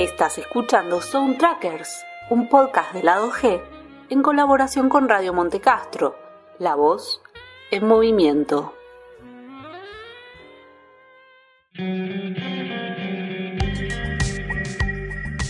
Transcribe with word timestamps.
Estás 0.00 0.38
escuchando 0.38 1.02
Soundtrackers, 1.02 2.06
un 2.30 2.48
podcast 2.48 2.94
de 2.94 3.02
lado 3.02 3.30
G 3.30 3.60
en 4.08 4.22
colaboración 4.22 4.88
con 4.88 5.10
Radio 5.10 5.34
Montecastro, 5.34 6.16
la 6.58 6.74
voz 6.74 7.20
en 7.70 7.86
movimiento. 7.86 8.72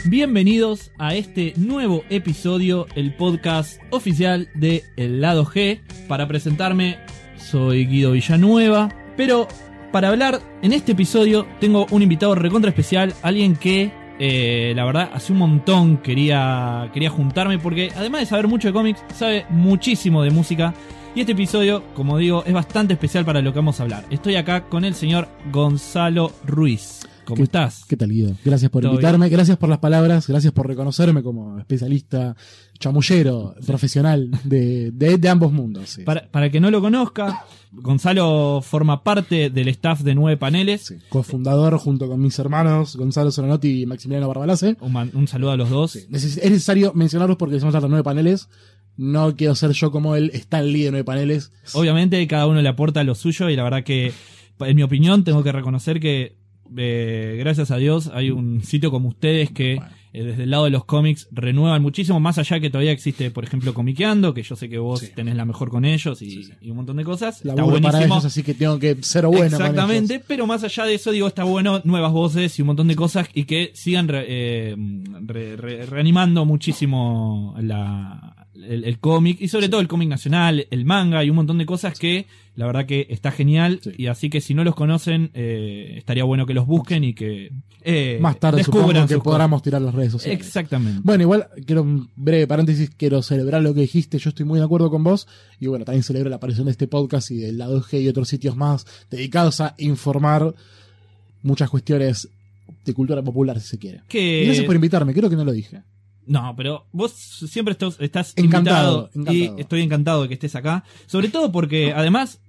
Bienvenidos 0.07 0.91
a 0.99 1.15
este 1.15 1.53
nuevo 1.57 2.03
episodio, 2.11 2.89
el 2.97 3.15
podcast 3.15 3.81
oficial 3.91 4.49
de 4.57 4.83
El 4.97 5.21
Lado 5.21 5.47
G. 5.47 5.81
Para 6.09 6.27
presentarme, 6.27 6.99
soy 7.37 7.87
Guido 7.87 8.11
Villanueva, 8.11 8.89
pero 9.17 9.47
para 9.93 10.09
hablar 10.09 10.41
en 10.63 10.73
este 10.73 10.91
episodio 10.91 11.47
tengo 11.61 11.87
un 11.93 12.03
invitado 12.03 12.35
recontra 12.35 12.71
especial, 12.71 13.15
alguien 13.23 13.55
que 13.55 14.00
eh, 14.23 14.75
la 14.77 14.85
verdad 14.85 15.11
hace 15.15 15.33
un 15.33 15.39
montón 15.39 15.97
quería, 15.97 16.91
quería 16.93 17.09
juntarme 17.09 17.59
porque 17.59 17.91
además 17.97 18.21
de 18.21 18.27
saber 18.27 18.49
mucho 18.49 18.69
de 18.69 18.75
cómics, 18.75 19.03
sabe 19.15 19.47
muchísimo 19.49 20.23
de 20.23 20.31
música. 20.31 20.75
Y 21.15 21.21
este 21.21 21.33
episodio, 21.33 21.83
como 21.95 22.19
digo, 22.19 22.45
es 22.47 22.53
bastante 22.53 22.93
especial 22.93 23.25
para 23.25 23.41
lo 23.41 23.53
que 23.53 23.59
vamos 23.59 23.81
a 23.81 23.83
hablar. 23.83 24.05
Estoy 24.11 24.37
acá 24.37 24.65
con 24.65 24.85
el 24.85 24.95
señor 24.95 25.27
Gonzalo 25.51 26.33
Ruiz. 26.45 27.10
¿Cómo 27.25 27.37
¿Qué- 27.37 27.43
estás? 27.45 27.85
¿Qué 27.89 27.97
tal, 27.97 28.11
Guido? 28.11 28.35
Gracias 28.45 28.71
por 28.71 28.83
¿Todo 28.83 28.93
invitarme, 28.93 29.29
gracias 29.29 29.57
por 29.57 29.69
las 29.69 29.79
palabras, 29.79 30.27
gracias 30.27 30.53
por 30.53 30.67
reconocerme 30.67 31.23
como 31.23 31.59
especialista 31.59 32.35
chamullero, 32.79 33.55
profesional 33.67 34.31
de, 34.45 34.91
de, 34.91 35.19
de 35.19 35.29
ambos 35.29 35.53
mundos. 35.53 35.91
sí. 35.91 36.03
Para, 36.03 36.29
para 36.31 36.51
que 36.51 36.61
no 36.61 36.71
lo 36.71 36.81
conozca, 36.81 37.45
Gonzalo 37.73 38.63
forma 38.63 39.03
parte 39.05 39.51
del 39.51 39.69
staff 39.69 40.01
de 40.01 40.15
Nueve 40.15 40.37
Paneles. 40.39 40.83
Sí. 40.87 40.95
Cofundador 41.09 41.77
junto 41.79 42.09
con 42.09 42.21
mis 42.21 42.39
hermanos 42.39 42.97
Gonzalo 42.97 43.31
Solanotti 43.31 43.83
y 43.83 43.87
Maximiliano 43.87 44.27
Barbalace. 44.29 44.77
Un, 44.81 44.93
man- 44.93 45.11
un 45.15 45.29
saludo 45.29 45.51
a 45.53 45.57
los 45.57 45.69
dos. 45.71 45.97
Es 45.97 46.09
necesario 46.11 46.93
mencionarlos 46.95 47.37
porque 47.37 47.61
somos 47.61 47.75
de 47.75 47.89
nueve 47.89 48.03
paneles. 48.03 48.49
No 48.97 49.37
quiero 49.37 49.55
ser 49.55 49.71
yo 49.73 49.91
como 49.93 50.17
él, 50.17 50.31
está 50.35 50.59
el 50.61 50.73
líder 50.73 50.87
de 50.87 50.91
nueve 50.93 51.05
paneles. 51.05 51.53
Obviamente 51.75 52.27
cada 52.27 52.47
uno 52.47 52.61
le 52.61 52.69
aporta 52.69 53.05
lo 53.05 53.15
suyo 53.15 53.49
y 53.51 53.57
la 53.57 53.63
verdad 53.63 53.85
que, 53.85 54.13
en 54.61 54.77
mi 54.77 54.83
opinión, 54.83 55.23
tengo 55.25 55.43
que 55.45 55.53
reconocer 55.53 56.01
que 56.01 56.40
eh, 56.77 57.37
gracias 57.39 57.71
a 57.71 57.77
Dios 57.77 58.11
hay 58.15 58.31
un 58.31 58.63
sitio 58.63 58.91
como 58.91 59.09
ustedes 59.09 59.51
que 59.51 59.77
Bueno. 59.77 59.91
eh, 60.13 60.25
desde 60.25 60.43
el 60.45 60.51
lado 60.51 60.65
de 60.65 60.71
los 60.71 60.85
cómics 60.85 61.29
renuevan 61.31 61.81
muchísimo, 61.83 62.19
más 62.19 62.37
allá 62.39 62.59
que 62.59 62.69
todavía 62.71 62.91
existe, 62.93 63.31
por 63.31 63.45
ejemplo, 63.45 63.73
Comiqueando, 63.75 64.35
que 64.35 64.43
yo 64.43 64.57
sé 64.57 64.69
que 64.69 64.79
vos 64.79 65.01
Sí. 65.01 65.09
tenés 65.15 65.37
la 65.37 65.45
mejor 65.45 65.71
con 65.71 65.85
ellos 65.85 66.21
y, 66.23 66.31
Sí, 66.31 66.45
sí. 66.45 66.53
y 66.61 66.71
un 66.71 66.77
montón 66.79 66.97
de 66.97 67.05
cosas. 67.05 67.37
Está 67.37 67.55
Laburo 67.55 67.77
para 67.81 67.91
buenísimo. 67.93 68.15
ellos, 68.17 68.25
así 68.25 68.43
que 68.43 68.55
tengo 68.55 68.79
que 68.79 68.97
ser 69.03 69.27
bueno. 69.27 69.45
Exactamente, 69.45 70.21
pero 70.27 70.47
más 70.49 70.65
allá 70.65 70.85
de 70.85 70.95
eso, 70.95 71.13
digo, 71.13 71.29
está 71.29 71.45
bueno, 71.45 71.81
nuevas 71.85 72.13
voces 72.13 72.59
y 72.59 72.63
un 72.63 72.67
montón 72.67 72.89
de 72.89 72.97
cosas 72.97 73.29
y 73.35 73.45
que 73.45 73.71
sigan 73.75 74.09
re- 74.09 74.25
eh, 74.29 74.77
re- 75.27 75.57
re- 75.57 75.87
reanimando 75.87 76.45
muchísimo 76.45 77.55
la, 77.61 78.49
el, 78.55 78.85
el 78.85 78.99
cómic 78.99 79.41
y 79.41 79.49
sobre 79.49 79.69
todo 79.69 79.81
el 79.81 79.89
cómic 79.89 80.09
nacional, 80.09 80.67
el 80.71 80.85
manga 80.85 81.23
y 81.25 81.31
un 81.31 81.37
montón 81.37 81.59
de 81.59 81.67
cosas 81.67 81.99
que 81.99 82.27
la 82.57 82.67
verdad 82.67 82.85
que 82.87 83.07
está 83.11 83.31
genial 83.31 83.81
Sí. 83.83 83.93
y 83.97 84.07
así 84.09 84.29
que 84.29 84.41
si 84.41 84.55
no 84.55 84.65
los 84.65 84.75
conocen, 84.75 85.31
eh, 85.35 85.95
estaría 85.97 86.25
bueno 86.25 86.47
que 86.47 86.55
los 86.55 86.67
busquen 86.67 87.05
y 87.05 87.15
que 87.15 87.51
eh, 87.83 88.19
Más 88.21 88.39
tarde 88.39 88.59
descubran 88.59 89.09
que 89.09 89.19
podamos 89.19 89.63
tirar 89.63 89.81
las 89.81 89.95
redes 89.95 90.13
sociales. 90.13 90.39
Exactamente. 90.47 91.01
Bueno, 91.03 91.23
igual, 91.23 91.47
quiero 91.65 91.83
un 91.83 92.11
breve 92.17 92.47
paréntesis, 92.47 92.91
quiero 92.95 93.23
celebrar 93.23 93.63
lo 93.63 93.73
que 93.73 93.81
dijiste, 93.81 94.19
yo 94.19 94.29
estoy 94.29 94.45
muy 94.45 94.59
de 94.59 94.65
acuerdo 94.67 94.91
con 94.91 95.03
vos, 95.03 95.27
y 95.59 95.67
bueno, 95.69 95.85
también 95.87 96.03
celebro 96.03 96.29
la 96.29 96.37
aparición 96.37 96.67
de 96.67 96.73
este 96.73 96.89
podcast 96.89 97.31
y 97.31 97.37
del 97.39 97.57
lado 97.57 97.81
G 97.83 98.03
y 98.03 98.09
otros 98.09 98.29
sitios 98.29 98.55
más 98.57 98.85
dedicados 99.11 99.61
a 99.63 99.75
informar 99.79 100.55
muchas 101.43 101.71
cuestiones 101.71 102.29
de 102.85 102.93
cultura 102.95 103.23
popular, 103.23 103.59
si 103.61 103.69
se 103.69 103.79
quiere. 103.79 104.03
que 104.09 104.43
Y 104.43 104.45
gracias 104.47 104.67
por 104.67 104.75
invitarme, 104.75 105.15
creo 105.15 105.31
que 105.31 105.37
no 105.37 105.45
lo 105.45 105.53
dije. 105.53 105.83
No, 106.27 106.55
pero 106.57 106.87
vos 106.93 107.13
siempre 107.13 107.73
estás, 107.73 107.97
estás 108.01 108.33
Encantado, 108.37 109.11
invitado 109.15 109.37
y 109.37 109.61
estoy 109.61 109.83
encantado 109.83 110.23
de 110.23 110.29
que 110.29 110.35
estés 110.35 110.55
acá. 110.55 110.85
Sobre 111.07 111.29
todo 111.29 111.51
porque, 111.51 111.93
además, 111.93 112.41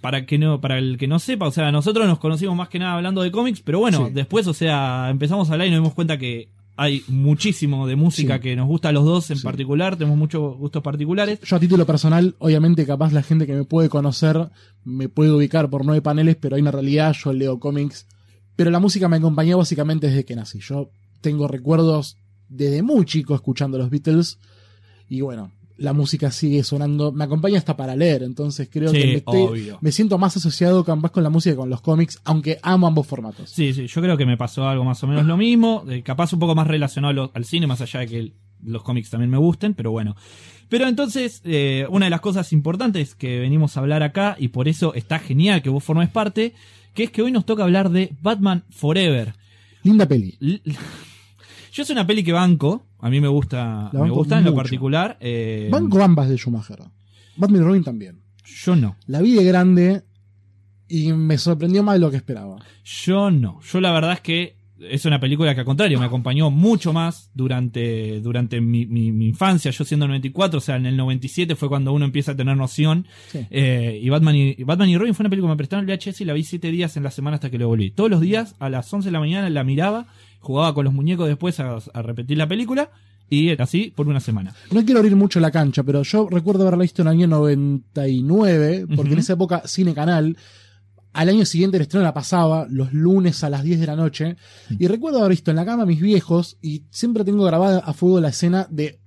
para 0.00 0.26
que 0.26 0.36
no, 0.38 0.60
para 0.60 0.78
el 0.78 0.98
que 0.98 1.06
no 1.06 1.18
sepa, 1.18 1.46
o 1.46 1.50
sea, 1.52 1.70
nosotros 1.72 2.06
nos 2.06 2.18
conocimos 2.18 2.56
más 2.56 2.68
que 2.68 2.78
nada 2.78 2.94
hablando 2.94 3.22
de 3.22 3.30
cómics, 3.30 3.62
pero 3.62 3.78
bueno, 3.78 4.06
Sí. 4.08 4.12
después, 4.14 4.46
o 4.48 4.54
sea, 4.54 5.08
empezamos 5.10 5.48
a 5.48 5.52
hablar 5.52 5.68
y 5.68 5.70
nos 5.70 5.78
dimos 5.80 5.94
cuenta 5.94 6.18
que 6.18 6.48
hay 6.76 7.02
muchísimo 7.06 7.86
de 7.86 7.96
música 7.96 8.36
Sí. 8.36 8.40
que 8.40 8.56
nos 8.56 8.66
gusta 8.66 8.88
a 8.88 8.92
los 8.92 9.04
dos 9.04 9.30
en 9.30 9.36
Sí. 9.38 9.44
particular, 9.44 9.96
tenemos 9.96 10.18
muchos 10.18 10.56
gustos 10.56 10.82
particulares. 10.82 11.38
Yo 11.42 11.56
a 11.56 11.60
título 11.60 11.86
personal, 11.86 12.34
obviamente 12.38 12.84
capaz 12.84 13.12
la 13.12 13.22
gente 13.22 13.46
que 13.46 13.54
me 13.54 13.64
puede 13.64 13.88
conocer 13.88 14.48
me 14.84 15.08
puede 15.08 15.30
ubicar 15.30 15.70
por 15.70 15.84
nueve 15.84 16.02
paneles, 16.02 16.36
pero 16.40 16.56
hay 16.56 16.62
una 16.62 16.72
realidad, 16.72 17.14
yo 17.22 17.32
leo 17.32 17.60
cómics, 17.60 18.06
pero 18.56 18.70
la 18.70 18.80
música 18.80 19.08
me 19.08 19.16
acompañó 19.18 19.56
básicamente 19.58 20.08
desde 20.08 20.24
que 20.24 20.34
nací. 20.34 20.58
Yo 20.60 20.90
tengo 21.20 21.46
recuerdos 21.46 22.16
desde 22.52 22.82
muy 22.82 23.04
chico 23.04 23.34
escuchando 23.34 23.78
los 23.78 23.90
Beatles 23.90 24.38
y 25.08 25.20
bueno, 25.20 25.52
la 25.78 25.92
música 25.92 26.30
sigue 26.30 26.62
sonando, 26.62 27.10
me 27.12 27.24
acompaña 27.24 27.58
hasta 27.58 27.76
para 27.76 27.96
leer, 27.96 28.22
entonces 28.22 28.68
creo 28.70 28.90
Sí, 28.90 28.98
que 28.98 29.06
me, 29.06 29.14
estoy- 29.16 29.72
me 29.80 29.90
siento 29.90 30.16
más 30.18 30.36
asociado 30.36 30.84
capaz 30.84 31.10
con 31.10 31.22
la 31.22 31.30
música 31.30 31.54
que 31.54 31.56
con 31.58 31.70
los 31.70 31.80
cómics, 31.80 32.20
aunque 32.24 32.58
amo 32.62 32.86
ambos 32.86 33.06
formatos. 33.06 33.50
Sí, 33.50 33.72
sí, 33.74 33.86
yo 33.88 34.00
creo 34.02 34.16
que 34.16 34.26
me 34.26 34.36
pasó 34.36 34.68
algo 34.68 34.84
más 34.84 35.02
o 35.02 35.06
menos 35.06 35.26
lo 35.26 35.36
mismo, 35.36 35.84
eh, 35.88 36.02
capaz 36.02 36.32
un 36.32 36.38
poco 36.38 36.54
más 36.54 36.66
relacionado 36.68 37.12
lo- 37.12 37.30
al 37.34 37.44
cine, 37.44 37.66
más 37.66 37.80
allá 37.80 38.00
de 38.00 38.06
que 38.06 38.18
el- 38.18 38.34
los 38.62 38.82
cómics 38.84 39.10
también 39.10 39.30
me 39.30 39.38
gusten, 39.38 39.74
pero 39.74 39.90
bueno. 39.90 40.14
Pero 40.68 40.86
entonces, 40.86 41.40
eh, 41.44 41.84
una 41.90 42.06
de 42.06 42.10
las 42.10 42.20
cosas 42.20 42.52
importantes 42.52 43.14
que 43.16 43.40
venimos 43.40 43.76
a 43.76 43.80
hablar 43.80 44.02
acá, 44.04 44.36
y 44.38 44.48
por 44.48 44.68
eso 44.68 44.94
está 44.94 45.18
genial 45.18 45.62
que 45.62 45.68
vos 45.68 45.82
formes 45.82 46.10
parte, 46.10 46.54
que 46.94 47.02
es 47.04 47.10
que 47.10 47.22
hoy 47.22 47.32
nos 47.32 47.44
toca 47.44 47.64
hablar 47.64 47.90
de 47.90 48.14
Batman 48.22 48.62
Forever. 48.70 49.34
Linda 49.82 50.06
peli. 50.06 50.36
L- 50.40 50.62
Yo 51.72 51.82
es 51.82 51.90
una 51.90 52.06
peli 52.06 52.22
que 52.22 52.32
banco, 52.32 52.86
a 53.00 53.08
mí 53.10 53.20
me 53.20 53.28
gusta, 53.28 53.90
me 53.92 54.10
gusta 54.10 54.38
en 54.38 54.44
lo 54.44 54.54
particular. 54.54 55.16
eh, 55.20 55.68
Banco 55.72 56.02
ambas 56.02 56.28
de 56.28 56.36
Schumacher. 56.36 56.78
Batman 57.36 57.60
y 57.62 57.64
Robin 57.64 57.82
también. 57.84 58.20
Yo 58.44 58.76
no. 58.76 58.96
La 59.06 59.20
vi 59.22 59.32
de 59.32 59.44
grande 59.44 60.02
y 60.88 61.12
me 61.12 61.38
sorprendió 61.38 61.82
más 61.82 61.94
de 61.94 62.00
lo 62.00 62.10
que 62.10 62.16
esperaba. 62.18 62.56
Yo 62.84 63.30
no. 63.30 63.60
Yo 63.62 63.80
la 63.80 63.92
verdad 63.92 64.12
es 64.12 64.20
que 64.20 64.56
es 64.78 65.04
una 65.06 65.20
película 65.20 65.54
que 65.54 65.60
al 65.60 65.64
contrario 65.66 65.98
me 66.00 66.04
acompañó 66.06 66.50
mucho 66.50 66.92
más 66.92 67.30
durante, 67.34 68.20
durante 68.20 68.60
mi, 68.60 68.84
mi- 68.84 69.12
mi 69.12 69.28
infancia. 69.28 69.70
Yo 69.70 69.84
siendo 69.84 70.06
94, 70.08 70.58
o 70.58 70.60
sea, 70.60 70.74
en 70.76 70.86
el 70.86 70.96
97 70.96 71.54
fue 71.54 71.68
cuando 71.68 71.92
uno 71.92 72.04
empieza 72.04 72.32
a 72.32 72.36
tener 72.36 72.56
noción. 72.56 73.06
Sí. 73.28 73.46
Eh, 73.50 74.00
y, 74.02 74.08
Batman 74.08 74.34
y 74.36 74.56
y 74.58 74.64
Batman 74.64 74.88
y 74.90 74.98
Robin 74.98 75.14
fue 75.14 75.22
una 75.22 75.30
película 75.30 75.50
que 75.50 75.54
me 75.54 75.56
prestaron 75.56 75.88
el 75.88 75.96
VHS 75.96 76.20
y 76.20 76.24
la 76.24 76.32
vi 76.34 76.42
7 76.42 76.70
días 76.72 76.96
en 76.96 77.04
la 77.04 77.12
semana 77.12 77.36
hasta 77.36 77.48
que 77.48 77.58
lo 77.58 77.68
volví. 77.68 77.92
Todos 77.92 78.10
los 78.10 78.20
días 78.20 78.56
a 78.58 78.68
las 78.68 78.92
11 78.92 79.08
de 79.08 79.12
la 79.12 79.20
mañana 79.20 79.48
la 79.50 79.62
miraba, 79.62 80.08
jugaba 80.42 80.74
con 80.74 80.84
los 80.84 80.92
muñecos 80.92 81.28
después 81.28 81.58
a, 81.60 81.78
a 81.94 82.02
repetir 82.02 82.36
la 82.36 82.46
película 82.46 82.90
y 83.32 83.50
así 83.58 83.92
por 83.96 84.08
una 84.08 84.20
semana. 84.20 84.54
No 84.70 84.84
quiero 84.84 85.00
abrir 85.00 85.16
mucho 85.16 85.40
la 85.40 85.50
cancha, 85.50 85.82
pero 85.82 86.02
yo 86.02 86.28
recuerdo 86.30 86.62
haberla 86.62 86.82
visto 86.82 87.00
en 87.00 87.08
el 87.08 87.14
año 87.14 87.28
99, 87.28 88.86
porque 88.94 89.14
en 89.14 89.20
esa 89.20 89.32
época 89.32 89.62
Cine 89.64 89.94
Canal, 89.94 90.36
al 91.14 91.28
año 91.30 91.46
siguiente 91.46 91.78
el 91.78 91.82
estreno 91.82 92.04
la 92.04 92.12
pasaba 92.12 92.66
los 92.68 92.92
lunes 92.92 93.42
a 93.42 93.48
las 93.48 93.62
10 93.62 93.80
de 93.80 93.86
la 93.86 93.96
noche, 93.96 94.36
y 94.78 94.86
recuerdo 94.86 95.20
haber 95.20 95.30
visto 95.30 95.50
en 95.50 95.56
la 95.56 95.64
cama 95.64 95.84
a 95.84 95.86
mis 95.86 96.02
viejos, 96.02 96.58
y 96.60 96.84
siempre 96.90 97.24
tengo 97.24 97.44
grabada 97.44 97.78
a 97.78 97.94
fuego 97.94 98.20
la 98.20 98.28
escena 98.28 98.66
de 98.70 99.00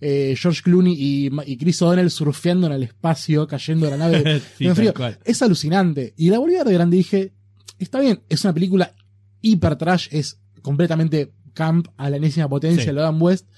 eh, 0.00 0.34
George 0.36 0.62
Clooney 0.62 0.94
y, 0.94 1.30
y 1.46 1.56
Chris 1.56 1.80
O'Donnell 1.80 2.10
surfeando 2.10 2.66
en 2.66 2.72
el 2.72 2.82
espacio, 2.82 3.46
cayendo 3.46 3.86
de 3.86 3.92
la 3.92 3.96
nave. 3.96 4.42
Sí, 4.58 4.66
en 4.66 4.74
frío. 4.74 4.92
Es 5.24 5.40
alucinante. 5.42 6.14
Y 6.16 6.30
la 6.30 6.38
volví 6.40 6.54
a 6.54 6.58
ver 6.58 6.68
de 6.68 6.74
grande 6.74 6.96
y 6.96 6.98
dije, 6.98 7.32
está 7.78 8.00
bien, 8.00 8.22
es 8.28 8.42
una 8.44 8.54
película 8.54 8.92
hiper 9.40 9.76
trash, 9.76 10.08
es 10.10 10.40
completamente 10.60 11.32
camp 11.54 11.88
a 11.96 12.08
la 12.10 12.16
enésima 12.16 12.48
potencia, 12.48 12.84
Sí. 12.84 12.92
lo 12.92 13.00
Dan 13.02 13.20
West. 13.20 13.48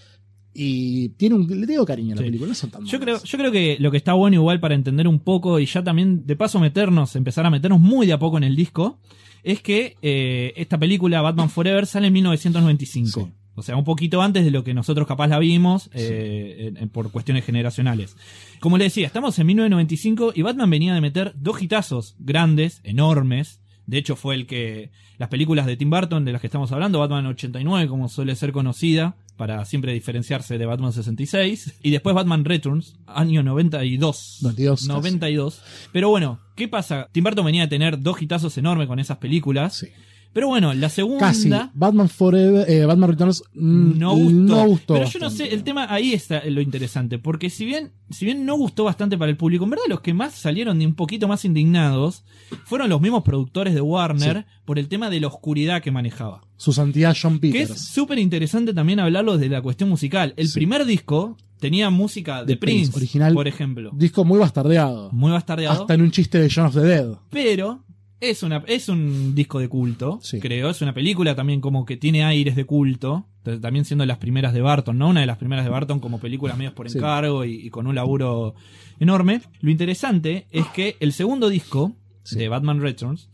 Y 0.52 1.10
tiene 1.10 1.36
un, 1.36 1.46
le 1.60 1.66
tengo 1.66 1.86
cariño 1.86 2.12
a 2.12 2.16
la 2.16 2.22
Sí. 2.22 2.26
película, 2.26 2.48
no 2.48 2.54
son 2.54 2.70
tan 2.70 2.84
Yo 2.84 2.98
malas. 2.98 3.20
creo, 3.20 3.24
yo 3.30 3.38
creo 3.38 3.52
que 3.52 3.76
lo 3.78 3.90
que 3.92 3.96
está 3.96 4.14
bueno 4.14 4.34
igual 4.36 4.58
para 4.58 4.74
entender 4.74 5.06
un 5.06 5.20
poco 5.20 5.60
y 5.60 5.66
ya 5.66 5.84
también 5.84 6.26
de 6.26 6.34
paso 6.36 6.58
meternos, 6.58 7.14
empezar 7.14 7.46
a 7.46 7.50
meternos 7.50 7.78
muy 7.80 8.06
de 8.06 8.14
a 8.14 8.18
poco 8.18 8.36
en 8.36 8.44
el 8.44 8.56
disco, 8.56 8.98
es 9.44 9.62
que 9.62 9.96
eh, 10.02 10.52
esta 10.56 10.76
película 10.76 11.22
Batman 11.22 11.50
Forever 11.50 11.86
sale 11.86 12.08
en 12.08 12.12
1995. 12.14 13.20
Sí. 13.26 13.32
O 13.54 13.62
sea, 13.62 13.76
un 13.76 13.84
poquito 13.84 14.22
antes 14.22 14.44
de 14.44 14.50
lo 14.50 14.64
que 14.64 14.74
nosotros 14.74 15.06
capaz 15.06 15.28
la 15.28 15.38
vimos 15.38 15.90
eh, 15.92 16.72
por 16.92 17.10
cuestiones 17.12 17.44
generacionales. 17.44 18.16
Como 18.58 18.76
le 18.78 18.84
decía, 18.84 19.06
estamos 19.06 19.38
en 19.38 19.46
1995 19.48 20.32
y 20.34 20.42
Batman 20.42 20.70
venía 20.70 20.94
de 20.94 21.00
meter 21.00 21.34
dos 21.36 21.60
hitazos 21.62 22.16
grandes, 22.18 22.80
enormes. 22.84 23.59
De 23.90 23.98
hecho, 23.98 24.14
fue 24.14 24.36
el 24.36 24.46
que 24.46 24.92
las 25.18 25.28
películas 25.28 25.66
de 25.66 25.76
Tim 25.76 25.90
Burton 25.90 26.24
de 26.24 26.30
las 26.30 26.40
que 26.40 26.46
estamos 26.46 26.70
hablando, 26.70 27.00
Batman 27.00 27.26
89, 27.26 27.88
como 27.88 28.08
suele 28.08 28.36
ser 28.36 28.52
conocida, 28.52 29.16
para 29.36 29.64
siempre 29.64 29.92
diferenciarse 29.92 30.58
de 30.58 30.64
Batman 30.64 30.92
66. 30.92 31.74
Y 31.82 31.90
después 31.90 32.14
Batman 32.14 32.44
Returns, 32.44 32.94
año 33.08 33.42
92. 33.42 34.38
92, 34.42 34.86
92. 34.86 35.62
Pero 35.90 36.08
bueno, 36.08 36.38
¿qué 36.54 36.68
pasa? 36.68 37.08
Tim 37.10 37.24
Burton 37.24 37.44
venía 37.44 37.64
a 37.64 37.68
tener 37.68 38.00
dos 38.00 38.22
hitazos 38.22 38.56
enormes 38.58 38.86
con 38.86 39.00
esas 39.00 39.18
películas. 39.18 39.78
Sí. 39.78 39.88
Pero 40.32 40.46
bueno, 40.46 40.72
la 40.74 40.88
segunda. 40.88 41.26
Casi. 41.26 41.50
Batman 41.74 42.08
Forever, 42.08 42.70
eh, 42.70 42.84
Batman 42.84 43.10
Returns 43.10 43.42
mm, 43.52 43.98
no 43.98 44.14
gustó. 44.14 44.32
no 44.56 44.66
gustó 44.66 44.94
pero 44.94 45.06
yo 45.10 45.18
no 45.18 45.28
sé, 45.30 45.52
el 45.52 45.64
tema 45.64 45.92
ahí 45.92 46.12
está 46.12 46.42
lo 46.48 46.60
interesante, 46.60 47.18
porque 47.18 47.50
si 47.50 47.64
bien, 47.64 47.90
si 48.10 48.24
bien 48.26 48.46
no 48.46 48.56
gustó 48.56 48.84
bastante 48.84 49.18
para 49.18 49.30
el 49.30 49.36
público, 49.36 49.64
en 49.64 49.70
verdad 49.70 49.84
los 49.88 50.00
que 50.02 50.14
más 50.14 50.34
salieron 50.34 50.78
de 50.78 50.86
un 50.86 50.94
poquito 50.94 51.26
más 51.26 51.44
indignados 51.44 52.22
fueron 52.64 52.88
los 52.88 53.00
mismos 53.00 53.24
productores 53.24 53.74
de 53.74 53.80
Warner 53.80 54.46
por 54.64 54.78
el 54.78 54.86
tema 54.88 55.10
de 55.10 55.20
la 55.20 55.26
oscuridad 55.26 55.82
que 55.82 55.90
manejaba. 55.90 56.42
Su 56.56 56.72
santidad 56.72 57.16
John 57.20 57.40
Que 57.40 57.48
es 57.48 57.68
Peters. 57.68 57.86
súper 57.88 58.18
interesante 58.20 58.72
también 58.72 59.00
hablarlo 59.00 59.36
de 59.36 59.48
la 59.48 59.60
cuestión 59.62 59.88
musical. 59.90 60.34
El 60.36 60.46
Sí. 60.48 60.54
primer 60.54 60.84
disco 60.84 61.36
tenía 61.58 61.90
música 61.90 62.40
de, 62.40 62.46
De 62.54 62.56
Prince, 62.56 62.84
Prince, 62.92 62.96
original. 62.98 63.34
por 63.34 63.48
ejemplo. 63.48 63.90
Disco 63.94 64.24
muy 64.24 64.38
bastardeado. 64.38 65.10
Muy 65.12 65.32
bastardeado. 65.32 65.80
Hasta 65.80 65.94
en 65.94 66.02
un 66.02 66.10
chiste 66.10 66.38
de 66.38 66.48
John 66.54 66.66
of 66.66 66.74
the 66.74 66.80
Dead. 66.82 67.14
pero 67.30 67.82
es 68.20 68.42
una 68.42 68.62
es 68.66 68.88
un 68.88 69.34
disco 69.34 69.58
de 69.60 69.68
culto, 69.68 70.18
Sí. 70.22 70.40
creo, 70.40 70.70
es 70.70 70.80
una 70.82 70.92
película 70.94 71.34
también 71.34 71.60
como 71.60 71.84
que 71.86 71.96
tiene 71.96 72.24
aires 72.24 72.54
de 72.56 72.64
culto, 72.64 73.26
también 73.62 73.84
siendo 73.84 74.04
las 74.06 74.18
primeras 74.18 74.52
de 74.52 74.60
Barton, 74.60 74.98
¿no? 74.98 75.08
Una 75.08 75.20
de 75.20 75.26
las 75.26 75.38
primeras 75.38 75.64
de 75.64 75.70
Barton 75.70 75.98
como 76.00 76.18
películas 76.20 76.56
medios 76.58 76.74
por 76.74 76.90
Sí. 76.90 76.98
encargo 76.98 77.44
y, 77.44 77.54
y 77.66 77.70
con 77.70 77.86
un 77.86 77.94
laburo 77.94 78.54
enorme. 78.98 79.40
Lo 79.60 79.70
interesante 79.70 80.46
es 80.50 80.66
que 80.68 80.96
el 81.00 81.12
segundo 81.12 81.48
disco 81.48 81.96
Sí. 82.22 82.38
de 82.38 82.48
Batman 82.48 82.80
Returns 82.80 83.30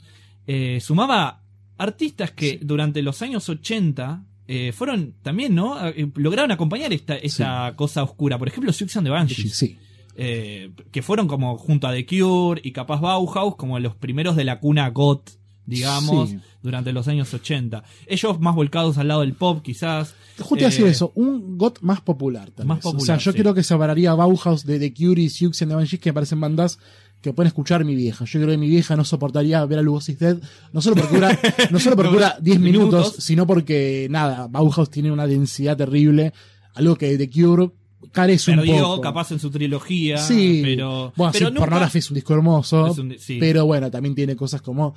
eh, 0.47 0.79
sumaba 0.81 1.43
artistas 1.77 2.31
que 2.31 2.59
durante 2.63 3.03
los 3.03 3.21
años 3.23 3.49
80 3.49 4.25
eh, 4.49 4.71
fueron 4.73 5.15
también, 5.23 5.57
¿no? 5.57 5.85
Eh, 5.89 6.09
lograron 6.15 6.53
acompañar 6.53 6.93
esta, 6.93 7.17
esta 7.17 7.75
cosa 7.75 8.05
oscura. 8.05 8.39
Por 8.39 8.47
ejemplo, 8.47 8.73
Suicide 8.73 9.01
and 9.01 9.07
the 9.09 9.11
Banshees 9.11 9.57
Sí. 9.57 9.77
Eh, 10.17 10.73
que 10.91 11.03
fueron 11.03 11.29
como 11.29 11.57
junto 11.59 11.87
a 11.87 11.93
The 11.93 12.07
Cure 12.07 12.61
y 12.65 12.73
capaz 12.73 13.01
Bauhaus 13.01 13.57
como 13.57 13.79
los 13.79 13.95
primeros 13.95 14.35
de 14.37 14.45
la 14.45 14.59
cuna 14.61 14.89
goth, 14.91 15.31
digamos, 15.67 16.31
Sí. 16.31 16.39
durante 16.63 16.93
los 16.93 17.09
años 17.09 17.33
80. 17.35 17.83
Ellos 18.07 18.41
más 18.41 18.55
volcados 18.55 18.99
al 18.99 19.09
lado 19.09 19.21
del 19.23 19.35
pop, 19.35 19.63
quizás. 19.63 20.15
Justo 20.39 20.65
a 20.65 20.69
decir 20.69 20.87
Eh, 20.87 20.91
eso, 20.91 21.13
un 21.17 21.59
GOT 21.59 21.81
más 21.83 22.01
popular. 22.01 22.51
tal 22.51 22.67
Más 22.67 22.79
vez. 22.79 22.87
o 22.87 22.93
popular, 22.93 23.19
sea, 23.21 23.25
yo 23.25 23.33
sí. 23.33 23.39
creo 23.39 23.53
que 23.55 23.63
separaría 23.63 24.15
Bauhaus 24.15 24.65
de 24.65 24.79
The 24.79 24.95
Cure 24.95 25.21
y 25.23 25.29
Siouxsie 25.29 25.65
and 25.65 25.73
the 25.73 25.77
Banshees, 25.77 26.01
que 26.01 26.11
me 26.11 26.15
parecen 26.15 26.41
bandas 26.41 26.79
que 27.21 27.33
pueden 27.33 27.49
escuchar 27.49 27.85
mi 27.85 27.97
vieja. 27.97 28.25
Yo 28.27 28.39
creo 28.39 28.51
que 28.53 28.59
mi 28.59 28.69
vieja 28.69 28.95
no 28.95 29.05
soportaría 29.05 29.65
ver 29.67 29.81
a 29.81 29.83
Lugosis 29.83 30.19
Dead, 30.19 30.39
no 30.73 30.81
solo 30.81 30.97
porque 30.97 31.15
dura, 31.17 31.37
no 31.73 31.81
solo 31.81 31.97
porque 31.97 32.13
dura 32.13 32.37
10 32.41 32.61
minutos, 32.61 33.01
minutos. 33.07 33.25
sino 33.25 33.47
porque, 33.47 34.07
nada, 34.11 34.47
Bauhaus 34.49 34.89
tiene 34.91 35.11
una 35.11 35.27
densidad 35.27 35.77
terrible, 35.77 36.33
algo 36.75 36.95
que 36.97 37.17
The 37.19 37.29
Cure 37.29 37.71
carece 38.17 38.51
un 38.53 38.65
poco. 38.67 39.01
capaz 39.01 39.31
en 39.33 39.39
su 39.39 39.51
trilogía, 39.51 40.19
Sí, 40.19 40.61
pero, 40.65 41.13
bueno, 41.17 41.33
pero 41.33 41.47
sí, 41.49 41.53
nunca- 41.53 41.61
Pornography 41.67 41.99
es 41.99 42.11
un 42.11 42.15
disco 42.15 42.35
hermoso, 42.35 42.87
Es 42.89 42.99
un- 42.99 43.15
sí. 43.19 43.37
pero 43.39 43.67
bueno, 43.67 43.91
también 43.91 44.15
tiene 44.15 44.35
cosas 44.35 44.63
como 44.63 44.95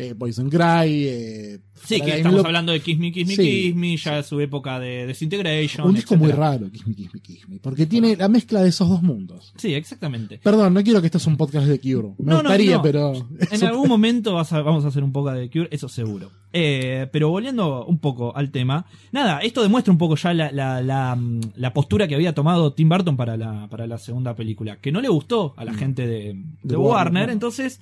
eh, 0.00 0.14
Poison 0.14 0.48
Cry, 0.50 1.06
eh, 1.06 1.60
Sí, 1.82 1.98
que 2.02 2.18
estamos 2.18 2.44
hablando 2.44 2.72
de 2.72 2.80
Kiss 2.80 2.98
Me, 2.98 3.10
Kiss 3.10 3.26
Me, 3.26 3.36
Sí. 3.36 3.42
Kiss 3.42 3.74
Me, 3.74 3.96
ya 3.96 4.22
su 4.22 4.38
época 4.40 4.78
de 4.78 5.06
Disintegration. 5.06 5.86
un 5.88 5.94
disco 5.94 6.14
muy 6.16 6.30
raro, 6.30 6.70
Kiss 6.70 6.86
Me, 6.86 6.94
Kiss 6.94 7.08
Me, 7.14 7.20
Kiss 7.20 7.48
Me, 7.48 7.58
porque 7.58 7.86
tiene 7.86 8.16
la 8.16 8.28
mezcla 8.28 8.62
de 8.62 8.68
esos 8.68 8.86
dos 8.88 9.02
mundos. 9.02 9.54
Sí, 9.56 9.72
exactamente. 9.74 10.38
Perdón, 10.42 10.74
no 10.74 10.82
quiero 10.82 11.00
que 11.00 11.06
esto 11.06 11.18
sea 11.18 11.30
un 11.32 11.38
podcast 11.38 11.66
de 11.66 11.78
Cure. 11.80 12.08
Me 12.18 12.32
No, 12.32 12.40
gustaría, 12.40 12.76
no. 12.76 12.82
pero. 12.82 13.12
En 13.50 13.64
algún 13.64 13.88
momento 13.88 14.34
vas 14.34 14.52
a- 14.52 14.60
vamos 14.60 14.84
a 14.84 14.88
hacer 14.88 15.02
un 15.02 15.12
poco 15.12 15.30
de 15.32 15.48
Cure, 15.48 15.68
eso 15.70 15.88
seguro. 15.88 16.30
Eh, 16.52 17.06
pero 17.12 17.30
volviendo 17.30 17.86
un 17.86 17.98
poco 17.98 18.36
al 18.36 18.50
tema, 18.50 18.84
nada, 19.12 19.38
esto 19.38 19.62
demuestra 19.62 19.90
un 19.92 19.98
poco 19.98 20.16
ya 20.16 20.34
la, 20.34 20.52
la- 20.52 20.82
la, 20.82 21.16
mm, 21.16 21.40
la 21.56 21.72
postura 21.72 22.06
que 22.08 22.14
había 22.14 22.34
tomado 22.34 22.74
Tim 22.74 22.88
Burton 22.90 23.16
para 23.16 23.36
la, 23.38 23.68
para 23.70 23.86
la 23.86 23.96
segunda 23.98 24.34
película, 24.36 24.76
que 24.76 24.92
no 24.92 25.00
le 25.00 25.08
gustó 25.08 25.54
a 25.56 25.64
la 25.64 25.72
gente 25.72 26.06
de, 26.06 26.20
de 26.20 26.34
Mm. 26.34 26.68
De 26.68 26.76
Warner, 26.76 27.30
entonces 27.30 27.80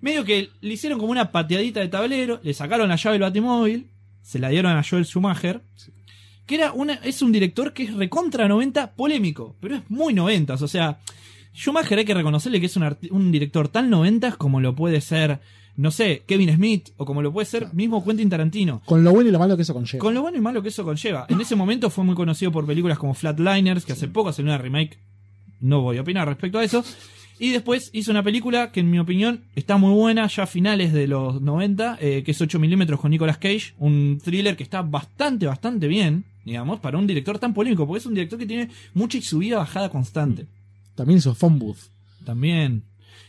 medio 0.00 0.24
que 0.24 0.50
le 0.60 0.74
hicieron 0.74 0.98
como 0.98 1.10
una 1.10 1.32
pateadita 1.32 1.80
de 1.80 1.88
tablero, 1.88 2.40
le 2.42 2.54
sacaron 2.54 2.88
la 2.88 2.96
llave 2.96 3.14
del 3.14 3.22
batimóvil, 3.22 3.90
se 4.22 4.38
la 4.38 4.48
dieron 4.48 4.72
a 4.72 4.82
Joel 4.82 5.06
Schumacher, 5.06 5.62
que 6.46 6.54
era 6.54 6.72
una, 6.72 6.94
es 6.94 7.22
un 7.22 7.32
director 7.32 7.72
que 7.72 7.84
es 7.84 7.94
recontra 7.94 8.48
90 8.48 8.92
polémico, 8.92 9.56
pero 9.60 9.76
es 9.76 9.90
muy 9.90 10.14
90, 10.14 10.54
o 10.54 10.68
sea, 10.68 10.98
Schumacher 11.54 11.98
hay 11.98 12.04
que 12.04 12.14
reconocerle 12.14 12.60
que 12.60 12.66
es 12.66 12.76
un, 12.76 12.96
un 13.10 13.32
director 13.32 13.68
tan 13.68 13.90
90 13.90 14.32
como 14.32 14.60
lo 14.60 14.74
puede 14.74 15.00
ser, 15.00 15.40
no 15.76 15.90
sé, 15.90 16.22
Kevin 16.26 16.54
Smith, 16.54 16.90
o 16.96 17.04
como 17.04 17.20
lo 17.20 17.32
puede 17.32 17.46
ser 17.46 17.72
mismo 17.74 18.04
Quentin 18.04 18.30
Tarantino. 18.30 18.80
Con 18.84 19.02
lo 19.02 19.12
bueno 19.12 19.28
y 19.28 19.32
lo 19.32 19.38
malo 19.38 19.56
que 19.56 19.62
eso 19.62 19.74
conlleva. 19.74 20.00
Con 20.00 20.14
lo 20.14 20.22
bueno 20.22 20.38
y 20.38 20.40
malo 20.40 20.62
que 20.62 20.68
eso 20.68 20.84
conlleva. 20.84 21.26
En 21.28 21.40
ese 21.40 21.56
momento 21.56 21.90
fue 21.90 22.04
muy 22.04 22.14
conocido 22.14 22.52
por 22.52 22.66
películas 22.66 22.98
como 22.98 23.14
Flatliners, 23.14 23.84
que 23.84 23.92
hace 23.92 24.08
poco 24.08 24.32
salió 24.32 24.52
una 24.52 24.58
remake. 24.58 24.98
No 25.60 25.80
voy 25.80 25.98
a 25.98 26.02
opinar 26.02 26.28
respecto 26.28 26.58
a 26.58 26.64
eso. 26.64 26.84
Y 27.40 27.50
después 27.50 27.90
hizo 27.92 28.10
una 28.10 28.22
película 28.22 28.72
que, 28.72 28.80
en 28.80 28.90
mi 28.90 28.98
opinión, 28.98 29.44
está 29.54 29.76
muy 29.76 29.92
buena, 29.94 30.26
ya 30.26 30.42
a 30.42 30.46
finales 30.46 30.92
de 30.92 31.06
los 31.06 31.40
90, 31.40 31.98
eh, 32.00 32.22
que 32.24 32.32
es 32.32 32.40
8 32.40 32.58
milímetros 32.58 32.98
con 33.00 33.10
Nicolas 33.12 33.38
Cage. 33.38 33.74
Un 33.78 34.20
thriller 34.22 34.56
que 34.56 34.64
está 34.64 34.82
bastante, 34.82 35.46
bastante 35.46 35.86
bien, 35.86 36.24
digamos, 36.44 36.80
para 36.80 36.98
un 36.98 37.06
director 37.06 37.38
tan 37.38 37.54
polémico, 37.54 37.86
porque 37.86 37.98
es 37.98 38.06
un 38.06 38.14
director 38.14 38.38
que 38.38 38.46
tiene 38.46 38.68
mucha 38.94 39.20
subida 39.22 39.58
bajada 39.58 39.88
constante. 39.88 40.46
También 40.96 41.18
hizo 41.18 41.32
Phone 41.34 41.60
Booth 41.60 41.78
También. 42.24 42.82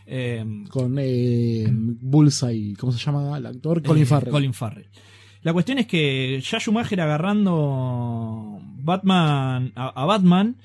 eh, 0.08 0.44
con 0.70 0.96
eh, 1.00 1.68
Bullseye. 1.72 2.76
¿Cómo 2.80 2.92
se 2.92 2.98
llama 2.98 3.38
el 3.38 3.46
actor? 3.46 3.84
Colin 3.84 4.04
Eh, 4.04 4.06
Farrell. 4.08 4.32
Colin 4.32 4.54
Farrell. 4.56 4.88
La 5.44 5.54
cuestión 5.54 5.78
es 5.78 5.86
que 5.86 6.42
ya 6.44 6.60
Schumacher 6.60 7.00
agarrando 7.00 8.60
Batman 8.82 9.72
a, 9.76 9.90
a 9.90 10.06
Batman 10.06 10.58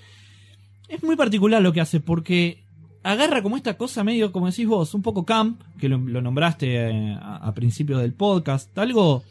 es 0.89 1.03
muy 1.03 1.15
particular 1.17 1.61
lo 1.63 1.73
que 1.73 1.81
hace 1.81 2.01
porque 2.01 2.64
agarra 3.05 3.43
como 3.43 3.57
esta 3.57 3.77
cosa 3.77 4.03
medio, 4.03 4.33
como 4.33 4.47
decís 4.51 4.67
vos, 4.67 4.93
un 4.95 5.03
poco 5.03 5.25
camp, 5.25 5.61
que 5.79 5.89
lo, 5.89 5.99
lo 5.99 6.21
nombraste 6.21 6.75
eh, 6.91 7.17
a, 7.21 7.37
a 7.37 7.55
principios 7.55 8.01
del 8.03 8.13
podcast, 8.15 8.77
algo 8.79 9.23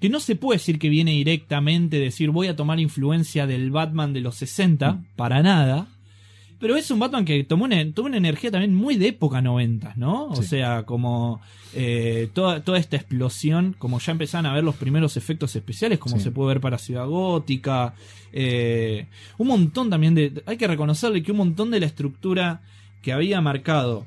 que 0.00 0.08
no 0.10 0.20
se 0.20 0.36
puede 0.36 0.58
decir 0.58 0.78
que 0.78 0.88
viene 0.88 1.12
directamente, 1.12 1.98
decir 1.98 2.30
voy 2.30 2.48
a 2.48 2.56
tomar 2.56 2.80
influencia 2.80 3.46
del 3.46 3.70
Batman 3.70 4.12
de 4.12 4.20
los 4.20 4.34
60, 4.36 4.92
Mm. 4.92 5.04
para 5.16 5.42
nada. 5.42 5.86
Pero 6.58 6.76
es 6.76 6.90
un 6.90 6.98
Batman 6.98 7.24
que 7.24 7.42
tomó 7.44 7.64
una, 7.64 7.90
tomó 7.92 8.08
una 8.08 8.18
energía 8.18 8.50
también 8.50 8.74
muy 8.74 8.96
de 8.96 9.08
época 9.08 9.40
90, 9.40 9.94
¿no? 9.96 10.26
O 10.26 10.42
sea, 10.42 10.82
como 10.84 11.40
eh, 11.74 12.28
toda, 12.34 12.62
toda 12.62 12.78
esta 12.78 12.96
explosión, 12.96 13.74
como 13.78 13.98
ya 13.98 14.12
empezaron 14.12 14.44
a 14.44 14.52
ver 14.54 14.62
los 14.64 14.74
primeros 14.76 15.16
efectos 15.16 15.56
especiales, 15.56 15.98
como 15.98 16.16
Sí. 16.18 16.24
se 16.24 16.30
puede 16.32 16.48
ver 16.48 16.60
para 16.60 16.76
Ciudad 16.76 17.06
Gótica. 17.06 17.94
eh, 18.32 19.06
un 19.38 19.48
montón 19.48 19.88
también 19.90 20.14
de. 20.14 20.42
Hay 20.46 20.56
que 20.58 20.66
reconocerle 20.66 21.22
que 21.22 21.32
un 21.32 21.38
montón 21.38 21.70
de 21.70 21.80
la 21.80 21.86
estructura 21.86 22.60
que 23.02 23.12
había 23.12 23.40
marcado 23.40 24.06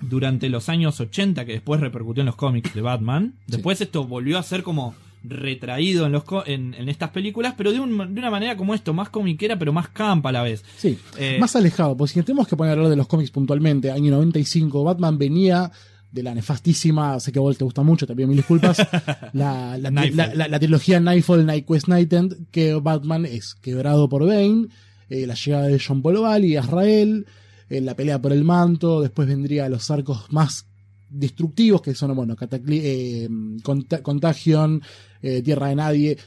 durante 0.00 0.48
los 0.48 0.68
años 0.68 1.00
80, 1.00 1.44
que 1.44 1.52
después 1.52 1.80
repercutió 1.80 2.22
en 2.22 2.26
los 2.26 2.36
cómics 2.36 2.74
de 2.74 2.80
Batman, 2.80 3.34
Sí. 3.46 3.52
después 3.52 3.80
esto 3.80 4.04
volvió 4.04 4.38
a 4.38 4.42
ser 4.42 4.62
como 4.62 4.94
retraído 5.24 6.04
en, 6.06 6.10
los 6.12 6.24
co- 6.24 6.42
en, 6.44 6.74
en 6.74 6.88
estas 6.88 7.10
películas, 7.10 7.54
pero 7.56 7.70
de, 7.72 7.78
un- 7.78 7.96
de 8.12 8.18
una 8.20 8.30
manera 8.30 8.56
como 8.56 8.74
esto, 8.74 8.92
más 8.92 9.08
comiquera, 9.10 9.56
pero 9.56 9.72
más 9.72 9.88
campa 9.90 10.30
a 10.30 10.32
la 10.32 10.42
vez. 10.42 10.64
Sí, 10.76 10.98
Eh, 11.16 11.36
más 11.38 11.54
alejado. 11.54 11.96
Pues 11.96 12.10
si 12.10 12.20
tenemos 12.22 12.48
que 12.48 12.56
poner 12.56 12.70
a 12.70 12.72
hablar 12.74 12.90
de 12.90 12.96
los 12.96 13.06
cómics 13.06 13.30
puntualmente, 13.30 13.92
año 13.92 14.10
95, 14.10 14.82
Batman 14.82 15.18
venía 15.18 15.70
de 16.10 16.22
la 16.24 16.34
nefastísima, 16.34 17.20
sé 17.20 17.30
que 17.30 17.38
a 17.38 17.42
vos 17.42 17.56
te 17.56 17.62
gusta 17.64 17.82
mucho, 17.82 18.04
también 18.04 18.28
mil 18.28 18.36
disculpas, 18.36 18.78
la, 19.32 19.78
la, 19.78 19.90
la- 19.92 20.48
la- 20.48 20.58
trilogía 20.58 20.98
Nightfall, 20.98 21.46
Night 21.46 21.66
Quest, 21.68 21.86
Night 21.86 22.12
End, 22.12 22.50
que 22.50 22.74
Batman 22.74 23.24
es 23.24 23.54
quebrado 23.54 24.08
por 24.08 24.26
Bane, 24.26 24.66
eh, 25.08 25.26
la 25.28 25.34
llegada 25.34 25.68
de 25.68 25.80
John 25.80 26.02
Paul 26.02 26.18
Valley 26.18 26.58
Israel, 26.58 27.26
eh, 27.72 27.80
la 27.80 27.94
pelea 27.94 28.20
por 28.20 28.32
el 28.32 28.44
manto, 28.44 29.00
después 29.00 29.26
vendría 29.28 29.68
los 29.68 29.90
arcos 29.90 30.26
más 30.30 30.66
destructivos, 31.10 31.82
que 31.82 31.94
son, 31.94 32.14
bueno, 32.16 32.36
Catacli- 32.36 32.80
eh, 32.82 33.28
Cont- 33.62 34.02
Contagion, 34.02 34.80
eh, 35.22 35.42
Tierra 35.42 35.68
de 35.68 35.74
Nadie. 35.76 36.18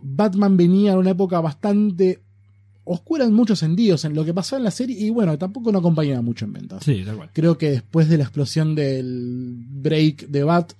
Batman 0.00 0.56
venía 0.56 0.92
en 0.92 0.98
una 0.98 1.10
época 1.10 1.40
bastante 1.40 2.20
oscura 2.84 3.24
en 3.24 3.34
muchos 3.34 3.58
sentidos 3.58 4.04
en 4.06 4.14
lo 4.14 4.24
que 4.24 4.32
pasaba 4.32 4.58
en 4.60 4.64
la 4.64 4.70
serie 4.70 4.96
y 4.98 5.10
bueno, 5.10 5.36
tampoco 5.36 5.70
no 5.72 5.78
acompañaba 5.80 6.22
mucho 6.22 6.44
en 6.46 6.52
ventas. 6.54 6.84
Sí, 6.84 7.02
tal 7.04 7.16
cual. 7.16 7.30
Creo 7.34 7.58
que 7.58 7.70
después 7.70 8.08
de 8.08 8.16
la 8.16 8.24
explosión 8.24 8.74
del 8.74 9.56
break 9.68 10.28
de 10.28 10.42
Bat, 10.44 10.72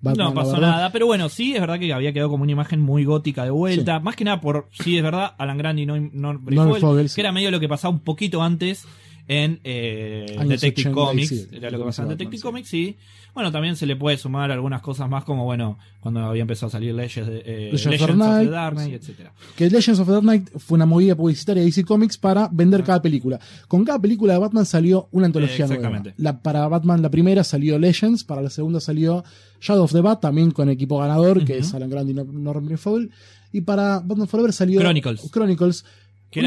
Batman, 0.00 0.28
no 0.28 0.34
pasó 0.34 0.58
nada, 0.58 0.90
pero 0.92 1.06
bueno, 1.06 1.28
sí 1.28 1.54
es 1.54 1.60
verdad 1.60 1.78
que 1.78 1.92
había 1.92 2.12
quedado 2.12 2.30
como 2.30 2.44
una 2.44 2.52
imagen 2.52 2.80
muy 2.80 3.04
gótica 3.04 3.44
de 3.44 3.50
vuelta. 3.50 4.00
Más 4.00 4.16
que 4.16 4.24
nada 4.24 4.40
por, 4.40 4.68
sí 4.72 4.96
es 4.96 5.02
verdad, 5.02 5.34
Alan 5.36 5.58
Grant 5.58 5.78
y 5.78 5.86
Fogel, 6.80 7.08
sí. 7.08 7.14
que 7.16 7.20
era 7.20 7.32
medio 7.32 7.50
lo 7.50 7.60
que 7.60 7.68
pasaba 7.68 7.92
un 7.92 8.00
poquito 8.00 8.42
antes 8.42 8.86
en 9.28 9.60
eh, 9.64 10.36
Detective 10.46 10.90
80, 10.90 10.92
Comics. 10.92 11.28
sí, 11.28 11.48
era 11.52 11.70
lo 11.70 11.78
que 11.78 11.84
pasaba 11.84 12.06
en 12.06 12.18
Detective 12.18 12.38
Batman, 12.38 12.52
Comics, 12.52 12.68
sí. 12.68 12.96
Bueno, 13.32 13.52
también 13.52 13.76
se 13.76 13.86
le 13.86 13.94
puede 13.94 14.16
sumar 14.18 14.50
algunas 14.50 14.82
cosas 14.82 15.08
más 15.08 15.22
como, 15.22 15.44
bueno, 15.44 15.78
cuando 16.00 16.18
había 16.20 16.42
empezado 16.42 16.66
a 16.66 16.70
salir 16.70 16.92
leyes 16.94 17.24
de, 17.24 17.38
eh, 17.46 17.70
Legends 17.72 17.86
Legends 17.86 18.10
of 18.10 18.16
Night, 18.16 18.44
the 18.48 18.50
Dark 18.50 18.74
Knight, 18.74 18.88
sí. 18.90 18.94
etcétera. 18.96 19.32
que 19.56 19.70
Legends 19.70 20.00
of 20.00 20.06
the 20.08 20.12
Dark 20.14 20.24
Knight 20.24 20.48
fue 20.58 20.74
una 20.76 20.86
movida 20.86 21.14
publicitaria 21.14 21.60
de 21.62 21.66
DC 21.66 21.84
Comics 21.84 22.18
para 22.18 22.48
vender 22.50 22.82
cada 22.82 23.00
película. 23.00 23.38
Con 23.68 23.84
cada 23.84 24.00
película 24.00 24.32
de 24.32 24.40
Batman 24.40 24.66
salió 24.66 25.08
una 25.12 25.26
antología 25.26 25.66
Eh, 25.66 25.68
nueva. 25.68 25.74
exactamente. 25.76 26.14
La, 26.20 26.42
para 26.42 26.66
Batman 26.66 27.02
la 27.02 27.10
primera 27.10 27.44
salió 27.44 27.78
Legends, 27.78 28.24
para 28.24 28.42
la 28.42 28.50
segunda 28.50 28.80
salió 28.80 29.22
Shadow 29.60 29.84
of 29.84 29.92
the 29.92 30.00
Bat, 30.00 30.22
también 30.22 30.50
con 30.50 30.68
equipo 30.68 30.98
ganador, 30.98 31.44
que 31.44 31.58
es 31.58 31.72
Alan 31.72 31.88
Grant 31.88 32.10
y 32.10 32.14
Nor- 32.14 32.32
Norman 32.32 32.78
Fogel. 32.78 33.12
Y 33.52 33.60
para 33.60 34.00
Batman 34.00 34.26
Forever 34.26 34.52
salió 34.52 34.80
Chronicles. 34.80 35.30
Chronicles. 35.30 35.84
Que 36.30 36.40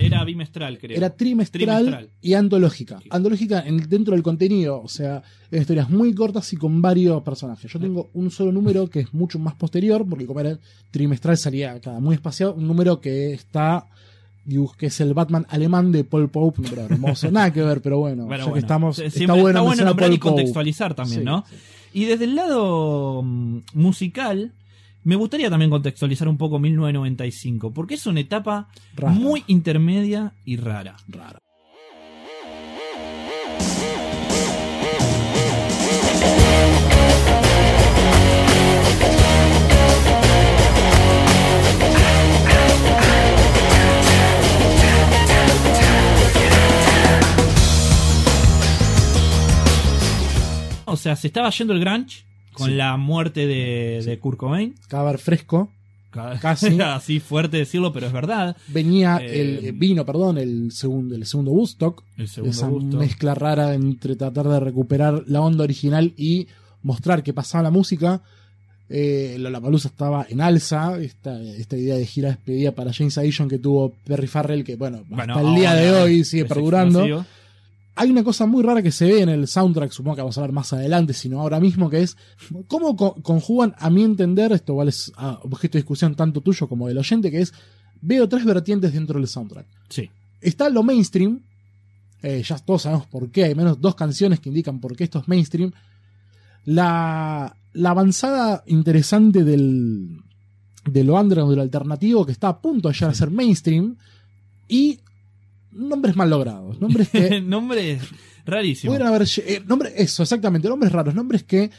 era, 0.00 0.24
bimestral, 0.24 0.78
creo. 0.78 0.96
Era 0.96 1.10
trimestral, 1.14 1.62
Trimestral. 1.84 2.08
y 2.22 2.32
antológica. 2.34 2.98
Antológica 3.10 3.60
en- 3.66 3.86
dentro 3.88 4.14
del 4.14 4.22
contenido, 4.22 4.80
o 4.80 4.88
sea, 4.88 5.22
historias 5.52 5.90
muy 5.90 6.14
cortas 6.14 6.50
y 6.54 6.56
con 6.56 6.80
varios 6.80 7.22
personajes. 7.22 7.70
Yo 7.70 7.78
tengo 7.78 8.08
un 8.14 8.30
solo 8.30 8.50
número 8.50 8.88
que 8.88 9.00
es 9.00 9.12
mucho 9.12 9.38
más 9.38 9.54
posterior, 9.54 10.06
porque 10.08 10.24
como 10.26 10.40
era 10.40 10.58
trimestral 10.90 11.36
salía 11.36 11.78
cada 11.80 12.00
muy 12.00 12.14
espaciado, 12.14 12.54
un 12.54 12.66
número 12.66 12.98
que 13.00 13.34
está, 13.34 13.86
que 14.78 14.86
es 14.86 15.00
el 15.00 15.12
Batman 15.12 15.44
alemán 15.50 15.92
de 15.92 16.04
Paul 16.04 16.30
Pope, 16.30 16.62
un 16.62 16.78
hermoso. 16.78 17.30
Nada 17.30 17.52
que 17.52 17.60
ver, 17.62 17.82
pero 17.82 17.98
bueno, 17.98 18.24
Bueno, 18.24 18.38
ya 18.38 18.44
que 18.44 18.50
bueno. 18.52 18.64
estamos, 18.64 18.96
Siempre 18.96 19.22
está 19.24 19.60
bueno, 19.60 19.84
nombrar 19.84 20.10
y 20.12 20.16
Pope. 20.18 20.30
contextualizar 20.30 20.94
también, 20.94 21.20
Sí, 21.20 21.24
¿no? 21.26 21.44
sí. 21.50 21.56
Y 21.92 22.04
desde 22.06 22.24
el 22.24 22.34
lado 22.36 23.22
mm, 23.22 23.58
musical, 23.74 24.52
me 25.06 25.14
gustaría 25.14 25.48
también 25.48 25.70
contextualizar 25.70 26.26
un 26.26 26.36
poco 26.36 26.58
1995, 26.58 27.72
porque 27.72 27.94
es 27.94 28.08
una 28.08 28.18
etapa 28.18 28.66
Rara. 28.96 29.14
muy 29.14 29.44
intermedia 29.46 30.34
y 30.44 30.56
rara. 30.56 30.96
Raro. 31.06 31.38
O 50.88 50.96
sea, 50.96 51.14
se 51.14 51.28
estaba 51.28 51.50
yendo 51.50 51.74
el 51.74 51.80
grunge 51.80 52.25
con 52.56 52.68
Sí. 52.70 52.74
la 52.74 52.96
muerte 52.96 53.46
de, 53.46 54.02
de 54.04 54.18
Kurt 54.18 54.38
Cobain. 54.38 54.74
Cadáver 54.88 55.18
fresco. 55.18 55.70
Ca- 56.10 56.38
Casi. 56.40 56.80
Así 56.80 57.20
fuerte 57.20 57.58
decirlo, 57.58 57.92
pero 57.92 58.06
es 58.06 58.12
verdad. 58.12 58.56
Venía 58.68 59.18
Eh, 59.22 59.40
el 59.40 59.64
eh, 59.66 59.72
vino, 59.72 60.04
perdón, 60.06 60.38
el 60.38 60.72
segundo, 60.72 61.14
el 61.14 61.26
segundo 61.26 61.50
Woodstock. 61.52 62.02
El 62.16 62.28
segundo 62.28 62.50
esa 62.50 62.68
mezcla 62.98 63.34
rara 63.34 63.74
entre 63.74 64.16
tratar 64.16 64.48
de 64.48 64.60
recuperar 64.60 65.24
la 65.26 65.40
onda 65.40 65.64
original 65.64 66.12
y 66.16 66.46
mostrar 66.82 67.22
que 67.22 67.32
pasaba 67.34 67.62
la 67.64 67.70
música. 67.70 68.22
Eh, 68.88 69.34
Lollapalooza 69.40 69.88
estaba 69.88 70.24
en 70.28 70.40
alza, 70.40 70.96
esta, 71.00 71.42
esta 71.42 71.76
idea 71.76 71.96
de 71.96 72.06
gira 72.06 72.28
despedida 72.28 72.70
para 72.70 72.92
James 72.92 73.18
Addiction 73.18 73.48
que 73.48 73.58
tuvo 73.58 73.92
Perry 74.04 74.28
Farrell, 74.28 74.62
que 74.62 74.76
bueno, 74.76 75.02
Bueno, 75.08 75.34
hasta 75.34 75.48
el 75.48 75.56
día 75.56 75.74
de 75.74 75.90
hoy 75.90 76.24
sigue 76.24 76.44
perdurando. 76.44 77.04
Hay 77.98 78.10
una 78.10 78.22
cosa 78.22 78.44
muy 78.46 78.62
rara 78.62 78.82
que 78.82 78.92
se 78.92 79.06
ve 79.06 79.22
en 79.22 79.28
el 79.30 79.48
soundtrack, 79.48 79.90
supongo 79.90 80.16
que 80.16 80.22
vamos 80.22 80.36
a 80.36 80.40
hablar 80.42 80.52
más 80.52 80.72
adelante, 80.72 81.14
sino 81.14 81.40
ahora 81.40 81.58
mismo, 81.60 81.88
que 81.88 82.02
es 82.02 82.16
cómo 82.68 82.94
co- 82.94 83.14
conjugan, 83.22 83.74
a 83.78 83.88
mi 83.90 84.02
entender, 84.04 84.52
esto 84.52 84.72
igual 84.72 84.88
es 84.88 85.10
ah, 85.16 85.40
objeto 85.42 85.72
de 85.78 85.80
discusión 85.82 86.14
tanto 86.14 86.42
tuyo 86.42 86.68
como 86.68 86.88
del 86.88 86.98
oyente, 86.98 87.30
que 87.30 87.40
es, 87.40 87.54
veo 88.02 88.28
tres 88.28 88.44
vertientes 88.44 88.92
dentro 88.92 89.18
del 89.18 89.26
soundtrack 89.28 89.66
Sí. 89.88 90.10
está 90.42 90.68
lo 90.68 90.82
mainstream. 90.82 91.40
eh, 92.22 92.42
ya 92.46 92.58
todos 92.58 92.82
sabemos 92.82 93.06
por 93.06 93.30
qué. 93.30 93.44
Hay 93.44 93.54
menos 93.54 93.80
dos 93.80 93.94
canciones 93.94 94.40
que 94.40 94.48
indican 94.50 94.78
por 94.80 94.94
qué 94.96 95.04
esto 95.04 95.18
es 95.20 95.28
mainstream. 95.28 95.72
La, 96.64 97.56
la 97.72 97.90
avanzada 97.90 98.62
interesante 98.66 99.44
del, 99.44 100.18
de 100.84 101.04
lo 101.04 101.14
underground, 101.20 101.50
de 101.50 101.56
lo 101.56 101.62
alternativo, 101.62 102.26
que 102.26 102.32
está 102.32 102.48
a 102.48 102.60
punto 102.60 102.88
de 102.88 102.94
llegar 102.94 103.10
a 103.10 103.14
ser 103.14 103.30
mainstream. 103.30 103.96
Y 104.68 105.00
nombres 105.76 106.16
mal 106.16 106.30
logrados. 106.30 106.80
Nombres 106.80 107.08
que 107.10 107.40
Nombre 107.42 107.98
rarísimo. 108.44 108.92
pudieran 108.92 109.08
haber. 109.14 109.28
eh, 109.46 109.62
nombre- 109.66 109.92
eso, 109.96 110.22
exactamente. 110.22 110.68
Nombres 110.68 110.92
raros. 110.92 111.14
Nombres 111.14 111.42
que 111.44 111.70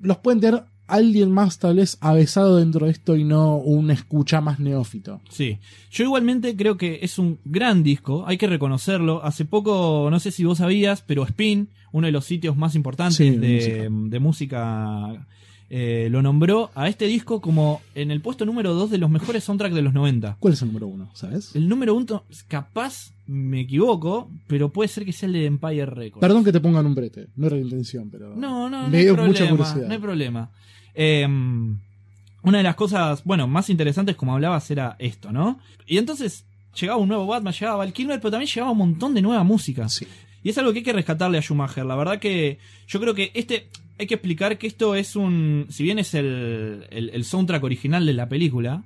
los 0.00 0.18
pueden 0.18 0.40
tener 0.40 0.62
alguien 0.88 1.30
más, 1.30 1.58
tal 1.58 1.76
vez, 1.76 1.96
avesado 2.00 2.56
dentro 2.58 2.84
de 2.86 2.92
esto 2.92 3.16
y 3.16 3.24
no 3.24 3.56
un 3.56 3.90
escucha 3.90 4.40
más 4.40 4.58
neófito. 4.58 5.22
Sí. 5.30 5.58
Yo 5.90 6.04
igualmente 6.04 6.54
creo 6.56 6.76
que 6.76 6.98
es 7.02 7.18
un 7.18 7.38
gran 7.44 7.82
disco, 7.82 8.24
hay 8.26 8.36
que 8.36 8.46
reconocerlo. 8.46 9.24
Hace 9.24 9.44
poco, 9.46 10.08
no 10.10 10.20
sé 10.20 10.30
si 10.32 10.44
vos 10.44 10.58
sabías, 10.58 11.00
pero 11.02 11.22
Spin, 11.24 11.70
uno 11.92 12.06
de 12.08 12.12
los 12.12 12.24
sitios 12.26 12.56
más 12.56 12.74
importantes 12.74 13.16
Sí, 13.16 13.30
de, 13.30 13.88
de 13.90 14.18
música, 14.20 15.26
eh, 15.74 16.08
lo 16.10 16.20
nombró 16.20 16.70
a 16.74 16.86
este 16.86 17.06
disco 17.06 17.40
como 17.40 17.80
en 17.94 18.10
el 18.10 18.20
puesto 18.20 18.44
número 18.44 18.74
2 18.74 18.90
de 18.90 18.98
los 18.98 19.08
mejores 19.08 19.42
soundtracks 19.44 19.74
de 19.74 19.80
los 19.80 19.94
90. 19.94 20.36
¿Cuál 20.38 20.52
es 20.52 20.60
el 20.60 20.68
número 20.68 20.86
uno? 20.86 21.10
¿Sabes? 21.14 21.56
El 21.56 21.66
número 21.66 21.94
uno, 21.94 22.24
capaz 22.46 23.14
me 23.26 23.60
equivoco, 23.60 24.30
pero 24.48 24.68
puede 24.68 24.88
ser 24.88 25.06
que 25.06 25.14
sea 25.14 25.28
el 25.28 25.32
de 25.32 25.46
Empire 25.46 25.86
Records. 25.86 26.20
Perdón 26.20 26.44
que 26.44 26.52
te 26.52 26.60
pongan 26.60 26.84
un 26.84 26.94
brete, 26.94 27.28
no 27.36 27.46
era 27.46 27.56
la 27.56 27.62
intención, 27.62 28.10
pero. 28.10 28.36
No, 28.36 28.68
no, 28.68 28.82
no 28.82 28.88
me 28.90 28.98
dio 28.98 29.14
problema. 29.14 29.32
mucha 29.32 29.48
curiosidad. 29.48 29.86
No 29.86 29.94
hay 29.94 29.98
problema. 29.98 30.50
Eh, 30.94 31.26
una 32.42 32.58
de 32.58 32.64
las 32.64 32.74
cosas, 32.74 33.24
bueno, 33.24 33.48
más 33.48 33.70
interesantes, 33.70 34.14
como 34.14 34.34
hablabas, 34.34 34.70
era 34.70 34.96
esto, 34.98 35.32
¿no? 35.32 35.58
Y 35.86 35.96
entonces 35.96 36.44
llegaba 36.78 37.00
un 37.00 37.08
nuevo 37.08 37.26
Batman, 37.26 37.54
llegaba 37.54 37.78
Val 37.78 37.94
Kilmer, 37.94 38.20
pero 38.20 38.32
también 38.32 38.50
llegaba 38.52 38.72
un 38.72 38.78
montón 38.78 39.14
de 39.14 39.22
nueva 39.22 39.42
música. 39.42 39.88
Sí. 39.88 40.06
Y 40.42 40.50
es 40.50 40.58
algo 40.58 40.72
que 40.72 40.80
hay 40.80 40.84
que 40.84 40.92
rescatarle 40.92 41.38
a 41.38 41.40
Schumacher. 41.40 41.86
La 41.86 41.96
verdad 41.96 42.18
que 42.18 42.58
yo 42.86 43.00
creo 43.00 43.14
que 43.14 43.30
este. 43.32 43.68
Hay 43.98 44.06
que 44.06 44.14
explicar 44.14 44.58
que 44.58 44.66
esto 44.66 44.94
es 44.94 45.16
un. 45.16 45.66
Si 45.70 45.82
bien 45.84 45.98
es 45.98 46.14
el, 46.14 46.86
el- 46.90 47.10
el 47.10 47.24
soundtrack 47.24 47.62
original 47.64 48.04
de 48.06 48.12
la 48.14 48.28
película. 48.28 48.82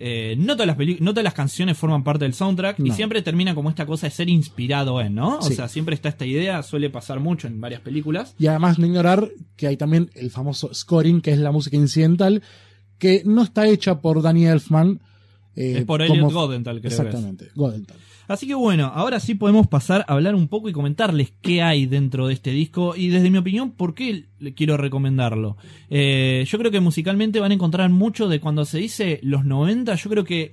eh, 0.00 0.36
no, 0.38 0.54
todas 0.56 0.68
las 0.68 1.00
no 1.00 1.10
todas 1.12 1.24
las 1.24 1.34
canciones 1.34 1.76
forman 1.76 2.04
parte 2.04 2.24
del 2.24 2.32
soundtrack 2.34 2.78
y 2.78 2.90
siempre 2.92 3.20
termina 3.22 3.54
como 3.56 3.68
esta 3.68 3.84
cosa 3.84 4.06
de 4.06 4.12
ser 4.12 4.28
inspirado 4.28 5.00
en, 5.00 5.14
¿no? 5.16 5.38
O 5.38 5.42
sea, 5.56 5.66
siempre 5.68 5.94
está 5.96 6.08
esta 6.08 6.24
idea, 6.24 6.62
suele 6.62 6.88
pasar 6.88 7.18
mucho 7.18 7.48
en 7.48 7.60
varias 7.60 7.80
películas. 7.80 8.34
Y 8.38 8.46
además 8.46 8.78
no 8.78 8.86
ignorar 8.86 9.28
que 9.56 9.66
hay 9.66 9.76
también 9.76 10.08
el 10.14 10.30
famoso 10.30 10.72
scoring, 10.72 11.20
que 11.20 11.32
es 11.32 11.38
la 11.38 11.50
música 11.50 11.76
incidental, 11.76 12.42
que 12.98 13.22
no 13.24 13.42
está 13.42 13.66
hecha 13.66 14.00
por 14.00 14.22
Danny 14.22 14.46
Elfman. 14.46 15.00
eh, 15.56 15.78
es 15.78 15.84
por 15.84 16.00
como- 16.06 16.14
Elliot 16.14 16.32
Godenthal, 16.32 16.80
creo 16.80 16.82
que 16.82 16.94
es. 16.94 16.98
Exactamente, 17.00 17.48
Godenthal. 17.56 17.96
Así 18.28 18.46
que 18.46 18.54
bueno, 18.54 18.92
ahora 18.94 19.18
sí 19.20 19.34
podemos 19.34 19.66
pasar 19.66 20.04
a 20.06 20.12
hablar 20.12 20.34
un 20.34 20.48
poco 20.48 20.68
y 20.68 20.72
comentarles 20.72 21.32
qué 21.40 21.62
hay 21.62 21.86
dentro 21.86 22.26
de 22.28 22.34
este 22.34 22.50
disco 22.50 22.94
y 22.94 23.08
desde 23.08 23.30
mi 23.30 23.38
opinión, 23.38 23.70
por 23.72 23.94
qué 23.94 24.26
le 24.38 24.52
quiero 24.54 24.76
recomendarlo. 24.76 25.56
Eh, 25.90 26.44
yo 26.46 26.58
creo 26.58 26.70
que 26.70 26.80
musicalmente 26.80 27.40
van 27.40 27.50
a 27.50 27.54
encontrar 27.54 27.88
mucho 27.90 28.28
de 28.28 28.38
cuando 28.38 28.64
se 28.66 28.78
dice 28.78 29.18
los 29.22 29.44
90, 29.46 29.94
yo 29.94 30.10
creo 30.10 30.24
que 30.24 30.52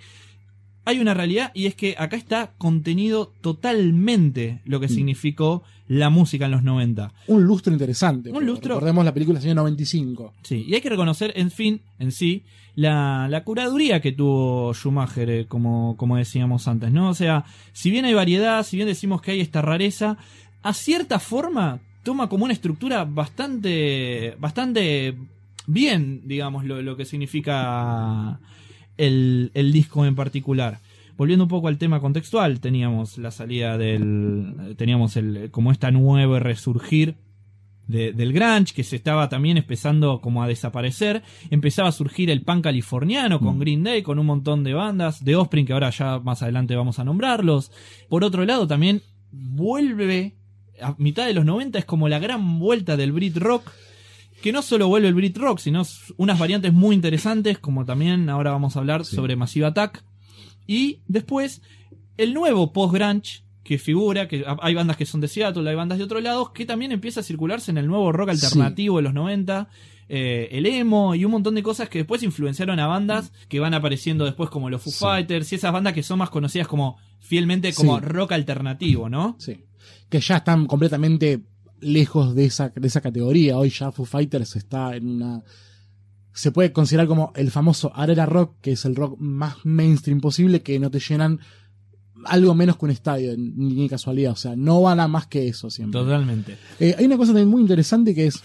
hay 0.86 1.00
una 1.00 1.14
realidad 1.14 1.52
y 1.54 1.66
es 1.66 1.76
que 1.76 1.96
acá 1.98 2.16
está 2.16 2.54
contenido 2.58 3.34
totalmente 3.42 4.62
lo 4.66 4.80
que 4.80 4.86
Mm. 4.88 4.90
significó 4.90 5.64
la 5.88 6.10
música 6.10 6.46
en 6.46 6.52
los 6.52 6.64
90. 6.64 7.12
Un 7.28 7.44
lustro 7.44 7.72
interesante. 7.72 8.32
Un 8.32 8.46
lustro- 8.46 8.76
Recordemos 8.76 9.06
la 9.06 9.14
película 9.14 9.40
del 9.40 9.50
año 9.50 9.56
95. 9.62 10.34
Sí, 10.44 10.66
y 10.68 10.74
hay 10.76 10.82
que 10.82 10.90
reconocer, 10.90 11.32
en 11.36 11.52
fin, 11.52 11.82
en 12.00 12.12
sí, 12.12 12.44
la, 12.76 13.28
la 13.30 13.44
curaduría 13.44 14.02
que 14.02 14.12
tuvo 14.12 14.74
Schumacher, 14.74 15.30
eh, 15.30 15.46
como, 15.48 15.96
como 15.98 16.18
decíamos 16.18 16.68
antes, 16.68 16.92
¿no? 16.92 17.10
O 17.10 17.14
sea, 17.14 17.46
si 17.74 17.92
bien 17.92 18.06
hay 18.06 18.14
variedad, 18.14 18.64
si 18.64 18.78
bien 18.78 18.88
decimos 18.88 19.22
que 19.22 19.32
hay 19.32 19.42
esta 19.42 19.62
rareza, 19.62 20.18
a 20.64 20.74
cierta 20.74 21.20
forma 21.20 21.80
toma 22.04 22.30
como 22.30 22.46
una 22.46 22.54
estructura 22.54 23.04
bastante, 23.06 24.36
bastante 24.40 25.16
bien, 25.68 26.22
digamos, 26.26 26.66
lo, 26.66 26.82
lo 26.82 26.96
que 26.98 27.06
significa 27.06 28.40
el, 28.98 29.52
el 29.54 29.72
disco 29.72 30.06
en 30.06 30.16
particular. 30.16 30.80
Volviendo 31.18 31.46
un 31.46 31.50
poco 31.50 31.68
al 31.70 31.78
tema 31.78 32.00
contextual, 32.00 32.60
teníamos 32.60 33.18
la 33.18 33.32
salida 33.32 33.78
del. 33.78 34.76
Teníamos 34.78 35.16
el, 35.18 35.50
como 35.52 35.72
esta 35.72 35.90
nueva 35.92 36.40
resurgir 36.40 37.16
de- 37.88 38.12
del 38.14 38.34
grunge 38.34 38.74
que 38.74 38.84
se 38.84 38.96
estaba 38.96 39.30
también 39.30 39.58
empezando 39.58 40.20
como 40.20 40.44
a 40.44 40.48
desaparecer. 40.48 41.22
Empezaba 41.52 41.90
a 41.90 41.92
surgir 41.94 42.30
el 42.30 42.42
punk 42.42 42.64
californiano 42.64 43.40
con 43.40 43.58
Mm. 43.58 43.60
Green 43.60 43.84
Day, 43.84 44.02
con 44.02 44.20
un 44.20 44.26
montón 44.26 44.64
de 44.64 44.74
bandas, 44.74 45.24
de 45.24 45.36
Offspring 45.36 45.66
que 45.66 45.74
ahora 45.74 45.90
ya 45.92 46.20
más 46.20 46.42
adelante 46.42 46.76
vamos 46.76 47.00
a 47.00 47.04
nombrarlos. 47.04 47.72
Por 48.10 48.24
otro 48.24 48.44
lado 48.44 48.68
también 48.68 49.02
vuelve 49.32 50.36
a 50.82 50.96
mitad 50.98 51.26
de 51.26 51.34
los 51.34 51.46
90 51.46 51.80
es 51.80 51.86
como 51.86 52.10
la 52.10 52.20
gran 52.20 52.60
vuelta 52.60 52.98
del 52.98 53.12
Brit 53.14 53.38
Rock. 53.38 53.72
Que 54.42 54.52
no 54.52 54.62
solo 54.62 54.88
vuelve 54.90 55.08
el 55.08 55.14
Brit 55.14 55.38
Rock, 55.38 55.60
sino 55.60 55.84
unas 56.18 56.38
variantes 56.38 56.74
muy 56.74 56.94
interesantes, 56.94 57.58
como 57.58 57.86
también 57.86 58.30
ahora 58.30 58.52
vamos 58.52 58.76
a 58.76 58.80
hablar 58.80 59.06
Sí. 59.06 59.16
sobre 59.16 59.36
Massive 59.38 59.66
Attack. 59.68 60.04
Y 60.68 61.00
después, 61.08 61.62
el 62.18 62.34
nuevo 62.34 62.72
post-grunge 62.74 63.44
que 63.64 63.78
figura, 63.80 64.28
que 64.28 64.46
hay 64.62 64.76
bandas 64.76 64.96
que 64.96 65.06
son 65.08 65.22
de 65.22 65.28
Seattle, 65.28 65.68
hay 65.68 65.76
bandas 65.76 65.98
de 65.98 66.04
otros 66.04 66.22
lados, 66.22 66.52
que 66.52 66.66
también 66.66 66.92
empieza 66.92 67.22
a 67.22 67.24
circularse 67.24 67.72
en 67.72 67.78
el 67.80 67.88
nuevo 67.88 68.12
rock 68.12 68.32
Sí. 68.34 68.46
alternativo 68.46 68.98
de 68.98 69.02
los 69.04 69.14
90, 69.16 69.70
eh, 70.08 70.50
el 70.52 70.68
emo 70.68 71.16
y 71.16 71.26
un 71.26 71.32
montón 71.32 71.56
de 71.56 71.64
cosas 71.64 71.90
que 71.90 71.98
después 71.98 72.22
influenciaron 72.22 72.80
a 72.80 72.86
bandas 72.86 73.32
que 73.50 73.60
van 73.60 73.74
apareciendo 73.74 74.24
después 74.26 74.52
como 74.52 74.70
los 74.70 74.84
Foo 74.84 74.94
Sí. 74.94 75.00
Fighters 75.00 75.52
y 75.52 75.56
esas 75.56 75.74
bandas 75.74 75.94
que 75.94 76.04
son 76.04 76.20
más 76.20 76.30
conocidas 76.30 76.68
como 76.68 76.98
fielmente 77.20 77.74
como 77.74 77.98
Sí. 77.98 78.06
rock 78.06 78.34
alternativo, 78.34 79.10
¿no? 79.10 79.36
Sí. 79.40 79.64
Que 80.10 80.20
ya 80.20 80.38
están 80.38 80.68
completamente 80.68 81.42
lejos 81.82 82.36
de 82.36 82.46
esa, 82.46 82.70
de 82.70 82.88
esa 82.88 83.02
categoría. 83.02 83.58
Hoy 83.58 83.72
ya 83.72 83.92
Foo 83.92 84.06
Fighters 84.06 84.56
está 84.56 84.96
en 84.96 85.08
una. 85.10 85.44
Se 86.36 86.52
puede 86.52 86.72
considerar 86.72 87.08
como 87.08 87.32
el 87.36 87.50
famoso 87.50 87.92
Arena 87.96 88.28
Rock, 88.28 88.58
que 88.62 88.74
es 88.74 88.86
el 88.86 88.96
rock 88.96 89.18
más 89.20 89.56
mainstream 89.64 90.22
posible, 90.22 90.62
que 90.62 90.80
no 90.80 90.92
te 90.92 91.00
llenan 91.00 91.40
algo 92.26 92.54
menos 92.54 92.78
que 92.78 92.86
un 92.86 92.92
estadio, 92.92 93.34
ni, 93.38 93.90
casualidad. 93.90 94.34
O 94.34 94.36
sea, 94.36 94.56
no 94.56 94.82
van 94.82 95.00
a 95.00 95.08
más 95.08 95.28
que 95.28 95.48
eso 95.48 95.70
siempre. 95.70 96.00
Totalmente. 96.00 96.58
Eh, 96.80 96.94
hay 96.98 97.06
una 97.06 97.18
cosa 97.18 97.32
también 97.32 97.48
muy 97.48 97.62
interesante 97.62 98.14
que 98.14 98.28
es. 98.28 98.44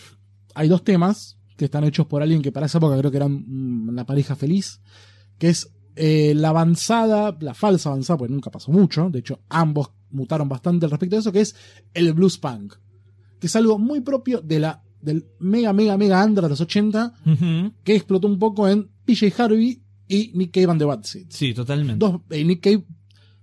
Hay 0.55 0.69
dos 0.69 0.85
temas 0.85 1.37
que 1.57 1.67
están 1.67 1.85
hechos 1.85 2.07
por 2.07 2.23
alguien 2.23 2.41
que 2.41 2.53
para 2.53 2.67
esa 2.67 2.79
época 2.79 2.97
creo 2.97 3.11
que 3.11 3.19
eran 3.19 3.45
mm, 3.47 3.89
una 3.89 4.07
pareja 4.07 4.37
feliz. 4.37 4.81
Que 5.37 5.49
es 5.49 5.71
eh, 5.97 6.33
la 6.35 6.51
avanzada, 6.51 7.37
la 7.41 7.55
falsa 7.55 7.91
avanzada, 7.91 8.19
pues 8.19 8.31
nunca 8.31 8.51
pasó 8.51 8.71
mucho, 8.71 9.11
de 9.11 9.19
hecho 9.19 9.41
ambos 9.49 9.91
mutaron 10.11 10.49
bastante 10.49 10.87
al 10.87 10.91
respecto 10.91 11.17
de 11.17 11.21
eso, 11.21 11.33
que 11.33 11.41
es 11.41 11.57
el 11.95 12.13
blues 12.15 12.39
punk, 12.39 12.75
que 13.39 13.47
es 13.47 13.57
algo 13.57 13.79
muy 13.79 14.01
propio 14.01 14.41
de 14.41 14.61
la, 14.61 14.83
del 15.03 15.27
mega, 15.39 15.73
mega, 15.73 15.97
mega 15.97 16.25
under 16.25 16.45
de 16.45 16.51
los 16.51 16.61
80, 16.61 17.15
Ujú. 17.27 17.73
que 17.85 17.95
explotó 17.97 18.27
un 18.29 18.39
poco 18.39 18.69
en 18.69 18.89
PJ 19.05 19.33
Harvey 19.43 19.81
y 20.09 20.33
Nick 20.35 20.53
Cave 20.53 20.71
and 20.73 20.79
the 20.81 20.85
Bad 20.85 21.05
Seeds. 21.05 21.35
Sí, 21.37 21.55
totalmente. 21.55 21.97
Dos, 21.99 22.21
eh, 22.31 22.45
Nick 22.45 22.61
Cave 22.63 22.85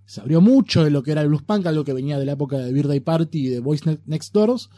se 0.05 0.21
abrió 0.21 0.39
mucho 0.41 0.83
de 0.83 0.89
lo 0.91 1.03
que 1.03 1.11
era 1.11 1.21
el 1.21 1.27
blues 1.29 1.43
punk, 1.43 1.65
algo 1.65 1.83
que 1.83 1.93
venía 1.93 2.17
de 2.19 2.25
la 2.25 2.33
época 2.33 2.57
de 2.57 2.71
Birthday 2.71 2.99
Party 2.99 3.39
y 3.39 3.47
de 3.49 3.59
Boys 3.59 3.85
Ne- 3.85 3.99
Next 4.05 4.33
Doors. 4.33 4.69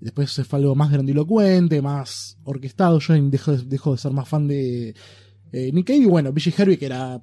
Después 0.00 0.32
se 0.32 0.42
fue 0.44 0.58
algo 0.58 0.74
más 0.74 0.90
grandilocuente, 0.90 1.80
más 1.80 2.36
orquestado. 2.44 2.98
Yo 2.98 3.14
dejo, 3.14 3.52
de- 3.56 3.64
dejo 3.64 3.92
de 3.92 3.98
ser 3.98 4.12
más 4.12 4.28
fan 4.28 4.48
de 4.48 4.94
eh, 5.52 5.70
Nick 5.72 5.86
Cave. 5.86 5.98
Y 6.00 6.06
bueno, 6.06 6.32
BJ 6.32 6.60
Harvey, 6.62 6.76
que 6.76 6.86
era 6.86 7.22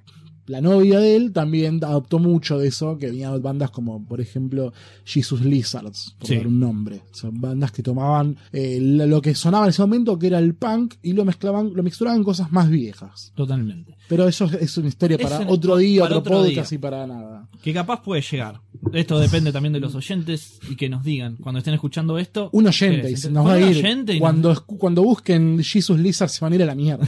la 0.50 0.62
novia 0.62 1.00
de 1.00 1.16
él, 1.16 1.32
también 1.32 1.80
adoptó 1.84 2.20
mucho 2.20 2.58
de 2.58 2.68
eso, 2.68 2.98
que 2.98 3.06
venía 3.08 3.32
de 3.32 3.40
bandas 3.40 3.70
como, 3.72 4.04
por 4.06 4.20
ejemplo, 4.20 4.74
Jesus 5.06 5.42
Lizards, 5.46 6.16
por 6.18 6.28
Sí. 6.28 6.36
dar 6.38 6.48
un 6.48 6.60
nombre. 6.60 7.02
Son 7.12 7.40
bandas 7.40 7.72
que 7.72 7.84
tomaban 7.84 8.36
eh, 8.52 8.80
lo 8.82 9.22
que 9.22 9.36
sonaba 9.36 9.66
en 9.66 9.70
ese 9.70 9.82
momento, 9.84 10.18
que 10.18 10.28
era 10.28 10.40
el 10.40 10.56
punk, 10.56 10.96
y 11.04 11.14
lo 11.14 11.24
mezclaban, 11.24 11.72
lo 11.74 11.84
mixturaban 11.84 12.24
cosas 12.24 12.52
más 12.52 12.70
viejas. 12.70 13.32
Totalmente. 13.36 13.96
Pero 14.08 14.28
eso 14.28 14.46
es- 14.60 14.78
una 14.78 14.88
historia 14.88 15.18
Es 15.18 15.24
para 15.24 15.48
otro 15.48 15.78
día, 15.78 16.02
para 16.02 16.18
otro, 16.18 16.38
otro 16.38 16.46
podcast 16.48 16.72
día. 16.72 16.76
y 16.78 16.82
para 16.82 17.06
nada. 17.08 17.48
Que 17.62 17.74
capaz 17.74 18.02
puede 18.02 18.22
llegar. 18.22 18.62
Esto 18.94 19.20
depende 19.20 19.52
también 19.52 19.74
de 19.74 19.80
los 19.80 19.94
oyentes 19.94 20.60
y 20.70 20.76
que 20.76 20.90
nos 20.90 21.04
digan 21.04 21.36
cuando 21.38 21.60
estén 21.60 21.74
escuchando 21.76 22.18
esto. 22.18 22.50
Un 22.54 22.66
oyente, 22.68 23.14
nos 23.30 23.46
va 23.46 23.54
a 23.54 23.60
ir. 23.62 23.84
Cuando, 24.20 24.66
cuando 24.66 25.04
busquen 25.04 25.62
Jesus 25.64 26.00
Lizard 26.00 26.30
se 26.30 26.44
van 26.44 26.54
a 26.54 26.56
ir 26.56 26.64
a 26.64 26.66
la 26.66 26.76
mierda. 26.76 27.08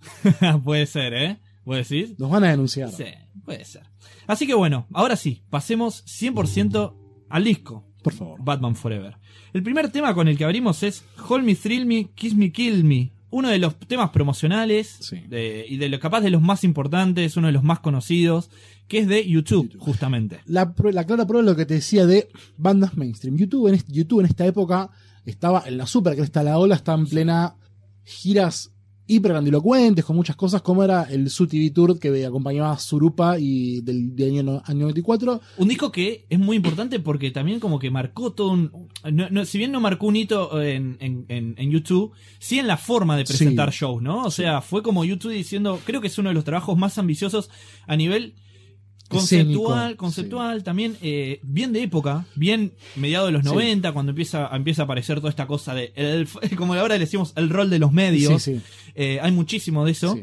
puede 0.64 0.86
ser, 0.86 1.14
¿eh? 1.14 1.38
¿Vos 1.66 1.76
decís? 1.76 2.18
Nos 2.18 2.30
van 2.30 2.44
a 2.44 2.50
denunciar. 2.50 2.90
Sí, 2.90 3.04
puede 3.44 3.64
ser. 3.66 3.82
Así 4.26 4.46
que 4.46 4.54
bueno, 4.54 4.86
ahora 4.94 5.16
sí, 5.16 5.42
pasemos 5.50 6.02
100% 6.06 6.94
al 7.28 7.44
disco. 7.44 7.84
Por 8.02 8.12
favor. 8.14 8.40
Batman 8.42 8.76
Forever. 8.76 9.18
El 9.52 9.62
primer 9.64 9.90
tema 9.90 10.14
con 10.14 10.28
el 10.28 10.38
que 10.38 10.44
abrimos 10.44 10.82
es 10.84 11.04
Hold 11.28 11.44
Me, 11.44 11.54
Thrill 11.56 11.84
Me, 11.86 12.08
Kiss 12.14 12.34
Me, 12.36 12.52
Kill 12.52 12.84
Me. 12.84 13.12
Uno 13.30 13.48
de 13.48 13.58
los 13.58 13.76
temas 13.80 14.10
promocionales 14.10 14.96
Sí. 15.00 15.16
de- 15.28 15.66
y 15.68 15.76
de 15.78 15.88
lo 15.88 15.98
capaz 15.98 16.20
de 16.20 16.30
los 16.30 16.40
más 16.40 16.62
importantes, 16.62 17.36
uno 17.36 17.48
de 17.48 17.52
los 17.52 17.64
más 17.64 17.80
conocidos, 17.80 18.48
que 18.86 18.98
es 18.98 19.08
de 19.08 19.28
YouTube, 19.28 19.64
YouTube. 19.70 19.80
justamente. 19.82 20.38
La, 20.46 20.72
la 20.92 21.04
clara 21.04 21.26
prueba 21.26 21.44
de 21.44 21.50
lo 21.50 21.56
que 21.56 21.66
te 21.66 21.74
decía 21.74 22.06
de 22.06 22.28
bandas 22.56 22.96
mainstream. 22.96 23.36
YouTube 23.36 23.66
en, 23.66 23.82
YouTube 23.88 24.20
en 24.20 24.26
esta 24.26 24.46
época 24.46 24.90
estaba 25.24 25.64
en 25.66 25.76
la 25.78 25.86
super 25.88 26.14
cresta 26.14 26.40
de 26.40 26.50
la 26.50 26.58
ola, 26.58 26.76
está 26.76 26.94
en 26.94 27.06
plena 27.08 27.56
giras 28.04 28.70
hiper 29.08 29.32
grandilocuentes, 29.32 30.04
con 30.04 30.16
muchas 30.16 30.34
cosas, 30.36 30.62
como 30.62 30.82
era 30.82 31.04
el 31.04 31.30
Su 31.30 31.46
TV 31.46 31.70
Tour 31.70 31.98
que 31.98 32.24
acompañaba 32.26 32.72
a 32.72 32.78
Surupa 32.78 33.38
y 33.38 33.80
del, 33.82 34.16
del 34.16 34.38
año, 34.40 34.62
año 34.66 34.80
94. 34.80 35.40
Un 35.58 35.68
disco 35.68 35.92
que 35.92 36.26
es 36.28 36.38
muy 36.38 36.56
importante 36.56 36.98
porque 37.00 37.30
también 37.30 37.60
como 37.60 37.78
que 37.78 37.90
marcó 37.90 38.32
todo 38.32 38.50
un... 38.50 38.88
no- 39.12 39.30
no- 39.30 39.44
si 39.44 39.58
bien 39.58 39.70
no 39.72 39.80
marcó 39.80 40.06
un 40.06 40.16
hito 40.16 40.60
en, 40.60 40.96
en- 41.00 41.24
en- 41.28 41.54
en 41.56 41.70
YouTube, 41.70 42.12
sí 42.38 42.58
en 42.58 42.66
la 42.66 42.76
forma 42.76 43.16
de 43.16 43.24
presentar 43.24 43.72
Sí. 43.72 43.78
shows, 43.80 44.02
¿no? 44.02 44.24
O 44.24 44.30
sea, 44.30 44.60
fue 44.60 44.82
como 44.82 45.04
YouTube 45.04 45.32
diciendo, 45.32 45.78
creo 45.84 46.00
que 46.00 46.08
es 46.08 46.18
uno 46.18 46.30
de 46.30 46.34
los 46.34 46.44
trabajos 46.44 46.76
más 46.76 46.98
ambiciosos 46.98 47.48
a 47.86 47.96
nivel 47.96 48.34
conceptual, 49.08 49.96
conceptual 49.96 50.62
también 50.64 50.96
eh, 51.02 51.40
bien 51.42 51.72
de 51.72 51.82
época, 51.82 52.26
bien 52.34 52.72
mediados 52.96 53.28
de 53.28 53.32
los 53.32 53.42
Sí. 53.42 53.48
90, 53.48 53.92
cuando 53.92 54.10
empieza, 54.10 54.48
empieza 54.52 54.82
a 54.82 54.84
aparecer 54.84 55.18
toda 55.18 55.30
esta 55.30 55.46
cosa 55.46 55.74
de, 55.74 55.92
el- 55.96 56.28
como 56.56 56.74
ahora 56.74 56.94
le 56.94 57.00
decimos, 57.00 57.32
el 57.36 57.50
rol 57.50 57.70
de 57.70 57.78
los 57.78 57.92
medios. 57.92 58.42
Sí. 58.42 58.60
Eh, 58.94 59.18
hay 59.22 59.32
muchísimo 59.32 59.84
de 59.84 59.92
eso. 59.92 60.18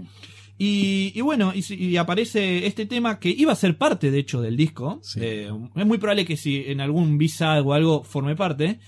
Y, 0.58 1.12
y 1.16 1.22
bueno, 1.22 1.52
y, 1.56 1.98
aparece 1.98 2.68
este 2.68 2.86
tema 2.86 3.20
que 3.20 3.30
iba 3.30 3.52
a 3.52 3.56
ser 3.56 3.78
parte, 3.78 4.12
de 4.12 4.20
hecho, 4.20 4.40
del 4.42 4.56
disco. 4.56 5.02
Eh, 5.16 5.50
es 5.76 5.86
muy 5.86 5.98
probable 5.98 6.26
que 6.26 6.38
si 6.38 6.58
en 6.68 6.80
algún 6.80 7.18
visa 7.18 7.60
o 7.62 7.74
algo 7.74 8.04
forme 8.04 8.36
parte. 8.36 8.80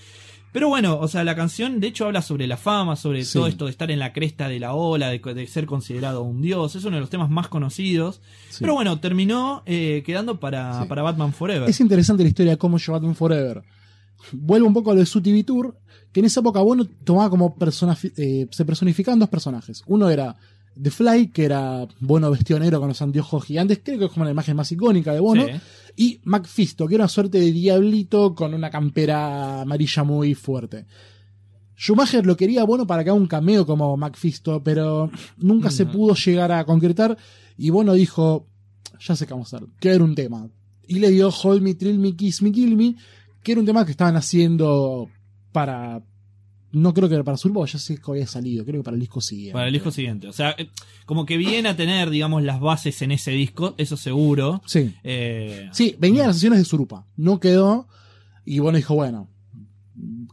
Pero 0.52 0.68
bueno, 0.68 0.98
o 0.98 1.06
sea, 1.08 1.22
la 1.22 1.36
canción 1.36 1.80
de 1.80 1.88
hecho 1.88 2.06
habla 2.06 2.22
sobre 2.22 2.46
la 2.46 2.56
fama, 2.56 2.96
sobre 2.96 3.24
Sí. 3.24 3.34
todo 3.34 3.46
esto 3.46 3.66
de 3.66 3.70
estar 3.72 3.90
en 3.90 3.98
la 3.98 4.12
cresta 4.14 4.48
de 4.48 4.58
la 4.58 4.72
ola, 4.74 5.10
de, 5.10 5.18
de 5.18 5.46
ser 5.46 5.66
considerado 5.66 6.22
un 6.22 6.40
dios. 6.40 6.74
Es 6.76 6.84
uno 6.84 6.96
de 6.96 7.00
los 7.00 7.10
temas 7.10 7.28
más 7.28 7.48
conocidos. 7.48 8.22
Sí. 8.48 8.58
Pero 8.60 8.72
bueno, 8.74 8.98
terminó 8.98 9.62
eh, 9.66 10.02
quedando 10.06 10.40
para, 10.40 10.82
Sí. 10.82 10.88
para 10.88 11.02
Batman 11.02 11.32
Forever. 11.34 11.68
Es 11.68 11.80
interesante 11.80 12.22
la 12.22 12.30
historia 12.30 12.52
de 12.52 12.58
cómo 12.58 12.78
llegó 12.78 12.92
Batman 12.94 13.14
Forever. 13.14 13.62
Vuelvo 14.32 14.66
un 14.66 14.74
poco 14.74 14.90
a 14.92 14.94
lo 14.94 15.00
de 15.00 15.06
su 15.06 15.20
TV 15.20 15.44
Tour, 15.44 15.76
que 16.10 16.20
en 16.20 16.26
esa 16.26 16.40
época 16.40 16.60
Bono 16.60 16.86
tomaba 17.04 17.28
como 17.28 17.54
persona, 17.54 17.96
eh, 18.16 18.46
se 18.50 18.64
personificaban 18.64 19.18
dos 19.18 19.28
personajes. 19.28 19.82
Uno 19.86 20.08
era 20.08 20.36
The 20.80 20.90
Fly, 20.90 21.28
que 21.28 21.44
era 21.44 21.86
Bono 22.00 22.30
vestido 22.30 22.58
negro 22.58 22.80
con 22.80 22.88
los 22.88 23.00
anteojos 23.00 23.44
gigantes, 23.44 23.80
creo 23.82 23.98
que 23.98 24.04
es 24.06 24.10
como 24.10 24.24
la 24.24 24.30
imagen 24.30 24.56
más 24.56 24.70
icónica 24.72 25.12
de 25.12 25.20
Bono. 25.20 25.46
Sí. 25.46 25.52
Y 25.96 26.20
Macfisto, 26.24 26.86
que 26.86 26.96
era 26.96 27.04
una 27.04 27.08
suerte 27.08 27.38
de 27.38 27.52
diablito 27.52 28.34
con 28.34 28.52
una 28.52 28.70
campera 28.70 29.62
amarilla 29.62 30.04
muy 30.04 30.34
fuerte. 30.34 30.86
Schumacher 31.76 32.24
lo 32.24 32.36
quería 32.36 32.64
Bono 32.64 32.86
para 32.86 33.04
que 33.04 33.10
haga 33.10 33.18
un 33.18 33.26
cameo 33.26 33.66
como 33.66 33.96
Macfisto, 33.96 34.62
pero 34.62 35.10
nunca 35.36 35.70
se 35.70 35.86
pudo 35.86 36.14
llegar 36.14 36.52
a 36.52 36.64
concretar. 36.64 37.16
Y 37.56 37.70
Bono 37.70 37.92
dijo: 37.94 38.46
Ya 39.00 39.14
sé 39.14 39.26
qué 39.26 39.34
vamos 39.34 39.52
a 39.52 39.58
hacer, 39.58 39.68
que 39.78 39.90
era 39.90 40.02
un 40.02 40.14
tema. 40.14 40.48
Y 40.88 40.98
le 40.98 41.10
dio 41.10 41.28
Hold 41.28 41.62
Me, 41.62 41.74
Thrill 41.74 41.98
Me, 41.98 42.14
Kiss 42.14 42.42
Me, 42.42 42.52
Kill 42.52 42.76
Me, 42.76 42.96
que 43.42 43.52
era 43.52 43.60
un 43.60 43.66
tema 43.66 43.84
que 43.84 43.90
estaban 43.90 44.16
haciendo 44.16 45.08
para. 45.52 46.02
No 46.76 46.92
creo 46.92 47.08
que 47.08 47.14
era 47.14 47.24
para 47.24 47.38
Surbo, 47.38 47.64
ya 47.64 47.78
sé 47.78 47.96
que 47.96 48.10
había 48.10 48.26
salido, 48.26 48.62
creo 48.62 48.82
que 48.82 48.84
para 48.84 48.96
el 48.96 49.00
disco 49.00 49.22
siguiente. 49.22 49.54
Para 49.54 49.68
el 49.68 49.72
disco 49.72 49.90
siguiente. 49.90 50.28
O 50.28 50.32
sea, 50.34 50.54
eh, 50.58 50.68
como 51.06 51.24
que 51.24 51.38
viene 51.38 51.70
a 51.70 51.74
tener, 51.76 52.10
digamos, 52.10 52.42
las 52.42 52.60
bases 52.60 53.00
en 53.00 53.12
ese 53.12 53.30
disco, 53.30 53.74
eso 53.78 53.96
seguro. 53.96 54.60
Sí. 54.66 54.94
Eh, 55.02 55.70
Sí, 55.72 55.96
venían 55.98 56.26
las 56.26 56.36
sesiones 56.36 56.58
de 56.58 56.66
Surupa. 56.66 57.06
No 57.16 57.40
quedó. 57.40 57.88
Y 58.44 58.58
bueno, 58.58 58.76
dijo, 58.76 58.94
bueno, 58.94 59.26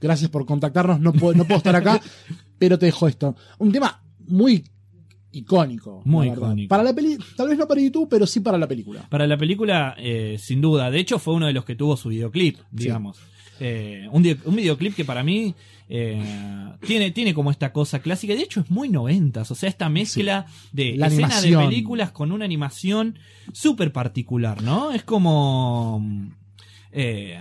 gracias 0.02 0.30
por 0.30 0.46
contactarnos, 0.46 1.00
no 1.00 1.14
puedo, 1.14 1.34
no 1.34 1.46
puedo 1.46 1.60
estar 1.60 1.78
acá, 1.78 2.02
pero 2.60 2.78
te 2.78 2.88
dejo 2.88 3.08
esto. 3.08 3.38
Un 3.60 3.72
tema 3.72 4.04
muy 4.28 4.66
icónico. 5.32 6.02
Muy 6.04 6.28
icónico. 6.28 6.68
Para 6.68 6.84
la 6.84 6.94
peli, 6.94 7.18
tal 7.38 7.48
vez 7.48 7.58
no 7.58 7.70
para 7.70 7.80
YouTube, 7.80 8.10
pero 8.10 8.28
sí 8.28 8.42
para 8.42 8.58
la 8.58 8.68
película. 8.68 9.08
Para 9.10 9.28
la 9.28 9.38
película, 9.38 9.96
eh, 9.98 10.36
sin 10.42 10.60
duda. 10.60 10.92
De 10.92 11.00
hecho, 11.00 11.20
fue 11.20 11.36
uno 11.36 11.48
de 11.48 11.54
los 11.54 11.64
que 11.64 11.76
tuvo 11.78 11.96
su 11.96 12.10
videoclip, 12.10 12.58
digamos. 12.70 13.18
Eh, 13.66 14.08
un, 14.12 14.28
un 14.44 14.56
videoclip 14.58 14.94
que 14.94 15.06
para 15.06 15.24
mí 15.24 15.56
eh, 15.88 16.22
tiene, 16.86 17.12
tiene 17.12 17.34
como 17.34 17.50
esta 17.50 17.72
cosa 17.72 18.00
clásica. 18.00 18.34
De 18.36 18.42
hecho, 18.42 18.60
es 18.60 18.70
muy 18.70 18.90
noventas. 18.90 19.50
O 19.52 19.56
sea, 19.56 19.70
esta 19.70 19.88
mezcla 19.88 20.46
de 20.74 20.96
La 20.98 21.08
escenas 21.08 21.42
de 21.42 21.56
películas 21.56 22.12
con 22.12 22.34
una 22.34 22.44
animación 22.44 23.18
súper 23.54 23.94
particular, 23.94 24.62
¿no? 24.62 24.92
Es 24.92 25.04
como. 25.04 26.06
eh, 26.92 27.40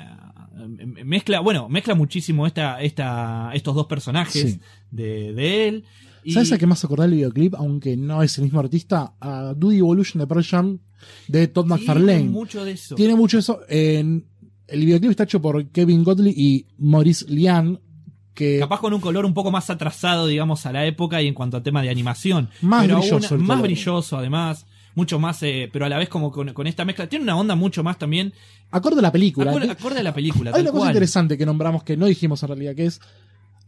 mezcla, 1.04 1.40
bueno, 1.40 1.68
mezcla 1.68 1.94
muchísimo 1.94 2.46
esta, 2.46 2.80
esta, 2.82 3.50
estos 3.54 3.74
dos 3.74 3.87
personajes 3.87 4.52
Sí. 4.52 4.61
de, 4.90 5.32
de 5.32 5.68
él. 5.68 5.85
Y- 6.24 6.32
¿Sabes 6.35 6.52
a 6.52 6.58
qué 6.58 6.66
más 6.68 6.85
acordar 6.85 7.08
el 7.08 7.14
videoclip? 7.16 7.54
Aunque 7.56 7.96
no 7.96 8.22
es 8.22 8.38
el 8.38 8.44
mismo 8.44 8.61
artista, 8.61 9.14
a 9.20 9.54
Do 9.56 9.70
the 9.70 9.78
Evolution 9.78 10.20
de 10.20 10.26
Pearl 10.28 10.44
Jam 10.44 10.78
de 11.26 11.48
Todd 11.48 11.66
McFarlane. 11.66 12.24
mucho 12.28 12.64
de 12.64 12.72
eso. 12.72 12.94
Tiene 12.94 13.16
mucho 13.16 13.38
eso. 13.38 13.61
En, 13.68 14.26
el 14.68 14.81
videoclip 14.85 15.11
está 15.11 15.25
hecho 15.25 15.42
por 15.42 15.66
Kevin 15.66 16.05
Godley 16.05 16.35
y 16.37 16.66
Maurice 16.79 17.27
Lian, 17.29 17.81
que 18.35 18.59
Capaz 18.59 18.81
con 18.81 18.94
un 18.94 19.01
color 19.01 19.27
un 19.27 19.35
poco 19.35 19.51
más 19.51 19.68
atrasado, 19.70 20.27
digamos, 20.27 20.64
a 20.66 20.72
la 20.72 20.87
época 20.87 21.20
y 21.20 21.29
en 21.29 21.35
cuanto 21.35 21.57
a 21.59 21.62
tema 21.62 21.83
de 21.83 21.90
animación. 21.90 22.48
Más 22.62 22.83
pero 22.83 22.98
brilloso 22.98 23.38
más 23.38 23.46
color. 23.46 23.62
brilloso, 23.62 24.16
además. 24.16 24.66
Mucho 24.94 25.18
más, 25.18 25.42
eh, 25.42 25.70
pero 25.72 25.87
a 25.87 25.88
la 25.88 25.96
vez 25.96 26.11
como 26.11 26.31
con, 26.31 26.53
con 26.53 26.66
esta 26.66 26.85
mezcla. 26.85 27.07
Tiene 27.07 27.22
una 27.22 27.37
onda 27.37 27.55
mucho 27.55 27.83
más 27.83 27.98
también. 27.98 28.35
acorde 28.70 28.98
a 28.98 29.03
la 29.03 29.12
película. 29.12 29.51
Acorde, 29.51 29.70
acorde 29.70 30.01
a 30.01 30.03
la 30.03 30.12
película. 30.12 30.53
Hay 30.55 30.61
una 30.61 30.70
cosa 30.70 30.88
interesante 30.88 31.38
que 31.38 31.46
nombramos 31.46 31.83
que 31.83 31.96
no 31.96 32.07
dijimos 32.07 32.42
en 32.42 32.48
realidad, 32.48 32.75
que 32.75 32.87
es. 32.87 33.01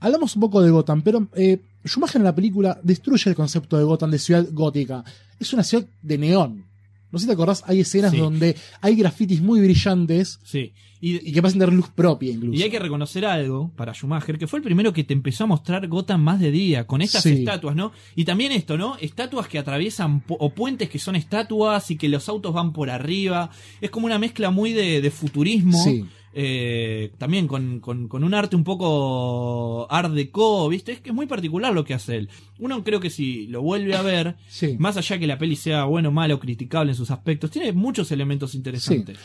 Hablamos 0.00 0.36
un 0.36 0.40
poco 0.40 0.60
de 0.60 0.70
Gotham, 0.70 1.00
pero 1.00 1.28
eh, 1.34 1.62
Schumacher 1.86 2.20
en 2.20 2.24
la 2.24 2.34
película 2.34 2.78
destruye 2.82 3.30
el 3.30 3.36
concepto 3.36 3.78
de 3.78 3.84
Gotham 3.84 4.10
de 4.10 4.18
ciudad 4.18 4.46
gótica. 4.52 5.02
Es 5.38 5.52
una 5.54 5.62
ciudad 5.62 5.86
de 6.02 6.18
neón. 6.18 6.64
No 7.14 7.18
sé 7.18 7.22
si 7.24 7.28
te 7.28 7.32
acordás, 7.32 7.62
hay 7.66 7.80
escenas 7.80 8.10
Sí. 8.10 8.18
donde 8.18 8.56
hay 8.82 8.94
grafitis 8.96 9.40
muy 9.40 9.60
brillantes 9.60 10.38
Sí. 10.44 10.72
Y, 11.00 11.28
y 11.28 11.32
que 11.32 11.42
pasan 11.42 11.58
tener 11.58 11.74
luz 11.74 11.88
propia 11.90 12.32
incluso. 12.32 12.58
y 12.58 12.62
hay 12.62 12.70
que 12.70 12.78
reconocer 12.78 13.26
algo 13.26 13.70
para 13.76 13.92
Schumacher, 13.92 14.38
que 14.38 14.46
fue 14.46 14.58
el 14.58 14.62
primero 14.62 14.92
que 14.94 15.04
te 15.04 15.12
empezó 15.12 15.44
a 15.44 15.46
mostrar 15.46 15.86
Gotham 15.86 16.22
más 16.22 16.40
de 16.40 16.50
día, 16.50 16.86
con 16.86 17.02
estas 17.02 17.22
Sí. 17.24 17.30
estatuas, 17.32 17.76
¿no? 17.76 17.92
Y 18.16 18.24
también 18.24 18.52
esto, 18.52 18.78
¿no? 18.78 18.96
Estatuas 18.98 19.46
que 19.48 19.58
atraviesan, 19.58 20.24
pu- 20.24 20.36
o 20.40 20.54
puentes 20.54 20.88
que 20.88 20.98
son 20.98 21.14
estatuas 21.14 21.90
y 21.90 21.96
que 21.96 22.08
los 22.08 22.28
autos 22.30 22.54
van 22.54 22.72
por 22.72 22.88
arriba. 22.88 23.50
Es 23.82 23.90
como 23.90 24.06
una 24.06 24.18
mezcla 24.18 24.50
muy 24.50 24.72
de, 24.72 25.02
de 25.02 25.10
futurismo. 25.10 25.82
Sí. 25.84 26.06
Eh, 26.36 27.12
también 27.18 27.46
con, 27.46 27.80
con- 27.80 28.08
con 28.08 28.24
un 28.24 28.34
arte 28.34 28.56
un 28.56 28.64
poco 28.64 29.86
art 29.90 30.12
deco, 30.12 30.68
¿viste? 30.68 30.92
Es 30.92 31.00
que 31.00 31.10
es 31.10 31.14
muy 31.14 31.26
particular 31.26 31.72
lo 31.72 31.84
que 31.84 31.94
hace 31.94 32.16
él. 32.16 32.28
Uno 32.58 32.82
creo 32.84 33.00
que 33.00 33.10
si 33.10 33.46
lo 33.46 33.62
vuelve 33.62 33.94
a 33.96 34.02
ver, 34.02 34.36
Sí. 34.48 34.76
más 34.78 34.96
allá 34.96 35.18
que 35.18 35.26
la 35.26 35.38
peli 35.38 35.56
sea 35.56 35.84
bueno, 35.84 36.10
malo, 36.10 36.38
criticable 36.40 36.92
en 36.92 36.96
sus 36.96 37.10
aspectos, 37.10 37.50
tiene 37.50 37.72
muchos 37.72 38.10
elementos 38.12 38.54
interesantes. 38.54 39.18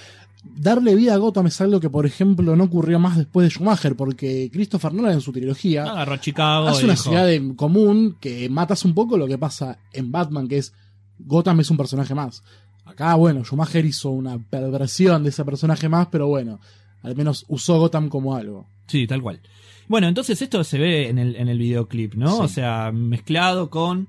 Darle 0.44 0.96
vida 0.96 1.14
a 1.16 1.18
Gotham 1.18 1.48
es 1.48 1.60
algo 1.60 1.80
que, 1.82 1.90
por 1.90 2.06
ejemplo, 2.06 2.56
no 2.56 2.64
ocurrió 2.64 2.98
más 2.98 3.18
después 3.18 3.44
de 3.46 3.50
Schumacher, 3.52 3.96
porque 3.96 4.50
Christopher 4.54 4.94
Nolan 4.94 5.14
en 5.14 5.22
su 5.22 5.34
trilogía 5.34 5.84
Agarró 5.84 6.14
a 6.14 6.22
Chicago. 6.22 6.68
hace 6.68 6.86
una 6.86 6.94
dijo, 6.94 7.04
ciudad 7.10 7.34
en 7.34 7.56
común 7.56 8.16
que 8.22 8.48
matas 8.50 8.86
un 8.86 8.94
poco 8.94 9.18
lo 9.18 9.28
que 9.28 9.38
pasa 9.38 9.80
en 9.92 10.12
Batman, 10.12 10.48
que 10.48 10.60
es 10.60 10.74
Gotham 11.20 11.60
es 11.60 11.70
un 11.72 11.76
personaje 11.78 12.16
más. 12.16 12.42
Acá, 12.86 13.14
bueno, 13.16 13.44
Schumacher 13.44 13.86
hizo 13.86 14.10
una 14.12 14.38
perversión 14.40 15.24
de 15.24 15.30
ese 15.30 15.44
personaje 15.44 15.90
más, 15.90 16.08
pero 16.10 16.28
bueno, 16.28 16.60
al 17.04 17.16
menos 17.16 17.46
usó 17.48 17.78
Gotham 17.80 18.10
como 18.10 18.36
algo. 18.36 18.68
Sí, 18.88 19.08
tal 19.08 19.22
cual. 19.22 19.40
Bueno, 19.88 20.08
entonces 20.08 20.42
esto 20.42 20.64
se 20.64 20.78
ve 20.78 21.10
en 21.10 21.18
el, 21.18 21.36
en 21.36 21.48
el 21.50 21.58
videoclip, 21.58 22.14
¿no? 22.16 22.36
Sí. 22.38 22.42
O 22.44 22.48
sea, 22.48 22.92
mezclado 22.92 23.70
con 23.70 24.08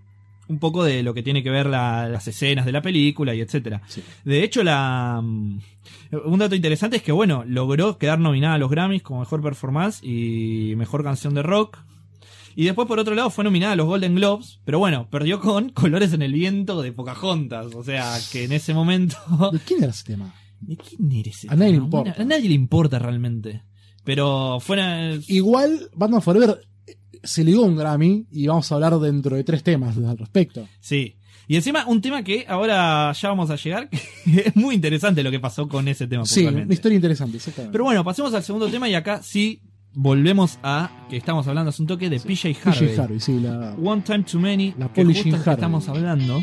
un 0.48 0.58
poco 0.58 0.82
de 0.84 1.02
lo 1.02 1.14
que 1.14 1.22
tiene 1.22 1.42
que 1.42 1.50
ver 1.50 1.66
la- 1.66 2.08
las 2.08 2.26
escenas 2.28 2.66
de 2.66 2.72
la 2.72 2.82
película 2.82 3.34
y 3.34 3.40
etcétera. 3.40 3.80
Sí. 3.86 4.02
De 4.24 4.42
hecho, 4.42 4.62
la 4.64 5.20
mm, 5.22 5.58
un 6.24 6.38
dato 6.38 6.54
interesante 6.56 6.96
es 6.96 7.02
que, 7.02 7.12
bueno, 7.12 7.44
logró 7.46 7.98
quedar 7.98 8.18
nominada 8.18 8.54
a 8.54 8.58
los 8.58 8.70
Grammys 8.70 9.02
como 9.02 9.20
mejor 9.20 9.42
performance 9.42 10.02
y 10.02 10.74
mejor 10.76 11.04
canción 11.04 11.34
de 11.34 11.42
rock. 11.42 11.78
Y 12.56 12.64
después, 12.64 12.88
por 12.88 12.98
otro 12.98 13.14
lado, 13.14 13.30
fue 13.30 13.44
nominada 13.44 13.74
a 13.74 13.76
los 13.76 13.86
Golden 13.86 14.16
Globes, 14.16 14.58
pero 14.64 14.80
bueno, 14.80 15.06
perdió 15.08 15.40
con 15.40 15.68
Colores 15.72 16.12
en 16.12 16.20
el 16.22 16.32
Viento 16.32 16.82
de 16.82 16.92
Pocahontas. 16.92 17.74
O 17.76 17.84
sea, 17.84 18.18
que 18.32 18.44
en 18.44 18.52
ese 18.52 18.74
momento. 18.74 19.16
¿De 19.52 19.60
quién 19.60 19.82
era 19.84 19.92
ese 19.92 20.04
tema? 20.04 20.34
¿De 20.60 20.76
quién 20.76 21.12
era 21.12 21.30
ese 21.30 21.48
A 21.50 21.56
nadie 21.56 21.72
le 21.72 21.78
importa. 21.78 22.14
A 22.18 22.24
nadie 22.24 22.48
le 22.48 22.54
importa 22.54 22.98
realmente. 22.98 23.62
Pero 24.04 24.58
fuera. 24.60 25.14
Igual, 25.28 25.90
Batman 25.94 26.22
Forever 26.22 26.60
eh, 26.86 26.96
se 27.22 27.44
ligó 27.44 27.62
un 27.62 27.76
Grammy 27.76 28.26
y 28.30 28.46
vamos 28.46 28.70
a 28.70 28.74
hablar 28.74 28.98
dentro 28.98 29.36
de 29.36 29.44
tres 29.44 29.62
temas 29.62 29.96
al 29.96 30.18
respecto. 30.18 30.66
Sí. 30.80 31.16
Y 31.48 31.56
encima, 31.56 31.84
un 31.86 32.00
tema 32.00 32.22
que 32.22 32.44
ahora 32.48 33.12
ya 33.12 33.28
vamos 33.28 33.50
a 33.50 33.56
llegar, 33.56 33.88
que 34.24 34.44
es 34.46 34.56
muy 34.56 34.74
interesante 34.74 35.22
lo 35.22 35.30
que 35.32 35.40
pasó 35.40 35.66
con 35.66 35.88
ese 35.88 36.06
tema. 36.06 36.24
Sí, 36.24 36.46
una 36.46 36.72
historia 36.72 36.94
interesante, 36.94 37.38
exactamente. 37.38 37.72
Pero 37.72 37.84
bueno, 37.84 38.04
pasemos 38.04 38.32
al 38.34 38.44
segundo 38.44 38.68
tema 38.68 38.88
y 38.88 38.94
acá 38.94 39.20
sí 39.22 39.60
volvemos 39.92 40.58
a 40.62 41.06
que 41.10 41.16
estamos 41.16 41.46
hablando 41.48 41.70
hace 41.70 41.82
un 41.82 41.88
toque 41.88 42.08
de 42.08 42.20
PJ 42.20 42.56
Harvey. 42.64 42.88
PJ 42.90 43.02
Harvey, 43.02 43.20
sí, 43.20 43.40
la, 43.40 43.74
One 43.82 44.02
Time 44.02 44.22
Too 44.22 44.40
Many, 44.40 44.74
La 44.78 44.86
justo 44.86 45.02
que 45.02 45.30
Harvey. 45.34 45.54
estamos 45.54 45.88
hablando. 45.88 46.40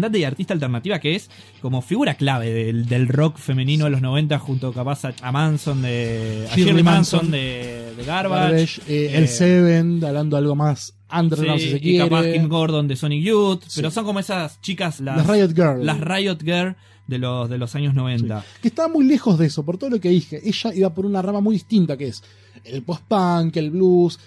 Cantante 0.00 0.18
y 0.18 0.24
artista 0.24 0.54
alternativa 0.54 0.98
que 0.98 1.14
es 1.14 1.28
como 1.60 1.82
figura 1.82 2.14
clave 2.14 2.50
del, 2.52 2.86
del 2.86 3.06
rock 3.08 3.36
femenino 3.38 3.84
de 3.84 3.90
los 3.90 4.00
90 4.00 4.38
junto 4.38 4.72
capaz 4.72 5.04
a, 5.04 5.14
a 5.20 5.30
Manson 5.32 5.82
de 5.82 6.48
a 6.50 6.56
Shirley 6.56 6.82
Manson, 6.82 7.18
Manson, 7.20 7.30
de, 7.30 7.94
de 7.96 8.04
Garbage, 8.04 8.46
Garbage, 8.50 8.80
eh, 8.88 9.06
eh, 9.12 9.18
el 9.18 9.28
Seven, 9.28 10.02
hablando 10.04 10.36
algo 10.36 10.56
más 10.56 10.94
underground 11.12 11.60
sí, 11.60 11.66
si 11.66 11.78
se 11.78 11.88
y 11.88 11.98
capaz 11.98 12.22
Kim 12.24 12.48
Gordon 12.48 12.88
de 12.88 12.96
Sonic 12.96 13.22
Youth, 13.24 13.62
Sí. 13.66 13.72
pero 13.80 13.90
son 13.90 14.04
como 14.06 14.20
esas 14.20 14.60
chicas 14.62 15.00
las, 15.00 15.18
las 15.18 15.26
Riot 15.26 15.48
Girl. 15.54 15.84
las 15.84 16.00
Riot 16.00 16.38
Girl 16.42 16.76
de 17.06 17.18
los 17.18 17.50
de 17.50 17.58
los 17.58 17.74
años 17.74 17.92
90. 17.94 18.44
que 18.62 18.68
estaba 18.68 18.88
muy 18.88 19.04
lejos 19.04 19.38
de 19.38 19.46
eso, 19.46 19.64
por 19.64 19.76
todo 19.76 19.90
lo 19.90 20.00
que 20.00 20.08
dije. 20.10 20.40
Ella 20.44 20.72
iba 20.74 20.94
por 20.94 21.04
una 21.04 21.20
rama 21.20 21.40
muy 21.40 21.54
distinta, 21.56 21.96
que 21.96 22.06
es 22.06 22.22
el 22.64 22.82
post-punk, 22.84 23.56
el 23.56 23.70
blues. 23.70 24.18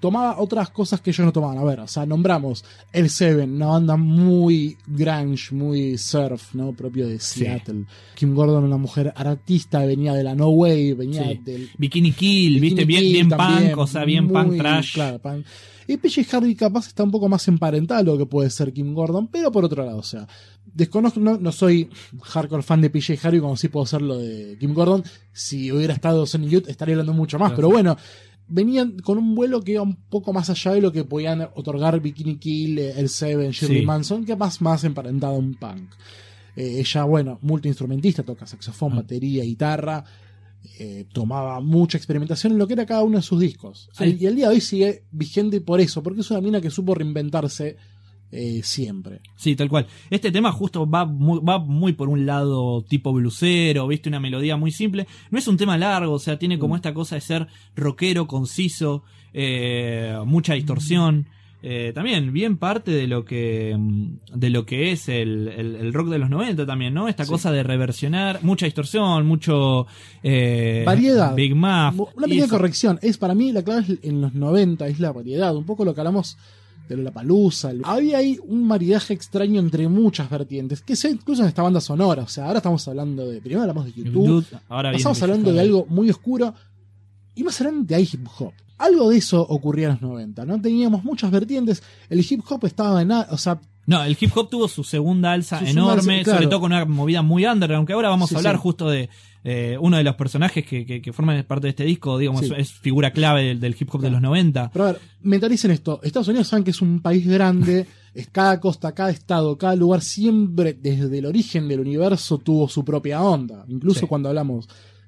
Tomaba 0.00 0.38
otras 0.40 0.70
cosas 0.70 1.00
que 1.00 1.10
ellos 1.10 1.24
no 1.24 1.32
tomaban. 1.32 1.58
A 1.58 1.64
ver, 1.64 1.80
o 1.80 1.88
sea, 1.88 2.06
nombramos 2.06 2.64
el 2.92 3.10
Seven, 3.10 3.52
una 3.54 3.66
banda 3.66 3.96
muy 3.96 4.76
grunge, 4.86 5.54
muy 5.54 5.98
surf, 5.98 6.54
¿no? 6.54 6.72
Propio 6.72 7.06
de 7.08 7.18
Sí. 7.18 7.40
Seattle. 7.40 7.84
Kim 8.14 8.34
Gordon, 8.34 8.64
una 8.64 8.76
mujer 8.76 9.12
artista, 9.16 9.84
venía 9.84 10.12
de 10.14 10.24
la 10.24 10.34
No 10.34 10.48
Wave, 10.48 10.94
venía 10.94 11.24
Sí. 11.28 11.40
del 11.44 11.70
Bikini 11.78 12.12
Kill, 12.12 12.60
viste, 12.60 12.84
bien, 12.84 13.00
Kill 13.02 13.12
bien 13.12 13.28
también, 13.28 13.70
punk, 13.72 13.78
o 13.78 13.86
sea, 13.86 14.04
bien 14.04 14.24
muy, 14.26 14.32
punk 14.34 14.56
trash. 14.58 14.94
claro, 14.94 15.18
punk. 15.18 15.44
Y 15.86 15.98
PJ 15.98 16.22
Harvey 16.34 16.54
capaz 16.54 16.86
está 16.86 17.02
un 17.02 17.10
poco 17.10 17.28
más 17.28 17.46
emparentado 17.46 18.04
lo 18.04 18.16
que 18.16 18.24
puede 18.24 18.48
ser 18.48 18.72
Kim 18.72 18.94
Gordon, 18.94 19.28
pero 19.28 19.52
por 19.52 19.66
otro 19.66 19.84
lado, 19.84 19.98
o 19.98 20.02
sea, 20.02 20.26
desconozco, 20.64 21.20
no, 21.20 21.36
no 21.36 21.52
soy 21.52 21.90
hardcore 22.22 22.62
fan 22.62 22.80
de 22.80 22.88
PJ 22.88 23.18
Harvey 23.22 23.38
como 23.40 23.54
sí 23.56 23.68
puedo 23.68 23.84
ser 23.84 24.00
lo 24.00 24.16
de 24.16 24.56
Kim 24.58 24.72
Gordon. 24.72 25.04
Si 25.32 25.70
hubiera 25.70 25.92
estado 25.92 26.24
Sonic 26.24 26.48
Youth 26.48 26.68
estaría 26.68 26.94
hablando 26.94 27.12
mucho 27.12 27.38
más, 27.38 27.52
pero 27.52 27.68
bueno, 27.68 27.98
venían 28.48 28.98
con 28.98 29.18
un 29.18 29.34
vuelo 29.34 29.62
que 29.62 29.72
iba 29.72 29.82
un 29.82 29.96
poco 29.96 30.32
más 30.32 30.50
allá 30.50 30.72
de 30.72 30.80
lo 30.80 30.92
que 30.92 31.04
podían 31.04 31.42
otorgar 31.54 32.00
Bikini 32.00 32.36
Kill, 32.36 32.78
eh, 32.78 32.92
el 32.96 33.08
Seven, 33.08 33.50
Shirley 33.52 33.80
Sí. 33.80 33.86
Manson, 33.86 34.24
que 34.24 34.36
más, 34.36 34.60
más 34.60 34.84
emparentado 34.84 35.34
a 35.34 35.38
un 35.38 35.54
punk. 35.54 35.90
Eh, 36.56 36.76
ella, 36.80 37.04
bueno, 37.04 37.38
multiinstrumentista, 37.42 38.22
toca 38.22 38.46
saxofón, 38.46 38.92
Ah. 38.92 38.96
batería, 38.96 39.44
guitarra. 39.44 40.04
eh, 40.78 41.04
tomaba 41.12 41.60
mucha 41.60 41.98
experimentación 41.98 42.54
en 42.54 42.58
lo 42.58 42.66
que 42.66 42.72
era 42.72 42.86
cada 42.86 43.02
uno 43.02 43.18
de 43.18 43.22
sus 43.22 43.38
discos. 43.38 43.90
Sí. 43.92 44.02
Al- 44.04 44.22
y 44.22 44.26
al 44.26 44.34
día 44.34 44.48
de 44.48 44.54
hoy 44.54 44.60
sigue 44.62 45.04
vigente 45.10 45.60
por 45.60 45.78
eso, 45.78 46.02
porque 46.02 46.22
es 46.22 46.30
una 46.30 46.40
mina 46.40 46.58
que 46.62 46.70
supo 46.70 46.94
reinventarse 46.94 47.76
eh, 48.34 48.60
siempre. 48.62 49.20
Sí, 49.36 49.56
tal 49.56 49.68
cual. 49.68 49.86
Este 50.10 50.30
tema 50.32 50.52
justo 50.52 50.88
va 50.88 51.04
muy, 51.06 51.38
va 51.40 51.58
muy 51.58 51.92
por 51.92 52.08
un 52.08 52.26
lado 52.26 52.82
tipo 52.82 53.12
blusero, 53.12 53.86
viste, 53.86 54.08
una 54.08 54.20
melodía 54.20 54.56
muy 54.56 54.70
simple. 54.72 55.06
No 55.30 55.38
es 55.38 55.48
un 55.48 55.56
tema 55.56 55.78
largo, 55.78 56.12
o 56.14 56.18
sea, 56.18 56.38
tiene 56.38 56.56
Mm. 56.56 56.60
como 56.60 56.76
esta 56.76 56.92
cosa 56.92 57.14
de 57.14 57.20
ser 57.20 57.46
rockero, 57.76 58.26
conciso, 58.26 59.02
eh, 59.32 60.16
mucha 60.26 60.54
distorsión. 60.54 61.26
Eh, 61.66 61.92
también 61.94 62.30
bien 62.34 62.58
parte 62.58 62.90
de 62.90 63.06
lo 63.06 63.24
que 63.24 63.74
mm, 63.74 64.16
de 64.34 64.50
lo 64.50 64.66
que 64.66 64.92
es 64.92 65.08
el, 65.08 65.48
el- 65.48 65.76
el 65.76 65.94
rock 65.94 66.08
de 66.10 66.18
los 66.18 66.28
90 66.28 66.66
también, 66.66 66.92
¿no? 66.92 67.08
Esta 67.08 67.24
Sí. 67.24 67.30
cosa 67.30 67.50
de 67.52 67.62
reversionar, 67.62 68.40
mucha 68.42 68.66
distorsión, 68.66 69.26
mucho 69.26 69.86
eh, 70.22 70.82
Variedad. 70.84 71.34
Big 71.34 71.54
Muff. 71.54 72.10
Una 72.16 72.26
pequeña 72.26 72.48
corrección, 72.48 72.98
es 73.00 73.16
para 73.16 73.34
mí 73.34 73.50
la 73.50 73.62
clave 73.62 73.98
en 74.02 74.20
los 74.20 74.34
90 74.34 74.86
es 74.88 75.00
la 75.00 75.10
variedad, 75.12 75.56
un 75.56 75.64
poco 75.64 75.86
lo 75.86 75.94
que 75.94 76.02
hablamos 76.02 76.36
de 76.88 76.96
la 76.96 77.10
palusa. 77.10 77.72
Había 77.84 78.18
ahí 78.18 78.38
un 78.44 78.66
maridaje 78.66 79.14
extraño 79.14 79.60
entre 79.60 79.88
muchas 79.88 80.28
vertientes, 80.28 80.82
que 80.82 80.96
se 80.96 81.10
incluso 81.10 81.42
en 81.42 81.48
esta 81.48 81.62
banda 81.62 81.80
sonora. 81.80 82.22
O 82.22 82.28
sea, 82.28 82.46
ahora 82.46 82.58
estamos 82.58 82.86
hablando 82.88 83.26
de. 83.28 83.40
Primero 83.40 83.62
hablamos 83.62 83.86
de 83.86 83.92
YouTube, 83.92 84.46
ahora 84.68 84.92
PJ 84.92 85.22
hablando 85.22 85.52
de 85.52 85.60
algo 85.60 85.86
muy 85.88 86.10
oscuro 86.10 86.54
y 87.34 87.42
más 87.42 87.60
adelante 87.60 87.94
hay 87.94 88.08
hip 88.10 88.26
hop. 88.38 88.52
Algo 88.78 89.10
de 89.10 89.18
eso 89.18 89.40
ocurría 89.40 89.86
en 89.86 89.92
los 89.92 90.02
90, 90.02 90.44
¿no? 90.44 90.60
Teníamos 90.60 91.04
muchas 91.04 91.30
vertientes. 91.30 91.82
El 92.08 92.20
hip 92.28 92.40
hop 92.48 92.64
estaba 92.66 93.02
en. 93.02 93.12
O 93.12 93.38
sea, 93.38 93.60
No, 93.86 94.02
el 94.02 94.16
hip 94.18 94.30
hop 94.36 94.48
tuvo 94.48 94.66
su 94.68 94.82
segunda 94.84 95.32
alza 95.32 95.58
Su 95.58 95.66
enorme, 95.66 96.22
claro. 96.22 96.38
sobre 96.38 96.48
todo 96.50 96.60
con 96.60 96.72
una 96.72 96.84
movida 96.86 97.22
muy 97.22 97.44
underground, 97.44 97.78
aunque 97.80 97.92
ahora 97.92 98.08
vamos 98.08 98.30
Sí, 98.30 98.34
a 98.34 98.38
hablar 98.38 98.56
sí. 98.56 98.60
justo 98.62 98.88
de 98.88 99.08
eh, 99.46 99.76
uno 99.78 99.98
de 99.98 100.04
los 100.04 100.14
personajes 100.14 100.64
que, 100.64 100.86
que- 100.86 101.02
que 101.02 101.12
forman 101.12 101.44
parte 101.44 101.66
de 101.66 101.70
este 101.70 101.84
disco, 101.84 102.16
digamos, 102.16 102.46
Sí. 102.46 102.52
es 102.56 102.72
figura 102.72 103.10
clave 103.12 103.42
del, 103.44 103.60
del 103.60 103.76
hip 103.78 103.94
hop 103.94 104.00
de 104.00 104.10
los 104.10 104.22
90. 104.22 104.70
pero 104.72 104.86
a 104.86 104.92
ver, 104.92 105.00
mentalicen 105.20 105.70
esto. 105.70 106.00
Estados 106.02 106.28
Unidos 106.28 106.48
saben 106.48 106.64
que 106.64 106.70
es 106.70 106.80
un 106.80 107.00
país 107.00 107.26
grande. 107.26 107.86
es 108.14 108.28
cada 108.30 108.58
costa, 108.58 108.92
cada 108.92 109.10
estado, 109.10 109.58
cada 109.58 109.76
lugar 109.76 110.00
siempre, 110.00 110.72
desde 110.72 111.18
el 111.18 111.26
origen 111.26 111.68
del 111.68 111.80
universo, 111.80 112.38
tuvo 112.38 112.68
su 112.70 112.84
propia 112.86 113.20
onda. 113.22 113.64
Incluso 113.68 114.06
cuando 114.06 114.30
hablamos 114.30 114.66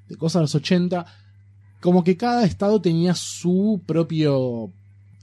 de 0.09 0.17
cosas 0.17 0.41
de 0.41 0.43
los 0.43 0.55
80, 0.57 1.07
como 1.81 2.05
que 2.05 2.17
cada 2.19 2.45
estado 2.45 2.79
tenía 2.83 3.15
su 3.15 3.81
propio 3.87 4.71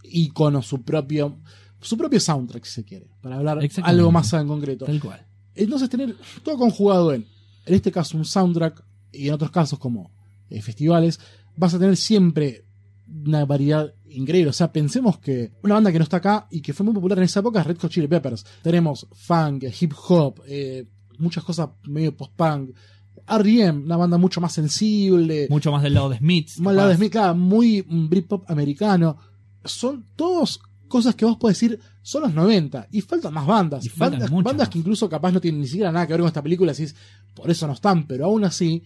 icono, 0.03 0.61
su 0.63 0.81
propio. 0.81 1.35
Su 1.83 1.97
propio 1.97 2.19
soundtrack, 2.19 2.65
si 2.65 2.71
se 2.71 2.83
quiere, 2.83 3.07
para 3.21 3.35
hablar 3.35 3.59
algo 3.83 4.11
más 4.11 4.33
en 4.33 4.47
concreto. 4.47 4.85
Tal 4.85 4.99
cual. 4.99 5.25
Entonces 5.55 5.89
tener 5.89 6.15
todo 6.41 6.57
conjugado 6.57 7.13
en, 7.13 7.27
en 7.65 7.73
este 7.73 7.91
caso 7.91 8.17
un 8.17 8.25
soundtrack 8.25 8.83
y 9.11 9.27
en 9.27 9.33
otros 9.33 9.51
casos 9.51 9.77
como 9.79 10.11
eh, 10.49 10.61
festivales, 10.61 11.19
vas 11.55 11.73
a 11.73 11.79
tener 11.79 11.95
siempre 11.97 12.65
una 13.25 13.45
variedad 13.45 13.93
increíble. 14.09 14.49
O 14.49 14.53
sea, 14.53 14.71
pensemos 14.71 15.19
que 15.19 15.51
una 15.63 15.75
banda 15.75 15.91
que 15.91 15.99
no 15.99 16.03
está 16.03 16.17
acá 16.17 16.47
y 16.49 16.61
que 16.61 16.73
fue 16.73 16.83
muy 16.85 16.93
popular 16.93 17.17
en 17.19 17.25
esa 17.25 17.39
época 17.39 17.61
es 17.61 17.67
Red 17.67 17.77
Hot 17.79 17.91
Chili 17.91 18.07
Peppers. 18.07 18.45
Tenemos 18.61 19.07
funk, 19.13 19.65
hip 19.79 19.93
hop, 20.07 20.41
eh, 20.47 20.85
muchas 21.19 21.43
cosas 21.43 21.69
medio 21.83 22.15
post-punk. 22.15 22.71
R.E.M., 23.25 23.85
una 23.85 23.95
banda 23.95 24.17
mucho 24.17 24.41
más 24.41 24.51
sensible, 24.51 25.47
Mucho 25.49 25.71
más 25.71 25.81
del 25.81 25.93
lado 25.93 26.09
de 26.09 26.17
Smiths. 26.17 26.59
más 26.59 26.75
lado 26.75 26.89
de. 26.89 26.97
Smith, 26.97 27.11
claro, 27.11 27.35
muy 27.35 27.81
Britpop 27.87 28.49
americano. 28.49 29.17
Son 29.63 30.05
todos 30.15 30.59
cosas 30.93 31.15
que 31.15 31.25
vos 31.25 31.37
podés 31.37 31.59
decir 31.59 31.79
son 32.01 32.21
los 32.23 32.33
90 32.33 32.87
y 32.91 33.01
faltan 33.01 33.33
más 33.33 33.45
bandas. 33.47 33.85
Y 33.85 33.89
faltan 33.89 34.11
bandas, 34.19 34.31
muchas 34.31 34.43
bandas 34.45 34.69
que 34.69 34.79
incluso 34.79 35.09
capaz 35.09 35.31
no 35.31 35.41
tienen 35.41 35.61
ni 35.61 35.67
siquiera 35.67 35.91
nada 35.91 36.05
que 36.07 36.13
ver 36.13 36.21
con 36.21 36.27
esta 36.27 36.41
película, 36.43 36.71
decís, 36.71 36.95
por 37.33 37.49
eso 37.49 37.65
no 37.67 37.73
están, 37.73 38.05
pero 38.07 38.25
aún 38.25 38.43
así 38.45 38.83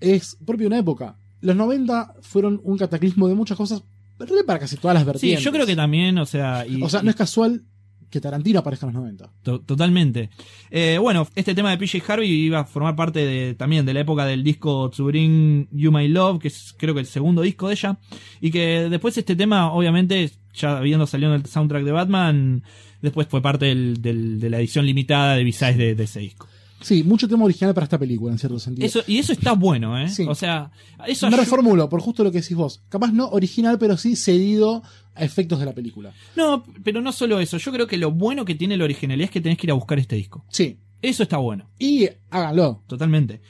es 0.00 0.36
propio 0.44 0.66
una 0.66 0.78
época. 0.78 1.16
Los 1.40 1.56
90 1.56 2.14
fueron 2.22 2.60
un 2.64 2.76
cataclismo 2.78 3.28
de 3.28 3.34
muchas 3.34 3.56
cosas, 3.56 3.82
pero 4.18 4.34
para 4.46 4.58
casi 4.58 4.76
todas 4.76 4.94
las 4.94 5.02
Sí, 5.02 5.06
vertientes. 5.06 5.44
yo 5.44 5.52
creo 5.52 5.66
que 5.66 5.76
también, 5.76 6.18
o 6.18 6.26
sea. 6.26 6.66
y- 6.66 6.82
O 6.82 6.88
sea, 6.88 7.02
no 7.02 7.10
es 7.10 7.16
casual 7.16 7.62
que 8.10 8.20
Tarantino 8.20 8.60
aparezca 8.60 8.86
en 8.86 8.92
los 8.92 9.02
90. 9.02 9.30
To- 9.42 9.60
Totalmente. 9.60 10.30
Eh, 10.70 10.98
bueno, 11.00 11.26
este 11.34 11.52
tema 11.54 11.70
de 11.70 11.78
PJ 11.78 12.00
Harvey 12.12 12.30
iba 12.30 12.60
a 12.60 12.64
formar 12.64 12.94
parte 12.94 13.18
de, 13.26 13.54
también 13.54 13.84
de 13.84 13.92
la 13.92 14.00
época 14.00 14.24
del 14.24 14.44
disco 14.44 14.88
To 14.90 15.04
Bring 15.06 15.68
You 15.72 15.90
My 15.90 16.06
Love, 16.08 16.38
que 16.40 16.48
es 16.48 16.74
creo 16.78 16.94
que 16.94 17.00
el 17.00 17.06
segundo 17.06 17.42
disco 17.42 17.66
de 17.68 17.74
ella. 17.74 17.98
Y 18.40 18.50
que 18.52 18.88
después 18.88 19.18
este 19.18 19.34
tema, 19.34 19.72
obviamente, 19.72 20.30
ya 20.54 20.78
habiendo 20.78 21.06
salido 21.06 21.34
en 21.34 21.40
el 21.40 21.46
soundtrack 21.46 21.84
de 21.84 21.92
Batman, 21.92 22.62
después 23.02 23.26
fue 23.28 23.42
parte 23.42 23.66
del- 23.66 24.00
del- 24.00 24.40
de 24.40 24.50
la 24.50 24.58
edición 24.58 24.86
limitada 24.86 25.34
de 25.34 25.44
B-Sides 25.44 25.76
de, 25.78 25.94
de 25.94 26.04
ese 26.04 26.20
disco. 26.20 26.48
Sí, 26.80 27.02
mucho 27.02 27.26
tema 27.26 27.44
original 27.44 27.72
para 27.72 27.84
esta 27.84 27.98
película, 27.98 28.30
en 28.32 28.38
cierto 28.38 28.58
sentido. 28.58 28.86
Eso, 28.86 29.02
y 29.06 29.16
eso 29.16 29.32
está 29.32 29.52
bueno, 29.52 29.98
¿eh? 29.98 30.08
Sí. 30.10 30.26
O 30.28 30.34
sea, 30.34 30.70
eso 31.06 31.30
Me 31.30 31.36
reformulo, 31.38 31.88
por 31.88 32.02
justo 32.02 32.22
lo 32.22 32.30
que 32.30 32.42
decís 32.42 32.54
vos. 32.56 32.82
Capaz 32.90 33.10
no 33.10 33.28
original, 33.30 33.78
pero 33.78 33.96
sí 33.96 34.16
cedido 34.16 34.82
a 35.14 35.24
efectos 35.24 35.58
de 35.60 35.64
la 35.64 35.72
película. 35.72 36.12
No, 36.36 36.62
pero 36.82 37.00
no 37.00 37.10
solo 37.12 37.40
eso. 37.40 37.56
Yo 37.56 37.72
creo 37.72 37.86
que 37.86 37.96
lo 37.96 38.10
bueno 38.10 38.44
que 38.44 38.54
tiene 38.54 38.76
la 38.76 38.84
originalidad 38.84 39.24
es 39.26 39.30
que 39.30 39.40
tenés 39.40 39.56
que 39.56 39.66
ir 39.66 39.70
a 39.70 39.74
buscar 39.74 39.98
este 39.98 40.16
disco. 40.16 40.44
Sí. 40.50 40.76
Eso 41.00 41.22
está 41.22 41.38
bueno. 41.38 41.70
Y 41.78 42.06
háganlo. 42.28 42.82
Totalmente. 42.86 43.40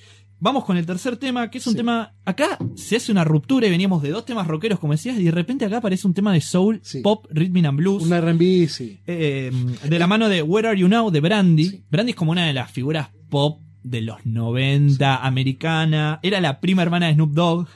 Vamos 0.45 0.65
con 0.67 0.77
el 0.77 0.85
tercer 0.85 1.17
tema, 1.17 1.51
que 1.51 1.57
es 1.57 1.67
un 1.67 1.73
Sí. 1.73 1.79
tema. 1.79 2.13
Acá 2.27 2.59
se 2.77 2.97
hace 2.97 3.11
una 3.11 3.25
ruptura 3.25 3.67
y 3.67 3.71
veníamos 3.71 4.03
de 4.03 4.11
dos 4.11 4.27
temas 4.27 4.47
rockeros, 4.47 4.79
como 4.79 4.93
decías, 4.93 5.19
y 5.19 5.25
de 5.25 5.31
repente 5.31 5.65
acá 5.65 5.79
aparece 5.79 6.07
un 6.07 6.13
tema 6.13 6.35
de 6.35 6.43
soul, 6.43 6.81
Sí. 6.85 7.01
pop, 7.01 7.25
rhythm 7.31 7.65
and 7.65 7.79
blues. 7.79 8.03
Un 8.03 8.13
R&B, 8.13 8.69
sí. 8.69 8.99
eh, 9.07 9.51
de 9.89 9.99
la 9.99 10.07
mano 10.07 10.29
de 10.29 10.43
Where 10.43 10.69
Are 10.69 10.79
You 10.79 10.87
Now 10.89 11.11
de 11.11 11.21
Brandy. 11.21 11.65
Sí. 11.65 11.85
Brandy 11.91 12.11
es 12.11 12.17
como 12.17 12.33
una 12.33 12.47
de 12.47 12.53
las 12.53 12.71
figuras 12.71 13.09
pop 13.31 13.63
de 13.83 14.03
los 14.03 14.27
90, 14.27 15.17
americana. 15.25 16.21
Era 16.23 16.41
la 16.43 16.61
prima 16.61 16.83
hermana 16.83 17.07
de 17.07 17.15
Snoop 17.15 17.33
Dogg. 17.33 17.67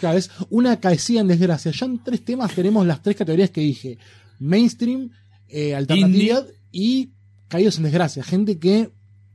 Claro, 0.00 0.18
es 0.18 0.30
una 0.50 0.78
caecida 0.78 1.20
en 1.22 1.28
desgracia. 1.28 1.72
Ya 1.72 1.86
en 1.86 2.02
tres 2.04 2.22
temas 2.22 2.52
tenemos 2.54 2.86
las 2.86 3.02
tres 3.02 3.16
categorías 3.16 3.48
que 3.50 3.62
dije. 3.62 3.96
Mainstream, 4.38 5.10
eh, 5.48 5.74
alternatividad 5.74 6.46
y 6.72 7.12
caídos 7.48 7.78
en 7.78 7.84
desgracia. 7.84 8.22
Gente 8.22 8.58
que 8.58 8.90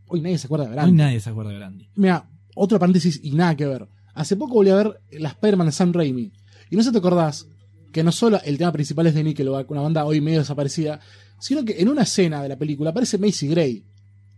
hoy 0.07 0.21
nadie 0.21 0.37
se 0.37 0.47
acuerda 0.47 0.65
de 0.65 0.69
Hoy 0.71 0.75
Brandy. 0.75 0.93
nadie 0.93 1.19
se 1.19 1.29
acuerda 1.31 1.51
de 1.51 1.57
Brandy. 1.57 1.89
Mira, 1.95 2.27
otro 2.55 2.79
paréntesis 2.79 3.19
y 3.21 3.31
nada 3.31 3.55
que 3.55 3.67
ver. 3.67 3.87
Hace 4.15 4.35
poco 4.35 4.55
volví 4.55 4.71
a 4.71 4.75
ver 4.75 5.01
la 5.11 5.29
Spider-Man 5.29 5.67
de 5.67 5.71
Sam 5.71 5.93
Raimi. 5.93 6.31
Y 6.71 6.75
no 6.75 6.81
sé 6.81 6.89
si 6.89 6.93
te 6.93 6.97
acordás 6.97 7.47
que 7.91 8.03
no 8.03 8.11
solo 8.11 8.39
el 8.43 8.57
tema 8.57 8.71
principal 8.71 9.07
es 9.07 9.13
de 9.13 9.23
Nickelback, 9.23 9.69
una 9.69 9.81
banda 9.81 10.03
hoy 10.03 10.19
medio 10.19 10.39
desaparecida, 10.39 10.99
sino 11.39 11.63
que 11.63 11.79
en 11.79 11.89
una 11.89 12.01
escena 12.01 12.41
de 12.41 12.49
la 12.49 12.57
película 12.57 12.89
aparece 12.89 13.17
Macy 13.17 13.47
Gray. 13.47 13.85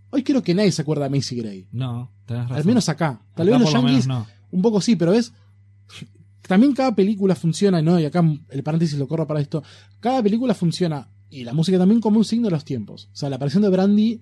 Hoy 0.09 0.23
creo 0.23 0.43
que 0.43 0.53
nadie 0.53 0.71
se 0.71 0.81
acuerda 0.81 1.05
de 1.05 1.15
Macy 1.15 1.35
Gray. 1.37 1.67
No, 1.71 2.11
tenés 2.25 2.43
razón. 2.43 2.57
Al 2.57 2.65
menos 2.65 2.89
acá. 2.89 3.21
Tal 3.33 3.47
Acá 3.47 3.57
vez 3.57 3.65
los 3.65 3.73
lo 3.73 3.81
yankees 3.81 4.07
no. 4.07 4.27
un 4.51 4.61
poco 4.61 4.81
sí, 4.81 4.95
pero 4.95 5.11
ves. 5.11 5.33
También 6.47 6.73
cada 6.73 6.95
película 6.95 7.35
funciona, 7.35 7.81
¿no? 7.81 7.99
Y 7.99 8.05
acá 8.05 8.23
el 8.49 8.63
paréntesis 8.63 8.97
lo 8.97 9.07
corro 9.07 9.27
para 9.27 9.41
esto. 9.41 9.63
Cada 9.99 10.23
película 10.23 10.53
funciona, 10.53 11.09
y 11.29 11.43
la 11.43 11.53
música 11.53 11.77
también, 11.77 11.99
como 11.99 12.19
un 12.19 12.25
signo 12.25 12.47
de 12.47 12.51
los 12.51 12.63
tiempos. 12.63 13.09
O 13.11 13.15
sea, 13.15 13.29
la 13.29 13.35
aparición 13.35 13.63
de 13.63 13.69
Brandy, 13.69 14.21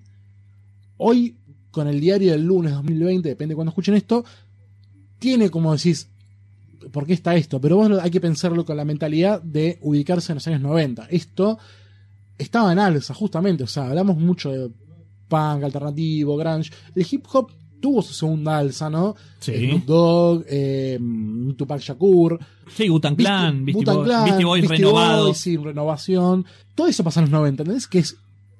hoy, 0.96 1.36
con 1.76 1.88
el 1.88 2.00
diario 2.00 2.32
del 2.32 2.42
lunes 2.42 2.72
2020, 2.72 3.28
depende 3.28 3.52
de 3.52 3.56
cuando 3.56 3.68
escuchen 3.68 3.92
esto, 3.96 4.24
tiene 5.18 5.50
como 5.50 5.76
decís, 5.76 6.08
¿por 6.90 7.04
qué 7.04 7.12
está 7.12 7.36
esto? 7.36 7.60
Pero 7.60 7.76
vos 7.76 7.90
hay 8.00 8.10
que 8.10 8.18
pensarlo 8.18 8.64
con 8.64 8.78
la 8.78 8.86
mentalidad 8.86 9.42
de 9.42 9.78
ubicarse 9.82 10.32
en 10.32 10.36
los 10.36 10.46
años 10.46 10.62
90. 10.62 11.06
Esto 11.10 11.58
estaba 12.38 12.72
en 12.72 12.78
alza, 12.78 13.12
justamente. 13.12 13.64
O 13.64 13.66
sea, 13.66 13.88
hablamos 13.88 14.16
mucho 14.16 14.50
de 14.50 14.70
punk, 15.28 15.64
alternativo, 15.64 16.38
grunge. 16.38 16.70
El 16.94 17.06
hip 17.10 17.26
hop 17.30 17.50
tuvo 17.78 18.00
su 18.00 18.14
segunda 18.14 18.56
alza, 18.56 18.88
¿no? 18.88 19.14
Sí. 19.38 19.52
Snoop 19.66 19.84
Dogg, 19.84 20.44
eh, 20.48 20.98
Tupac 21.58 21.82
Shakur, 21.82 22.40
Sí, 22.74 22.88
Wu-Tang 22.88 23.16
Clan, 23.16 23.66
Beastie, 23.66 24.44
Boys 24.46 24.62
Beastie 24.62 24.78
renovados. 24.78 25.26
Boys, 25.26 25.36
sí, 25.36 25.58
renovación. 25.58 26.46
Todo 26.74 26.86
eso 26.86 27.04
pasa 27.04 27.20
en 27.20 27.24
los 27.24 27.32
90, 27.32 27.64
¿entendés? 27.64 27.86
Que 27.86 27.98
es 27.98 28.16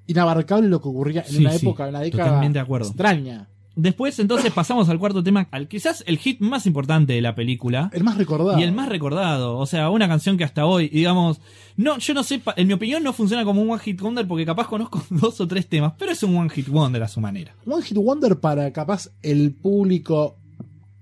inabarcable 0.06 0.68
lo 0.68 0.80
que 0.80 0.88
ocurría 0.88 1.22
en 1.22 1.28
Sí, 1.28 1.38
una 1.38 1.50
sí, 1.52 1.66
época, 1.66 1.84
en 1.84 1.90
una 1.90 2.00
década 2.00 2.24
totalmente 2.24 2.58
de 2.58 2.62
acuerdo. 2.62 2.88
extraña. 2.88 3.48
Después, 3.78 4.18
entonces, 4.20 4.50
pasamos 4.54 4.88
al 4.88 4.98
cuarto 4.98 5.22
tema, 5.22 5.48
al 5.50 5.68
quizás 5.68 6.02
el 6.06 6.16
hit 6.16 6.40
más 6.40 6.64
importante 6.64 7.12
de 7.12 7.20
la 7.20 7.34
película. 7.34 7.90
El 7.92 8.04
más 8.04 8.16
recordado. 8.16 8.58
Y 8.58 8.62
el 8.62 8.72
más 8.72 8.88
recordado, 8.88 9.58
o 9.58 9.66
sea, 9.66 9.90
una 9.90 10.08
canción 10.08 10.38
que 10.38 10.44
hasta 10.44 10.64
hoy, 10.64 10.88
digamos, 10.88 11.42
no, 11.76 11.98
yo 11.98 12.14
no 12.14 12.22
sé, 12.22 12.40
en 12.56 12.66
mi 12.68 12.72
opinión 12.72 13.02
no 13.02 13.12
funciona 13.12 13.44
como 13.44 13.60
un 13.60 13.68
One 13.70 13.82
Hit 13.82 14.00
Wonder 14.00 14.26
porque 14.26 14.46
capaz 14.46 14.66
conozco 14.68 15.02
dos 15.10 15.38
o 15.42 15.46
tres 15.46 15.66
temas, 15.68 15.92
pero 15.98 16.10
es 16.12 16.22
un 16.22 16.34
One 16.34 16.48
Hit 16.48 16.68
Wonder 16.68 17.02
a 17.02 17.08
su 17.08 17.20
manera. 17.20 17.54
One 17.66 17.82
Hit 17.82 17.98
Wonder 17.98 18.40
para 18.40 18.72
capaz 18.72 19.10
el 19.22 19.52
público 19.52 20.36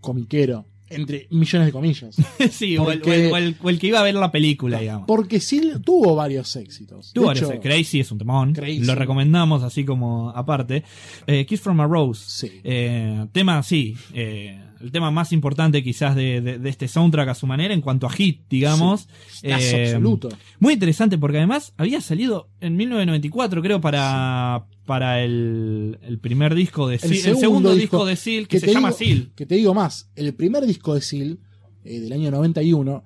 comiquero, 0.00 0.64
entre 0.90 1.26
millones 1.30 1.66
de 1.66 1.72
comillas. 1.72 2.16
sí, 2.50 2.76
o 2.76 2.90
el, 2.90 3.00
Porque- 3.00 3.10
o 3.10 3.14
el- 3.26 3.32
o 3.32 3.36
el- 3.36 3.56
o 3.62 3.70
el 3.70 3.78
que 3.78 3.86
iba 3.88 4.00
a 4.00 4.02
ver 4.02 4.14
la 4.14 4.30
película, 4.30 4.80
digamos. 4.80 5.06
Porque 5.06 5.40
sí 5.40 5.72
tuvo 5.84 6.14
varios 6.14 6.54
éxitos. 6.56 7.12
Tuvo 7.12 7.26
varios- 7.26 7.50
hecho, 7.50 7.60
Crazy 7.60 8.00
es 8.00 8.12
un 8.12 8.18
temón, 8.18 8.52
Crazy. 8.52 8.84
lo 8.84 8.94
recomendamos 8.94 9.62
así 9.62 9.84
como 9.84 10.30
aparte. 10.30 10.84
Eh, 11.26 11.46
Kiss 11.46 11.60
from 11.60 11.80
a 11.80 11.86
Rose, 11.86 12.22
Sí. 12.26 12.60
Eh, 12.64 13.26
tema, 13.32 13.62
sí, 13.62 13.96
eh, 14.12 14.60
el 14.84 14.92
tema 14.92 15.10
más 15.10 15.32
importante 15.32 15.82
quizás 15.82 16.14
de, 16.14 16.40
de- 16.40 16.58
de 16.58 16.68
este 16.70 16.86
soundtrack 16.88 17.28
a 17.30 17.34
su 17.34 17.46
manera 17.46 17.72
en 17.74 17.80
cuanto 17.80 18.06
a 18.06 18.10
hit, 18.10 18.42
digamos. 18.48 19.08
Hitazo 19.42 19.64
Eh, 19.76 19.86
absoluto. 19.88 20.28
Muy 20.60 20.74
interesante 20.74 21.18
porque 21.18 21.38
además 21.38 21.72
había 21.76 22.00
salido 22.00 22.50
en 22.60 22.76
1994, 22.76 23.62
creo, 23.62 23.80
para, 23.80 24.66
para 24.86 25.22
el, 25.22 25.98
el 26.02 26.18
primer 26.18 26.54
disco 26.54 26.86
de 26.88 26.98
Seal, 26.98 27.12
el 27.14 27.36
segundo, 27.38 27.74
disco, 27.74 28.04
de 28.04 28.16
Seal, 28.16 28.46
que, 28.46 28.60
se 28.60 28.72
llama 28.72 28.88
digo- 28.90 28.98
Seal. 28.98 29.32
Que 29.34 29.46
te 29.46 29.54
digo 29.56 29.74
más, 29.74 30.10
el 30.16 30.34
primer 30.34 30.64
disco 30.66 30.94
de 30.94 31.00
Seal, 31.00 31.38
eh, 31.84 32.00
del 32.00 32.12
año 32.12 32.30
91, 32.30 33.02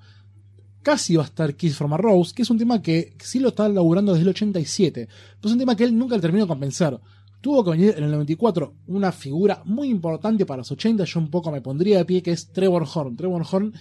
casi 0.82 1.16
va 1.16 1.22
a 1.22 1.26
estar 1.26 1.54
Kiss 1.54 1.76
from 1.76 1.92
a 1.92 1.96
Rose, 1.96 2.32
que 2.34 2.42
es 2.42 2.50
un 2.50 2.58
tema 2.58 2.80
que 2.82 3.14
sí 3.22 3.40
lo 3.40 3.48
está 3.48 3.68
laburando 3.68 4.12
desde 4.12 4.22
el 4.22 4.28
87. 4.30 5.06
Pero 5.06 5.48
es 5.48 5.52
un 5.52 5.58
tema 5.58 5.76
que 5.76 5.84
él 5.84 5.96
nunca 5.96 6.14
le 6.16 6.22
terminó 6.22 6.44
de 6.44 6.48
convencer. 6.48 6.98
Tuvo 7.40 7.62
que 7.64 7.70
venir 7.70 7.94
en 7.96 8.04
el 8.04 8.10
94 8.10 8.74
una 8.88 9.12
figura 9.12 9.62
muy 9.64 9.88
importante 9.88 10.44
para 10.44 10.58
los 10.58 10.72
80, 10.72 11.04
yo 11.04 11.20
un 11.20 11.30
poco 11.30 11.52
me 11.52 11.60
pondría 11.60 11.98
de 11.98 12.04
pie, 12.04 12.22
que 12.22 12.32
es 12.32 12.52
Trevor 12.52 12.86
Horn. 12.92 13.16
Trevor 13.16 13.44
Horn, 13.50 13.72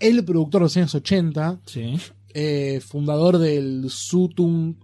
el 0.00 0.24
productor 0.24 0.60
de 0.60 0.64
los 0.64 0.76
años 0.76 0.94
80, 0.94 1.60
Sí. 1.64 1.94
eh, 2.34 2.80
fundador 2.84 3.38
del 3.38 3.86
Sutum, 3.88 4.74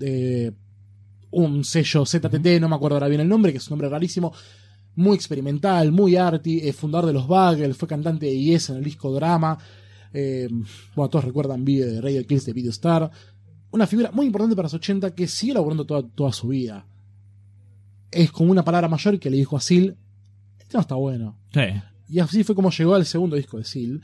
eh, 0.00 0.52
un 1.30 1.64
sello 1.64 2.06
ZTT, 2.06 2.60
no 2.60 2.68
me 2.68 2.76
acuerdo 2.76 2.96
ahora 2.96 3.08
bien 3.08 3.20
el 3.20 3.28
nombre, 3.28 3.50
que 3.50 3.58
es 3.58 3.66
un 3.66 3.72
nombre 3.72 3.88
rarísimo, 3.88 4.32
muy 4.94 5.16
experimental, 5.16 5.90
muy 5.90 6.14
arty, 6.16 6.60
eh, 6.68 6.72
fundador 6.72 7.06
de 7.06 7.12
los 7.12 7.26
Buggles, 7.26 7.76
fue 7.76 7.88
cantante 7.88 8.26
de 8.26 8.38
Yes 8.38 8.70
en 8.70 8.76
el 8.76 8.84
disco 8.84 9.12
Drama, 9.12 9.58
bueno, 10.12 11.10
todos 11.10 11.24
recuerdan 11.24 11.64
de 11.64 12.00
Radio 12.00 12.26
Kills 12.26 12.46
de 12.46 12.52
Video 12.52 12.70
Star, 12.70 13.10
una 13.70 13.86
figura 13.86 14.10
muy 14.12 14.26
importante 14.26 14.56
para 14.56 14.66
los 14.66 14.74
80 14.74 15.14
que 15.14 15.26
sigue 15.28 15.54
laburando 15.54 15.84
toda, 15.84 16.02
toda 16.02 16.32
su 16.32 16.48
vida. 16.48 16.86
Es 18.10 18.32
como 18.32 18.50
una 18.50 18.64
palabra 18.64 18.88
mayor 18.88 19.18
que 19.18 19.30
le 19.30 19.36
dijo 19.36 19.56
a 19.56 19.60
Seal, 19.60 19.96
este 20.58 20.76
no 20.76 20.80
está 20.80 20.94
bueno. 20.94 21.38
Sí. 21.52 21.60
Y 22.08 22.20
así 22.20 22.44
fue 22.44 22.54
como 22.54 22.70
llegó 22.70 22.94
al 22.94 23.06
segundo 23.06 23.36
disco 23.36 23.58
de 23.58 23.64
Seal, 23.64 24.02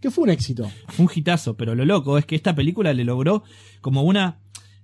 que 0.00 0.10
fue 0.10 0.24
un 0.24 0.30
éxito. 0.30 0.70
Fue 0.88 1.06
un 1.06 1.12
hitazo, 1.14 1.56
pero 1.56 1.74
lo 1.74 1.84
loco 1.84 2.18
es 2.18 2.26
que 2.26 2.36
esta 2.36 2.54
película 2.54 2.92
le 2.92 3.04
logró 3.04 3.44
como 3.80 4.02
una 4.02 4.38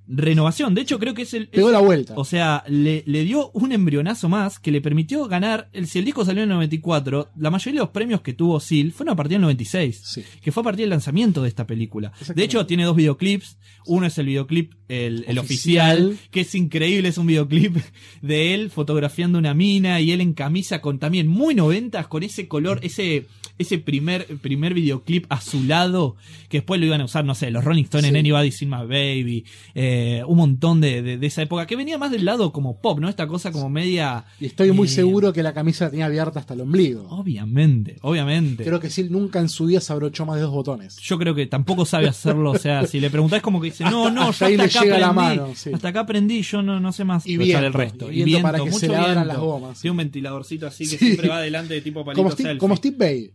renovación. 0.08 0.74
De 0.74 0.82
hecho, 0.82 0.98
creo 0.98 1.14
que 1.14 1.22
es 1.22 1.34
el. 1.34 1.48
Pegó 1.48 1.70
la 1.70 1.80
vuelta. 1.80 2.14
O 2.16 2.24
sea, 2.24 2.64
le, 2.68 3.02
le 3.06 3.24
dio 3.24 3.50
un 3.52 3.72
embrionazo 3.72 4.28
más 4.28 4.58
que 4.58 4.70
le 4.70 4.80
permitió 4.80 5.26
ganar. 5.26 5.68
El, 5.72 5.86
si 5.86 5.98
el 5.98 6.04
disco 6.04 6.24
salió 6.24 6.42
en 6.42 6.50
el 6.50 6.56
94, 6.56 7.30
la 7.36 7.50
mayoría 7.50 7.80
de 7.80 7.84
los 7.84 7.92
premios 7.92 8.20
que 8.20 8.32
tuvo 8.32 8.60
Seal 8.60 8.92
fueron 8.92 9.14
a 9.14 9.16
partir 9.16 9.34
del 9.34 9.42
96. 9.42 10.02
Sí. 10.04 10.24
Que 10.40 10.52
fue 10.52 10.62
a 10.62 10.64
partir 10.64 10.84
del 10.84 10.90
lanzamiento 10.90 11.42
de 11.42 11.48
esta 11.48 11.66
película. 11.66 12.12
De 12.34 12.44
hecho, 12.44 12.66
tiene 12.66 12.84
dos 12.84 12.96
videoclips. 12.96 13.58
Uno 13.86 14.06
es 14.06 14.18
el 14.18 14.26
videoclip, 14.26 14.72
el, 14.88 15.24
el 15.28 15.38
oficial. 15.38 16.06
Oficial. 16.06 16.30
que 16.30 16.40
es 16.40 16.54
increíble. 16.54 17.08
Es 17.08 17.18
un 17.18 17.26
videoclip 17.26 17.76
de 18.22 18.54
él 18.54 18.70
fotografiando 18.70 19.38
una 19.38 19.54
mina 19.54 20.00
y 20.00 20.12
él 20.12 20.20
en 20.20 20.34
camisa 20.34 20.80
con 20.80 20.98
también 20.98 21.28
muy 21.28 21.54
noventas, 21.54 22.06
con 22.08 22.22
ese 22.22 22.48
color, 22.48 22.80
ese, 22.82 23.26
ese 23.58 23.78
primer, 23.78 24.26
primer 24.38 24.74
videoclip 24.74 25.26
azulado 25.28 26.16
que 26.48 26.58
después 26.58 26.80
lo 26.80 26.86
iban 26.86 27.00
a 27.00 27.04
usar, 27.04 27.24
no 27.24 27.34
sé, 27.34 27.50
los 27.50 27.64
Rolling 27.64 27.84
Stones 27.84 28.10
en. 28.10 28.16
Anybody 28.16 28.50
Seen 28.50 28.70
My 28.70 28.86
Baby, 28.86 29.44
eh, 29.74 29.95
un 30.26 30.36
montón 30.36 30.80
de, 30.80 31.02
de- 31.02 31.18
de 31.18 31.26
esa 31.26 31.42
época 31.42 31.66
que 31.66 31.76
venía 31.76 31.98
más 31.98 32.10
del 32.10 32.24
lado 32.24 32.52
como 32.52 32.80
pop, 32.80 32.98
¿no? 33.00 33.08
Esta 33.08 33.26
cosa 33.26 33.52
como 33.52 33.68
media. 33.68 34.24
Y 34.40 34.46
estoy 34.46 34.72
muy 34.72 34.86
Eh, 34.88 34.90
seguro 34.90 35.32
que 35.32 35.42
la 35.42 35.52
camisa 35.54 35.84
la 35.86 35.90
tenía 35.90 36.06
abierta 36.06 36.40
hasta 36.40 36.54
el 36.54 36.60
ombligo. 36.62 37.06
Obviamente, 37.10 37.96
obviamente. 38.02 38.64
Creo 38.64 38.80
que 38.80 38.90
Sil 38.90 39.10
nunca 39.10 39.40
en 39.40 39.48
su 39.48 39.66
vida 39.66 39.80
se 39.80 39.92
abrochó 39.92 40.26
más 40.26 40.36
de 40.36 40.42
dos 40.42 40.52
botones. 40.52 40.96
Yo 40.98 41.18
creo 41.18 41.34
que 41.34 41.46
tampoco 41.46 41.84
sabe 41.84 42.08
hacerlo, 42.08 42.50
o 42.52 42.58
sea, 42.58 42.86
si 42.86 43.00
le 43.00 43.10
preguntás 43.10 43.42
como 43.42 43.60
que 43.60 43.66
dice, 43.66 43.84
no, 43.84 44.10
no, 44.10 44.24
yo 44.24 44.30
hasta 44.30 44.46
ahí 44.46 44.56
le 44.56 44.64
acá 44.64 44.80
llega 44.82 44.98
la 44.98 45.12
mano, 45.12 45.48
sí. 45.54 45.70
hasta 45.72 45.88
acá 45.88 46.00
aprendí, 46.00 46.42
yo 46.42 46.62
no, 46.62 46.80
no 46.80 46.92
sé 46.92 47.04
más 47.04 47.26
Y 47.26 47.36
viento, 47.36 47.66
el 47.66 47.72
resto. 47.72 48.10
y 48.12 48.22
viento 48.24 48.42
para 48.42 48.58
que 48.64 48.72
se 48.72 48.88
le 48.88 48.96
abran 48.96 49.14
viento. 49.14 49.28
las 49.32 49.38
gomas. 49.38 49.80
Tiene 49.80 49.92
un 49.92 49.96
ventiladorcito 49.98 50.66
así 50.66 50.84
que 50.88 50.96
Sí. 50.98 51.04
siempre 51.06 51.28
va 51.28 51.36
adelante 51.38 51.74
de 51.74 51.80
tipo 51.80 52.04
palito 52.04 52.22
Como 52.22 52.34
selfie. 52.36 52.58
como 52.58 52.76
Steve 52.76 52.96
Bay. 52.98 53.32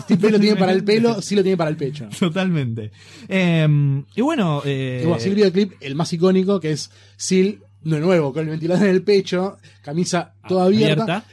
Steve 0.00 0.30
lo 0.30 0.40
tiene 0.40 0.56
para 0.56 0.72
el 0.72 0.84
pelo, 0.84 1.22
sí 1.22 1.34
lo 1.36 1.42
tiene 1.42 1.56
para 1.56 1.70
el 1.70 1.76
pecho. 1.76 2.08
Totalmente. 2.18 2.90
Eh, 3.28 4.02
y 4.14 4.20
bueno, 4.20 4.62
eh, 4.64 5.02
bueno, 5.04 5.20
sí, 5.20 5.28
el 5.28 5.34
videoclip, 5.34 5.72
el 5.80 5.94
más 5.94 6.12
icónico, 6.12 6.60
que 6.60 6.72
es 6.72 6.90
Sil, 7.16 7.62
de 7.82 8.00
nuevo, 8.00 8.32
con 8.32 8.44
el 8.44 8.50
ventilador 8.50 8.84
en 8.84 8.90
el 8.90 9.02
pecho, 9.02 9.58
camisa 9.82 10.34
toda 10.48 10.66
abierta, 10.66 11.02
abierta. 11.02 11.24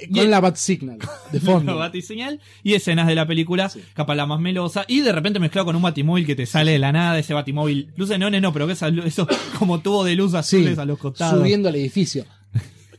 Eh, 0.00 0.06
Y 0.10 0.18
con 0.20 0.30
la 0.30 0.40
bat 0.40 0.56
signal 0.56 0.98
de 1.32 1.40
fondo. 1.40 1.76
batiseñal 1.76 2.40
y 2.62 2.74
escenas 2.74 3.06
de 3.06 3.14
la 3.14 3.26
película, 3.26 3.68
Sí. 3.68 3.80
capaz 3.94 4.14
la 4.14 4.26
más 4.26 4.40
melosa, 4.40 4.84
y 4.88 5.00
de 5.00 5.12
repente 5.12 5.38
mezclado 5.40 5.66
con 5.66 5.76
un 5.76 5.82
batimóvil 5.82 6.26
que 6.26 6.34
te 6.36 6.46
sale 6.46 6.72
de 6.72 6.78
la 6.78 6.92
nada, 6.92 7.18
ese 7.18 7.34
batimóvil, 7.34 7.92
luces 7.96 8.18
neones 8.18 8.42
no, 8.42 8.52
pero 8.52 8.66
que 8.66 8.72
eso 8.74 9.28
como 9.58 9.80
tubo 9.80 10.04
de 10.04 10.16
luz 10.16 10.32
Sí, 10.32 10.36
azules 10.38 10.78
a 10.78 10.84
los 10.84 10.98
costados. 10.98 11.38
subiendo 11.40 11.68
al 11.68 11.76
edificio. 11.76 12.24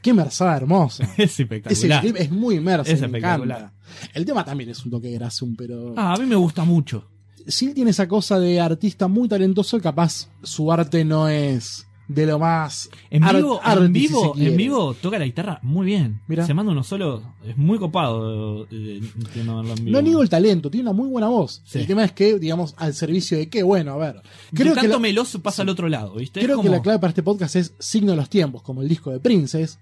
Qué 0.01 0.13
merzada 0.13 0.57
hermosa. 0.57 1.07
Es 1.17 1.39
espectacular. 1.39 2.01
clip 2.01 2.15
es 2.17 2.31
muy 2.31 2.55
inmerso, 2.55 2.91
Es 2.91 3.01
espectacular. 3.01 3.57
encanta. 3.59 3.73
El 4.13 4.25
tema 4.25 4.43
también 4.43 4.69
es 4.71 4.83
un 4.83 4.89
toque 4.91 5.09
de 5.09 5.13
Grasum, 5.15 5.55
pero 5.55 5.93
Ah, 5.95 6.13
a 6.13 6.17
mí 6.17 6.25
me 6.25 6.35
gusta 6.35 6.63
mucho. 6.63 7.07
Sil 7.45 7.73
tiene 7.73 7.91
esa 7.91 8.07
cosa 8.07 8.39
de 8.39 8.59
artista 8.59 9.07
muy 9.07 9.27
talentoso 9.27 9.77
y 9.77 9.81
capaz 9.81 10.27
su 10.43 10.71
arte 10.71 11.03
no 11.05 11.27
es 11.27 11.85
de 12.13 12.25
lo 12.25 12.39
más 12.39 12.89
En 13.09 13.23
art- 13.23 13.37
vivo, 13.37 13.59
arty, 13.63 13.85
en 13.85 13.93
vivo, 13.93 14.33
en 14.37 14.57
vivo 14.57 14.93
toca 14.95 15.17
la 15.19 15.25
guitarra 15.25 15.59
muy 15.61 15.85
bien. 15.85 16.21
Mirá. 16.27 16.45
Se 16.45 16.53
manda 16.53 16.71
unos 16.71 16.87
solos, 16.87 17.21
es 17.45 17.57
muy 17.57 17.77
copado. 17.79 18.65
eh, 18.71 19.01
vivo. 19.33 19.63
No 19.91 20.01
niego 20.01 20.21
el 20.21 20.29
talento, 20.29 20.69
tiene 20.69 20.89
una 20.89 20.93
muy 20.93 21.07
buena 21.09 21.27
voz. 21.27 21.61
Sí. 21.65 21.79
El 21.79 21.87
tema 21.87 22.03
es 22.03 22.11
que, 22.11 22.37
digamos, 22.39 22.73
al 22.77 22.93
servicio 22.93 23.37
de 23.37 23.49
qué, 23.49 23.63
bueno, 23.63 23.93
a 23.93 23.97
ver. 23.97 24.21
Creo 24.53 24.73
que 24.73 24.81
canto 24.81 24.93
la, 24.97 24.99
meloso 24.99 25.41
pasa 25.41 25.61
al 25.61 25.69
otro 25.69 25.87
lado, 25.87 26.15
¿viste? 26.15 26.41
Creo 26.41 26.61
que 26.61 26.69
la 26.69 26.81
clave 26.81 26.99
para 26.99 27.09
este 27.09 27.23
podcast 27.23 27.55
es 27.55 27.73
signo 27.79 28.11
de 28.11 28.17
los 28.17 28.29
tiempos, 28.29 28.61
como 28.61 28.81
el 28.81 28.89
disco 28.89 29.11
de 29.11 29.19
Princess. 29.19 29.79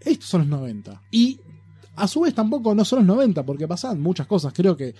Estos 0.00 0.28
son 0.28 0.42
los 0.42 0.48
90. 0.60 1.00
Y 1.10 1.40
a 1.96 2.06
su 2.08 2.20
vez 2.20 2.34
tampoco 2.34 2.74
no 2.74 2.84
son 2.84 3.00
los 3.00 3.06
90, 3.16 3.44
porque 3.44 3.66
pasan 3.66 4.00
muchas 4.00 4.26
cosas. 4.26 4.52
Creo 4.54 4.76
que 4.76 4.94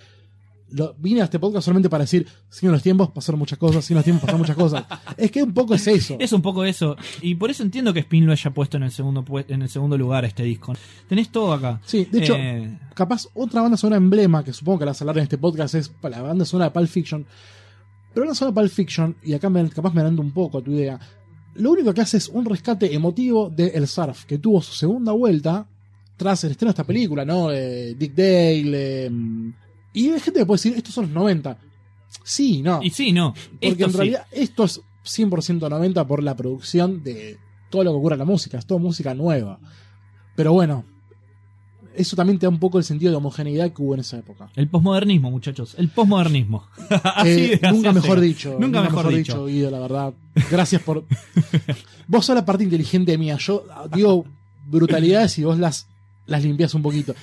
lo- 0.75 0.95
vine 0.99 1.21
a 1.21 1.25
este 1.25 1.39
podcast 1.39 1.65
solamente 1.65 1.89
para 1.89 2.05
decir, 2.05 2.27
de 2.61 2.69
los 2.69 2.83
tiempos, 2.83 3.11
pasaron 3.11 3.39
muchas 3.39 3.59
cosas, 3.59 3.87
de 3.89 3.95
los 3.95 4.05
tiempos, 4.05 4.23
pasaron 4.23 4.41
muchas 4.41 4.57
cosas. 4.57 4.85
Es 5.17 5.31
que 5.31 5.43
un 5.43 5.55
poco 5.55 5.75
es 5.75 5.87
eso. 5.87 6.17
Es 6.19 6.33
un 6.33 6.43
poco 6.43 6.65
eso. 6.65 6.97
Y 7.23 7.35
por 7.37 7.51
eso 7.51 7.63
entiendo 7.63 7.93
que 7.95 8.01
Spin 8.01 8.27
lo 8.27 8.33
haya 8.33 8.51
puesto 8.53 8.77
en 8.77 8.83
el 8.83 8.91
segundo, 8.91 9.25
en 9.49 9.63
el 9.63 9.69
segundo 9.69 9.97
lugar 9.97 10.25
este 10.25 10.43
disco. 10.43 10.73
Tenés 11.09 11.31
todo 11.31 11.53
acá. 11.53 11.81
Sí, 11.85 12.07
de 12.11 12.19
hecho, 12.19 12.35
Eh, 12.37 12.79
capaz 12.95 13.27
otra 13.35 13.63
banda 13.63 13.77
sonora 13.77 13.97
emblema 13.97 14.43
que 14.45 14.53
supongo 14.53 14.81
que 14.81 14.85
la 14.85 14.91
vas 14.91 15.01
a 15.01 15.05
hablar 15.05 15.19
en 15.19 15.23
este 15.25 15.39
podcast 15.39 15.75
es 15.77 15.93
la 16.03 16.21
banda 16.23 16.45
sonora 16.45 16.71
de 16.71 16.73
Pulp 16.73 16.89
Fiction. 16.89 17.25
Pero 18.13 18.27
la 18.27 18.35
sonora 18.35 18.55
de 18.55 18.61
Pulp 18.69 18.73
Fiction, 18.75 19.17
y 19.23 19.35
acá 19.35 19.49
me, 19.51 19.69
capaz 19.71 19.93
me 19.95 20.01
adelanto 20.01 20.23
un 20.23 20.33
poco 20.33 20.59
a 20.59 20.63
tu 20.63 20.73
idea, 20.73 20.99
lo 21.55 21.71
único 21.71 21.95
que 21.95 22.01
hace 22.01 22.17
es 22.17 22.29
un 22.29 22.45
rescate 22.45 22.93
emotivo 22.95 23.49
de 23.51 23.69
El 23.69 23.87
Surf, 23.87 24.25
que 24.25 24.39
tuvo 24.39 24.61
su 24.61 24.73
segunda 24.75 25.13
vuelta 25.13 25.67
tras 26.17 26.43
el 26.45 26.53
estreno 26.53 26.71
de 26.71 26.73
esta 26.73 26.85
película, 26.85 27.25
¿no? 27.25 27.51
Eh, 27.53 27.95
Dick 27.99 28.15
Dale. 28.15 29.07
eh, 29.07 29.11
y 29.95 30.11
hay 30.11 30.21
gente 30.21 30.41
que 30.41 30.47
puede 30.47 30.59
decir, 30.59 30.75
estos 30.77 30.93
son 30.95 31.05
los 31.07 31.15
90. 31.15 31.57
Sí, 32.23 32.61
no. 32.63 32.81
y 32.83 32.91
sí, 32.91 33.13
no. 33.13 33.33
Porque 33.33 33.69
Esto 33.69 33.85
en 33.87 33.91
sí. 33.91 33.97
realidad 33.97 34.27
esto 34.33 34.65
es 34.65 34.81
100% 35.05 35.69
90 35.71 36.07
por 36.07 36.23
la 36.23 36.37
producción 36.37 37.03
de 37.03 37.39
todo 37.71 37.85
lo 37.85 37.91
que 37.93 37.97
ocurre 37.97 38.15
en 38.17 38.19
la 38.21 38.25
música, 38.25 38.59
es 38.59 38.67
toda 38.67 38.81
música 38.81 39.15
nueva. 39.15 39.59
Pero 40.37 40.53
bueno, 40.53 40.85
eso 41.97 42.17
también 42.17 42.39
te 42.39 42.47
da 42.47 42.51
un 42.51 42.59
poco 42.59 42.79
el 42.79 42.85
sentido 42.85 43.11
de 43.11 43.17
homogeneidad 43.17 43.73
que 43.73 43.83
hubo 43.83 43.95
en 43.95 44.01
esa 44.01 44.19
época. 44.19 44.49
El 44.57 44.69
posmodernismo, 44.69 45.31
muchachos. 45.31 45.75
El 45.79 45.89
posmodernismo. 45.89 46.67
Así 47.05 47.53
Eh, 47.53 47.61
nunca 47.71 47.93
mejor 47.93 48.21
dicho. 48.21 48.57
Nunca 48.59 48.83
mejor 48.83 49.09
dicho. 49.15 49.47
Guido, 49.47 49.71
la 49.71 49.79
verdad. 49.81 50.15
Gracias 50.51 50.83
por. 50.83 51.05
vos 52.09 52.25
sos 52.27 52.35
la 52.35 52.45
parte 52.45 52.65
inteligente 52.65 53.17
mía. 53.19 53.37
Yo 53.39 53.65
digo 53.95 54.25
brutalidades 54.67 55.39
y 55.39 55.45
vos 55.45 55.59
las, 55.59 55.87
las 56.27 56.43
limpias 56.43 56.75
un 56.75 56.83
poquito. 56.83 57.15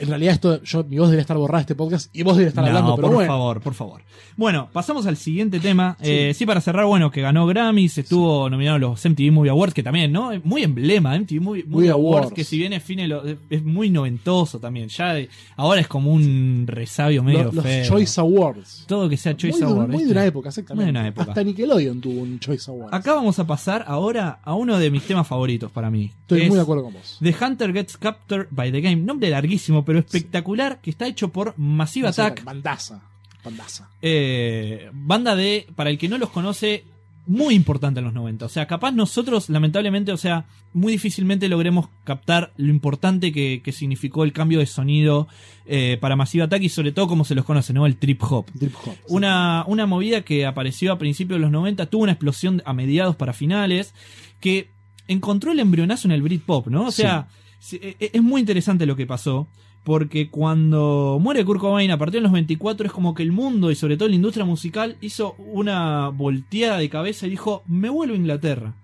En 0.00 0.08
realidad, 0.08 0.34
esto, 0.34 0.62
yo, 0.62 0.84
mi 0.84 0.98
voz 0.98 1.08
debería 1.08 1.20
estar 1.22 1.36
borrada 1.36 1.60
este 1.60 1.74
podcast 1.74 2.14
y 2.16 2.22
vos 2.22 2.34
deberías 2.34 2.50
estar 2.52 2.64
No, 2.64 2.68
hablando, 2.68 2.96
pero 2.96 3.08
por 3.08 3.14
bueno. 3.16 3.32
favor, 3.32 3.60
por 3.60 3.74
favor. 3.74 4.02
Bueno, 4.36 4.68
pasamos 4.72 5.06
al 5.06 5.16
siguiente 5.16 5.60
tema. 5.60 5.96
Sí. 6.00 6.10
Eh, 6.10 6.34
sí, 6.34 6.46
para 6.46 6.60
cerrar, 6.60 6.86
bueno, 6.86 7.10
que 7.10 7.20
ganó 7.20 7.46
Grammys, 7.46 7.98
estuvo 7.98 8.48
nominado 8.48 8.76
a 8.76 8.78
los 8.80 9.04
MTV 9.04 9.30
Movie 9.32 9.50
Awards, 9.50 9.74
que 9.74 9.82
también, 9.82 10.10
¿no? 10.12 10.32
Es 10.32 10.44
Muy 10.44 10.62
emblema, 10.62 11.14
MTV 11.18 11.40
Movie, 11.40 11.64
Movie 11.66 11.90
Awards, 11.90 12.16
Awards. 12.24 12.34
que 12.34 12.44
si 12.44 12.56
bien 12.58 12.72
es 12.72 12.82
fine, 12.82 13.08
es 13.50 13.62
muy 13.64 13.90
noventoso 13.90 14.58
también. 14.58 14.88
Ya 14.88 15.14
de- 15.14 15.28
ahora 15.56 15.80
es 15.80 15.88
como 15.88 16.12
un 16.12 16.64
resabio 16.66 17.22
medio 17.22 17.44
Lo- 17.44 17.52
los 17.52 17.64
feo. 17.64 17.84
Choice 17.84 18.20
Awards. 18.20 18.84
Todo 18.88 19.08
que 19.08 19.16
sea 19.16 19.36
Choice 19.36 19.58
muy, 19.64 19.66
de- 19.72 19.78
Award. 19.80 19.90
muy 19.90 20.04
de 20.04 20.12
una 20.12 20.24
época, 20.24 20.48
exactamente. 20.48 20.84
Muy 20.86 20.92
de 20.94 20.98
una 20.98 21.08
época. 21.08 21.28
Hasta 21.30 21.44
Nickelodeon 21.44 22.00
tuvo 22.00 22.20
un 22.22 22.38
Choice 22.40 22.70
Award. 22.70 22.94
Acá 22.94 23.14
vamos 23.14 23.38
a 23.38 23.46
pasar 23.46 23.84
ahora 23.86 24.40
a 24.42 24.54
uno 24.54 24.78
de 24.78 24.90
mis 24.90 25.02
temas 25.02 25.26
favoritos 25.26 25.70
para 25.70 25.90
mí. 25.90 26.10
Estoy 26.22 26.42
Es 26.42 26.48
muy 26.48 26.56
de 26.56 26.62
acuerdo 26.62 26.84
con 26.84 26.92
vos. 26.94 27.18
The 27.20 27.34
Hunter 27.44 27.72
Gets 27.72 27.96
Captured 27.98 28.46
by 28.50 28.72
the 28.72 28.80
Game. 28.80 28.96
Nombre 28.96 29.28
larguísimo, 29.30 29.84
pero 29.84 29.89
espectacular, 29.98 30.80
que 30.80 30.90
está 30.90 31.06
hecho 31.06 31.28
por 31.30 31.54
Massive 31.58 32.08
Attack. 32.08 32.44
Bandaza. 32.44 33.02
Bandaza. 33.44 33.88
eh, 34.02 34.90
banda 34.92 35.34
de, 35.34 35.66
para 35.74 35.90
el 35.90 35.98
que 35.98 36.08
no 36.08 36.18
los 36.18 36.28
conoce, 36.30 36.84
muy 37.26 37.54
importante 37.54 38.00
en 38.00 38.04
los 38.04 38.12
90. 38.14 38.44
O 38.46 38.48
sea, 38.48 38.66
capaz 38.66 38.92
nosotros, 38.92 39.48
lamentablemente, 39.50 40.10
o 40.12 40.16
sea, 40.16 40.44
muy 40.72 40.92
difícilmente 40.92 41.48
logremos 41.48 41.88
captar 42.04 42.52
lo 42.56 42.68
importante 42.70 43.32
que, 43.32 43.60
que 43.64 43.72
significó 43.72 44.24
el 44.24 44.32
cambio 44.32 44.58
de 44.58 44.66
sonido 44.66 45.26
eh, 45.66 45.96
para 46.00 46.16
Massive 46.16 46.44
Attack 46.44 46.62
y 46.62 46.68
sobre 46.68 46.92
todo 46.92 47.06
como 47.08 47.24
se 47.24 47.34
los 47.34 47.44
conoce, 47.44 47.72
¿no? 47.72 47.86
El 47.86 47.96
trip 47.96 48.22
hop. 48.24 48.46
Trip 48.58 48.74
hop. 48.84 48.94
Una, 49.08 49.64
una 49.68 49.86
movida 49.86 50.22
que 50.22 50.44
apareció 50.44 50.92
a 50.92 50.98
principios 50.98 51.38
de 51.38 51.42
los 51.42 51.50
90, 51.52 51.86
tuvo 51.86 52.02
una 52.02 52.12
explosión 52.12 52.62
a 52.66 52.72
mediados 52.72 53.16
para 53.16 53.32
finales, 53.32 53.94
que 54.40 54.68
encontró 55.08 55.52
el 55.52 55.60
embrionazo 55.60 56.08
en 56.08 56.12
el 56.12 56.22
Britpop, 56.22 56.66
¿no? 56.68 56.86
O 56.86 56.92
sea, 56.92 57.28
e- 57.72 57.96
e- 58.00 58.10
es 58.14 58.22
muy 58.22 58.40
interesante 58.40 58.86
lo 58.86 58.96
que 58.96 59.06
pasó, 59.06 59.46
porque 59.84 60.28
cuando 60.28 61.18
muere 61.20 61.44
Kurt 61.44 61.60
Cobain 61.60 61.90
a 61.90 61.98
partir 61.98 62.20
de 62.20 62.24
los 62.24 62.32
24 62.32 62.86
es 62.86 62.92
como 62.92 63.14
que 63.14 63.22
el 63.22 63.32
mundo 63.32 63.70
y 63.70 63.74
sobre 63.74 63.96
todo 63.96 64.08
la 64.08 64.14
industria 64.14 64.44
musical 64.44 64.96
hizo 65.00 65.34
una 65.38 66.08
volteada 66.08 66.78
de 66.78 66.90
cabeza 66.90 67.26
y 67.26 67.30
dijo, 67.30 67.62
me 67.66 67.88
vuelvo 67.88 68.14
a 68.14 68.18
Inglaterra. 68.18 68.74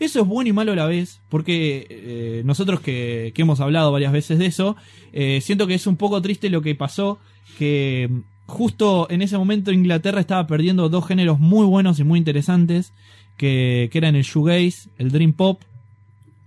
Eso 0.00 0.22
es 0.22 0.26
bueno 0.26 0.48
y 0.48 0.52
malo 0.52 0.72
a 0.72 0.76
la 0.76 0.86
vez, 0.86 1.20
porque 1.28 1.86
eh, 1.90 2.42
nosotros 2.44 2.80
que, 2.80 3.34
hemos 3.36 3.60
hablado 3.60 3.92
varias 3.92 4.12
veces 4.12 4.38
de 4.38 4.46
eso, 4.46 4.76
eh, 5.12 5.40
siento 5.42 5.66
que 5.66 5.74
es 5.74 5.86
un 5.86 5.96
poco 5.96 6.22
triste 6.22 6.48
lo 6.48 6.62
que 6.62 6.74
pasó, 6.74 7.18
que 7.58 8.08
justo 8.46 9.06
en 9.10 9.20
ese 9.20 9.36
momento 9.36 9.72
Inglaterra 9.72 10.20
estaba 10.20 10.46
perdiendo 10.46 10.88
dos 10.88 11.06
géneros 11.06 11.38
muy 11.38 11.66
buenos 11.66 12.00
y 12.00 12.04
muy 12.04 12.18
interesantes, 12.18 12.94
que, 13.36 13.90
que 13.92 13.98
eran 13.98 14.16
el 14.16 14.22
shoegaze, 14.22 14.88
el 14.98 15.10
dream 15.10 15.34
pop, 15.34 15.60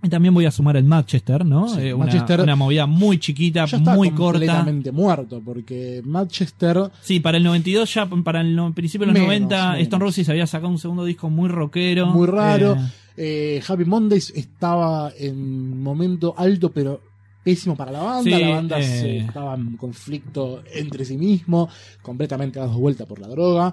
y 0.04 0.08
también 0.08 0.34
voy 0.34 0.44
a 0.46 0.50
sumar 0.50 0.76
el 0.76 0.84
Manchester, 0.84 1.44
¿no? 1.44 1.68
Sí, 1.68 1.80
Eh, 1.80 1.94
una, 1.94 2.04
Manchester- 2.04 2.40
una 2.42 2.54
movida 2.56 2.86
muy 2.86 3.18
chiquita, 3.18 3.64
ya 3.64 3.78
está 3.78 3.94
muy 3.94 4.10
corta. 4.10 4.38
completamente 4.40 4.92
muerto, 4.92 5.40
porque 5.44 6.02
Manchester 6.04 6.90
Sí, 7.00 7.20
para 7.20 7.38
el 7.38 7.44
92, 7.44 7.92
ya 7.94 8.06
para 8.06 8.40
el 8.42 8.54
no- 8.54 8.72
principio 8.74 9.06
de 9.06 9.12
los 9.12 9.14
Menos, 9.14 9.26
90, 9.28 9.70
menos. 9.72 9.82
Stone 9.82 10.04
Roses 10.04 10.28
había 10.28 10.46
sacado 10.46 10.70
un 10.70 10.78
segundo 10.78 11.04
disco 11.04 11.30
muy 11.30 11.48
rockero. 11.48 12.06
muy 12.06 12.26
raro. 12.26 12.74
Eh, 12.76 12.90
Eh, 13.16 13.62
Happy 13.68 13.84
Mondays 13.84 14.30
estaba 14.34 15.12
en 15.16 15.80
momento 15.80 16.34
alto, 16.36 16.72
pero 16.72 17.00
pésimo 17.44 17.76
para 17.76 17.92
la 17.92 18.00
banda. 18.02 18.22
Sí, 18.36 18.42
la 18.42 18.48
banda 18.50 18.82
se- 18.82 19.16
estaba 19.18 19.54
en 19.54 19.76
conflicto 19.76 20.62
entre 20.74 21.04
sí 21.04 21.16
mismo, 21.16 21.68
completamente 22.02 22.58
dado 22.58 22.76
vuelta 22.78 23.06
por 23.06 23.20
la 23.20 23.28
droga. 23.28 23.72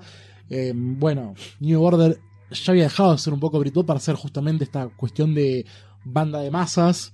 Bueno, 0.76 1.34
New 1.60 1.82
Order 1.82 2.20
ya 2.52 2.72
había 2.74 2.84
dejado 2.84 3.14
de 3.14 3.18
ser 3.18 3.34
un 3.34 3.40
poco 3.40 3.58
Britpop 3.60 3.88
para 3.88 3.98
hacer 3.98 4.16
justamente 4.16 4.64
esta 4.66 4.88
cuestión 4.90 5.34
de 5.34 5.66
banda 6.04 6.40
de 6.40 6.52
masas. 6.52 7.14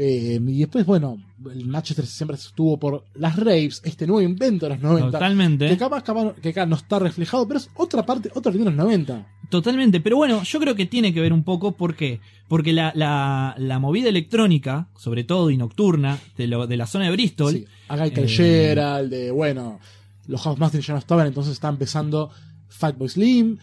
Eh, 0.00 0.38
y 0.46 0.60
después, 0.60 0.86
bueno, 0.86 1.18
el 1.52 1.66
Manchester 1.66 2.06
siempre 2.06 2.36
estuvo 2.36 2.78
por 2.78 3.04
las 3.14 3.34
raves, 3.34 3.80
este 3.84 4.06
nuevo 4.06 4.22
invento 4.22 4.66
de 4.66 4.74
los 4.74 4.80
90. 4.80 5.10
totalmente. 5.10 5.68
Que 5.68 5.76
capaz, 5.76 6.04
capaz 6.04 6.34
que 6.34 6.50
acá 6.50 6.66
no 6.66 6.76
está 6.76 7.00
reflejado, 7.00 7.48
pero 7.48 7.58
es 7.58 7.68
otra 7.74 8.06
parte, 8.06 8.30
otra 8.34 8.52
línea 8.52 8.66
de 8.70 8.76
los 8.76 8.84
90. 8.84 9.26
Totalmente, 9.50 10.00
pero 10.00 10.16
bueno, 10.16 10.42
yo 10.44 10.60
creo 10.60 10.76
que 10.76 10.86
tiene 10.86 11.12
que 11.12 11.20
ver 11.20 11.32
un 11.32 11.42
poco, 11.42 11.72
¿por 11.72 11.96
qué? 11.96 12.20
Porque 12.46 12.72
la, 12.72 12.92
la, 12.94 13.56
la 13.58 13.78
movida 13.80 14.08
electrónica, 14.08 14.88
sobre 14.96 15.24
todo 15.24 15.50
y 15.50 15.56
nocturna, 15.56 16.18
de, 16.36 16.46
lo, 16.46 16.68
de 16.68 16.76
la 16.76 16.86
zona 16.86 17.06
de 17.06 17.12
Bristol, 17.12 17.52
Sí, 17.54 17.66
acá 17.88 18.04
hay 18.04 18.12
Eh, 18.14 18.72
el 19.00 19.10
de, 19.10 19.30
bueno, 19.32 19.80
los 20.28 20.42
House 20.42 20.58
Masters 20.60 20.86
ya 20.86 20.92
no 20.92 21.00
estaban, 21.00 21.26
entonces 21.26 21.54
está 21.54 21.68
empezando 21.68 22.30
Fatboy 22.68 23.08
Slim. 23.08 23.58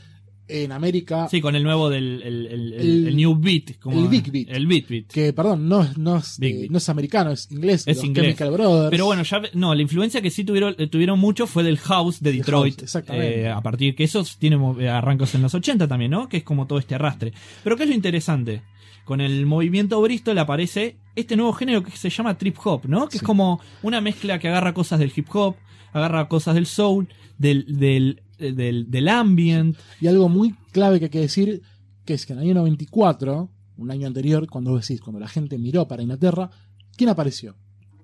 En 0.48 0.72
América, 0.72 1.28
sí, 1.30 1.42
con 1.42 1.56
el 1.56 1.64
nuevo 1.64 1.90
del 1.90 2.22
el, 2.22 2.46
el- 2.46 2.48
el- 2.48 2.74
El- 2.74 3.08
el 3.08 3.16
New 3.16 3.36
Beat. 3.36 3.80
Como, 3.80 4.00
el 4.00 4.08
Big 4.08 4.32
Beat. 4.32 4.50
El 4.50 4.68
Beat 4.68 4.88
Beat. 4.88 5.08
que 5.08 5.34
perdón, 5.34 5.68
no, 5.68 5.82
es- 5.84 5.98
no, 5.98 6.18
es, 6.18 6.38
Big 6.38 6.66
eh, 6.66 6.68
no 6.70 6.78
es 6.78 6.88
americano, 6.90 7.32
es 7.32 7.52
inglés, 7.52 7.84
Es 7.88 7.98
los 7.98 8.06
inglés. 8.06 8.26
Chemical 8.38 8.52
Brothers. 8.52 8.92
Pero 8.92 9.06
bueno, 9.06 9.24
ya 9.24 9.42
no, 9.54 9.74
la 9.74 9.82
influencia 9.82 10.22
que 10.22 10.30
sí 10.30 10.44
tuvieron, 10.44 10.76
eh, 10.78 10.86
tuvieron 10.88 11.18
mucho 11.20 11.48
fue 11.48 11.64
del 11.64 11.78
house 11.80 12.22
de 12.22 12.32
Detroit. 12.32 12.76
house, 12.76 12.84
exactamente. 12.84 13.42
eh, 13.42 13.50
a 13.50 13.62
partir 13.62 13.96
que 13.96 14.04
esos 14.04 14.38
eh, 14.40 14.88
arrancos 14.90 15.34
en 15.34 15.42
los 15.42 15.54
80 15.56 15.88
también, 15.88 16.12
¿no? 16.12 16.30
Que 16.30 16.38
es 16.38 16.44
como 16.44 16.68
todo 16.68 16.78
este 16.78 16.94
arrastre. 16.96 17.34
Pero 17.64 17.76
¿qué 17.76 17.84
es 17.84 17.90
lo 17.90 17.96
interesante? 17.96 18.62
Con 19.04 19.22
el 19.22 19.46
movimiento 19.48 20.02
Bristol 20.02 20.38
aparece 20.38 20.98
este 21.16 21.36
nuevo 21.36 21.54
género 21.54 21.84
que 21.84 21.92
se 21.92 22.10
llama 22.10 22.38
trip 22.38 22.56
hop, 22.64 22.82
¿no? 22.88 23.08
Que 23.08 23.18
es 23.18 23.24
como 23.24 23.62
una 23.84 24.02
mezcla 24.02 24.38
que 24.40 24.48
agarra 24.48 24.74
cosas 24.74 25.00
del 25.00 25.12
hip 25.16 25.28
hop, 25.34 25.56
agarra 25.94 26.28
cosas 26.28 26.56
del 26.56 26.66
soul, 26.66 27.08
del, 27.38 27.66
del, 27.80 28.22
del, 28.38 28.90
del 28.90 29.08
ambient. 29.08 29.78
Y 30.02 30.08
algo 30.08 30.30
muy 30.30 30.54
clave 30.72 31.00
que 31.00 31.06
hay 31.06 31.12
que 31.12 31.20
decir, 31.20 31.62
que 32.06 32.14
es 32.14 32.26
que 32.26 32.34
en 32.34 32.40
el 32.40 32.46
año 32.46 32.56
94, 32.56 33.50
un 33.78 33.92
año 33.92 34.08
anterior, 34.08 34.48
cuando 34.48 34.72
vos 34.72 34.88
decís, 34.88 35.02
cuando 35.02 35.20
la 35.20 35.28
gente 35.28 35.58
miró 35.58 35.88
para 35.88 36.02
Inglaterra, 36.02 36.50
¿quién 36.96 37.10
apareció? 37.10 37.56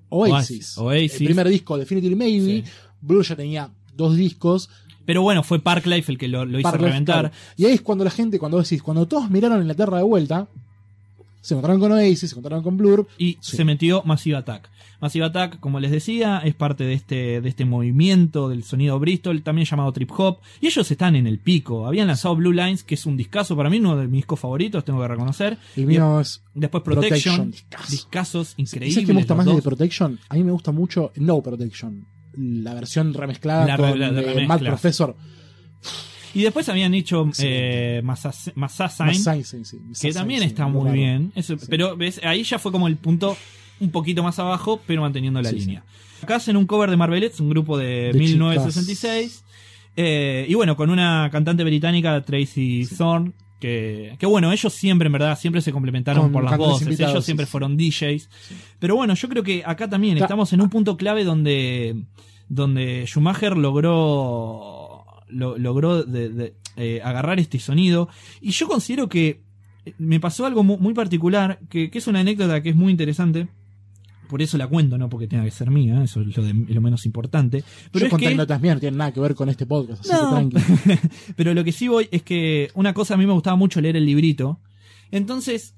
Oasis. 0.09 0.77
Oasis. 0.77 1.21
El 1.21 1.27
primer 1.27 1.47
disco, 1.47 1.77
Definitely 1.77 2.15
Maybe. 2.15 2.45
Sí. 2.45 2.63
Blue 2.99 3.23
ya 3.23 3.35
tenía 3.35 3.71
dos 3.95 4.15
discos. 4.15 4.69
Pero 5.05 5.21
bueno, 5.21 5.43
fue 5.43 5.59
Parklife 5.59 6.11
el 6.11 6.17
que 6.17 6.27
lo, 6.27 6.45
lo 6.45 6.59
hizo 6.59 6.71
reventar. 6.71 7.21
claro. 7.21 7.35
Y 7.57 7.65
ahí 7.65 7.73
es 7.73 7.81
cuando 7.81 8.03
la 8.03 8.11
gente, 8.11 8.37
cuando 8.37 8.57
vos 8.57 8.69
decís, 8.69 8.83
cuando 8.83 9.07
todos 9.07 9.29
miraron 9.29 9.61
Inglaterra 9.61 9.97
de 9.97 10.03
vuelta, 10.03 10.47
se 11.41 11.53
encontraron 11.55 11.79
con 11.81 11.91
Oasis, 11.91 12.19
se 12.19 12.27
encontraron 12.27 12.63
con 12.63 12.77
Blur. 12.77 13.07
y 13.17 13.37
Sí. 13.41 13.57
se 13.57 13.65
metió 13.65 14.03
Massive 14.05 14.37
Attack. 14.37 14.69
Massive 15.01 15.25
Attack, 15.25 15.59
como 15.59 15.79
les 15.79 15.89
decía, 15.89 16.39
es 16.45 16.53
parte 16.53 16.83
de 16.83 16.93
este, 16.93 17.41
de 17.41 17.49
este 17.49 17.65
movimiento 17.65 18.49
del 18.49 18.63
sonido 18.63 18.99
Bristol, 18.99 19.41
también 19.41 19.65
llamado 19.65 19.91
trip 19.91 20.11
hop, 20.15 20.37
y 20.59 20.67
ellos 20.67 20.89
están 20.91 21.15
en 21.15 21.25
el 21.25 21.39
pico. 21.39 21.87
Habían 21.87 22.05
lanzado 22.05 22.35
Blue 22.35 22.51
Lines, 22.51 22.83
que 22.83 22.93
es 22.93 23.07
un 23.07 23.17
discazo 23.17 23.57
para 23.57 23.71
mí, 23.71 23.79
uno 23.79 23.97
de 23.97 24.03
mis 24.07 24.19
discos 24.19 24.39
favoritos, 24.39 24.85
tengo 24.85 25.01
que 25.01 25.07
reconocer. 25.07 25.57
El 25.75 25.87
mío 25.87 26.19
es. 26.21 26.43
Después 26.53 26.83
Protection, 26.83 27.09
Protection, 27.35 27.51
discazo. 27.51 27.91
discazos 27.91 28.53
¿Y 28.57 28.61
increíbles. 28.61 28.93
¿Sabes 28.93 29.07
qué 29.07 29.13
me 29.13 29.19
gusta 29.21 29.33
más 29.35 29.45
de 29.47 29.51
dos. 29.53 29.61
Protection? 29.63 30.19
A 30.29 30.35
mí 30.35 30.43
me 30.43 30.51
gusta 30.51 30.71
mucho 30.71 31.11
No 31.15 31.41
Protection. 31.41 32.05
La 32.37 32.75
versión 32.75 33.13
remezclada 33.15 33.65
La 33.65 33.77
con 33.77 33.99
la- 33.99 34.11
la 34.11 34.19
eh, 34.21 34.23
remezcla. 34.23 34.47
Mad 34.47 34.59
Professor. 34.59 35.15
Y 36.33 36.43
después 36.43 36.67
habían 36.69 36.93
hecho 36.93 37.29
eh, 37.39 38.01
Masas- 38.03 38.51
Massassin, 38.55 39.05
Masai, 39.07 39.43
sí, 39.43 39.57
que 40.01 40.13
también 40.13 40.43
está 40.43 40.67
muy 40.67 40.91
bien. 40.91 41.31
Eso-. 41.35 41.57
Pero 41.69 41.97
ves, 41.97 42.21
ahí 42.23 42.43
ya 42.43 42.57
fue 42.59 42.71
como 42.71 42.87
el 42.87 42.97
punto 42.97 43.35
un 43.79 43.89
poquito 43.91 44.23
más 44.23 44.39
abajo, 44.39 44.79
pero 44.87 45.01
manteniendo 45.01 45.41
la 45.41 45.51
línea. 45.51 45.83
Acá 46.21 46.35
hacen 46.35 46.55
un 46.55 46.65
cover 46.67 46.89
de 46.89 46.97
Marvelettes, 46.97 47.39
un 47.39 47.49
grupo 47.49 47.77
de, 47.77 48.11
De 48.13 48.19
1966. 48.19 49.43
eh, 49.97 50.45
y 50.47 50.53
bueno, 50.53 50.75
con 50.77 50.89
una 50.89 51.29
cantante 51.31 51.63
británica, 51.63 52.21
Tracy 52.21 52.87
Thorn. 52.97 53.33
Que, 53.59 54.15
que 54.17 54.25
bueno, 54.25 54.51
ellos 54.51 54.73
siempre, 54.73 55.05
en 55.05 55.11
verdad, 55.13 55.37
siempre 55.37 55.61
se 55.61 55.71
complementaron 55.71 56.23
Con 56.23 56.31
por 56.31 56.43
las 56.43 56.57
voces. 56.57 56.87
invitados, 56.87 57.13
ellos 57.13 57.25
siempre 57.25 57.45
fueron 57.45 57.77
DJs. 57.77 58.27
Pero 58.79 58.95
bueno, 58.95 59.13
yo 59.13 59.29
creo 59.29 59.43
que 59.43 59.61
acá 59.63 59.87
también 59.87 60.17
estamos 60.17 60.51
en 60.53 60.61
un 60.61 60.69
punto 60.69 60.97
clave 60.97 61.23
donde, 61.23 61.95
donde 62.49 63.03
Schumacher 63.05 63.55
logró, 63.55 64.80
lo- 65.31 65.57
logró 65.57 66.03
de- 66.03 66.29
de, 66.29 66.53
eh, 66.77 67.01
agarrar 67.03 67.39
este 67.39 67.59
sonido. 67.59 68.09
Y 68.41 68.51
yo 68.51 68.67
considero 68.67 69.09
que 69.09 69.41
me 69.97 70.19
pasó 70.19 70.45
algo 70.45 70.63
mu- 70.63 70.77
muy, 70.77 70.93
particular, 70.93 71.59
que, 71.69 71.89
que 71.89 71.97
es 71.97 72.07
una 72.07 72.19
anécdota 72.19 72.61
que 72.61 72.69
es 72.69 72.75
muy 72.75 72.91
interesante. 72.91 73.47
Por 74.29 74.41
eso 74.41 74.57
la 74.57 74.67
cuento, 74.67 74.97
no 74.97 75.09
porque 75.09 75.27
tenga 75.27 75.43
que 75.43 75.51
ser 75.51 75.69
mía, 75.71 76.01
eso 76.03 76.21
es 76.21 76.37
lo, 76.37 76.43
de- 76.43 76.53
lo 76.53 76.79
menos 76.81 77.05
importante. 77.05 77.63
Pero 77.91 78.05
Yo 78.07 78.15
es 78.15 78.19
que, 78.19 78.27
mías, 78.33 78.37
no 78.37 78.79
tienen 78.79 78.97
nada 78.97 79.11
que 79.11 79.19
ver 79.19 79.35
con 79.35 79.49
este 79.49 79.65
podcast, 79.65 80.01
así 80.05 80.11
No. 80.13 80.49
que 80.49 80.55
tranqui. 80.59 81.07
pero 81.35 81.53
lo 81.53 81.63
que 81.65 81.71
sí 81.73 81.87
voy 81.89 82.07
es 82.11 82.23
que 82.23 82.69
una 82.75 82.93
cosa 82.93 83.15
a 83.15 83.17
mí 83.17 83.25
me 83.25 83.33
gustaba 83.33 83.57
mucho 83.57 83.81
leer 83.81 83.97
el 83.97 84.05
librito. 84.05 84.61
Entonces, 85.11 85.75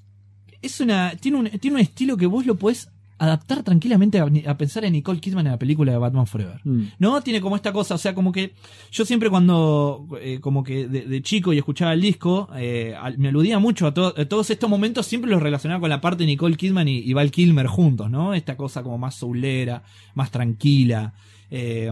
es 0.62 0.80
una 0.80 1.16
tiene 1.16 1.38
un, 1.38 1.48
tiene 1.58 1.76
un 1.76 1.80
estilo 1.80 2.16
que 2.16 2.26
vos 2.26 2.46
lo 2.46 2.54
podés 2.56 2.88
adaptar 3.24 3.62
tranquilamente 3.62 4.20
a, 4.20 4.26
a 4.46 4.56
pensar 4.56 4.84
en 4.84 4.92
Nicole 4.94 5.20
Kidman 5.20 5.46
en 5.46 5.52
la 5.52 5.58
película 5.58 5.92
de 5.92 5.98
Batman 5.98 6.26
Forever. 6.26 6.60
Mm. 6.64 6.82
¿No? 6.98 7.20
Tiene 7.22 7.40
como 7.40 7.56
esta 7.56 7.72
cosa, 7.72 7.94
o 7.96 7.98
sea, 7.98 8.14
como 8.14 8.32
que 8.32 8.54
yo 8.92 9.04
siempre 9.04 9.28
cuando, 9.28 10.06
eh, 10.20 10.38
como 10.40 10.62
que 10.64 10.86
de, 10.88 11.02
de 11.02 11.22
chico 11.22 11.52
y 11.52 11.58
escuchaba 11.58 11.92
el 11.92 12.00
disco, 12.00 12.48
eh, 12.56 12.94
al- 12.98 13.18
me 13.18 13.28
aludía 13.28 13.58
mucho 13.58 13.86
a, 13.86 13.92
to- 13.94 14.14
a 14.16 14.24
todos 14.24 14.48
estos 14.50 14.70
momentos, 14.70 15.06
siempre 15.06 15.30
los 15.30 15.42
relacionaba 15.42 15.80
con 15.80 15.90
la 15.90 16.00
parte 16.00 16.22
de 16.24 16.28
Nicole 16.28 16.56
Kidman 16.56 16.88
y, 16.88 16.98
y 16.98 17.12
Val 17.12 17.30
Kilmer 17.30 17.66
juntos, 17.66 18.10
¿no? 18.10 18.32
Esta 18.34 18.56
cosa 18.56 18.82
como 18.82 18.96
más 18.98 19.16
soulera, 19.16 19.82
más 20.14 20.30
tranquila. 20.30 21.12
eh, 21.50 21.90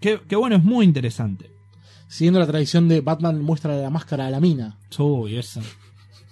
que, 0.00 0.20
que 0.28 0.36
bueno, 0.36 0.56
es 0.56 0.64
muy 0.64 0.84
interesante. 0.84 1.50
Siguiendo 2.08 2.40
la 2.40 2.46
tradición 2.46 2.88
de 2.88 3.00
Batman 3.00 3.40
muestra 3.40 3.74
la 3.76 3.88
máscara 3.88 4.26
a 4.26 4.30
la 4.30 4.38
mina. 4.38 4.76
Uy, 4.98 5.36
eso. 5.36 5.60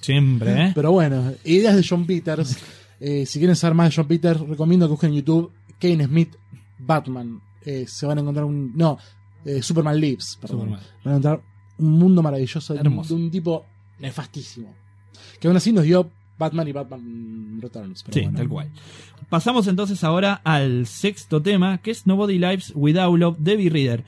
Siempre, 0.00 0.66
¿eh? 0.66 0.72
Pero 0.74 0.92
bueno, 0.92 1.32
ideas 1.44 1.76
de 1.76 1.84
John 1.88 2.06
Peters. 2.06 2.58
Eh, 3.00 3.24
si 3.26 3.38
quieren 3.38 3.56
saber 3.56 3.74
más 3.74 3.88
de 3.90 3.96
John 3.96 4.06
Peters, 4.06 4.40
recomiendo 4.40 4.86
que 4.86 4.90
busquen 4.92 5.10
en 5.10 5.16
YouTube 5.16 5.50
Kane 5.80 6.04
Smith 6.06 6.36
Batman. 6.78 7.40
Eh, 7.64 7.84
se 7.88 8.06
van 8.06 8.18
a 8.18 8.20
encontrar 8.20 8.44
un. 8.44 8.72
No, 8.76 8.98
eh, 9.44 9.62
Superman 9.62 9.98
Lives, 10.00 10.38
perdón. 10.40 10.58
Superman. 10.60 10.80
Van 11.04 11.12
a 11.14 11.16
encontrar 11.16 11.42
un 11.78 11.92
mundo 11.92 12.22
maravilloso 12.22 12.74
un, 12.74 12.78
Hermoso. 12.80 13.14
de 13.16 13.22
un 13.22 13.30
tipo 13.30 13.64
nefastísimo. 13.98 14.74
Que 15.38 15.48
aún 15.48 15.56
así 15.56 15.72
nos 15.72 15.84
dio 15.84 16.10
Batman 16.38 16.68
y 16.68 16.72
Batman 16.72 17.58
Returns. 17.60 18.02
pero 18.02 18.14
Sí, 18.14 18.20
bueno. 18.22 18.38
tal 18.38 18.48
cual. 18.48 18.70
Pasamos 19.28 19.66
entonces 19.66 20.02
ahora 20.04 20.40
al 20.44 20.86
sexto 20.86 21.40
tema, 21.42 21.78
que 21.78 21.90
es 21.90 22.06
Nobody 22.06 22.38
Lives 22.38 22.72
Without 22.74 23.18
Love, 23.18 23.36
Debbie 23.38 23.70
Reader. 23.70 24.04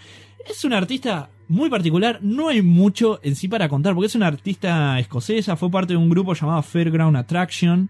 Es 0.48 0.64
una 0.64 0.78
artista 0.78 1.30
muy 1.48 1.68
particular, 1.70 2.18
no 2.22 2.48
hay 2.48 2.62
mucho 2.62 3.20
en 3.22 3.36
sí 3.36 3.46
para 3.48 3.68
contar, 3.68 3.94
porque 3.94 4.06
es 4.06 4.14
una 4.14 4.26
artista 4.26 4.98
escocesa, 4.98 5.56
fue 5.56 5.70
parte 5.70 5.92
de 5.92 5.98
un 5.98 6.08
grupo 6.08 6.34
llamado 6.34 6.62
Fairground 6.62 7.16
Attraction. 7.16 7.88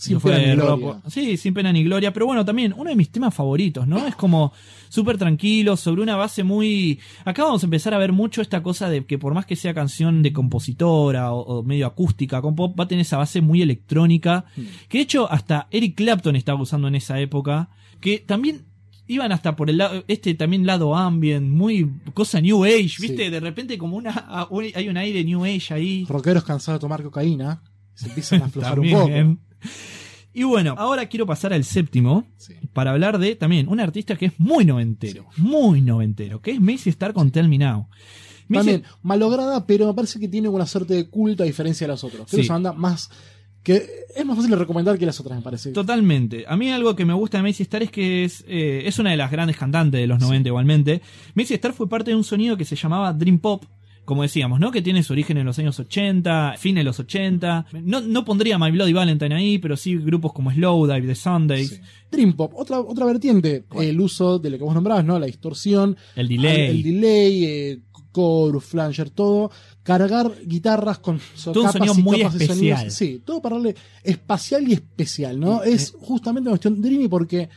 Sin 0.00 0.16
que 0.16 0.20
fue 0.20 0.32
pena 0.32 0.46
ni 0.54 0.60
rock- 0.60 0.80
gloria. 0.80 1.00
Sí, 1.08 1.36
sin 1.36 1.52
pena 1.54 1.72
ni 1.72 1.84
gloria, 1.84 2.12
pero 2.12 2.26
bueno, 2.26 2.44
también 2.44 2.72
uno 2.76 2.88
de 2.90 2.96
mis 2.96 3.10
temas 3.10 3.34
favoritos, 3.34 3.86
¿no? 3.86 4.06
Es 4.06 4.14
como 4.16 4.52
súper 4.88 5.18
tranquilo, 5.18 5.76
sobre 5.76 6.02
una 6.02 6.16
base 6.16 6.42
muy... 6.42 6.98
Acá 7.24 7.44
vamos 7.44 7.62
a 7.62 7.66
empezar 7.66 7.92
a 7.94 7.98
ver 7.98 8.12
mucho 8.12 8.40
esta 8.42 8.62
cosa 8.62 8.88
de 8.88 9.04
que 9.04 9.18
por 9.18 9.34
más 9.34 9.46
que 9.46 9.56
sea 9.56 9.74
canción 9.74 10.22
de 10.22 10.32
compositora 10.32 11.32
o, 11.32 11.58
o 11.58 11.62
medio 11.62 11.86
acústica, 11.86 12.40
con 12.40 12.54
pop, 12.56 12.74
va 12.78 12.84
a 12.84 12.88
tener 12.88 13.02
esa 13.02 13.18
base 13.18 13.40
muy 13.40 13.62
electrónica, 13.62 14.44
Mm. 14.56 14.62
que 14.88 14.98
de 14.98 15.02
hecho 15.02 15.30
hasta 15.30 15.68
Eric 15.70 15.96
Clapton 15.96 16.34
estaba 16.36 16.60
usando 16.60 16.88
en 16.88 16.94
esa 16.94 17.20
época, 17.20 17.68
que 18.00 18.18
también 18.18 18.62
iban 19.06 19.32
hasta 19.32 19.56
por 19.56 19.68
el 19.70 19.78
lado, 19.78 20.04
este 20.08 20.34
también 20.34 20.64
lado 20.66 20.94
ambient, 20.96 21.48
muy 21.50 21.90
cosa 22.14 22.40
New 22.40 22.64
Age, 22.64 22.94
¿viste? 23.00 23.24
Sí. 23.24 23.30
De 23.30 23.40
repente 23.40 23.76
como 23.76 23.96
una, 23.96 24.46
hay 24.74 24.88
un 24.88 24.96
aire 24.96 25.24
New 25.24 25.44
Age 25.44 25.74
ahí. 25.74 26.06
Rockeros 26.08 26.44
cansados 26.44 26.78
de 26.80 26.84
tomar 26.84 27.02
cocaína. 27.02 27.60
Se 27.94 28.06
empiezan 28.08 28.42
a 28.42 28.44
aflojar 28.46 28.78
un 28.80 28.90
poco. 28.90 29.08
Y 30.32 30.44
bueno, 30.44 30.76
ahora 30.78 31.06
quiero 31.06 31.26
pasar 31.26 31.52
al 31.52 31.64
séptimo 31.64 32.24
Sí. 32.36 32.54
para 32.72 32.92
hablar 32.92 33.18
de 33.18 33.34
también 33.34 33.68
un 33.68 33.80
artista 33.80 34.14
que 34.14 34.26
es 34.26 34.32
muy 34.38 34.64
noventero, 34.64 35.26
muy 35.36 35.80
noventero, 35.80 36.40
que 36.40 36.52
es 36.52 36.60
Macy 36.60 36.90
Star 36.90 37.12
con 37.12 37.32
Tell 37.32 37.48
Me 37.48 37.58
Now. 37.58 37.88
Macy- 38.46 38.58
También, 38.66 38.82
malograda, 39.02 39.66
pero 39.66 39.88
me 39.88 39.94
parece 39.94 40.20
que 40.20 40.28
tiene 40.28 40.48
una 40.48 40.66
suerte 40.66 40.94
de 40.94 41.08
culto 41.08 41.42
a 41.42 41.46
diferencia 41.46 41.84
de 41.86 41.92
las 41.94 42.04
otras. 42.04 42.22
Creo 42.22 42.28
Sí. 42.28 42.36
que 42.36 42.42
es 42.42 42.48
una 42.48 42.54
banda 42.54 42.72
más. 42.74 43.10
que 43.62 43.86
es 44.16 44.24
más 44.24 44.36
fácil 44.36 44.50
de 44.52 44.56
recomendar 44.56 44.96
que 44.98 45.04
las 45.04 45.20
otras, 45.20 45.36
me 45.36 45.42
parece. 45.42 45.72
Totalmente. 45.72 46.44
A 46.48 46.56
mí 46.56 46.70
algo 46.70 46.96
que 46.96 47.04
me 47.04 47.12
gusta 47.12 47.36
de 47.36 47.42
Macy 47.42 47.64
Star 47.64 47.82
es 47.82 47.90
que 47.90 48.24
es, 48.24 48.42
eh, 48.48 48.84
es 48.86 48.98
una 48.98 49.10
de 49.10 49.18
las 49.18 49.30
grandes 49.30 49.56
cantantes 49.58 50.00
de 50.00 50.06
los 50.06 50.18
90 50.18 50.48
igualmente. 50.48 51.02
Macy 51.34 51.52
Star 51.54 51.74
fue 51.74 51.86
parte 51.88 52.12
de 52.12 52.16
un 52.16 52.24
sonido 52.24 52.56
que 52.56 52.64
se 52.64 52.74
llamaba 52.74 53.12
Dream 53.12 53.38
Pop, 53.38 53.64
como 54.04 54.22
decíamos, 54.22 54.58
¿no? 54.58 54.70
Que 54.72 54.82
tiene 54.82 55.02
su 55.02 55.12
origen 55.12 55.36
en 55.38 55.46
los 55.46 55.58
años 55.58 55.78
80, 55.78 56.54
fin 56.58 56.74
de 56.74 56.82
los 56.84 56.98
80. 56.98 57.66
No, 57.84 58.00
no 58.00 58.24
pondría 58.24 58.58
My 58.58 58.70
Bloody 58.72 58.92
Valentine 58.92 59.34
ahí, 59.34 59.58
pero 59.58 59.76
sí 59.76 59.96
grupos 59.96 60.32
como 60.32 60.50
Slowdive, 60.50 61.06
The 61.06 61.14
Sundays, 61.14 61.68
Sí. 61.70 61.80
Dream 62.10 62.32
Pop, 62.32 62.52
otra, 62.56 62.80
otra 62.80 63.06
vertiente, 63.06 63.64
el 63.78 64.00
uso 64.00 64.38
de 64.40 64.50
lo 64.50 64.58
que 64.58 64.64
vos 64.64 64.74
nombrabas, 64.74 65.04
¿no? 65.04 65.18
La 65.18 65.26
distorsión, 65.26 65.96
el 66.16 66.26
delay. 66.28 66.70
el 66.70 66.82
delay, 66.82 67.44
eh, 67.44 67.80
chorus, 68.12 68.64
flanger, 68.64 69.10
todo. 69.10 69.52
Cargar 69.84 70.32
guitarras 70.44 70.98
con 70.98 71.18
Todo 71.44 71.54
socapas 71.70 71.72
sonido 71.74 71.94
y 71.96 72.02
muy 72.02 72.18
capas 72.20 72.38
de 72.38 72.46
sonidos. 72.48 72.78
especial. 72.80 72.90
Sí, 72.90 73.22
todo 73.24 73.40
para 73.40 73.56
darle 73.56 73.76
espacial 74.02 74.68
y 74.68 74.72
especial, 74.72 75.38
¿no? 75.38 75.62
Eh, 75.62 75.72
Es 75.72 75.94
justamente 76.00 76.48
una 76.48 76.52
cuestión 76.58 76.82
dreamy 76.82 77.06
porque 77.06 77.48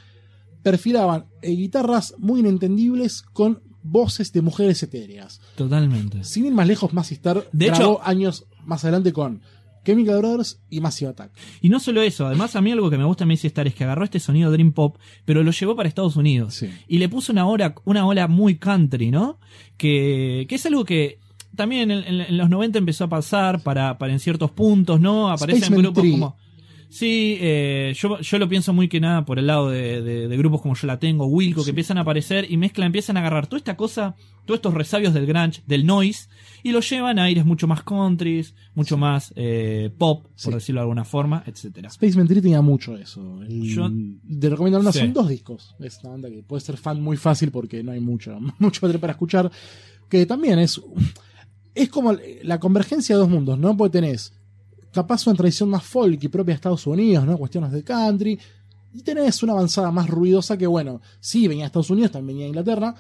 perfilaban 0.62 1.26
eh, 1.42 1.52
guitarras 1.52 2.14
muy 2.20 2.40
inentendibles 2.42 3.22
con 3.22 3.62
voces 3.84 4.32
de 4.34 4.42
mujeres 4.42 4.82
etéreas. 4.84 5.42
Totalmente. 5.56 6.24
Sin 6.24 6.46
ir 6.46 6.54
más 6.54 6.68
lejos, 6.68 6.94
Massey 6.94 7.16
Star 7.16 7.48
De 7.52 7.66
grabó 7.68 7.82
hecho- 7.96 8.02
años 8.04 8.46
más 8.66 8.84
adelante 8.84 9.12
con 9.14 9.42
Chemical 9.86 10.20
Brothers 10.20 10.62
y 10.70 10.80
Massive 10.80 11.12
Attack. 11.12 11.32
Y 11.62 11.68
no 11.68 11.80
solo 11.82 12.02
eso, 12.02 12.26
además 12.26 12.56
a 12.56 12.62
mí 12.62 12.72
algo 12.72 12.90
que 12.90 12.98
me 12.98 13.04
gusta 13.04 13.26
de 13.26 13.34
Macy 13.34 13.48
Star 13.48 13.68
es 13.68 13.76
que 13.76 13.84
agarró 13.84 14.06
este 14.06 14.20
sonido 14.22 14.50
Dream 14.52 14.72
Pop, 14.72 14.98
pero 15.26 15.44
lo 15.44 15.52
llevó 15.52 15.76
para 15.76 15.90
Estados 15.90 16.16
Unidos. 16.16 16.54
Sí. 16.56 16.70
Y 16.88 17.00
le 17.00 17.10
puso 17.10 17.34
una 17.34 17.46
ola, 17.46 17.76
una 17.84 18.06
ola 18.08 18.30
muy 18.30 18.56
country, 18.56 19.12
¿no? 19.12 19.40
Que, 19.78 20.46
que 20.48 20.56
es 20.56 20.66
algo 20.66 20.86
que 20.86 21.20
también 21.56 21.92
en, 21.92 22.04
en- 22.06 22.22
en 22.22 22.38
los 22.38 22.50
90 22.50 22.80
empezó 22.80 23.04
a 23.04 23.10
pasar 23.10 23.62
para, 23.62 23.98
para 23.98 24.14
en 24.14 24.20
ciertos 24.20 24.52
puntos, 24.52 25.02
¿no? 25.02 25.30
Aparecen 25.30 25.64
Spaceman 25.64 25.82
grupos 25.84 26.04
como... 26.10 26.38
Sí, 26.94 27.38
eh, 27.42 27.92
yo, 27.96 28.20
yo 28.20 28.38
lo 28.38 28.48
pienso 28.48 28.72
muy 28.72 28.88
que 28.88 29.00
nada 29.00 29.26
por 29.26 29.40
el 29.40 29.48
lado 29.48 29.70
de, 29.72 30.04
de- 30.04 30.28
de 30.28 30.38
grupos 30.38 30.62
como 30.62 30.76
Yo 30.76 30.86
La 30.86 31.00
Tengo, 31.00 31.26
Wilco, 31.26 31.64
que 31.64 31.72
empiezan 31.72 31.98
a 31.98 32.02
aparecer 32.02 32.46
y 32.52 32.58
mezclan, 32.58 32.86
empiezan 32.86 33.18
a 33.18 33.22
agarrar 33.22 33.48
toda 33.48 33.58
esta 33.58 33.76
cosa, 33.76 34.16
todos 34.46 34.60
estos 34.60 34.76
resabios 34.76 35.12
del 35.14 35.26
grunge, 35.26 35.64
del 35.66 35.88
noise, 35.88 36.28
y 36.62 36.72
lo 36.72 36.82
llevan 36.82 37.18
a 37.18 37.24
aires 37.24 37.46
mucho 37.46 37.66
más 37.66 37.82
countries, 37.82 38.54
mucho 38.76 38.96
más 38.96 39.34
eh, 39.36 39.90
pop, 39.98 40.28
por 40.44 40.54
decirlo 40.54 40.82
de 40.82 40.84
alguna 40.84 41.04
forma, 41.04 41.44
etcétera. 41.48 41.90
Spaceman 41.90 42.28
Tree 42.28 42.42
tenía 42.42 42.62
mucho 42.62 42.96
eso. 42.96 43.42
El- 43.42 43.64
Yo- 43.64 43.90
te 44.40 44.50
recomiendo 44.50 44.80
una, 44.80 44.92
son 45.00 45.14
dos 45.14 45.30
discos. 45.30 45.76
Es 45.80 46.00
una 46.04 46.12
banda 46.12 46.30
que 46.30 46.44
puede 46.44 46.62
ser 46.62 46.78
fan 46.78 47.02
muy 47.02 47.18
fácil 47.18 47.50
porque 47.50 47.82
no 47.82 47.92
hay 47.92 48.02
mucho, 48.02 48.38
mucho 48.60 48.80
material 48.84 49.00
para 49.00 49.14
escuchar. 49.14 49.52
Que 50.10 50.28
también 50.28 50.60
es. 50.60 50.80
Es 51.74 51.90
como 51.90 52.16
la 52.44 52.60
convergencia 52.60 53.16
de 53.16 53.20
dos 53.22 53.30
mundos, 53.32 53.58
¿no? 53.58 53.76
Porque 53.76 54.00
tenés 54.00 54.32
capaz 54.94 55.28
una 55.28 55.36
tradición 55.36 55.70
más 55.70 55.84
folk 55.84 56.24
y 56.24 56.28
propia 56.28 56.54
de 56.54 56.56
Estados 56.56 56.88
Unidos, 56.88 57.26
¿no? 57.26 57.38
Cuestiones 57.38 57.72
de 57.72 57.84
country. 57.84 58.40
Y 58.94 59.02
tenés 59.02 59.42
una 59.44 59.54
avanzada 59.54 59.92
más 59.92 60.08
ruidosa 60.10 60.58
que, 60.58 60.68
bueno, 60.68 61.02
sí 61.20 61.48
venía 61.48 61.64
de 61.64 61.68
Estados 61.68 61.90
Unidos, 61.90 62.12
también 62.12 62.36
venía 62.38 62.44
de 62.44 62.50
Inglaterra. 62.50 62.96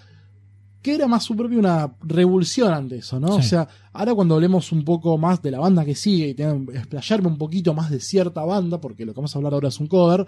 Que 0.81 0.95
era 0.95 1.07
más 1.07 1.23
su 1.23 1.33
propia 1.35 1.57
una 1.57 1.95
revolución 2.01 2.73
ante 2.73 2.97
eso, 2.97 3.17
¿no? 3.17 3.33
Sí. 3.35 3.39
O 3.39 3.43
sea, 3.43 3.67
ahora 3.93 4.13
cuando 4.13 4.35
hablemos 4.35 4.73
un 4.73 4.83
poco 4.83 5.17
más 5.17 5.41
de 5.41 5.51
la 5.51 5.59
banda 5.59 5.85
que 5.85 5.95
sigue 5.95 6.27
y 6.27 6.33
tengo 6.33 6.69
que 6.69 6.77
explayarme 6.77 7.29
un 7.29 7.37
poquito 7.37 7.73
más 7.73 7.89
de 7.89 8.01
cierta 8.01 8.43
banda, 8.43 8.81
porque 8.81 9.05
lo 9.05 9.13
que 9.13 9.17
vamos 9.17 9.33
a 9.33 9.39
hablar 9.39 9.53
ahora 9.53 9.69
es 9.69 9.79
un 9.79 9.87
cover, 9.87 10.27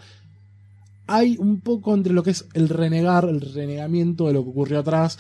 hay 1.07 1.35
un 1.37 1.59
poco 1.59 1.93
entre 1.93 2.13
lo 2.13 2.23
que 2.23 2.29
es 2.29 2.47
el 2.53 2.69
renegar, 2.69 3.25
el 3.25 3.41
renegamiento 3.41 4.27
de 4.27 4.33
lo 4.33 4.43
que 4.43 4.49
ocurrió 4.51 4.79
atrás 4.79 5.19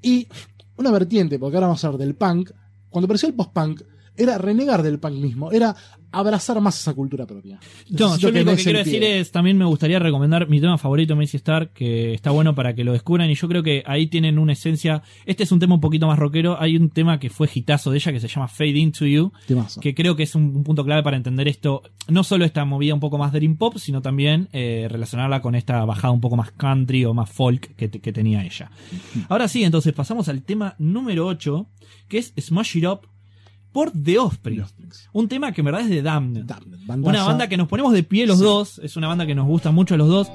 y 0.00 0.28
una 0.78 0.90
vertiente, 0.90 1.38
porque 1.38 1.56
ahora 1.56 1.66
vamos 1.66 1.84
a 1.84 1.88
hablar 1.88 2.00
del 2.00 2.14
punk. 2.14 2.50
Cuando 2.88 3.04
apareció 3.04 3.28
el 3.28 3.34
post-punk, 3.34 3.82
era 4.20 4.38
renegar 4.38 4.82
del 4.82 4.98
punk 4.98 5.14
mismo, 5.14 5.50
era 5.50 5.74
abrazar 6.12 6.60
más 6.60 6.78
esa 6.80 6.92
cultura 6.94 7.26
propia. 7.26 7.58
No, 7.88 8.16
yo 8.16 8.30
lo 8.30 8.40
único 8.40 8.56
que 8.56 8.62
quiero 8.62 8.78
decir 8.80 9.02
es, 9.02 9.30
también 9.30 9.56
me 9.56 9.64
gustaría 9.64 9.98
recomendar 9.98 10.48
mi 10.48 10.60
tema 10.60 10.76
favorito, 10.78 11.14
Macy 11.16 11.36
Star, 11.36 11.70
que 11.70 12.14
está 12.14 12.30
bueno 12.30 12.54
para 12.54 12.74
que 12.74 12.84
lo 12.84 12.92
descubran 12.92 13.30
y 13.30 13.34
yo 13.34 13.48
creo 13.48 13.62
que 13.62 13.82
ahí 13.86 14.08
tienen 14.08 14.38
una 14.38 14.52
esencia, 14.52 15.02
este 15.24 15.44
es 15.44 15.52
un 15.52 15.60
tema 15.60 15.74
un 15.74 15.80
poquito 15.80 16.06
más 16.06 16.18
rockero, 16.18 16.60
hay 16.60 16.76
un 16.76 16.90
tema 16.90 17.18
que 17.18 17.30
fue 17.30 17.48
hitazo 17.52 17.90
de 17.90 17.98
ella 17.98 18.12
que 18.12 18.20
se 18.20 18.28
llama 18.28 18.48
Fade 18.48 18.78
Into 18.78 19.06
You, 19.06 19.32
Temazo. 19.46 19.80
que 19.80 19.94
creo 19.94 20.16
que 20.16 20.24
es 20.24 20.34
un, 20.34 20.56
un 20.56 20.64
punto 20.64 20.84
clave 20.84 21.02
para 21.02 21.16
entender 21.16 21.48
esto, 21.48 21.82
no 22.08 22.24
solo 22.24 22.44
esta 22.44 22.64
movida 22.64 22.94
un 22.94 23.00
poco 23.00 23.18
más 23.18 23.32
dream 23.32 23.56
pop, 23.56 23.76
sino 23.78 24.02
también 24.02 24.48
eh, 24.52 24.88
relacionarla 24.90 25.40
con 25.40 25.54
esta 25.54 25.84
bajada 25.84 26.12
un 26.12 26.20
poco 26.20 26.36
más 26.36 26.50
country 26.52 27.04
o 27.04 27.14
más 27.14 27.30
folk 27.30 27.74
que, 27.76 27.90
que 27.90 28.12
tenía 28.12 28.44
ella. 28.44 28.70
Ahora 29.28 29.48
sí, 29.48 29.62
entonces 29.62 29.92
pasamos 29.92 30.28
al 30.28 30.42
tema 30.42 30.74
número 30.78 31.26
8, 31.26 31.66
que 32.08 32.18
es 32.18 32.32
Smash 32.38 32.76
It 32.76 32.86
Up 32.86 33.09
por 33.72 33.90
The 33.92 34.18
Offspring. 34.18 34.64
Un 35.12 35.28
tema 35.28 35.52
que 35.52 35.60
en 35.60 35.64
verdad 35.66 35.82
es 35.82 35.88
de 35.90 36.02
Damned. 36.02 36.44
Damned, 36.44 37.06
Una 37.06 37.24
banda 37.24 37.48
que 37.48 37.56
nos 37.56 37.68
ponemos 37.68 37.92
de 37.92 38.02
pie 38.02 38.26
los 38.26 38.38
Sí. 38.38 38.44
dos, 38.44 38.80
es 38.82 38.96
una 38.96 39.06
banda 39.08 39.26
que 39.26 39.34
nos 39.34 39.46
gusta 39.46 39.70
mucho 39.70 39.94
a 39.94 39.98
los 39.98 40.08
dos. 40.08 40.30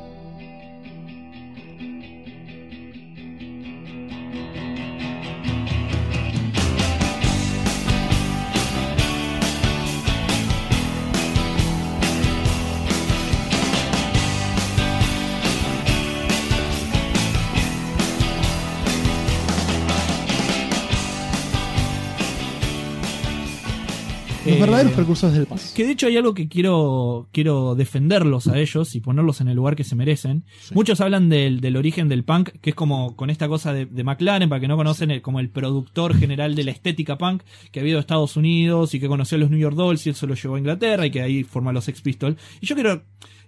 Verdaderos 24.66 24.94
precursores 24.94 25.36
del 25.36 25.46
paz. 25.46 25.74
Que 25.76 25.86
de 25.86 25.92
hecho 25.92 26.08
hay 26.08 26.18
algo 26.18 26.34
que 26.34 26.48
quiero, 26.48 27.28
quiero 27.32 27.76
defenderlos 27.76 28.48
a 28.48 28.58
ellos 28.60 28.96
y 28.96 29.00
ponerlos 29.02 29.42
en 29.42 29.48
el 29.48 29.56
lugar 29.56 29.76
que 29.76 29.84
se 29.84 29.96
merecen. 29.96 30.44
Muchos 30.74 31.02
hablan 31.02 31.30
del, 31.30 31.62
del 31.62 31.78
origen 31.78 32.10
del 32.10 32.24
punk, 32.24 32.50
que 32.62 32.72
es 32.72 32.76
como 32.76 33.16
con 33.16 33.30
esta 33.30 33.48
cosa 33.48 33.74
de, 33.74 33.86
de 33.86 34.04
McLaren, 34.04 34.50
para 34.50 34.60
que 34.62 34.68
no 34.68 34.78
conocen, 34.78 35.12
el- 35.12 35.22
como 35.22 35.40
el 35.40 35.50
productor 35.50 36.16
general 36.18 36.56
de 36.56 36.64
la 36.64 36.72
estética 36.72 37.18
punk, 37.18 37.44
que 37.72 37.80
ha 37.80 37.84
habido 37.84 37.98
a 37.98 38.02
Estados 38.02 38.36
Unidos 38.38 38.94
y 38.94 39.00
que 39.00 39.08
conoció 39.08 39.36
a 39.38 39.40
los 39.40 39.50
New 39.50 39.60
York 39.60 39.76
Dolls 39.76 40.06
y 40.08 40.10
eso 40.12 40.28
lo 40.28 40.36
llevó 40.36 40.56
a 40.56 40.60
Inglaterra 40.60 41.06
y 41.06 41.12
que 41.12 41.22
ahí 41.22 41.44
forma 41.44 41.72
los 41.72 41.84
Sex 41.86 42.02
Pistols. 42.02 42.38
Y 42.62 42.66
yo 42.66 42.76
quiero 42.76 43.04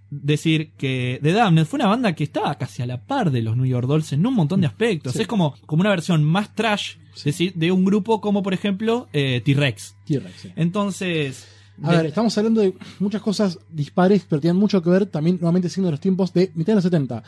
decir 0.09 0.71
que 0.77 1.19
The 1.21 1.33
Damned 1.33 1.65
fue 1.65 1.77
una 1.79 1.87
banda 1.87 2.13
que 2.13 2.23
estaba 2.23 2.55
casi 2.55 2.81
a 2.81 2.85
la 2.85 3.03
par 3.03 3.29
de 3.31 3.41
los 3.41 3.57
New 3.57 3.65
York 3.65 3.87
Dolls 3.87 4.13
en 4.13 4.25
un 4.25 4.33
montón 4.35 4.61
de 4.61 4.67
aspectos. 4.67 5.13
Sí. 5.13 5.21
Es 5.23 5.27
como, 5.27 5.55
como 5.65 5.81
una 5.81 5.89
versión 5.89 6.23
más 6.23 6.55
trash 6.55 6.95
de 7.23 7.71
un 7.71 7.85
grupo 7.85 8.21
como 8.21 8.43
por 8.43 8.53
ejemplo 8.53 9.07
eh, 9.13 9.41
T-Rex. 9.43 9.95
T-Rex, 10.05 10.41
sí. 10.41 10.51
Entonces... 10.55 11.47
A 11.83 11.91
de- 11.91 11.97
ver, 11.97 12.05
estamos 12.07 12.35
hablando 12.37 12.61
de 12.61 12.73
muchas 12.99 13.21
cosas 13.21 13.59
dispares, 13.69 14.25
pero 14.27 14.41
tienen 14.41 14.57
mucho 14.57 14.81
que 14.81 14.89
ver 14.89 15.05
también, 15.05 15.37
nuevamente, 15.39 15.69
siendo 15.69 15.91
los 15.91 15.99
tiempos 15.99 16.33
de 16.33 16.51
mitad 16.55 16.71
de 16.73 16.75
los 16.75 16.83
70. 16.83 17.23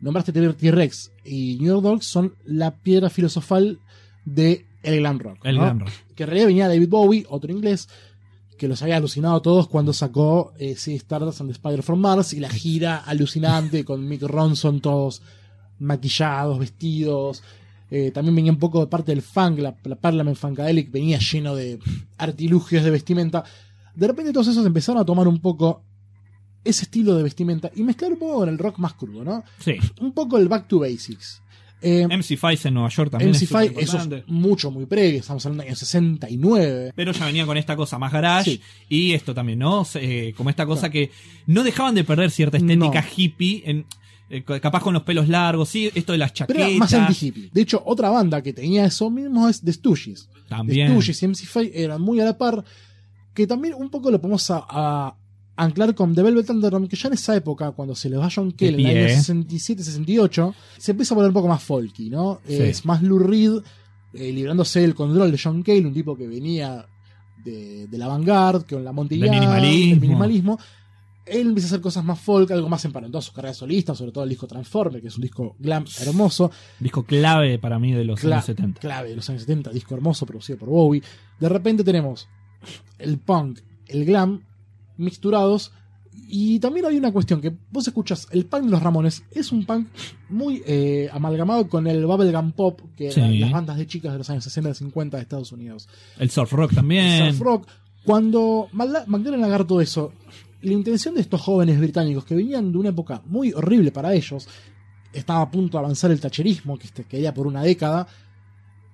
Nombraste 0.00 0.32
T-Rex 0.32 1.12
y 1.24 1.56
New 1.56 1.68
York 1.68 1.82
Dolls 1.82 2.06
son 2.06 2.34
la 2.44 2.76
piedra 2.76 3.10
filosofal 3.10 3.80
de 4.24 4.64
el 4.82 4.98
glam 5.00 5.18
rock. 5.18 5.38
el 5.44 5.56
¿no? 5.56 5.62
glam 5.62 5.80
rock. 5.80 5.90
Que 6.14 6.22
en 6.22 6.28
realidad 6.28 6.46
venía 6.46 6.68
David 6.68 6.88
Bowie, 6.88 7.26
otro 7.28 7.52
inglés, 7.52 7.88
que 8.58 8.68
los 8.68 8.80
había 8.82 8.96
alucinado 8.96 9.36
a 9.36 9.42
todos 9.42 9.68
cuando 9.68 9.92
sacó 9.92 10.52
eh, 10.58 10.76
sí, 10.76 10.94
Stardust 10.94 11.40
and 11.40 11.50
the 11.50 11.54
Spider 11.54 11.82
from 11.82 12.00
Mars 12.00 12.32
y 12.32 12.40
la 12.40 12.48
gira 12.48 12.96
alucinante 12.98 13.84
con 13.84 14.06
Mick 14.08 14.22
Ronson, 14.22 14.80
todos 14.80 15.20
maquillados, 15.78 16.58
vestidos. 16.58 17.42
Eh, 17.90 18.10
también 18.12 18.34
venía 18.34 18.50
un 18.52 18.58
poco 18.58 18.80
de 18.80 18.86
parte 18.86 19.12
del 19.12 19.22
funk, 19.22 19.58
la, 19.58 19.74
la 19.84 19.96
Parliament 19.96 20.36
Funkadelic 20.36 20.90
venía 20.90 21.18
lleno 21.18 21.54
de 21.54 21.78
artilugios 22.18 22.82
de 22.84 22.90
vestimenta. 22.90 23.44
De 23.94 24.06
repente 24.06 24.32
todos 24.32 24.48
esos 24.48 24.66
empezaron 24.66 25.00
a 25.00 25.04
tomar 25.04 25.28
un 25.28 25.40
poco 25.40 25.82
ese 26.64 26.84
estilo 26.84 27.14
de 27.14 27.22
vestimenta 27.22 27.70
y 27.76 27.82
mezclar 27.82 28.12
un 28.12 28.18
poco 28.18 28.36
con 28.40 28.48
el 28.48 28.58
rock 28.58 28.78
más 28.78 28.94
crudo, 28.94 29.22
¿no? 29.22 29.44
Sí. 29.58 29.76
Un 30.00 30.12
poco 30.12 30.38
el 30.38 30.48
back 30.48 30.66
to 30.66 30.78
basics. 30.80 31.40
Eh, 31.82 32.06
MC5 32.08 32.64
en 32.66 32.74
Nueva 32.74 32.88
York 32.88 33.10
también. 33.10 33.32
es 33.32 33.42
MC5, 33.42 33.44
eso 33.44 33.52
superimportante. 33.58 34.16
es 34.20 34.28
mucho, 34.28 34.70
muy 34.70 34.86
previo, 34.86 35.20
estamos 35.20 35.44
hablando 35.44 35.62
del 35.62 35.68
año 35.72 35.76
69. 35.76 36.92
Pero 36.96 37.12
ya 37.12 37.26
venía 37.26 37.44
con 37.44 37.58
esta 37.58 37.76
cosa 37.76 37.98
más 37.98 38.10
garage 38.10 38.52
Sí. 38.52 38.60
y 38.88 39.12
esto 39.12 39.34
también, 39.34 39.58
¿no? 39.58 39.86
Eh, 39.96 40.32
como 40.34 40.48
esta 40.48 40.64
cosa 40.64 40.88
que 40.88 41.10
no 41.46 41.62
dejaban 41.62 41.94
de 41.94 42.04
perder 42.04 42.30
cierta 42.30 42.56
estética 42.56 43.02
No. 43.02 43.06
hippie, 43.14 43.62
en, 43.66 43.84
eh, 44.30 44.42
capaz 44.42 44.82
con 44.82 44.94
los 44.94 45.02
pelos 45.02 45.28
largos, 45.28 45.68
sí, 45.68 45.90
esto 45.94 46.12
de 46.12 46.18
las 46.18 46.32
Pero 46.32 46.46
chaquetas. 46.46 46.68
era 46.68 46.78
más 46.78 46.94
anti-hippie. 46.94 47.50
De 47.52 47.60
hecho, 47.60 47.82
otra 47.84 48.10
banda 48.10 48.42
que 48.42 48.52
tenía 48.52 48.84
eso 48.86 49.10
mismo 49.10 49.48
es 49.48 49.60
The 49.60 49.72
Stooges. 49.72 50.28
También. 50.48 50.88
The 50.88 50.92
Stooges 50.92 51.22
y 51.22 51.26
MC5 51.26 51.70
eran 51.74 52.00
muy 52.02 52.20
a 52.20 52.24
la 52.24 52.38
par. 52.38 52.64
Que 53.34 53.46
también 53.46 53.74
un 53.74 53.90
poco 53.90 54.10
lo 54.10 54.20
podemos 54.20 54.48
a, 54.50 54.64
a 54.68 55.16
anclar 55.56 55.94
con 55.94 56.14
The 56.14 56.22
Velvet 56.22 56.48
Underground, 56.50 56.88
que 56.88 56.96
ya 56.96 57.08
en 57.08 57.14
esa 57.14 57.34
época, 57.36 57.72
cuando 57.72 57.94
se 57.94 58.08
les 58.08 58.18
va 58.18 58.28
John 58.34 58.52
Cale, 58.52 58.74
en 58.74 58.80
el 58.80 59.06
año 59.08 59.14
67-68, 59.16 60.54
se 60.78 60.90
empieza 60.92 61.14
a 61.14 61.16
volver 61.16 61.30
un 61.30 61.34
poco 61.34 61.48
más 61.48 61.62
folky, 61.62 62.10
¿no? 62.10 62.40
Sí. 62.46 62.54
Es 62.54 62.84
más 62.84 63.02
Lou 63.02 63.18
Reed, 63.18 63.58
eh, 64.14 64.32
librándose 64.32 64.80
del 64.80 64.94
control 64.94 65.30
de 65.32 65.38
John 65.42 65.62
Cale, 65.62 65.86
un 65.86 65.92
tipo 65.94 66.16
que 66.16 66.26
venía 66.26 66.86
de, 67.44 67.86
de 67.88 67.98
la 67.98 68.06
vanguard, 68.06 68.64
con 68.68 68.84
la 68.84 68.92
Monty 68.92 69.18
Del 69.18 69.30
minimalismo. 69.30 69.90
del 69.90 70.00
minimalismo. 70.00 70.58
Él 71.26 71.48
empieza 71.48 71.66
a 71.66 71.70
hacer 71.70 71.80
cosas 71.80 72.04
más 72.04 72.20
folk, 72.20 72.50
algo 72.50 72.68
más 72.68 72.84
emparentado 72.84 73.18
a 73.18 73.22
su 73.22 73.32
carrera 73.32 73.54
solista, 73.54 73.94
sobre 73.94 74.12
todo 74.12 74.24
el 74.24 74.30
disco 74.30 74.46
Transformer, 74.46 75.00
que 75.00 75.08
es 75.08 75.16
un 75.16 75.22
disco 75.22 75.56
glam 75.58 75.84
hermoso. 76.00 76.50
Disco 76.78 77.04
clave 77.04 77.58
para 77.58 77.78
mí 77.78 77.92
de 77.92 78.04
los 78.04 78.20
Cla- 78.22 78.34
años 78.34 78.44
70. 78.44 78.80
Clave 78.80 79.08
de 79.10 79.16
los 79.16 79.28
años 79.30 79.42
70, 79.42 79.70
disco 79.70 79.94
hermoso 79.94 80.26
producido 80.26 80.58
por 80.58 80.68
Bowie. 80.68 81.02
De 81.40 81.48
repente 81.48 81.82
tenemos 81.82 82.28
el 82.98 83.18
punk, 83.18 83.60
el 83.86 84.04
glam, 84.04 84.42
mixturados. 84.98 85.72
Y 86.28 86.60
también 86.60 86.86
hay 86.86 86.96
una 86.96 87.12
cuestión 87.12 87.40
que 87.40 87.52
vos 87.72 87.86
escuchas, 87.88 88.28
el 88.30 88.46
punk 88.46 88.64
de 88.64 88.70
los 88.70 88.82
Ramones 88.82 89.24
es 89.32 89.50
un 89.50 89.66
punk 89.66 89.88
muy 90.28 90.62
eh, 90.64 91.08
amalgamado 91.12 91.68
con 91.68 91.86
el 91.88 92.06
bubblegum 92.06 92.52
pop, 92.52 92.80
que 92.96 93.08
eran 93.08 93.40
las 93.40 93.50
bandas 93.50 93.76
de 93.76 93.86
chicas 93.86 94.12
de 94.12 94.18
los 94.18 94.30
años 94.30 94.44
60 94.44 94.70
y 94.70 94.74
50 94.74 95.16
de 95.16 95.22
Estados 95.22 95.50
Unidos. 95.52 95.88
El 96.18 96.30
surf 96.30 96.52
rock 96.52 96.72
también. 96.74 97.04
El 97.24 97.32
surf 97.32 97.40
rock. 97.42 97.66
Cuando 98.04 98.68
McLaren 98.72 99.42
agarró 99.42 99.66
todo 99.66 99.80
eso, 99.80 100.12
la 100.64 100.72
intención 100.72 101.14
de 101.14 101.20
estos 101.20 101.40
jóvenes 101.40 101.78
británicos 101.78 102.24
que 102.24 102.34
venían 102.34 102.72
de 102.72 102.78
una 102.78 102.88
época 102.88 103.22
muy 103.26 103.52
horrible 103.52 103.92
para 103.92 104.14
ellos, 104.14 104.48
estaba 105.12 105.42
a 105.42 105.50
punto 105.50 105.78
de 105.78 105.84
avanzar 105.84 106.10
el 106.10 106.20
tacherismo, 106.20 106.78
que 106.78 106.86
este, 106.86 107.04
quería 107.04 107.32
por 107.32 107.46
una 107.46 107.62
década, 107.62 108.08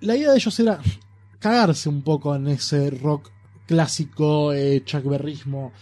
la 0.00 0.16
idea 0.16 0.30
de 0.30 0.36
ellos 0.36 0.58
era 0.60 0.80
cagarse 1.38 1.88
un 1.88 2.02
poco 2.02 2.34
en 2.34 2.48
ese 2.48 2.90
rock 2.90 3.30
clásico, 3.66 4.52
eh, 4.52 4.82
Chuck 4.84 5.04
Berrismo. 5.04 5.72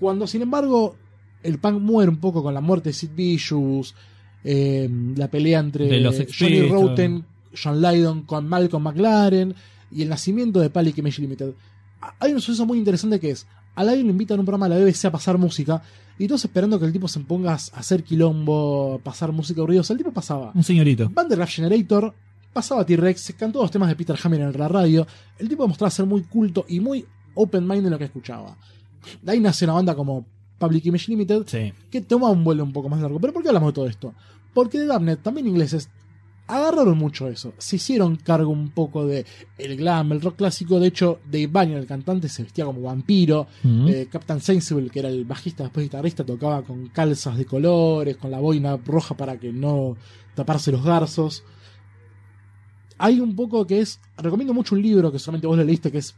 Cuando, 0.00 0.26
sin 0.26 0.42
embargo, 0.42 0.96
el 1.42 1.58
punk 1.58 1.80
muere 1.80 2.10
un 2.10 2.18
poco 2.18 2.42
con 2.42 2.54
la 2.54 2.60
muerte 2.60 2.90
de 2.90 2.92
Sid 2.94 3.10
Vicious, 3.14 3.94
eh, 4.42 4.88
la 5.16 5.28
pelea 5.28 5.60
entre 5.60 6.00
los 6.00 6.16
Johnny. 6.38 6.62
Rotten, 6.62 7.24
John 7.54 7.80
Lydon 7.80 8.22
con 8.22 8.48
Malcolm 8.48 8.84
McLaren 8.84 9.54
y 9.90 10.02
el 10.02 10.08
nacimiento 10.08 10.60
de 10.60 10.70
Panic 10.70 10.98
Image 10.98 11.20
Limited. 11.20 11.54
Hay 12.18 12.32
un 12.32 12.40
suceso 12.40 12.64
muy 12.66 12.78
interesante 12.78 13.20
que 13.20 13.30
es, 13.30 13.46
a 13.76 13.84
Lydon 13.84 14.04
lo 14.06 14.10
invitan 14.10 14.38
a 14.38 14.40
un 14.40 14.46
programa 14.46 14.68
de 14.68 14.74
la 14.80 14.84
BBC 14.84 15.04
a 15.04 15.12
pasar 15.12 15.38
música 15.38 15.80
y 16.18 16.26
todos 16.26 16.44
esperando 16.44 16.80
que 16.80 16.86
el 16.86 16.92
tipo 16.92 17.06
se 17.08 17.20
ponga 17.20 17.52
a 17.52 17.54
hacer 17.54 18.02
quilombo, 18.02 19.00
pasar 19.04 19.32
música 19.32 19.62
ruidosa. 19.64 19.92
El 19.92 19.98
tipo 19.98 20.12
pasaba 20.12 20.50
Un 20.54 20.64
señorito. 20.64 21.08
Vandergraaf 21.12 21.50
Generator, 21.50 22.12
pasaba 22.52 22.84
T-Rex, 22.84 23.20
se 23.20 23.34
cantó 23.34 23.60
dos 23.60 23.70
temas 23.70 23.88
de 23.88 23.96
Peter 23.96 24.16
Hammer 24.22 24.40
en 24.40 24.58
la 24.58 24.66
radio. 24.68 25.06
El 25.38 25.48
tipo 25.48 25.62
demostraba 25.62 25.90
ser 25.90 26.06
muy 26.06 26.22
culto 26.22 26.64
y 26.68 26.80
muy 26.80 27.04
open 27.34 27.66
mind 27.68 27.84
en 27.84 27.90
lo 27.90 27.98
que 27.98 28.04
escuchaba. 28.04 28.56
De 29.22 29.32
ahí 29.32 29.40
nace 29.40 29.64
una 29.66 29.74
banda 29.74 29.94
como 29.94 30.24
Public 30.58 30.86
Image 30.86 31.10
Limited, 31.10 31.42
Sí. 31.46 31.72
que 31.90 32.00
toma 32.00 32.30
un 32.30 32.42
vuelo 32.42 32.64
un 32.64 32.72
poco 32.72 32.88
más 32.88 33.00
largo. 33.00 33.20
¿Pero 33.20 33.32
por 33.34 33.42
qué 33.42 33.48
hablamos 33.48 33.68
de 33.68 33.74
todo 33.74 33.86
esto? 33.86 34.14
Porque 34.54 34.78
de 34.78 34.86
Darknet, 34.86 35.22
también 35.22 35.46
ingleses, 35.46 35.90
agarraron 36.46 36.96
mucho 36.96 37.28
eso. 37.28 37.54
Se 37.58 37.76
hicieron 37.76 38.16
cargo 38.16 38.50
un 38.50 38.70
poco 38.70 39.06
de 39.06 39.24
el 39.58 39.76
glam, 39.76 40.12
el 40.12 40.20
rock 40.20 40.36
clásico. 40.36 40.78
De 40.78 40.88
hecho, 40.88 41.20
Dave 41.24 41.48
Banyan, 41.48 41.78
el 41.78 41.86
cantante, 41.86 42.28
se 42.28 42.42
vestía 42.42 42.64
como 42.64 42.82
vampiro. 42.82 43.46
Eh, 43.64 44.08
Captain 44.10 44.40
Sensible, 44.40 44.90
que 44.90 45.00
era 45.00 45.08
el 45.08 45.24
bajista 45.24 45.64
después 45.64 45.84
guitarrista, 45.84 46.24
tocaba 46.24 46.62
con 46.62 46.88
calzas 46.88 47.36
de 47.36 47.44
colores, 47.44 48.16
con 48.16 48.30
la 48.30 48.38
boina 48.38 48.76
roja 48.76 49.16
para 49.16 49.38
que 49.38 49.52
no 49.52 49.96
taparse 50.34 50.70
los 50.72 50.84
garzos. 50.84 51.44
Hay 52.98 53.20
un 53.20 53.34
poco 53.34 53.66
que 53.66 53.80
es. 53.80 54.00
Recomiendo 54.16 54.54
mucho 54.54 54.74
un 54.74 54.82
libro 54.82 55.12
que 55.12 55.18
solamente 55.18 55.46
vos 55.46 55.58
leíste, 55.58 55.90
que 55.90 55.98
es 55.98 56.14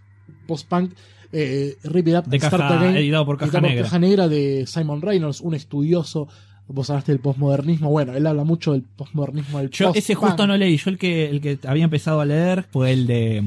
post-punk. 0.46 0.92
Eh, 1.30 1.76
Rip 1.84 2.08
It 2.08 2.14
Up 2.14 2.24
De 2.24 2.38
Start 2.38 2.56
caja, 2.56 2.78
Again, 2.78 2.96
editado 2.96 3.26
por 3.26 3.36
Caja 3.36 3.58
editado 3.58 3.68
Negra. 3.68 3.84
Caja 3.84 3.98
Negra 3.98 4.28
de 4.28 4.64
Simon 4.66 5.02
Reynolds, 5.02 5.40
un 5.40 5.54
estudioso. 5.54 6.28
Vos 6.68 6.90
hablaste 6.90 7.12
del 7.12 7.20
postmodernismo. 7.20 7.90
Bueno, 7.90 8.14
él 8.14 8.26
habla 8.26 8.44
mucho 8.44 8.72
del 8.72 8.82
postmodernismo 8.82 9.58
del 9.58 9.70
Yo 9.70 9.92
ese 9.94 10.14
justo 10.14 10.46
no 10.46 10.56
leí, 10.56 10.76
yo 10.76 10.90
el 10.90 10.98
que 10.98 11.30
el 11.30 11.40
que 11.40 11.58
había 11.66 11.84
empezado 11.84 12.20
a 12.20 12.26
leer 12.26 12.66
fue 12.70 12.92
el 12.92 13.06
de 13.06 13.42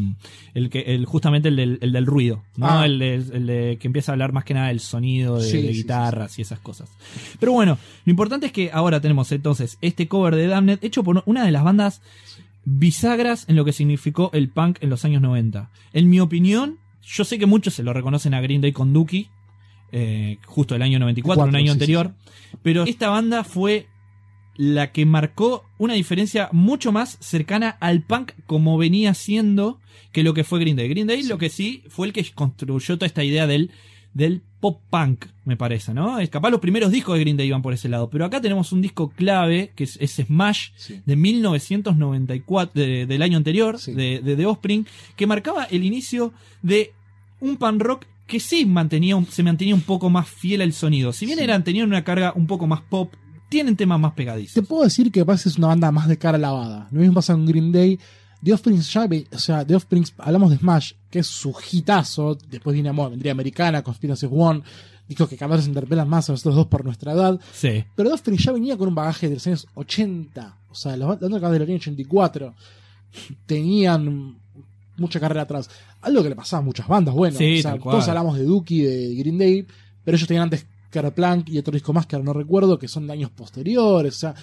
el 0.54 0.70
que 0.70 0.82
el 0.82 1.06
justamente 1.06 1.50
el 1.50 1.56
del, 1.56 1.78
el 1.82 1.92
del 1.92 2.06
ruido, 2.06 2.44
¿no? 2.58 2.68
Ah. 2.68 2.86
El, 2.86 3.00
de, 3.00 3.16
el 3.16 3.46
de 3.46 3.78
que 3.80 3.88
empieza 3.88 4.12
a 4.12 4.14
hablar 4.14 4.34
más 4.34 4.44
que 4.44 4.54
nada 4.54 4.70
del 4.70 4.80
sonido 4.80 5.38
de, 5.38 5.50
Sí, 5.50 5.62
de 5.62 5.74
sí, 5.74 5.82
guitarras 5.82 6.40
y 6.40 6.42
esas 6.42 6.60
cosas. 6.60 6.90
Pero 7.40 7.52
bueno, 7.52 7.78
lo 8.06 8.10
importante 8.10 8.48
es 8.48 8.52
que 8.52 8.72
ahora 8.74 9.02
tenemos 9.02 9.32
entonces 9.32 9.78
este 9.82 10.08
cover 10.08 10.36
de 10.36 10.48
Damned 10.48 10.80
hecho 10.82 11.04
por 11.04 11.22
una 11.26 11.46
de 11.46 11.52
las 11.52 11.64
bandas 11.64 12.02
bisagras 12.66 13.46
en 13.48 13.56
lo 13.56 13.66
que 13.66 13.74
significó 13.74 14.30
el 14.34 14.50
punk 14.50 14.78
en 14.82 14.90
los 14.90 15.06
años 15.06 15.22
90. 15.22 15.70
En 15.94 16.10
mi 16.10 16.20
opinión, 16.20 16.78
yo 17.04 17.24
sé 17.24 17.40
que 17.40 17.46
muchos 17.46 17.74
se 17.74 17.84
lo 17.84 17.94
reconocen 17.94 18.34
a 18.34 18.42
Green 18.42 18.62
Day 18.62 18.72
con 18.72 18.94
Dookie, 18.94 19.30
eh, 19.92 20.38
justo 20.46 20.76
el 20.76 20.82
año 20.82 21.00
94, 21.00 21.44
un 21.44 21.56
año 21.56 21.66
sí, 21.68 21.72
anterior, 21.72 22.14
pero 22.64 22.84
esta 22.86 23.10
banda 23.10 23.44
fue 23.44 23.88
la 24.58 24.92
que 24.92 25.06
marcó 25.06 25.64
una 25.78 25.94
diferencia 25.94 26.50
mucho 26.52 26.92
más 26.92 27.18
cercana 27.22 27.70
al 27.80 28.02
punk 28.04 28.34
como 28.46 28.78
venía 28.78 29.14
siendo 29.14 29.80
que 30.12 30.24
lo 30.24 30.34
que 30.34 30.44
fue 30.44 30.60
Green 30.60 30.76
Day. 30.76 30.90
Green 30.90 31.08
Day 31.08 31.24
lo 31.24 31.38
que 31.38 31.50
sí 31.50 31.84
fue 31.88 32.08
el 32.08 32.14
que 32.14 32.24
construyó 32.36 32.98
toda 32.98 33.08
esta 33.08 33.24
idea 33.24 33.48
del, 33.48 33.72
del 34.14 34.42
pop 34.60 34.82
punk, 34.90 35.26
me 35.46 35.56
parece, 35.58 35.94
¿no? 35.94 36.20
Es 36.20 36.30
capaz 36.30 36.50
los 36.52 36.60
primeros 36.60 36.92
discos 36.92 37.16
de 37.16 37.22
Green 37.22 37.38
Day 37.38 37.48
iban 37.48 37.62
por 37.62 37.74
ese 37.74 37.88
lado, 37.90 38.10
pero 38.10 38.26
acá 38.26 38.42
tenemos 38.42 38.72
un 38.74 38.82
disco 38.82 39.10
clave 39.10 39.72
que 39.76 39.86
es, 39.86 39.98
es 40.02 40.12
Smash 40.28 40.70
Sí. 40.76 41.02
de 41.06 41.16
1994, 41.16 42.72
de- 42.82 43.06
del 43.06 43.22
año 43.22 43.38
anterior, 43.38 43.80
Sí. 43.80 43.94
de, 43.94 44.20
de 44.22 44.36
The 44.36 44.46
Offspring, 44.46 44.86
que 45.16 45.28
marcaba 45.28 45.64
el 45.66 45.84
inicio 45.84 46.34
de 46.62 46.94
un 47.40 47.58
punk 47.58 47.82
rock 47.82 48.06
que 48.28 48.40
sí 48.40 48.66
mantenía 48.66 49.16
un- 49.16 49.26
se 49.28 49.44
mantenía 49.44 49.76
un 49.76 49.82
poco 49.82 50.10
más 50.10 50.28
fiel 50.28 50.62
al 50.62 50.74
sonido. 50.74 51.12
Si 51.14 51.26
bien 51.26 51.38
Sí. 51.40 51.44
eran, 51.44 51.64
tenían 51.64 51.88
una 51.88 52.04
carga 52.04 52.34
un 52.36 52.48
poco 52.48 52.66
más 52.68 52.82
pop, 52.82 53.14
tienen 53.50 53.76
temas 53.76 54.00
más 54.00 54.14
pegadizos. 54.14 54.54
Te 54.54 54.62
puedo 54.62 54.84
decir 54.84 55.12
que 55.12 55.26
pasa 55.26 55.50
es 55.50 55.58
una 55.58 55.68
banda 55.68 55.92
más 55.92 56.08
de 56.08 56.18
cara 56.18 56.38
lavada. 56.38 56.88
Lo 56.92 57.00
mismo 57.02 57.16
pasa 57.16 57.34
con 57.34 57.46
Green 57.46 57.72
Day. 57.72 58.00
The 58.44 58.54
Offspring 58.54 58.80
ya, 58.82 59.08
o 59.34 59.38
sea, 59.38 59.66
The 59.66 59.76
Offspring, 59.76 60.06
hablamos 60.18 60.50
de 60.52 60.58
Smash, 60.58 60.94
que 61.12 61.20
es 61.20 61.28
su 61.28 61.54
hitazo. 61.72 62.36
Después 62.50 62.74
viene 62.74 62.90
bueno, 62.92 63.12
vendría 63.12 63.34
Americana, 63.34 63.84
Conspiracy 63.84 64.28
One. 64.32 64.62
Discos 65.08 65.28
que 65.28 65.36
cada 65.38 65.56
vez 65.56 65.66
se 65.66 65.70
interpelan 65.70 66.08
más 66.08 66.30
a 66.30 66.34
nosotros 66.34 66.56
dos 66.56 66.68
por 66.68 66.86
nuestra 66.86 67.12
edad. 67.12 67.40
Sí. 67.54 67.84
Pero 67.96 68.10
The 68.10 68.14
Offspring 68.14 68.38
ya 68.40 68.52
venía 68.54 68.78
con 68.78 68.88
un 68.88 68.96
bagaje 68.96 69.28
de 69.28 69.34
los 69.36 69.46
años 69.46 69.68
80. 69.76 70.58
O 70.70 70.74
sea, 70.76 70.96
la 70.96 71.06
banda 71.06 71.28
acaba 71.38 71.52
del 71.52 71.64
año 71.64 71.76
84. 71.76 72.56
Tenían 73.46 74.38
mucha 75.02 75.20
carrera 75.20 75.42
atrás. 75.42 75.70
Algo 76.02 76.24
que 76.24 76.30
le 76.30 76.36
pasaba 76.36 76.62
a 76.62 76.66
muchas 76.66 76.88
bandas, 76.88 77.14
bueno. 77.14 77.38
Sí, 77.38 77.60
o 77.60 77.62
sea, 77.62 77.78
todos 77.78 78.08
hablamos 78.08 78.38
de 78.38 78.46
Dookie, 78.46 78.84
de 78.84 79.16
Green 79.16 79.38
Day, 79.38 79.68
pero 80.04 80.16
ellos 80.16 80.28
tenían 80.28 80.44
antes 80.44 80.66
Plank 80.92 81.50
y 81.50 81.58
otro 81.58 81.74
disco 81.74 81.94
más 81.94 82.06
que 82.06 82.16
ahora 82.16 82.26
no 82.26 82.34
recuerdo, 82.34 82.78
que 82.78 82.88
son 82.88 83.08
de 83.08 83.14
años 83.14 83.32
posteriores. 83.32 84.16
O 84.16 84.20
sea, 84.20 84.36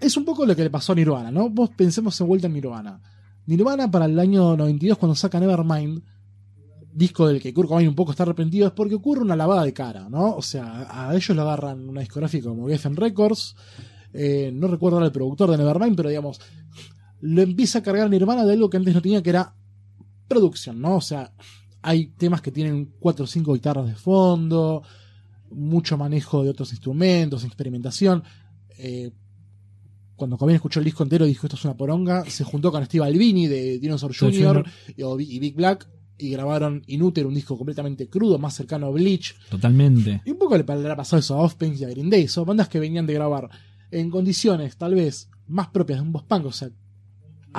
es 0.00 0.16
un 0.16 0.24
poco 0.24 0.46
lo 0.46 0.56
que 0.56 0.62
le 0.62 0.70
pasó 0.70 0.92
a 0.92 0.96
Nirvana, 0.96 1.30
¿no? 1.30 1.50
Vos 1.50 1.70
pensemos 1.76 2.18
en 2.20 2.26
vuelta 2.26 2.46
en 2.46 2.54
Nirvana. 2.54 3.00
Nirvana 3.46 3.90
para 3.90 4.06
el 4.06 4.18
año 4.18 4.56
92 4.56 4.98
cuando 4.98 5.14
saca 5.14 5.38
Nevermind, 5.38 6.02
disco 6.92 7.28
del 7.28 7.40
que 7.40 7.52
Kurt 7.52 7.68
Cobain 7.68 7.88
un 7.88 7.94
poco 7.94 8.10
está 8.10 8.22
arrepentido, 8.22 8.66
es 8.66 8.72
porque 8.72 8.94
ocurre 8.94 9.20
una 9.20 9.36
lavada 9.36 9.62
de 9.64 9.72
cara, 9.72 10.08
¿no? 10.08 10.34
O 10.34 10.42
sea, 10.42 10.86
a 10.90 11.14
ellos 11.14 11.36
lo 11.36 11.42
agarran 11.42 11.88
una 11.88 12.00
discográfica 12.00 12.48
como 12.48 12.66
Geffen 12.66 12.96
Records, 12.96 13.54
eh, 14.12 14.50
no 14.52 14.66
recuerdo 14.66 14.96
ahora 14.96 15.06
el 15.06 15.12
productor 15.12 15.50
de 15.50 15.58
Nevermind, 15.58 15.94
pero 15.94 16.08
digamos, 16.08 16.40
lo 17.20 17.42
empieza 17.42 17.78
a 17.78 17.82
cargar 17.82 18.10
Nirvana 18.10 18.44
de 18.44 18.52
algo 18.52 18.70
que 18.70 18.76
antes 18.76 18.94
no 18.94 19.02
tenía, 19.02 19.22
que 19.22 19.30
era 19.30 19.54
producción, 20.28 20.80
¿no? 20.80 20.96
O 20.96 21.00
sea, 21.00 21.32
hay 21.82 22.08
temas 22.08 22.40
que 22.40 22.50
tienen 22.50 22.92
cuatro 22.98 23.24
o 23.24 23.28
cinco 23.28 23.54
guitarras 23.54 23.86
de 23.86 23.94
fondo, 23.94 24.82
mucho 25.50 25.96
manejo 25.96 26.42
de 26.42 26.50
otros 26.50 26.72
instrumentos, 26.72 27.44
experimentación. 27.44 28.22
Eh, 28.78 29.12
cuando 30.16 30.38
Cobain 30.38 30.56
escuchó 30.56 30.80
el 30.80 30.84
disco 30.84 31.02
entero 31.02 31.26
dijo 31.26 31.46
esto 31.46 31.56
es 31.56 31.64
una 31.64 31.76
poronga, 31.76 32.24
se 32.28 32.42
juntó 32.42 32.72
con 32.72 32.84
Steve 32.84 33.04
Albini 33.04 33.46
de 33.46 33.78
Dinosaur 33.78 34.16
Jr. 34.16 34.64
y, 34.96 35.38
Big 35.38 35.54
Black 35.54 35.88
y 36.18 36.30
grabaron 36.30 36.82
Inútil, 36.86 37.26
un 37.26 37.34
disco 37.34 37.56
completamente 37.56 38.08
crudo, 38.08 38.38
más 38.38 38.54
cercano 38.54 38.86
a 38.86 38.90
Bleach. 38.90 39.36
Totalmente. 39.50 40.22
Y 40.24 40.30
un 40.30 40.38
poco 40.38 40.56
le 40.56 40.64
habrá 40.66 40.96
pasado 40.96 41.20
eso 41.20 41.34
a 41.34 41.42
Offspring 41.42 41.76
y 41.78 41.84
a 41.84 41.88
Green 41.90 42.08
Day. 42.08 42.28
Son 42.28 42.46
bandas 42.46 42.68
que 42.68 42.80
venían 42.80 43.06
de 43.06 43.12
grabar 43.12 43.50
en 43.90 44.10
condiciones 44.10 44.76
tal 44.76 44.94
vez 44.94 45.28
más 45.46 45.68
propias 45.68 46.00
de 46.00 46.06
un 46.06 46.12
post-punk, 46.12 46.46
o 46.46 46.52
sea, 46.52 46.70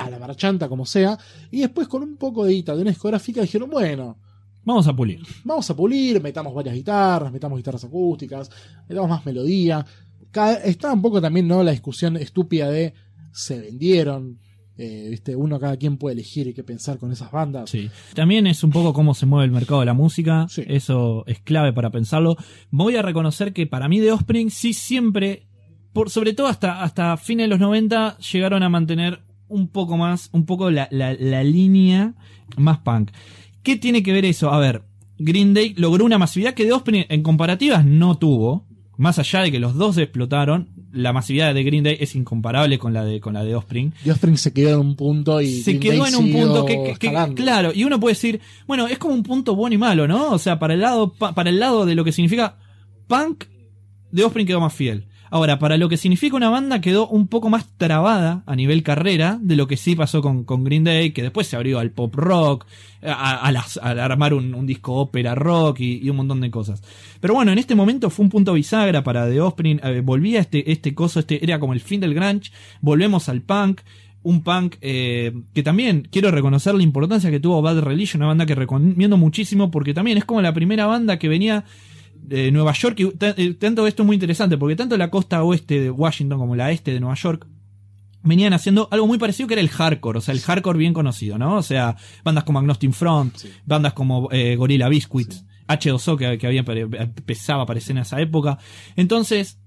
a 0.04 0.10
la 0.10 0.18
marchanta 0.18 0.68
como 0.68 0.84
sea. 0.86 1.18
Y 1.50 1.60
después 1.60 1.88
con 1.88 2.02
un 2.02 2.16
poco 2.16 2.44
de 2.44 2.52
guita 2.54 2.74
de 2.74 2.82
una 2.82 2.90
discográfica 2.90 3.40
dijeron, 3.42 3.70
bueno, 3.70 4.18
Vamos 4.64 4.86
a 4.86 4.94
pulir. 4.94 5.20
vamos 5.44 5.70
a 5.70 5.74
pulir, 5.76 6.20
metamos 6.22 6.52
varias 6.54 6.74
guitarras, 6.74 7.32
metamos 7.32 7.56
guitarras 7.58 7.84
acústicas, 7.84 8.50
metamos 8.88 9.08
más 9.08 9.24
melodía. 9.24 9.84
Cada- 10.30 10.58
está 10.58 10.92
un 10.92 11.00
poco 11.00 11.20
también 11.22 11.48
no 11.48 11.62
la 11.62 11.70
discusión 11.70 12.16
estúpida 12.18 12.68
de 12.70 12.92
se 13.32 13.58
vendieron. 13.60 14.38
eh, 14.80 15.08
¿viste? 15.10 15.34
Uno 15.34 15.58
cada 15.58 15.76
quien 15.76 15.96
puede 15.96 16.12
elegir 16.14 16.46
y 16.46 16.54
qué 16.54 16.62
pensar 16.62 16.98
con 16.98 17.10
esas 17.10 17.32
bandas. 17.32 17.68
Sí. 17.68 17.90
También 18.14 18.46
es 18.46 18.62
un 18.62 18.70
poco 18.70 18.92
cómo 18.92 19.12
se 19.12 19.26
mueve 19.26 19.46
el 19.46 19.50
mercado 19.50 19.80
de 19.80 19.86
la 19.86 19.92
música. 19.92 20.46
Sí. 20.48 20.62
Eso 20.68 21.24
es 21.26 21.40
clave 21.40 21.72
para 21.72 21.90
pensarlo. 21.90 22.36
Voy 22.70 22.94
a 22.94 23.02
reconocer 23.02 23.52
que 23.52 23.66
para 23.66 23.88
mí 23.88 23.98
The 23.98 24.12
Offspring 24.12 24.50
sí 24.52 24.72
siempre, 24.74 25.48
por, 25.92 26.10
sobre 26.10 26.32
todo 26.32 26.46
hasta, 26.46 26.80
hasta 26.84 27.16
fines 27.16 27.44
de 27.46 27.48
los 27.48 27.58
90, 27.58 28.18
llegaron 28.18 28.62
a 28.62 28.68
mantener 28.68 29.20
un 29.48 29.68
poco 29.68 29.96
más, 29.96 30.28
un 30.32 30.46
poco 30.46 30.70
la, 30.70 30.88
la, 30.90 31.14
la 31.14 31.42
línea 31.44 32.14
más 32.56 32.78
punk. 32.78 33.10
¿Qué 33.62 33.76
tiene 33.76 34.02
que 34.02 34.12
ver 34.12 34.24
eso? 34.24 34.50
A 34.52 34.58
ver, 34.58 34.82
Green 35.18 35.54
Day 35.54 35.74
logró 35.76 36.04
una 36.04 36.18
masividad 36.18 36.54
que 36.54 36.64
The 36.64 36.72
Offspring 36.72 37.06
en 37.08 37.22
comparativas 37.22 37.84
no 37.84 38.16
tuvo. 38.18 38.66
Más 38.96 39.18
allá 39.20 39.42
de 39.42 39.52
que 39.52 39.60
los 39.60 39.74
dos 39.76 39.96
explotaron, 39.96 40.70
la 40.90 41.12
masividad 41.12 41.54
de 41.54 41.62
Green 41.62 41.84
Day 41.84 41.96
es 42.00 42.16
incomparable 42.16 42.78
con 42.80 42.92
la 42.92 43.04
de, 43.04 43.20
con 43.20 43.34
la 43.34 43.44
de 43.44 43.54
Offspring 43.54 43.92
Offspring 44.10 44.36
se 44.36 44.52
quedó 44.52 44.70
en 44.80 44.86
un 44.86 44.96
punto 44.96 45.40
y 45.40 45.60
se 45.60 45.74
Green 45.74 45.80
quedó 45.80 46.02
Day 46.02 46.12
en 46.14 46.18
un 46.18 46.32
punto 46.32 46.64
que, 46.64 46.74
que- 46.74 46.82
que- 46.82 46.90
escalando. 47.06 47.34
claro 47.36 47.70
y 47.72 47.84
uno 47.84 48.00
puede 48.00 48.14
decir 48.14 48.40
bueno 48.66 48.88
es 48.88 48.98
como 48.98 49.14
un 49.14 49.22
punto 49.22 49.54
bueno 49.54 49.74
y 49.74 49.78
malo 49.78 50.08
no 50.08 50.30
o 50.30 50.38
sea 50.38 50.58
para 50.58 50.74
el 50.74 50.80
lado 50.80 51.12
pa- 51.12 51.32
para 51.34 51.50
el 51.50 51.60
lado 51.60 51.86
de 51.86 51.94
lo 51.94 52.02
que 52.04 52.10
significa 52.10 52.56
punk 53.06 53.44
The 54.12 54.24
Offspring 54.24 54.46
quedó 54.48 54.60
más 54.60 54.72
fiel 54.74 55.06
ahora 55.30 55.58
para 55.58 55.76
lo 55.76 55.88
que 55.88 55.96
significa 55.96 56.36
una 56.36 56.50
banda 56.50 56.80
quedó 56.80 57.08
un 57.08 57.28
poco 57.28 57.50
más 57.50 57.66
trabada 57.76 58.42
a 58.46 58.56
nivel 58.56 58.82
carrera 58.82 59.38
de 59.40 59.56
lo 59.56 59.66
que 59.66 59.76
sí 59.76 59.94
pasó 59.94 60.22
con, 60.22 60.44
con 60.44 60.64
Green 60.64 60.84
Day 60.84 61.12
que 61.12 61.22
después 61.22 61.46
se 61.46 61.56
abrió 61.56 61.78
al 61.78 61.90
pop 61.90 62.14
rock 62.14 62.66
al 63.02 64.00
armar 64.00 64.34
un, 64.34 64.66
disco 64.66 64.94
ópera 64.94 65.34
rock 65.34 65.80
y, 65.80 65.98
y 66.04 66.10
un 66.10 66.16
montón 66.16 66.40
de 66.40 66.50
cosas. 66.50 66.82
Pero 67.20 67.34
bueno 67.34 67.52
en 67.52 67.58
este 67.58 67.74
momento 67.74 68.10
fue 68.10 68.24
un 68.24 68.30
punto 68.30 68.52
bisagra 68.54 69.04
para 69.04 69.28
The 69.28 69.40
Offspring 69.40 69.80
eh, 69.82 70.00
volvía 70.04 70.40
este 70.40 70.70
este 70.70 70.94
coso 70.94 71.20
este 71.20 71.42
era 71.44 71.58
como 71.58 71.72
el 71.72 71.80
fin 71.80 72.00
del 72.00 72.14
grunge 72.14 72.50
volvemos 72.80 73.28
al 73.28 73.42
punk 73.42 73.80
un 74.22 74.42
punk 74.42 74.76
eh, 74.80 75.32
que 75.54 75.62
también 75.62 76.08
quiero 76.10 76.30
reconocer 76.30 76.74
la 76.74 76.82
importancia 76.82 77.30
que 77.30 77.40
tuvo 77.40 77.62
Bad 77.62 77.80
Religion, 77.80 78.20
una 78.20 78.28
banda 78.28 78.46
que 78.46 78.54
recomiendo 78.54 79.16
muchísimo 79.16 79.70
porque 79.70 79.94
también 79.94 80.18
es 80.18 80.24
como 80.24 80.42
la 80.42 80.52
primera 80.52 80.86
banda 80.86 81.18
que 81.18 81.28
venía 81.28 81.64
de 82.22 82.50
Nueva 82.52 82.72
York 82.72 82.98
y 83.00 83.12
eh, 83.20 83.54
tanto 83.54 83.86
esto 83.86 84.02
es 84.02 84.06
muy 84.06 84.14
interesante 84.14 84.56
porque 84.58 84.76
tanto 84.76 84.96
la 84.96 85.10
costa 85.10 85.42
oeste 85.42 85.80
de 85.80 85.90
Washington 85.90 86.38
como 86.38 86.56
la 86.56 86.70
este 86.70 86.92
de 86.92 87.00
Nueva 87.00 87.14
York 87.16 87.46
venían 88.22 88.52
haciendo 88.52 88.88
algo 88.90 89.06
muy 89.06 89.16
parecido 89.18 89.46
que 89.46 89.54
era 89.54 89.60
el 89.62 89.68
hardcore, 89.68 90.18
o 90.18 90.20
sea, 90.20 90.34
el 90.34 90.40
hardcore 90.40 90.78
bien 90.78 90.92
conocido, 90.92 91.38
¿no? 91.38 91.56
O 91.56 91.62
sea, 91.62 91.96
bandas 92.24 92.44
como 92.44 92.58
Agnostic 92.58 92.92
Front, 92.92 93.36
Sí. 93.36 93.50
bandas 93.64 93.92
como 93.94 94.28
eh, 94.32 94.56
Gorilla 94.56 94.88
Biscuit, 94.88 95.32
H2O 95.68 96.16
que, 96.16 96.38
que 96.38 96.46
había 96.46 96.60
empezaba 96.60 97.60
a 97.60 97.64
aparecer 97.64 97.96
en 97.96 98.02
esa 98.02 98.20
época. 98.20 98.58
Entonces, 98.96 99.58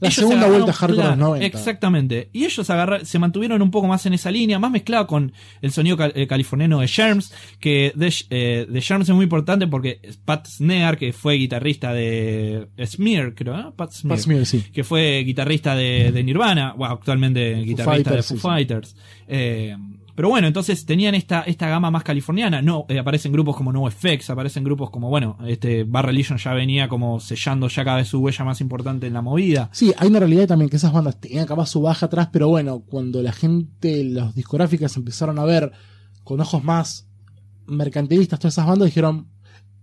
La 0.00 0.08
ellos 0.08 0.16
segunda 0.16 0.48
vuelta 0.48 0.72
hardcore 0.72 1.16
90. 1.16 1.46
Exactamente. 1.46 2.28
Y 2.32 2.44
ellos 2.44 2.68
agarra- 2.68 3.04
se 3.04 3.18
mantuvieron 3.18 3.62
un 3.62 3.70
poco 3.70 3.86
más 3.86 4.04
en 4.06 4.12
esa 4.14 4.30
línea, 4.30 4.58
más 4.58 4.70
mezclado 4.70 5.06
con 5.06 5.32
el 5.62 5.70
sonido 5.72 5.96
cal- 5.96 6.12
eh, 6.14 6.26
californiano 6.26 6.80
de 6.80 6.88
Germs, 6.88 7.32
que 7.60 7.92
de, 7.94 8.12
eh, 8.30 8.66
de 8.68 8.80
Germs 8.82 9.08
es 9.08 9.14
muy 9.14 9.24
importante 9.24 9.66
porque 9.66 10.00
Pat 10.24 10.46
Smear, 10.46 10.98
que 10.98 11.12
fue 11.12 11.34
guitarrista 11.36 11.92
de 11.94 12.66
Smear, 12.84 13.34
creo, 13.34 13.56
¿no? 13.56 13.74
Pat 13.74 13.92
Smear, 13.92 14.16
Pat 14.16 14.24
Smear, 14.24 14.46
sí. 14.46 14.64
que 14.72 14.84
fue 14.84 15.22
guitarrista 15.24 15.74
de, 15.74 16.10
de 16.12 16.24
Nirvana, 16.24 16.74
bueno, 16.76 16.94
actualmente 16.94 17.54
guitarrista 17.62 18.10
Fighters, 18.10 18.16
de 18.16 18.22
Foo 18.22 18.36
sí, 18.36 18.40
sí. 18.40 18.40
Fighters. 18.40 18.96
Eh, 19.28 19.76
pero 20.14 20.28
bueno, 20.28 20.46
entonces 20.46 20.86
tenían 20.86 21.14
esta, 21.14 21.42
esta 21.42 21.68
gama 21.68 21.90
más 21.90 22.04
californiana. 22.04 22.62
No, 22.62 22.86
eh, 22.88 22.98
aparecen 22.98 23.32
grupos 23.32 23.56
como 23.56 23.72
No 23.72 23.88
Effects, 23.88 24.30
aparecen 24.30 24.64
grupos 24.64 24.90
como, 24.90 25.08
bueno, 25.10 25.38
este 25.46 25.84
Bar 25.84 26.06
Religion 26.06 26.38
ya 26.38 26.52
venía 26.54 26.88
como 26.88 27.20
sellando 27.20 27.68
ya 27.68 27.84
cada 27.84 27.98
vez 27.98 28.08
su 28.08 28.20
huella 28.20 28.44
más 28.44 28.60
importante 28.60 29.06
en 29.06 29.12
la 29.12 29.22
movida. 29.22 29.70
Sí, 29.72 29.92
hay 29.96 30.08
una 30.08 30.20
realidad 30.20 30.46
también 30.46 30.70
que 30.70 30.76
esas 30.76 30.92
bandas 30.92 31.20
tenían 31.20 31.46
capaz 31.46 31.66
su 31.66 31.80
baja 31.82 32.06
atrás, 32.06 32.28
pero 32.32 32.48
bueno, 32.48 32.80
cuando 32.80 33.22
la 33.22 33.32
gente, 33.32 34.04
las 34.04 34.34
discográficas 34.34 34.96
empezaron 34.96 35.38
a 35.38 35.44
ver 35.44 35.72
con 36.22 36.40
ojos 36.40 36.62
más 36.62 37.08
mercantilistas 37.66 38.38
todas 38.38 38.54
esas 38.54 38.66
bandas, 38.66 38.86
dijeron, 38.86 39.28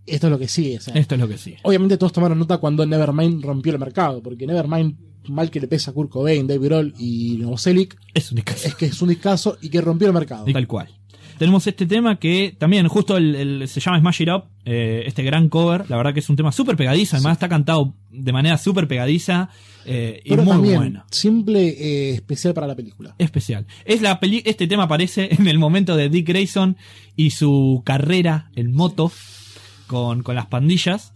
esto 0.06 0.28
es 0.28 0.32
lo 0.32 0.40
que 0.40 0.48
sigue. 0.48 0.78
o 0.78 0.82
sea, 0.82 0.94
Esto 0.96 1.16
es 1.16 1.22
lo 1.22 1.28
que 1.28 1.38
sí. 1.38 1.56
Obviamente 1.64 1.98
todos 1.98 2.14
tomaron 2.14 2.40
nota 2.40 2.58
cuando 2.58 2.86
Nevermind 2.86 3.44
rompió 3.44 3.72
el 3.74 3.80
mercado, 3.80 4.22
porque 4.22 4.48
Nevermind, 4.48 4.98
mal 5.28 5.50
que 5.52 5.60
le 5.60 5.68
pesa 5.68 5.92
a 5.92 5.94
Kurt 5.94 6.10
Cobain, 6.10 6.48
Dave 6.48 6.66
Grohl 6.66 6.94
y 7.00 7.38
Novoselic, 7.40 7.98
Es 8.14 8.32
un 8.32 8.36
discazo. 8.38 8.68
es 8.68 8.76
que 8.76 8.86
es 8.88 9.02
un 9.02 9.10
discazo 9.10 9.58
y 9.62 9.70
que 9.70 9.82
rompió 9.82 10.08
el 10.08 10.14
mercado. 10.14 10.46
Tal 10.52 10.68
cual. 10.68 10.88
Tenemos 11.38 11.66
este 11.66 11.88
tema 11.88 12.20
que 12.20 12.56
también 12.60 12.88
justo 12.88 13.18
el, 13.18 13.34
el- 13.36 13.68
se 13.68 13.80
llama 13.80 14.00
Smash 14.00 14.22
It 14.22 14.30
Up, 14.30 14.44
eh, 14.64 15.04
este 15.08 15.24
gran 15.24 15.50
cover, 15.50 15.90
la 15.90 15.98
verdad 15.98 16.14
que 16.14 16.20
es 16.20 16.30
un 16.30 16.36
tema 16.36 16.52
súper 16.52 16.76
pegadizo, 16.78 17.16
además 17.16 17.34
está 17.34 17.50
cantado 17.50 17.96
de 18.12 18.32
manera 18.32 18.60
súper 18.60 18.88
pegadiza 18.88 19.50
eh, 19.86 20.22
y 20.24 20.36
muy 20.36 20.46
también, 20.46 20.76
bueno. 20.78 21.04
simple, 21.10 21.68
eh, 21.70 22.12
especial 22.12 22.54
para 22.54 22.68
la 22.68 22.76
película. 22.76 23.16
Especial. 23.18 23.66
Es 23.86 24.04
la 24.04 24.20
peli 24.20 24.44
este 24.46 24.68
tema 24.68 24.84
aparece 24.84 25.30
en 25.40 25.48
el 25.48 25.58
momento 25.58 25.96
de 25.96 26.10
Dick 26.10 26.28
Grayson 26.28 26.78
y 27.16 27.32
su 27.32 27.82
carrera 27.84 28.52
en 28.56 28.72
moto 28.72 29.12
con, 29.88 30.22
con 30.22 30.36
las 30.36 30.46
pandillas. 30.46 31.12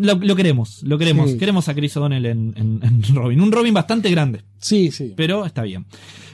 Lo, 0.00 0.14
lo 0.16 0.36
queremos, 0.36 0.82
lo 0.82 0.98
queremos. 0.98 1.30
Sí. 1.30 1.38
Queremos 1.38 1.68
a 1.68 1.74
Chris 1.74 1.96
O'Donnell 1.96 2.26
en, 2.26 2.52
en- 2.56 2.80
en 2.82 3.02
Robin. 3.14 3.40
Un 3.40 3.52
Robin 3.52 3.74
bastante 3.74 4.10
grande. 4.10 4.42
Sí, 4.58 4.90
sí. 4.90 5.12
pero 5.16 5.44
está 5.46 5.62
bien. 5.62 5.86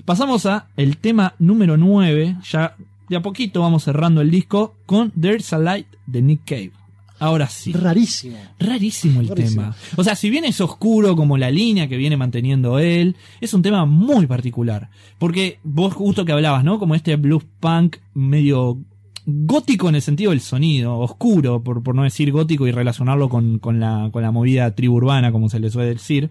Pasamos 0.05 0.47
a 0.47 0.69
el 0.77 0.99
tema 0.99 1.35
número 1.39 1.77
9, 1.77 2.37
ya 2.51 2.77
de 3.09 3.17
a 3.17 3.23
poquito 3.23 3.61
vamos 3.61 3.85
cerrando 3.85 4.21
el 4.21 4.31
disco 4.31 4.75
con 4.87 5.11
There's 5.13 5.53
a 5.53 5.59
Light 5.59 5.87
de 6.07 6.23
Nick 6.23 6.41
Cave. 6.45 6.73
Ahora 7.19 7.49
sí. 7.49 7.73
Rarísimo. 7.73 8.37
Rarísimo 8.59 9.21
el 9.23 9.29
Rarísimo. 9.29 9.63
tema. 9.63 9.77
O 9.97 10.05
sea, 10.05 10.15
si 10.17 10.29
bien 10.29 10.45
es 10.45 10.61
oscuro 10.61 11.17
como 11.17 11.39
la 11.39 11.51
línea 11.51 11.89
que 11.89 11.97
viene 11.97 12.17
manteniendo 12.19 12.79
él, 12.79 13.17
es 13.41 13.55
un 13.55 13.63
tema 13.63 13.87
muy 13.87 14.27
particular. 14.27 14.91
Porque 15.19 15.59
vos 15.65 15.95
justo 15.95 16.27
que 16.27 16.33
hablabas, 16.33 16.63
¿no? 16.63 16.79
Como 16.79 16.95
este 16.95 17.17
blues 17.17 17.45
punk 17.59 17.97
medio 18.13 18.79
gótico 19.27 19.89
en 19.89 19.97
el 19.97 20.03
sentido 20.03 20.31
del 20.31 20.41
sonido, 20.41 20.99
oscuro, 20.99 21.63
por, 21.63 21.83
por 21.83 21.95
no 21.95 22.05
decir 22.05 22.31
gótico 22.31 22.67
y 22.67 22.71
relacionarlo 22.71 23.29
con, 23.29 23.59
con, 23.59 23.81
la, 23.81 24.09
con 24.13 24.23
la 24.23 24.31
movida 24.31 24.75
tribu 24.75 24.95
urbana, 24.95 25.33
como 25.33 25.49
se 25.49 25.59
le 25.59 25.69
suele 25.69 25.91
decir. 25.91 26.31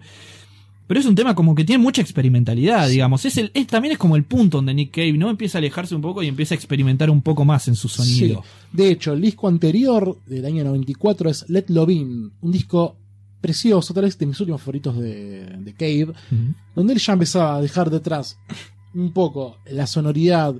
Pero 0.86 1.00
es 1.00 1.06
un 1.06 1.14
tema 1.14 1.34
como 1.34 1.54
que 1.54 1.64
tiene 1.64 1.82
mucha 1.82 2.00
experimentalidad, 2.00 2.88
digamos. 2.88 3.24
Es 3.24 3.36
el, 3.36 3.50
es, 3.54 3.66
también 3.66 3.92
es 3.92 3.98
como 3.98 4.16
el 4.16 4.24
punto 4.24 4.58
donde 4.58 4.72
Nick 4.72 4.94
Cave, 4.94 5.12
¿no? 5.14 5.28
Empieza 5.28 5.58
a 5.58 5.60
alejarse 5.60 5.94
un 5.94 6.00
poco 6.00 6.22
y 6.22 6.28
empieza 6.28 6.54
a 6.54 6.56
experimentar 6.56 7.10
un 7.10 7.22
poco 7.22 7.44
más 7.44 7.68
en 7.68 7.74
su 7.74 7.88
sonido. 7.88 8.42
Sí. 8.42 8.76
De 8.76 8.90
hecho, 8.90 9.12
el 9.12 9.20
disco 9.20 9.48
anterior 9.48 10.16
del 10.26 10.44
año 10.46 10.64
94 10.64 11.28
es 11.28 11.50
Let 11.50 11.66
Love 11.68 11.90
In, 11.90 12.32
un 12.40 12.52
disco 12.52 12.96
precioso, 13.40 13.92
tal 13.92 14.04
vez 14.04 14.16
de 14.16 14.26
mis 14.26 14.40
últimos 14.40 14.62
favoritos 14.62 14.96
de, 14.96 15.44
de 15.44 15.74
Cave, 15.74 16.12
donde 16.74 16.92
él 16.94 16.98
ya 16.98 17.12
empezaba 17.12 17.56
a 17.56 17.60
dejar 17.60 17.90
detrás 17.90 18.38
un 18.94 19.12
poco 19.12 19.58
la 19.70 19.86
sonoridad 19.86 20.54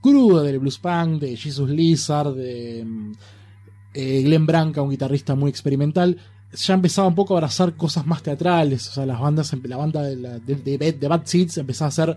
cruda 0.00 0.42
del 0.42 0.58
blues 0.58 0.78
punk, 0.78 1.20
de 1.20 1.36
Jesus 1.36 1.68
Lizard, 1.68 2.34
de 2.34 2.84
mm, 2.86 3.12
eh, 3.94 4.22
Glenn 4.22 4.46
Branca, 4.46 4.82
un 4.82 4.90
guitarrista 4.90 5.34
muy 5.34 5.50
experimental. 5.50 6.16
Ya 6.52 6.74
empezaba 6.74 7.06
un 7.08 7.14
poco 7.14 7.34
a 7.34 7.38
abrazar 7.38 7.76
cosas 7.76 8.06
más 8.06 8.22
teatrales, 8.22 8.88
o 8.88 8.92
sea, 8.92 9.06
las 9.06 9.20
bandas, 9.20 9.54
la 9.62 9.76
banda 9.76 10.02
de, 10.02 10.16
la- 10.16 10.38
de, 10.38 10.56
de 10.56 11.08
Bad- 11.08 11.24
Seeds 11.24 11.58
empezaba 11.58 11.86
a 11.86 11.88
hacer 11.90 12.16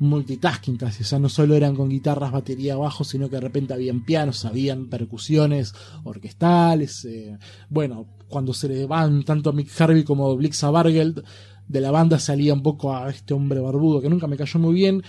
multitasking 0.00 0.76
casi, 0.78 1.02
o 1.02 1.06
sea, 1.06 1.18
no 1.18 1.28
solo 1.28 1.54
eran 1.54 1.76
con 1.76 1.90
guitarras, 1.90 2.32
batería, 2.32 2.74
bajo, 2.76 3.04
sino 3.04 3.28
que 3.28 3.36
de 3.36 3.42
repente 3.42 3.74
habían 3.74 4.02
pianos, 4.02 4.44
habían 4.46 4.86
percusiones 4.86 5.74
orquestales, 6.04 7.04
eh, 7.04 7.36
bueno, 7.68 8.06
cuando 8.28 8.54
se 8.54 8.68
le 8.68 8.86
van 8.86 9.24
tanto 9.24 9.50
a 9.50 9.52
Mick 9.52 9.68
Harvey 9.78 10.02
como 10.02 10.34
Blixa 10.36 10.70
Bargeld, 10.70 11.22
de 11.68 11.80
la 11.80 11.90
banda 11.90 12.18
salía 12.18 12.54
un 12.54 12.62
poco 12.62 12.96
a 12.96 13.10
este 13.10 13.34
hombre 13.34 13.60
barbudo 13.60 14.00
que 14.00 14.08
nunca 14.08 14.26
me 14.26 14.36
cayó 14.38 14.58
muy 14.58 14.72
bien, 14.74 15.02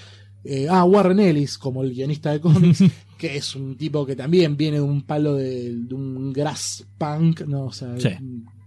eh, 0.43 0.67
ah, 0.69 0.83
Warren 0.85 1.19
Ellis, 1.19 1.57
como 1.57 1.83
el 1.83 1.93
guionista 1.93 2.31
de 2.31 2.41
cómics, 2.41 2.83
que 3.17 3.37
es 3.37 3.55
un 3.55 3.77
tipo 3.77 4.05
que 4.05 4.15
también 4.15 4.57
viene 4.57 4.77
de 4.77 4.81
un 4.83 5.03
palo 5.03 5.35
de, 5.35 5.75
de 5.75 5.93
un 5.95 6.33
grass 6.33 6.85
punk, 6.97 7.41
¿no? 7.41 7.65
O 7.65 7.71
sea, 7.71 7.99
Sí. 7.99 8.09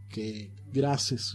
que 0.09 0.51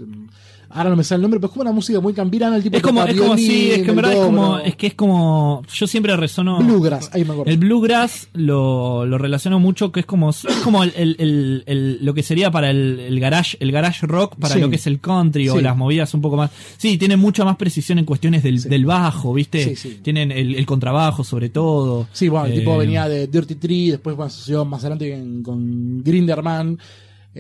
un- 0.01 0.29
Ahora 0.71 0.91
no 0.91 0.95
me 0.95 1.03
sale 1.03 1.15
el 1.17 1.23
nombre, 1.23 1.39
pero 1.39 1.47
es 1.47 1.53
como 1.53 1.61
una 1.63 1.71
música 1.71 1.99
muy 1.99 2.13
campirana, 2.13 2.55
el 2.55 2.61
tipo 2.61 2.77
Es 2.77 2.83
como, 2.83 3.03
es 3.03 3.19
como, 3.19 3.35
sí, 3.37 3.71
es 3.71 3.81
que 3.81 3.89
en 3.89 3.95
verdad 3.95 4.13
es 4.13 4.19
como, 4.19 4.59
es 4.59 4.75
que 4.75 4.85
es 4.87 4.93
como, 4.93 5.63
yo 5.73 5.87
siempre 5.87 6.15
resono. 6.15 6.59
Bluegrass, 6.59 7.09
ahí 7.11 7.25
me 7.25 7.31
acuerdo. 7.31 7.51
El 7.51 7.57
bluegrass 7.57 8.27
lo, 8.33 9.03
lo 9.07 9.17
relaciono 9.17 9.57
mucho 9.57 9.91
que 9.91 10.01
es 10.01 10.05
como, 10.05 10.29
es 10.29 10.45
como 10.63 10.83
el, 10.83 10.93
el- 10.95 11.15
el- 11.17 11.63
el- 11.65 12.05
lo 12.05 12.13
que 12.13 12.21
sería 12.21 12.51
para 12.51 12.69
el, 12.69 12.99
el 12.99 13.19
garage, 13.19 13.57
el 13.61 13.71
garage 13.71 14.05
rock, 14.05 14.35
para 14.35 14.53
Sí. 14.53 14.59
lo 14.61 14.69
que 14.69 14.75
es 14.75 14.85
el 14.85 14.99
country 14.99 15.49
o 15.49 15.59
las 15.59 15.75
movidas 15.75 16.13
un 16.13 16.21
poco 16.21 16.37
más. 16.37 16.51
Sí, 16.77 16.99
tienen 16.99 17.19
mucha 17.19 17.43
más 17.43 17.55
precisión 17.55 17.97
en 17.97 18.05
cuestiones 18.05 18.43
del, 18.43 18.61
del 18.61 18.85
bajo, 18.85 19.33
¿viste? 19.33 19.63
Sí, 19.69 19.75
sí. 19.75 19.99
Tienen 20.03 20.31
el, 20.31 20.63
contrabajo 20.67 21.23
sobre 21.23 21.49
todo. 21.49 22.07
Sí, 22.13 22.29
bueno, 22.29 22.45
el 22.45 22.51
Eh, 22.53 22.59
tipo 22.59 22.77
venía 22.77 23.09
de 23.09 23.25
Dirty 23.25 23.55
Tree, 23.55 23.89
después 23.89 24.15
asoció 24.19 24.65
más 24.65 24.81
adelante 24.81 25.19
con 25.41 26.03
Grinderman. 26.03 26.77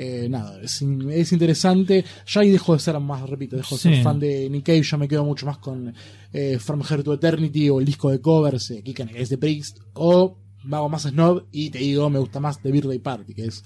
Eh, 0.01 0.27
nada, 0.29 0.61
es, 0.61 0.81
in- 0.81 1.09
es 1.11 1.31
interesante. 1.33 2.05
Ya 2.25 2.41
ahí 2.41 2.51
dejo 2.51 2.73
de 2.73 2.79
ser 2.79 2.97
más, 2.99 3.29
repito, 3.29 3.57
dejo 3.57 3.75
de 3.75 3.81
Sí. 3.81 3.89
ser 3.95 4.03
fan 4.03 4.17
de 4.19 4.49
Nick 4.49 4.65
Cave. 4.67 4.83
Ya 4.83 4.97
me 4.97 5.07
quedo 5.07 5.25
mucho 5.25 5.45
más 5.45 5.57
con 5.57 5.93
eh, 6.31 6.57
From 6.59 6.81
Here 6.89 7.03
to 7.03 7.13
Eternity 7.13 7.69
o 7.69 7.79
el 7.79 7.85
disco 7.85 8.09
de 8.09 8.21
covers, 8.21 8.71
eh, 8.71 8.81
Kick 8.83 9.01
and 9.01 9.09
Against 9.09 9.31
the 9.31 9.37
Priest. 9.37 9.79
O 9.93 10.37
hago 10.71 10.87
más 10.89 11.03
snob 11.03 11.45
y 11.51 11.69
te 11.69 11.79
digo, 11.79 12.09
me 12.09 12.19
gusta 12.19 12.39
más 12.39 12.61
The 12.61 12.71
Birthday 12.71 12.99
Party, 12.99 13.33
que 13.33 13.45
es 13.45 13.63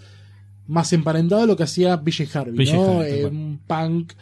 más 0.67 0.91
emparentado 0.93 1.41
a 1.43 1.45
lo 1.45 1.55
que 1.57 1.63
hacía 1.63 1.97
BJ 1.97 2.35
Harvey, 2.35 2.55
BJ 2.65 2.73
¿no? 2.77 2.83
Harvey, 2.99 3.19
Eh, 3.19 3.25
un 3.25 3.59
punk 3.67 4.13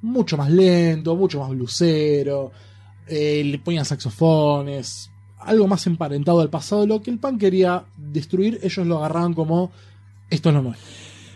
mucho 0.00 0.36
más 0.36 0.50
lento, 0.50 1.14
mucho 1.16 1.38
más 1.40 1.50
blusero. 1.50 2.50
eh, 3.08 3.42
le 3.44 3.58
ponían 3.58 3.84
saxofones, 3.84 5.10
algo 5.40 5.66
más 5.68 5.86
emparentado 5.86 6.40
al 6.40 6.50
pasado. 6.50 6.86
Lo 6.86 7.02
que 7.02 7.10
el 7.10 7.18
punk 7.18 7.38
quería 7.40 7.84
destruir, 7.98 8.58
ellos 8.62 8.86
lo 8.86 8.98
agarraban 8.98 9.34
como 9.34 9.70
esto 10.30 10.48
es 10.48 10.54
lo 10.54 10.62
nuestro. 10.62 10.86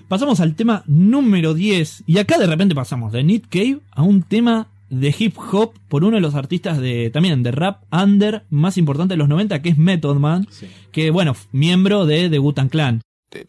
Pasamos 0.09 0.39
al 0.39 0.55
tema 0.55 0.85
número 0.87 1.53
10. 1.53 2.05
Y 2.07 2.19
acá 2.19 2.39
de 2.39 2.47
repente 2.47 2.77
pasamos 2.77 3.13
de 3.13 3.25
Nick 3.25 3.49
Cave 3.49 3.81
a 3.91 4.03
un 4.03 4.23
tema 4.23 4.69
de 4.89 5.13
hip 5.19 5.37
hop 5.37 5.73
por 5.89 6.05
uno 6.05 6.15
de 6.15 6.21
los 6.21 6.37
artistas 6.37 6.79
de 6.79 7.11
también 7.11 7.43
de 7.43 7.51
rap 7.51 7.83
under 7.93 8.45
más 8.49 8.79
importante 8.79 9.15
de 9.15 9.19
los 9.19 9.29
90 9.29 9.61
que 9.63 9.71
es 9.71 9.79
Method 9.79 10.17
Man, 10.17 10.47
que 10.93 11.11
bueno, 11.11 11.35
miembro 11.51 12.07
de 12.07 12.31
The 12.31 12.39
Wu-Tang 12.39 12.69
Clan. 12.69 13.03
Did 13.33 13.49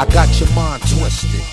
I 0.00 0.06
got 0.06 0.40
your 0.40 0.48
mind 0.54 0.80
twisted. 0.80 1.44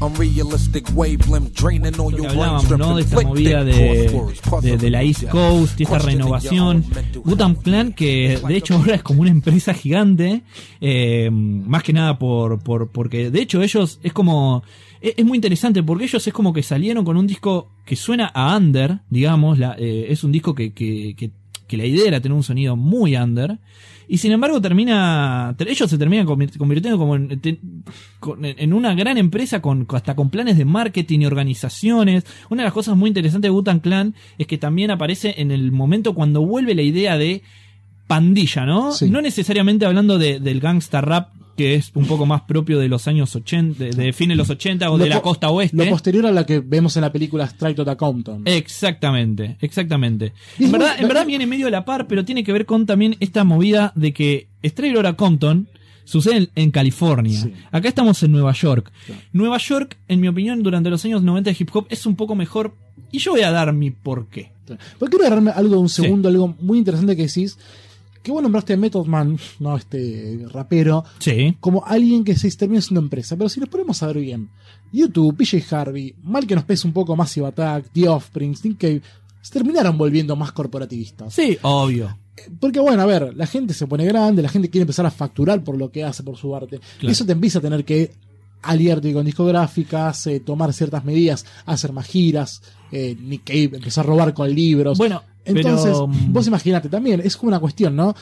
Unrealistic 0.00 0.86
wavelength 0.94 1.52
draining 1.54 1.98
all 1.98 2.12
Lo 2.12 2.18
your 2.18 2.20
que 2.20 2.26
hablábamos, 2.28 2.78
¿no? 2.78 2.94
De 2.94 3.02
esta 3.02 3.20
movida 3.20 3.64
de, 3.64 4.30
de, 4.62 4.76
de 4.78 4.90
la 4.90 5.02
East 5.02 5.24
Coast 5.28 5.80
y 5.80 5.82
esta 5.82 5.98
renovación. 5.98 6.84
Wu-Tang 7.24 7.56
Clan, 7.56 7.92
que 7.92 8.40
de 8.46 8.56
hecho 8.56 8.76
ahora 8.76 8.94
es 8.94 9.02
como 9.02 9.22
una 9.22 9.30
empresa 9.30 9.74
gigante, 9.74 10.42
eh, 10.80 11.30
más 11.32 11.82
que 11.82 11.92
nada 11.92 12.16
por, 12.16 12.60
por, 12.60 12.92
porque 12.92 13.32
de 13.32 13.42
hecho 13.42 13.60
ellos 13.60 13.98
es 14.04 14.12
como, 14.12 14.62
es, 15.00 15.14
es 15.16 15.24
muy 15.24 15.36
interesante 15.36 15.82
porque 15.82 16.04
ellos 16.04 16.24
es 16.24 16.32
como 16.32 16.52
que 16.52 16.62
salieron 16.62 17.04
con 17.04 17.16
un 17.16 17.26
disco 17.26 17.72
que 17.84 17.96
suena 17.96 18.26
a 18.26 18.56
under, 18.56 19.00
digamos, 19.10 19.58
la, 19.58 19.74
eh, 19.76 20.06
es 20.10 20.22
un 20.22 20.30
disco 20.30 20.54
que, 20.54 20.72
que, 20.72 21.16
que, 21.16 21.32
que 21.70 21.76
la 21.76 21.86
idea 21.86 22.08
era 22.08 22.20
tener 22.20 22.34
un 22.36 22.42
sonido 22.42 22.76
muy 22.76 23.16
under. 23.16 23.58
Y 24.08 24.18
sin 24.18 24.32
embargo 24.32 24.60
termina, 24.60 25.54
ter- 25.56 25.68
ellos 25.68 25.88
se 25.88 25.96
terminan 25.96 26.26
convir- 26.26 26.56
convirtiendo 26.58 26.98
como 26.98 27.14
en, 27.16 28.72
una 28.72 28.92
gran 28.94 29.18
empresa 29.18 29.62
con, 29.62 29.84
con- 29.84 29.96
hasta 29.98 30.16
con 30.16 30.30
planes 30.30 30.58
de 30.58 30.64
marketing 30.64 31.20
y 31.20 31.26
organizaciones. 31.26 32.24
Una 32.50 32.62
de 32.62 32.66
las 32.66 32.72
cosas 32.74 32.96
muy 32.96 33.08
interesantes 33.08 33.46
de 33.48 33.52
Butan 33.52 33.78
Clan 33.78 34.14
es 34.36 34.48
que 34.48 34.58
también 34.58 34.90
aparece 34.90 35.36
en 35.38 35.52
el 35.52 35.70
momento 35.70 36.12
cuando 36.14 36.44
vuelve 36.44 36.74
la 36.74 36.82
idea 36.82 37.16
de 37.16 37.42
pandilla, 38.08 38.66
¿no? 38.66 38.90
Sí. 38.92 39.08
No 39.08 39.22
necesariamente 39.22 39.86
hablando 39.86 40.18
de- 40.18 40.40
del 40.40 40.58
gangsta 40.58 41.00
rap, 41.00 41.28
que 41.60 41.74
es 41.74 41.90
un 41.94 42.06
poco 42.06 42.24
más 42.24 42.40
propio 42.42 42.78
de 42.78 42.88
los 42.88 43.06
años 43.06 43.36
80, 43.36 43.78
de, 43.84 43.90
de 43.90 44.12
fines 44.14 44.34
de 44.34 44.38
los 44.38 44.48
80 44.48 44.90
o 44.90 44.96
Lo 44.96 45.04
de 45.04 45.10
la 45.10 45.20
costa 45.20 45.50
oeste. 45.50 45.76
Lo 45.76 45.90
posterior 45.90 46.24
a 46.24 46.32
la 46.32 46.46
que 46.46 46.60
vemos 46.60 46.96
en 46.96 47.02
la 47.02 47.12
película 47.12 47.44
Strike 47.44 47.78
Outta 47.80 47.96
Compton. 47.96 48.42
Exactamente, 48.46 49.58
exactamente. 49.60 50.32
Y 50.58 50.64
En 50.64 50.72
verdad, 50.72 50.94
muy- 50.94 51.02
en 51.02 51.08
verdad 51.08 51.26
viene 51.26 51.46
medio 51.46 51.66
a 51.66 51.70
la 51.70 51.84
par, 51.84 52.06
pero 52.06 52.24
tiene 52.24 52.42
que 52.44 52.52
ver 52.54 52.64
con 52.64 52.86
también 52.86 53.14
esta 53.20 53.44
movida 53.44 53.92
de 53.94 54.14
que 54.14 54.48
Straight 54.62 54.96
Outta 54.96 55.12
Compton 55.16 55.68
sucede 56.04 56.36
en, 56.38 56.50
en 56.54 56.70
California. 56.70 57.38
Sí. 57.42 57.52
Acá 57.70 57.88
estamos 57.88 58.22
en 58.22 58.32
Nueva 58.32 58.52
York. 58.52 58.90
Claro. 59.04 59.20
Nueva 59.34 59.58
York, 59.58 59.98
en 60.08 60.20
mi 60.20 60.28
opinión, 60.28 60.62
durante 60.62 60.88
los 60.88 61.04
años 61.04 61.22
90 61.22 61.50
de 61.50 61.56
hip 61.60 61.68
hop 61.76 61.86
es 61.90 62.06
un 62.06 62.16
poco 62.16 62.34
mejor. 62.34 62.74
Y 63.12 63.18
yo 63.18 63.32
voy 63.32 63.42
a 63.42 63.50
dar 63.50 63.72
mi 63.74 63.90
porqué. 63.90 64.52
Porque 64.98 65.10
quiero 65.16 65.26
agarrarme 65.26 65.50
algo 65.50 65.74
de 65.74 65.80
un 65.80 65.88
segundo, 65.90 66.28
algo 66.28 66.54
muy 66.60 66.78
interesante 66.78 67.16
que 67.16 67.22
decís. 67.26 67.58
Que 68.22 68.30
vos 68.32 68.42
nombraste 68.42 68.74
a 68.74 68.76
Method 68.76 69.06
Man, 69.06 69.38
no 69.60 69.76
este 69.76 70.44
rapero, 70.52 71.04
Sí. 71.18 71.56
como 71.58 71.84
alguien 71.86 72.22
que 72.22 72.36
se 72.36 72.50
termina 72.52 72.80
siendo 72.82 73.00
empresa. 73.00 73.36
Pero 73.36 73.48
si 73.48 73.60
nos 73.60 73.68
ponemos 73.68 74.02
a 74.02 74.08
ver 74.08 74.18
bien, 74.18 74.50
YouTube, 74.92 75.36
PJ 75.36 75.74
Harvey, 75.74 76.14
mal 76.22 76.46
que 76.46 76.54
nos 76.54 76.64
pese 76.64 76.86
un 76.86 76.92
poco 76.92 77.16
Massive 77.16 77.46
Attack, 77.46 77.86
The 77.92 78.08
Offspring, 78.08 78.54
Nick 78.62 78.78
Cave, 78.78 79.02
se 79.40 79.52
terminaron 79.52 79.96
volviendo 79.96 80.36
más 80.36 80.52
corporativistas. 80.52 81.32
Sí, 81.32 81.56
obvio. 81.62 82.18
Porque 82.58 82.78
bueno, 82.80 83.02
a 83.02 83.06
ver, 83.06 83.34
la 83.36 83.46
gente 83.46 83.72
se 83.74 83.86
pone 83.86 84.04
grande, 84.04 84.42
la 84.42 84.48
gente 84.48 84.68
quiere 84.70 84.82
empezar 84.82 85.06
a 85.06 85.10
facturar 85.10 85.62
por 85.64 85.76
lo 85.78 85.90
que 85.90 86.04
hace, 86.04 86.22
por 86.22 86.36
su 86.36 86.54
arte. 86.54 86.78
Claro. 86.98 87.12
Eso 87.12 87.24
te 87.24 87.32
empieza 87.32 87.58
a 87.58 87.62
tener 87.62 87.84
que 87.84 88.12
aliarte 88.62 89.12
con 89.14 89.24
discográficas, 89.24 90.26
eh, 90.26 90.40
tomar 90.40 90.72
ciertas 90.74 91.04
medidas, 91.04 91.46
hacer 91.64 91.92
más 91.92 92.06
giras, 92.06 92.60
eh, 92.92 93.16
Nick 93.18 93.44
Cave 93.44 93.76
empezar 93.78 94.04
a 94.04 94.08
robar 94.08 94.34
con 94.34 94.52
libros. 94.54 94.98
Bueno, 94.98 95.22
Entonces, 95.44 95.92
pero, 95.92 96.06
mm, 96.06 96.32
vos 96.32 96.46
imaginate 96.46 96.88
también, 96.88 97.20
es 97.24 97.36
como 97.36 97.48
una 97.48 97.60
cuestión, 97.60 97.96
¿no? 97.96 98.14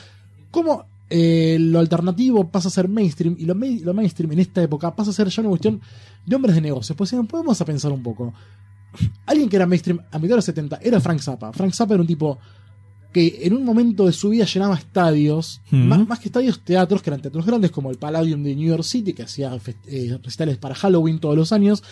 ¿Cómo 0.51 0.85
eh, 1.09 1.57
lo 1.59 1.79
alternativo 1.79 2.49
pasa 2.49 2.67
a 2.67 2.71
ser 2.71 2.87
mainstream 2.87 3.35
y 3.39 3.45
lo, 3.45 3.55
main- 3.55 3.83
lo 3.83 3.93
mainstream 3.93 4.31
en 4.33 4.39
esta 4.39 4.61
época 4.61 4.95
pasa 4.95 5.09
a 5.11 5.13
ser 5.13 5.27
ya 5.27 5.41
una 5.41 5.49
cuestión 5.49 5.81
de 6.25 6.35
hombres 6.35 6.55
de 6.55 6.61
negocios? 6.61 6.95
Pues 6.97 7.09
si 7.09 7.15
nos 7.15 7.25
podemos 7.27 7.59
a 7.59 7.65
pensar 7.65 7.91
un 7.91 8.03
poco. 8.03 8.33
Alguien 9.25 9.49
que 9.49 9.55
era 9.55 9.65
mainstream 9.67 9.99
a 10.11 10.17
mitad 10.17 10.29
de 10.29 10.35
los 10.37 10.45
70 10.45 10.79
era 10.81 10.99
Frank 10.99 11.19
Zappa. 11.19 11.51
Frank 11.53 11.73
Zappa 11.73 11.93
era 11.93 12.01
un 12.01 12.07
tipo 12.07 12.39
que 13.11 13.39
en 13.41 13.53
un 13.53 13.65
momento 13.65 14.05
de 14.05 14.13
su 14.13 14.29
vida 14.29 14.45
llenaba 14.45 14.75
estadios, 14.75 15.61
Mm. 15.71 15.87
más, 15.87 16.07
más 16.07 16.19
que 16.19 16.27
estadios, 16.29 16.59
teatros, 16.63 17.01
que 17.01 17.09
eran 17.09 17.21
teatros 17.21 17.45
grandes 17.45 17.71
como 17.71 17.89
el 17.91 17.97
Palladium 17.97 18.41
de 18.43 18.55
New 18.55 18.67
York 18.69 18.83
City, 18.83 19.13
que 19.13 19.23
hacía 19.23 19.51
eh, 19.87 20.17
recitales 20.23 20.57
para 20.57 20.75
Halloween 20.75 21.19
todos 21.19 21.35
los 21.35 21.51
años. 21.51 21.83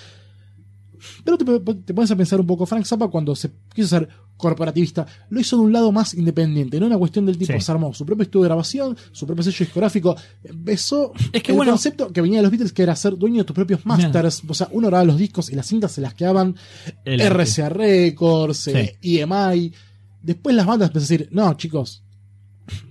Pero 1.23 1.37
te, 1.37 1.45
te 1.75 1.93
pones 1.93 2.09
a 2.11 2.15
pensar 2.15 2.39
un 2.39 2.47
poco, 2.47 2.65
Frank 2.65 2.85
Zappa 2.85 3.07
cuando 3.07 3.35
se 3.35 3.51
quiso 3.73 3.87
ser 3.87 4.09
corporativista, 4.37 5.05
lo 5.29 5.39
hizo 5.39 5.57
de 5.57 5.63
un 5.63 5.73
lado 5.73 5.91
más 5.91 6.13
independiente, 6.13 6.79
no 6.79 6.85
una 6.85 6.97
cuestión 6.97 7.25
del 7.25 7.37
tipo, 7.37 7.53
Sí. 7.53 7.59
se 7.61 7.71
armó 7.71 7.93
su 7.93 8.05
propio 8.05 8.23
estudio 8.23 8.43
de 8.43 8.47
grabación, 8.49 8.95
su 9.11 9.25
propio 9.25 9.43
sello 9.43 9.57
discográfico, 9.59 10.15
empezó 10.43 11.11
Es 11.33 11.41
que 11.43 11.51
el 11.51 11.57
bueno- 11.57 11.71
concepto 11.73 12.11
que 12.13 12.21
venía 12.21 12.37
de 12.37 12.43
los 12.43 12.51
Beatles 12.51 12.71
que 12.71 12.83
era 12.83 12.95
ser 12.95 13.17
dueño 13.17 13.39
de 13.39 13.43
tus 13.45 13.55
propios 13.55 13.85
masters, 13.85 14.43
o 14.47 14.53
sea, 14.53 14.69
uno 14.71 14.87
grababa 14.87 15.05
los 15.05 15.17
discos 15.17 15.49
y 15.49 15.55
las 15.55 15.65
cintas 15.65 15.91
se 15.91 16.01
las 16.01 16.13
quedaban 16.13 16.55
El- 17.03 17.19
RCA 17.21 17.69
Records, 17.69 18.57
Sí. 18.57 18.71
eh, 18.71 18.97
EMI, 19.01 19.73
después 20.21 20.55
las 20.55 20.65
bandas 20.65 20.89
empezaron 20.89 21.05
a 21.05 21.17
decir, 21.17 21.29
no 21.35 21.53
chicos, 21.55 22.03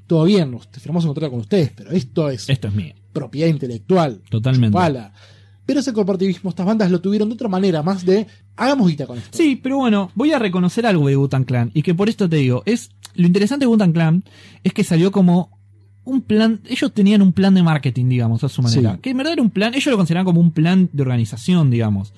todo 0.06 0.24
bien, 0.24 0.58
firmamos 0.72 1.04
un 1.04 1.08
contrato 1.10 1.30
con 1.30 1.40
ustedes, 1.40 1.72
pero 1.76 1.90
esto 1.90 2.28
es 2.30 2.48
Esto 2.48 2.68
es 2.68 2.74
mío. 2.74 2.94
propiedad 3.12 3.48
intelectual. 3.48 4.22
Totalmente. 4.30 4.68
chupala. 4.72 5.12
Pero 5.66 5.80
ese 5.80 5.92
corporativismo, 5.92 6.50
estas 6.50 6.64
bandas 6.64 6.90
lo 6.90 7.00
tuvieron 7.00 7.28
de 7.28 7.34
otra 7.34 7.48
manera, 7.48 7.82
más 7.82 8.06
de 8.06 8.26
hagamos 8.56 8.88
guita 8.88 9.06
con 9.06 9.18
esto. 9.18 9.36
Sí, 9.36 9.56
pero 9.60 9.78
bueno, 9.78 10.10
voy 10.14 10.32
a 10.32 10.38
reconocer 10.38 10.86
algo 10.86 11.08
de 11.08 11.16
Wu-Tang 11.16 11.44
Clan 11.44 11.70
y 11.74 11.82
que 11.82 11.92
por 11.94 12.08
esto 12.08 12.28
te 12.28 12.36
digo, 12.36 12.62
es 12.66 12.90
lo 13.14 13.26
interesante 13.26 13.64
de 13.64 13.68
Wu-Tang 13.70 13.92
Clan 13.92 14.24
es 14.62 14.72
que 14.72 14.84
salió 14.84 15.10
como 15.10 15.50
un 16.04 16.20
plan, 16.20 16.60
ellos 16.68 16.92
tenían 16.94 17.20
un 17.20 17.32
plan 17.32 17.52
de 17.52 17.64
marketing, 17.64 18.08
digamos, 18.08 18.44
a 18.44 18.48
su 18.48 18.62
manera, 18.62 18.94
Sí. 18.94 18.98
que 19.02 19.10
en 19.10 19.16
verdad 19.16 19.32
era 19.32 19.42
un 19.42 19.50
plan, 19.50 19.74
ellos 19.74 19.86
lo 19.86 19.96
consideraban 19.96 20.24
como 20.26 20.40
un 20.40 20.52
plan 20.52 20.88
de 20.92 21.02
organización, 21.02 21.68
digamos. 21.70 22.12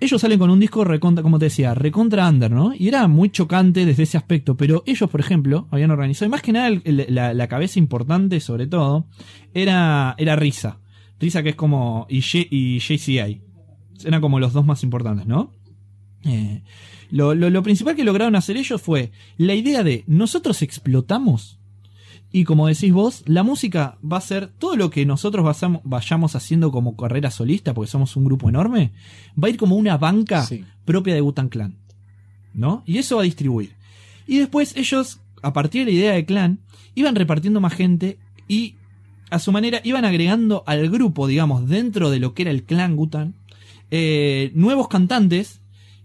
Ellos 0.00 0.20
salen 0.20 0.40
con 0.40 0.50
un 0.50 0.58
disco 0.58 0.82
recontra, 0.82 1.22
como 1.22 1.38
te 1.38 1.44
decía, 1.44 1.74
recontra 1.74 2.28
under, 2.28 2.50
¿no? 2.50 2.72
Y 2.76 2.88
era 2.88 3.06
muy 3.06 3.30
chocante 3.30 3.86
desde 3.86 4.02
ese 4.02 4.16
aspecto, 4.16 4.56
pero 4.56 4.82
ellos, 4.86 5.08
por 5.08 5.20
ejemplo, 5.20 5.68
habían 5.70 5.92
organizado, 5.92 6.26
y 6.26 6.30
más 6.30 6.42
que 6.42 6.50
nada 6.50 6.66
el- 6.66 6.82
el- 6.84 7.06
la, 7.14 7.32
la 7.32 7.46
cabeza 7.46 7.78
importante, 7.78 8.40
sobre 8.40 8.66
todo, 8.66 9.06
era, 9.54 10.16
era 10.18 10.34
Risa. 10.34 10.78
Risa 11.22 11.42
que 11.42 11.50
es 11.50 11.56
como, 11.56 12.06
y, 12.10 12.20
J- 12.20 12.46
y 12.50 12.78
JCI. 12.80 13.40
Eran 14.04 14.20
como 14.20 14.38
los 14.40 14.52
dos 14.52 14.66
más 14.66 14.82
importantes, 14.82 15.26
¿no? 15.26 15.52
Eh, 16.24 16.62
lo, 17.10 17.34
lo- 17.34 17.48
lo 17.50 17.62
principal 17.62 17.96
que 17.96 18.04
lograron 18.04 18.36
hacer 18.36 18.56
ellos 18.58 18.82
fue 18.82 19.10
la 19.38 19.54
idea 19.54 19.82
de 19.82 20.04
nosotros 20.06 20.60
explotamos 20.62 21.58
y 22.32 22.44
como 22.44 22.66
decís 22.66 22.92
vos, 22.92 23.22
la 23.26 23.42
música 23.42 23.98
va 24.02 24.16
a 24.16 24.20
ser 24.22 24.48
todo 24.48 24.74
lo 24.76 24.88
que 24.90 25.04
nosotros 25.04 25.44
vayamos 25.84 26.34
haciendo 26.34 26.70
como 26.72 26.96
carrera 26.96 27.30
solista, 27.30 27.74
porque 27.74 27.90
somos 27.90 28.16
un 28.16 28.24
grupo 28.24 28.48
enorme, 28.48 28.92
va 29.40 29.48
a 29.48 29.50
ir 29.50 29.58
como 29.58 29.76
una 29.76 29.98
banca 29.98 30.42
Sí. 30.44 30.64
propia 30.86 31.14
de 31.14 31.20
Butan 31.20 31.48
Clan. 31.50 31.76
¿No? 32.54 32.82
Y 32.86 32.98
eso 32.98 33.16
va 33.16 33.22
a 33.22 33.24
distribuir. 33.26 33.74
Y 34.26 34.38
después 34.38 34.76
ellos, 34.76 35.20
a 35.42 35.52
partir 35.52 35.84
de 35.84 35.92
la 35.92 35.98
idea 35.98 36.12
de 36.12 36.24
clan, 36.24 36.60
iban 36.94 37.14
repartiendo 37.14 37.60
más 37.60 37.74
gente 37.74 38.18
y 38.48 38.76
a 39.32 39.38
su 39.38 39.50
manera 39.52 39.80
iban 39.84 40.04
agregando 40.04 40.62
al 40.66 40.88
grupo, 40.90 41.26
digamos, 41.26 41.68
dentro 41.68 42.10
de 42.10 42.20
lo 42.20 42.34
que 42.34 42.42
era 42.42 42.50
el 42.50 42.62
clan 42.64 42.94
Gutan, 42.96 43.34
eh, 43.90 44.50
nuevos 44.54 44.88
cantantes 44.88 45.60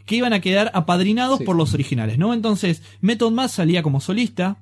que 0.06 0.16
iban 0.16 0.34
a 0.34 0.40
quedar 0.42 0.72
apadrinados 0.74 1.40
Sí. 1.40 1.44
por 1.46 1.56
los 1.56 1.74
originales, 1.74 2.18
¿no? 2.18 2.34
Entonces, 2.34 2.82
Method 3.02 3.32
Man 3.32 3.50
salía 3.50 3.84
como 3.84 4.00
solista, 4.00 4.58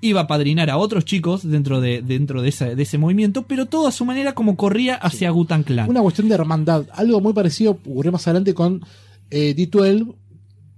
iba 0.00 0.20
a 0.22 0.26
padrinar 0.26 0.70
a 0.70 0.76
otros 0.76 1.04
chicos 1.04 1.48
dentro 1.48 1.80
de, 1.80 2.02
dentro 2.02 2.42
de, 2.42 2.48
esa- 2.50 2.74
de 2.74 2.82
ese 2.82 2.98
movimiento, 2.98 3.42
pero 3.42 3.66
todo 3.66 3.86
a 3.88 3.92
su 3.92 4.04
manera 4.04 4.34
como 4.34 4.56
corría 4.56 4.94
hacia 4.96 5.30
Gutan 5.30 5.62
Clan. 5.62 5.88
Una 5.90 6.02
cuestión 6.02 6.28
de 6.28 6.34
hermandad. 6.34 6.86
Algo 6.92 7.20
muy 7.20 7.32
parecido 7.32 7.72
ocurrió 7.72 8.12
más 8.12 8.26
adelante 8.28 8.54
con 8.54 8.84
eh, 9.30 9.54
D12, 9.56 10.14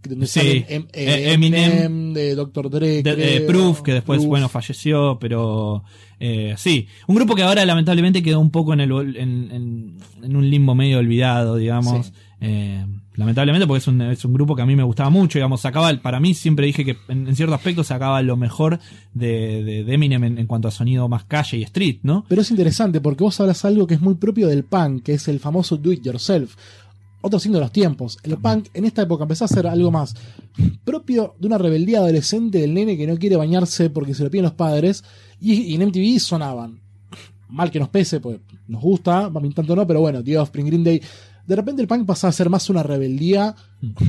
donde 0.07 0.27
Sí. 0.27 0.41
salen 0.41 0.65
em- 0.69 0.87
eh, 0.93 1.05
Eh, 1.29 1.33
Eminem. 1.33 1.73
Eminem, 1.73 2.13
de 2.15 2.35
Dr. 2.35 2.71
Dre, 2.71 3.03
De- 3.03 3.41
Proof, 3.47 3.83
que 3.83 3.93
después, 3.95 4.19
Proof. 4.19 4.29
bueno, 4.29 4.49
falleció, 4.49 5.19
pero 5.21 5.85
eh, 6.21 6.55
sí. 6.57 6.87
Un 7.07 7.17
grupo 7.17 7.35
que 7.35 7.43
ahora 7.43 7.65
lamentablemente 7.67 8.23
quedó 8.23 8.41
un 8.41 8.51
poco 8.51 8.73
en, 8.73 8.81
el, 8.81 8.91
ol- 8.93 9.17
en, 9.17 9.51
en- 9.53 9.97
en 10.23 10.37
un 10.37 10.49
limbo 10.51 10.75
medio 10.75 10.99
olvidado, 10.99 11.57
digamos. 11.57 12.07
Sí. 12.07 12.13
Eh, 12.43 12.85
lamentablemente 13.15 13.67
porque 13.67 13.79
es 13.79 13.89
un, 13.89 14.03
es 14.03 14.23
un 14.27 14.35
grupo 14.35 14.55
que 14.55 14.61
a 14.61 14.67
mí 14.67 14.77
me 14.77 14.83
gustaba 14.83 15.09
mucho, 15.09 15.39
digamos, 15.39 15.63
sacaba, 15.63 15.91
para 16.03 16.21
mí 16.21 16.35
siempre 16.35 16.67
dije 16.67 16.85
que 16.85 16.97
en, 17.09 17.27
en 17.29 17.35
cierto 17.35 17.55
aspecto 17.55 17.83
sacaba 17.83 18.21
lo 18.21 18.37
mejor 18.37 18.79
de, 19.15 19.65
de, 19.65 19.85
de 19.85 19.95
Eminem 19.95 20.23
en, 20.23 20.39
en 20.39 20.47
cuanto 20.47 20.69
a 20.69 20.71
sonido 20.71 21.09
más 21.09 21.25
calle 21.25 21.57
y 21.57 21.63
street, 21.63 22.01
¿no? 22.03 22.27
Pero 22.29 22.43
es 22.43 22.51
interesante 22.51 23.01
porque 23.01 23.25
vos 23.25 23.41
hablas 23.41 23.65
algo 23.65 23.87
que 23.87 23.95
es 23.95 24.03
muy 24.03 24.17
propio 24.17 24.49
del 24.49 24.65
punk, 24.65 25.03
que 25.05 25.15
es 25.15 25.29
el 25.29 25.41
famoso 25.41 25.79
do 25.79 25.93
it 25.93 26.03
yourself. 26.05 26.57
Otro 27.27 27.41
signo 27.41 27.59
de 27.59 27.63
los 27.63 27.73
tiempos. 27.73 28.19
El 28.23 28.39
punk 28.39 28.69
en 28.73 28.85
esta 28.85 29.03
época 29.03 29.25
empezó 29.25 29.47
a 29.47 29.49
ser 29.49 29.67
algo 29.67 29.91
más 29.91 30.15
propio 30.85 31.35
de 31.41 31.49
una 31.49 31.59
rebeldía 31.59 31.99
adolescente 31.99 32.61
del 32.61 32.73
nene 32.73 32.97
que 32.97 33.05
no 33.05 33.17
quiere 33.17 33.35
bañarse 33.35 33.91
porque 33.91 34.15
se 34.15 34.23
lo 34.23 34.31
piden 34.31 34.45
los 34.45 34.53
padres. 34.53 35.03
Y, 35.41 35.55
y 35.55 35.75
en 35.75 35.89
MTV 35.89 36.21
sonaban. 36.21 36.79
Mal 37.49 37.73
que 37.73 37.81
nos 37.81 37.89
pese, 37.89 38.21
pues 38.21 38.39
nos 38.69 38.81
gusta, 38.81 39.25
a 39.25 39.31
mí 39.41 39.51
tanto 39.51 39.75
no, 39.75 39.85
pero 39.89 40.01
bueno, 40.01 40.23
The 40.23 40.39
Offspring, 40.39 40.67
Green 40.67 40.85
Day. 40.85 41.03
De 41.45 41.57
repente 41.57 41.83
el 41.83 41.89
punk 41.89 42.07
pasó 42.07 42.29
a 42.29 42.33
ser 42.33 42.49
más 42.49 42.71
una 42.71 42.85
rebeldía, 42.85 43.57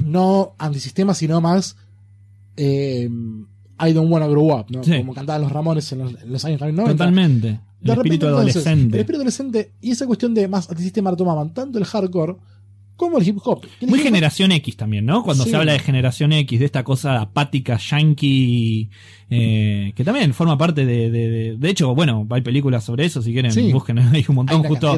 no 0.06 0.54
antisistema, 0.60 1.16
sino 1.16 1.42
más 1.42 1.76
eh, 2.56 3.10
I 3.80 3.94
don't 3.94 4.12
wanna 4.12 4.28
grow 4.28 4.56
up, 4.56 4.68
¿no? 4.70 4.84
Sí. 4.84 4.96
Como 5.00 5.16
cantaban 5.16 5.42
los 5.42 5.52
Ramones 5.52 5.92
en 5.92 6.00
los, 6.00 6.22
en 6.22 6.32
los 6.32 6.46
años 6.46 6.62
90. 6.62 6.92
Totalmente. 6.92 7.48
El 7.48 7.56
De 7.82 7.96
repente, 7.96 8.16
espíritu 8.16 8.26
entonces, 8.28 8.56
adolescente. 8.58 8.96
El 8.96 9.00
espíritu 9.00 9.22
adolescente 9.22 9.72
y 9.82 9.90
esa 9.90 10.06
cuestión 10.06 10.36
de 10.36 10.48
más 10.48 10.70
antisistema 10.70 11.10
lo 11.10 11.18
tomaban 11.18 11.52
tanto 11.52 11.80
el 11.80 11.86
hardcore 11.86 12.36
como 12.98 13.20
el 13.20 13.28
hip 13.28 13.38
hop. 13.46 13.66
El 13.80 13.88
Muy 13.88 14.00
hip 14.00 14.04
hop- 14.06 14.08
generación 14.10 14.52
X 14.52 14.76
también, 14.76 15.06
¿no? 15.06 15.24
Cuando 15.24 15.44
Sí. 15.46 15.52
se 15.52 15.56
habla 15.56 15.72
de 15.74 15.80
generación 15.80 16.34
X, 16.34 16.60
de 16.60 16.66
esta 16.66 16.84
cosa 16.84 17.22
apática, 17.22 17.78
yankee, 17.78 18.90
eh, 19.30 19.94
que 19.96 20.04
también 20.04 20.34
forma 20.34 20.58
parte 20.58 20.86
de, 20.86 21.10
de, 21.10 21.30
de- 21.30 21.58
de 21.58 21.70
hecho, 21.70 21.94
bueno, 21.96 22.28
hay 22.30 22.42
películas 22.42 22.84
sobre 22.84 23.06
eso, 23.06 23.22
si 23.22 23.32
quieren, 23.34 23.52
Sí. 23.52 23.72
busquen, 23.72 23.98
hay 24.16 24.26
un 24.28 24.36
montón 24.36 24.64
justo. 24.64 24.98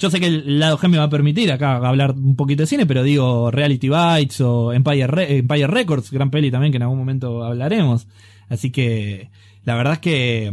Yo 0.00 0.10
sé 0.10 0.18
que 0.20 0.26
el 0.26 0.58
lado 0.58 0.78
G 0.78 0.88
me 0.88 0.98
va 0.98 1.04
a 1.04 1.10
permitir 1.10 1.52
acá 1.52 1.76
hablar 1.76 2.12
un 2.12 2.34
poquito 2.36 2.62
de 2.62 2.66
cine, 2.66 2.86
pero 2.86 3.02
digo 3.02 3.50
Reality 3.50 3.88
Bites 3.88 4.40
o 4.40 4.72
Empire, 4.72 5.06
Re- 5.06 5.36
Empire 5.38 5.66
Records, 5.66 6.10
gran 6.10 6.30
peli 6.30 6.50
también 6.50 6.72
que 6.72 6.76
en 6.76 6.82
algún 6.82 6.98
momento 6.98 7.44
hablaremos. 7.44 8.06
Así 8.48 8.70
que 8.70 9.28
la 9.64 9.74
verdad 9.74 9.94
es 9.94 9.98
que, 10.00 10.52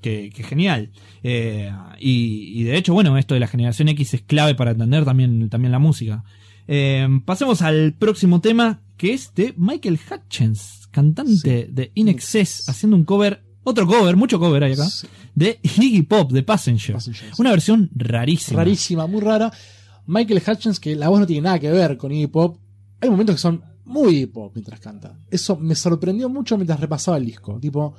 que, 0.00 0.30
que 0.34 0.42
genial. 0.42 0.90
Eh, 1.22 1.70
y, 1.98 2.60
y 2.60 2.64
de 2.64 2.76
hecho, 2.76 2.92
bueno, 2.94 3.16
esto 3.18 3.34
de 3.34 3.40
la 3.40 3.46
generación 3.48 3.88
X 3.88 4.14
es 4.14 4.22
clave 4.22 4.54
para 4.54 4.72
entender 4.72 5.04
también, 5.04 5.48
también 5.48 5.72
la 5.72 5.78
música. 5.78 6.24
Eh, 6.68 7.06
pasemos 7.24 7.62
al 7.62 7.94
próximo 7.94 8.40
tema, 8.40 8.82
que 8.96 9.12
es 9.12 9.34
de 9.34 9.54
Michael 9.56 9.98
Hutchins, 10.10 10.88
cantante 10.90 11.68
de 11.70 11.90
In 11.94 12.08
Excess, 12.08 12.68
haciendo 12.68 12.96
un 12.96 13.04
cover, 13.04 13.42
otro 13.64 13.86
cover, 13.86 14.16
mucho 14.16 14.38
cover 14.38 14.64
hay 14.64 14.72
acá, 14.72 14.84
Sí. 14.88 15.06
de 15.34 15.58
Iggy 15.62 16.02
Pop, 16.02 16.30
de 16.32 16.42
Passenger. 16.42 16.94
Passenger, 16.94 17.28
sí. 17.34 17.40
Una 17.40 17.50
versión 17.50 17.90
rarísima. 17.94 18.58
Rarísima, 18.60 19.06
muy 19.06 19.20
rara. 19.20 19.52
Michael 20.06 20.42
Hutchins, 20.46 20.80
que 20.80 20.96
la 20.96 21.08
voz 21.08 21.20
no 21.20 21.26
tiene 21.26 21.42
nada 21.42 21.58
que 21.58 21.70
ver 21.70 21.96
con 21.96 22.12
hip 22.12 22.34
hop. 22.36 22.58
Hay 23.00 23.10
momentos 23.10 23.36
que 23.36 23.40
son 23.40 23.62
muy 23.84 24.18
hip 24.18 24.36
hop 24.36 24.52
mientras 24.54 24.80
canta. 24.80 25.18
Eso 25.30 25.56
me 25.56 25.74
sorprendió 25.74 26.28
mucho 26.28 26.56
mientras 26.56 26.78
repasaba 26.80 27.16
el 27.16 27.26
disco. 27.26 27.58
Tipo, 27.60 27.94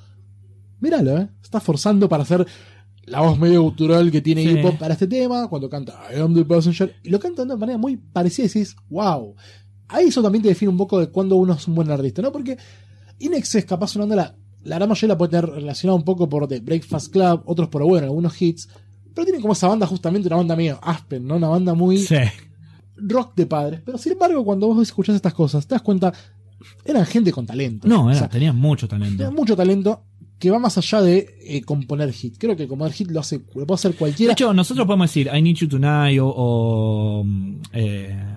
míralo, 0.81 1.17
¿eh? 1.17 1.29
Está 1.41 1.59
forzando 1.61 2.09
para 2.09 2.23
hacer 2.23 2.45
la 3.05 3.21
voz 3.21 3.39
medio 3.39 3.61
gutural 3.63 4.11
que 4.11 4.21
tiene 4.21 4.43
Sí. 4.43 4.49
hip 4.49 4.65
hop 4.65 4.77
para 4.77 4.93
este 4.93 5.07
tema. 5.07 5.47
Cuando 5.47 5.69
canta 5.69 5.93
I 6.15 6.19
am 6.19 6.33
the 6.35 6.43
passenger. 6.45 6.93
Y 7.03 7.09
lo 7.09 7.19
canta 7.19 7.41
de 7.43 7.45
una 7.47 7.55
manera 7.57 7.77
muy 7.77 7.95
parecida 7.97 8.45
y 8.45 8.47
decís, 8.49 8.75
wow. 8.89 9.35
Ahí 9.87 10.07
eso 10.07 10.21
también 10.21 10.41
te 10.41 10.49
define 10.49 10.69
un 10.69 10.77
poco 10.77 10.99
de 10.99 11.07
cuándo 11.07 11.35
uno 11.37 11.53
es 11.53 11.67
un 11.67 11.75
buen 11.75 11.89
artista, 11.91 12.21
¿no? 12.21 12.31
Porque 12.31 12.57
Inex 13.19 13.55
es 13.55 13.65
capaz 13.65 13.87
sonando 13.89 14.15
la. 14.15 14.35
La 14.63 14.75
gran 14.75 14.87
mayoría 14.89 15.15
la 15.15 15.17
puede 15.17 15.31
tener 15.31 15.49
relacionada 15.49 15.95
un 15.97 16.03
poco 16.05 16.29
por 16.29 16.47
The 16.47 16.59
Breakfast 16.59 17.11
Club, 17.11 17.41
otros 17.45 17.67
por 17.69 17.83
bueno, 17.83 18.05
algunos 18.05 18.39
hits. 18.39 18.69
Pero 19.13 19.25
tienen 19.25 19.41
como 19.41 19.53
esa 19.53 19.67
banda, 19.67 19.87
justamente 19.87 20.27
una 20.27 20.37
banda 20.37 20.55
medio 20.55 20.79
Aspen, 20.83 21.25
¿no? 21.25 21.37
Una 21.37 21.47
banda 21.47 21.73
muy 21.73 21.97
Sí. 21.97 22.15
rock 22.95 23.33
de 23.35 23.47
padres. 23.47 23.81
Pero 23.83 23.97
sin 23.97 24.11
embargo, 24.13 24.45
cuando 24.45 24.67
vos 24.67 24.79
escuchás 24.83 25.15
estas 25.15 25.33
cosas, 25.33 25.65
te 25.65 25.73
das 25.73 25.81
cuenta, 25.81 26.13
eran 26.85 27.05
gente 27.07 27.31
con 27.31 27.45
talento. 27.47 27.87
No, 27.87 28.05
O 28.05 28.09
era, 28.11 28.19
sea, 28.19 28.29
tenía 28.29 28.53
mucho 28.53 28.87
tenían 28.87 29.17
talento. 29.17 29.35
mucho 29.35 29.55
talento 29.57 30.03
que 30.41 30.49
va 30.49 30.57
más 30.57 30.75
allá 30.75 31.01
de 31.03 31.35
eh, 31.45 31.61
componer 31.61 32.11
hit. 32.11 32.35
Creo 32.39 32.55
que 32.57 32.67
componer 32.67 32.91
hit 32.93 33.11
lo 33.11 33.19
hace, 33.19 33.37
lo 33.53 33.65
puede 33.67 33.75
hacer 33.75 33.91
De 33.91 33.97
cualquiera. 33.97 34.33
hecho, 34.33 34.51
nosotros 34.53 34.87
podemos 34.87 35.07
decir 35.07 35.29
I 35.31 35.39
Need 35.39 35.55
You 35.55 35.67
Tonight 35.69 36.19
o, 36.19 36.27
o, 36.35 37.23
mm, 37.23 37.55
eh, 37.73 38.30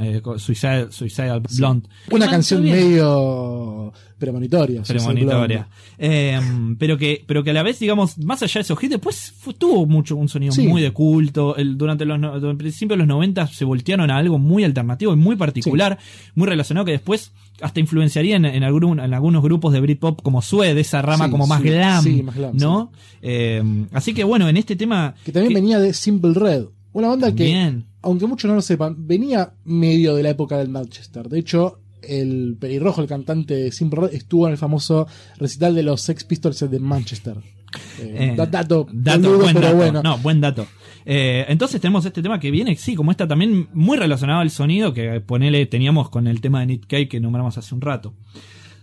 eh, 0.00 0.20
Suicide, 0.38 0.88
Suicidal 0.90 1.42
Blonde. 1.56 1.88
una 2.10 2.28
canción 2.28 2.62
medio 2.62 3.92
premonitoria. 4.18 4.82
Premonitoria. 4.82 5.68
Eh, 5.98 6.40
pero 6.78 6.96
que 6.98 7.22
pero 7.26 7.42
que 7.44 7.50
a 7.50 7.52
la 7.52 7.62
vez, 7.62 7.78
digamos, 7.78 8.18
más 8.18 8.42
allá 8.42 8.54
de 8.54 8.60
esos 8.62 8.82
hits, 8.82 8.90
después 8.92 9.32
fue- 9.38 9.54
tuvo 9.54 9.86
mucho 9.86 10.16
un 10.16 10.28
sonido 10.28 10.52
Sí. 10.52 10.66
muy 10.66 10.82
de 10.82 10.90
culto. 10.92 11.56
El, 11.56 11.76
durante 11.76 12.04
los 12.04 12.18
durante 12.20 12.48
el 12.50 12.56
principio 12.56 12.94
de 12.94 12.98
los 12.98 13.08
90 13.08 13.46
se 13.46 13.64
voltearon 13.64 14.10
a 14.10 14.16
algo 14.16 14.38
muy 14.38 14.64
alternativo 14.64 15.12
y 15.12 15.16
muy 15.16 15.36
particular, 15.36 15.98
muy 16.34 16.46
relacionado 16.48 16.84
que 16.84 16.92
después 16.92 17.32
hasta 17.60 17.80
influenciaría 17.80 18.36
en, 18.36 18.44
en, 18.44 18.62
algún- 18.64 19.00
en 19.00 19.14
algunos 19.14 19.42
grupos 19.42 19.72
de 19.72 19.80
Britpop 19.80 20.20
como 20.22 20.42
Sue, 20.42 20.74
de 20.74 20.80
esa 20.82 21.00
rama 21.02 21.26
Sí, 21.26 21.30
como 21.30 21.46
más 21.46 21.62
glam, 21.62 22.04
sí, 22.04 22.22
más 22.22 22.34
glam, 22.34 22.56
¿no? 22.56 22.92
Eh, 23.22 23.62
así 23.92 24.12
que 24.14 24.24
bueno, 24.24 24.48
en 24.48 24.56
este 24.58 24.76
tema 24.76 25.14
Que 25.24 25.32
también 25.32 25.50
que- 25.54 25.60
venía 25.60 25.78
de 25.78 25.92
Simple 25.94 26.34
Red. 26.34 26.64
Una 26.96 27.08
banda 27.08 27.34
que, 27.34 27.74
aunque 28.02 28.26
muchos 28.26 28.48
no 28.48 28.54
lo 28.54 28.62
sepan, 28.62 29.06
venía 29.06 29.52
medio 29.64 30.14
de 30.14 30.22
la 30.22 30.30
época 30.30 30.56
del 30.58 30.68
Manchester. 30.68 31.28
De 31.28 31.38
hecho, 31.38 31.80
el 32.02 32.56
pelirrojo, 32.58 33.02
el 33.02 33.06
cantante 33.08 33.54
de 33.54 33.72
Simple 33.72 34.00
Red, 34.02 34.14
estuvo 34.14 34.46
en 34.46 34.52
el 34.52 34.58
famoso 34.58 35.06
recital 35.38 35.74
de 35.74 35.82
los 35.82 36.00
Sex 36.00 36.24
Pistols 36.24 36.58
de 36.70 36.78
Manchester. 36.78 37.36
Eh, 38.00 38.30
Eh, 38.32 38.34
da- 38.36 38.46
dato, 38.46 38.86
dato, 38.92 39.20
boludo, 39.28 39.38
buen 39.42 39.54
pero 39.54 39.66
dato. 39.66 39.76
bueno. 39.76 40.02
No, 40.02 40.16
buen 40.18 40.40
dato. 40.40 40.66
Eh, 41.04 41.44
entonces 41.48 41.80
tenemos 41.80 42.04
este 42.06 42.22
tema 42.22 42.40
que 42.40 42.50
viene, 42.50 42.74
sí, 42.76 42.94
como 42.94 43.10
está 43.10 43.28
también 43.28 43.68
muy 43.74 43.96
relacionado 43.98 44.40
al 44.40 44.50
sonido 44.50 44.92
que 44.94 45.20
ponele 45.20 45.66
teníamos 45.66 46.08
con 46.10 46.26
el 46.26 46.40
tema 46.40 46.60
de 46.60 46.66
Nick 46.66 46.86
Cave 46.86 47.08
que 47.08 47.20
nombramos 47.20 47.58
hace 47.58 47.74
un 47.74 47.80
rato. 47.80 48.14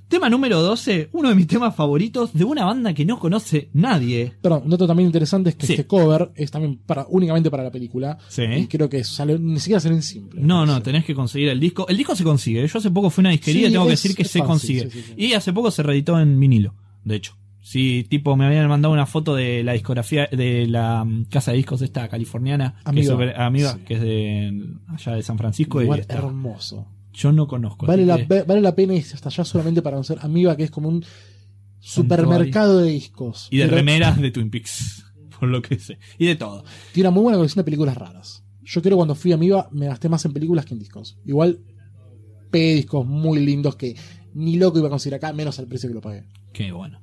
Tema 0.07 0.29
número 0.29 0.61
12, 0.61 1.09
uno 1.13 1.29
de 1.29 1.35
mis 1.35 1.47
temas 1.47 1.75
favoritos 1.75 2.33
de 2.33 2.43
una 2.43 2.65
banda 2.65 2.93
que 2.93 3.03
no 3.03 3.17
conoce 3.17 3.69
nadie. 3.73 4.33
Perdón, 4.41 4.61
un 4.65 4.69
dato 4.69 4.85
también 4.85 5.07
interesante 5.07 5.49
es 5.49 5.55
que 5.55 5.65
Sí. 5.65 5.73
este 5.73 5.87
cover 5.87 6.31
es 6.35 6.51
también 6.51 6.77
para 6.85 7.07
únicamente 7.09 7.49
para 7.49 7.63
la 7.63 7.71
película. 7.71 8.17
Sí. 8.27 8.43
Y 8.43 8.67
creo 8.67 8.87
que 8.89 9.03
sale, 9.03 9.39
ni 9.39 9.59
siquiera 9.59 9.79
sale 9.79 9.95
en 9.95 10.03
simple. 10.03 10.39
No, 10.41 10.65
no, 10.67 10.81
tenés 10.83 11.03
que 11.03 11.15
conseguir 11.15 11.49
el 11.49 11.59
disco. 11.59 11.87
El 11.87 11.97
disco 11.97 12.15
se 12.15 12.23
consigue. 12.23 12.67
Yo 12.67 12.77
hace 12.77 12.91
poco 12.91 13.09
fui 13.09 13.21
a 13.21 13.23
una 13.23 13.29
disquería 13.31 13.63
y 13.63 13.65
Sí, 13.67 13.71
tengo 13.71 13.85
que 13.85 13.91
decir 13.91 14.15
que 14.15 14.23
se 14.23 14.39
fácil, 14.39 14.47
consigue. 14.47 14.89
sí. 14.91 15.13
Y 15.17 15.33
hace 15.33 15.51
poco 15.51 15.71
se 15.71 15.81
reeditó 15.81 16.19
en 16.19 16.39
vinilo, 16.39 16.75
de 17.03 17.15
hecho. 17.15 17.35
Sí, 17.65 18.05
tipo, 18.09 18.35
me 18.35 18.45
habían 18.45 18.67
mandado 18.67 18.93
una 18.93 19.05
foto 19.05 19.33
de 19.35 19.63
la 19.63 19.71
discografía 19.71 20.27
de 20.31 20.67
la 20.67 21.05
mm, 21.05 21.25
casa 21.25 21.51
de 21.51 21.57
discos 21.57 21.81
esta 21.81 22.09
californiana, 22.09 22.73
que 22.73 22.79
es, 22.81 22.87
Amiga. 23.09 23.11
super- 23.13 23.41
amiga, 23.41 23.79
que 23.87 23.93
es 23.95 24.01
de 24.01 24.63
allá 24.89 25.13
de 25.15 25.23
San 25.23 25.37
Francisco. 25.37 25.81
y 25.81 25.89
está- 25.89 26.15
hermoso. 26.17 26.85
Yo 27.13 27.31
no 27.31 27.47
conozco. 27.47 27.85
Vale 27.85 28.05
la, 28.05 28.25
que- 28.25 28.43
vale 28.43 28.61
la 28.61 28.75
pena 28.75 28.93
irse 28.95 29.15
hasta 29.15 29.29
allá 29.29 29.45
solamente 29.45 29.81
para 29.81 29.95
conocer 29.95 30.17
Amiga, 30.21 30.55
que 30.57 30.63
es 30.63 30.71
como 30.71 30.89
un 30.89 31.05
supermercado 31.79 32.79
de 32.79 32.91
discos. 32.91 33.47
y 33.51 33.57
de 33.57 33.65
Pero 33.65 33.77
remeras 33.77 34.19
de 34.19 34.31
Twin 34.31 34.49
Peaks, 34.49 35.05
por 35.39 35.49
lo 35.49 35.61
que 35.61 35.77
sé. 35.79 35.99
Y 36.17 36.25
de 36.27 36.35
todo. 36.35 36.63
Tiene 36.93 37.09
una 37.09 37.15
muy 37.15 37.23
buena 37.23 37.37
colección 37.37 37.61
de 37.61 37.65
películas 37.65 37.97
raras. 37.97 38.43
Yo 38.63 38.81
creo 38.81 38.91
que 38.95 38.97
cuando 38.97 39.15
fui 39.15 39.31
a 39.31 39.35
Amiga 39.35 39.67
me 39.71 39.87
gasté 39.87 40.07
más 40.09 40.23
en 40.25 40.33
películas 40.33 40.65
que 40.65 40.73
en 40.73 40.79
discos. 40.79 41.17
Igual, 41.25 41.59
pegué 42.49 42.75
discos 42.75 43.05
muy 43.05 43.39
lindos 43.45 43.75
que 43.75 43.95
ni 44.33 44.55
loco 44.57 44.79
iba 44.79 44.87
a 44.87 44.91
conseguir 44.91 45.15
acá, 45.15 45.33
menos 45.33 45.59
al 45.59 45.67
precio 45.67 45.89
que 45.89 45.95
lo 45.95 46.01
pagué. 46.01 46.23
Qué 46.53 46.71
bueno. 46.71 47.01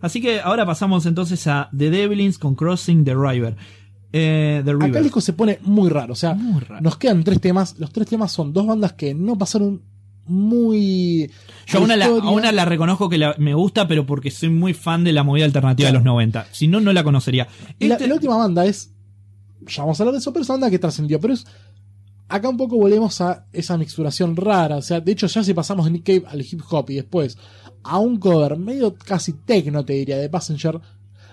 Así 0.00 0.20
que 0.20 0.40
ahora 0.40 0.64
pasamos 0.66 1.06
entonces 1.06 1.46
a 1.48 1.70
The 1.76 1.90
Devils 1.90 2.38
con 2.38 2.54
Crossing 2.54 3.04
the 3.04 3.14
River. 3.14 3.56
Eh, 4.12 4.62
the 4.64 4.72
River. 4.72 4.88
Acá 4.90 4.98
el 4.98 5.04
disco 5.04 5.20
se 5.20 5.32
pone 5.34 5.58
muy 5.62 5.88
raro. 5.90 6.12
O 6.14 6.16
sea, 6.16 6.36
raro. 6.66 6.80
nos 6.80 6.96
quedan 6.96 7.22
tres 7.24 7.40
temas. 7.40 7.78
Los 7.78 7.92
tres 7.92 8.08
temas 8.08 8.32
son 8.32 8.52
dos 8.52 8.66
bandas 8.66 8.94
que 8.94 9.14
no 9.14 9.36
pasaron 9.36 9.82
muy. 10.26 11.30
Yo 11.66 11.78
a 11.78 11.82
una, 11.82 11.96
la, 11.96 12.06
a 12.06 12.08
historia. 12.08 12.30
una 12.30 12.52
la 12.52 12.64
reconozco 12.64 13.08
que 13.08 13.18
la- 13.18 13.34
me 13.38 13.54
gusta, 13.54 13.88
pero 13.88 14.06
porque 14.06 14.30
soy 14.30 14.48
muy 14.50 14.74
fan 14.74 15.04
de 15.04 15.12
la 15.12 15.22
movida 15.22 15.44
alternativa 15.44 15.88
de 15.88 15.92
los 15.94 16.04
90. 16.04 16.46
Si 16.52 16.68
no, 16.68 16.80
no 16.80 16.92
la 16.92 17.04
conocería. 17.04 17.48
Y 17.78 17.90
Este- 17.90 18.06
la 18.06 18.14
última 18.14 18.36
banda 18.36 18.64
es. 18.66 18.92
Ya 19.66 19.82
vamos 19.82 19.98
a 19.98 20.02
hablar 20.02 20.12
de 20.12 20.18
eso, 20.20 20.32
pero 20.32 20.42
es 20.42 20.48
una 20.48 20.54
banda 20.54 20.70
que 20.70 20.78
trascendió. 20.78 21.20
Pero 21.20 21.34
es. 21.34 21.46
Acá 22.30 22.48
un 22.50 22.58
poco 22.58 22.76
volvemos 22.76 23.20
a 23.22 23.46
esa 23.52 23.78
mixturación 23.78 24.36
rara. 24.36 24.76
O 24.76 24.82
sea, 24.82 25.00
de 25.00 25.12
hecho, 25.12 25.26
ya 25.26 25.42
si 25.42 25.54
pasamos 25.54 25.86
de 25.86 25.92
Nick 25.92 26.04
Cave 26.04 26.24
al 26.28 26.42
hip 26.42 26.60
hop 26.70 26.90
y 26.90 26.96
después 26.96 27.38
a 27.82 27.98
un 27.98 28.18
cover 28.18 28.58
medio 28.58 28.94
casi 28.96 29.32
techno, 29.32 29.82
te 29.84 29.94
diría, 29.94 30.18
de 30.18 30.28
Passenger. 30.28 30.78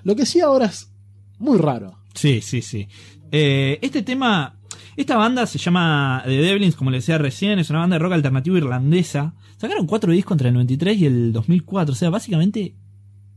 Lo 0.04 0.16
que 0.16 0.26
sí 0.26 0.40
ahora 0.40 0.68
es 0.68 0.90
muy 1.38 1.58
raro. 1.58 1.98
Sí, 2.16 2.41
sí, 2.41 2.61
sí. 2.61 2.88
Eh, 3.32 3.78
este 3.82 4.01
tema, 4.01 4.57
esta 4.95 5.18
banda 5.18 5.45
se 5.45 5.57
llama 5.57 6.24
The 6.26 6.32
Devlins, 6.32 6.76
como 6.76 6.91
le 6.91 6.97
decía 6.97 7.18
recién, 7.18 7.59
es 7.59 7.70
una 7.70 7.80
banda 7.80 7.95
de 7.95 7.99
rock 7.99 8.13
alternativo 8.13 8.57
irlandesa. 8.57 9.36
Sacaron 9.57 9.86
cuatro 9.86 10.11
discos 10.11 10.34
entre 10.36 10.47
el 10.47 10.53
93 10.55 10.97
y 10.97 11.05
el 11.05 11.34
2004, 11.34 11.93
o 11.93 11.95
sea, 11.95 12.09
básicamente 12.09 12.76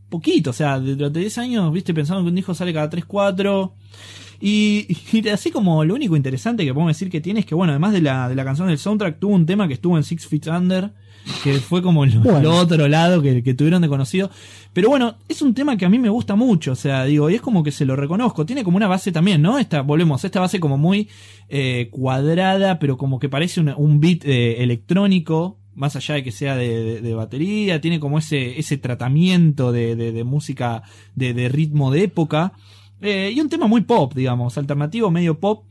poquito, 0.09 0.51
o 0.51 0.53
sea, 0.53 0.79
durante 0.79 1.21
10 1.21 1.39
años, 1.39 1.73
viste, 1.73 1.93
pensando 1.93 2.23
que 2.23 2.31
un 2.31 2.35
disco 2.35 2.55
sale 2.55 2.73
cada 2.73 2.89
3, 2.89 3.05
4. 3.05 3.75
Y, 4.41 4.87
y 5.13 5.29
así 5.29 5.51
como 5.51 5.85
lo 5.85 5.95
único 5.95 6.17
interesante 6.17 6.65
que 6.65 6.73
podemos 6.73 6.91
decir 6.91 7.11
que 7.11 7.21
tiene 7.21 7.41
es 7.41 7.47
que, 7.47 7.55
bueno, 7.55 7.73
además 7.73 7.93
de 7.93 8.01
la, 8.01 8.29
de 8.29 8.35
la 8.35 8.45
canción 8.45 8.69
del 8.69 8.79
soundtrack, 8.79 9.19
tuvo 9.19 9.35
un 9.35 9.47
tema 9.47 9.67
que 9.69 9.75
estuvo 9.75 9.97
en 9.97 10.05
Six 10.05 10.27
Feet 10.27 10.47
Under, 10.47 10.93
que 11.45 11.55
fue 11.55 11.83
como 11.83 12.01
Bueno. 12.07 12.41
lo 12.41 12.57
otro 12.57 12.89
lado 12.89 13.21
que, 13.23 13.43
que 13.43 13.55
tuvieron 13.55 13.83
de 13.83 13.89
conocido. 13.89 14.31
Pero 14.73 14.89
bueno, 14.91 15.17
es 15.29 15.43
un 15.43 15.55
tema 15.55 15.77
que 15.77 15.85
a 15.85 15.89
mí 15.89 15.99
me 15.99 16.09
gusta 16.09 16.37
mucho, 16.37 16.73
o 16.73 16.77
sea, 16.77 17.05
digo, 17.05 17.29
y 17.31 17.35
es 17.35 17.41
como 17.41 17.63
que 17.63 17.73
se 17.73 17.85
lo 17.85 17.97
reconozco. 17.97 18.47
Tiene 18.47 18.65
como 18.65 18.77
una 18.77 18.87
base 18.89 19.13
también, 19.13 19.43
¿no? 19.43 19.59
Esta, 19.59 19.83
volvemos, 19.83 20.25
esta 20.25 20.41
base 20.41 20.61
como 20.61 20.79
muy 20.79 21.09
eh, 21.49 21.89
cuadrada, 21.91 22.79
pero 22.79 22.97
como 22.97 23.19
que 23.19 23.29
parece 23.29 23.61
una- 23.61 23.77
un 23.77 24.01
beat 24.01 24.25
eh, 24.25 24.63
electrónico, 24.63 25.59
más 25.75 25.97
allá 25.97 26.15
de 26.17 26.25
que 26.25 26.33
sea 26.33 26.57
de, 26.57 26.83
de- 26.83 27.01
de 27.01 27.15
batería, 27.15 27.81
tiene 27.81 28.01
como 28.01 28.19
ese, 28.19 28.59
ese 28.59 28.77
tratamiento 28.79 29.73
de, 29.73 29.95
música 30.25 30.83
de, 31.15 31.35
de 31.35 31.49
ritmo 31.49 31.91
de 31.91 32.05
época. 32.05 32.53
Eh, 33.01 33.33
y 33.35 33.41
un 33.41 33.49
tema 33.49 33.67
muy 33.69 33.83
pop, 33.83 34.13
digamos, 34.15 34.59
alternativo, 34.59 35.11
medio 35.11 35.39
pop, 35.39 35.65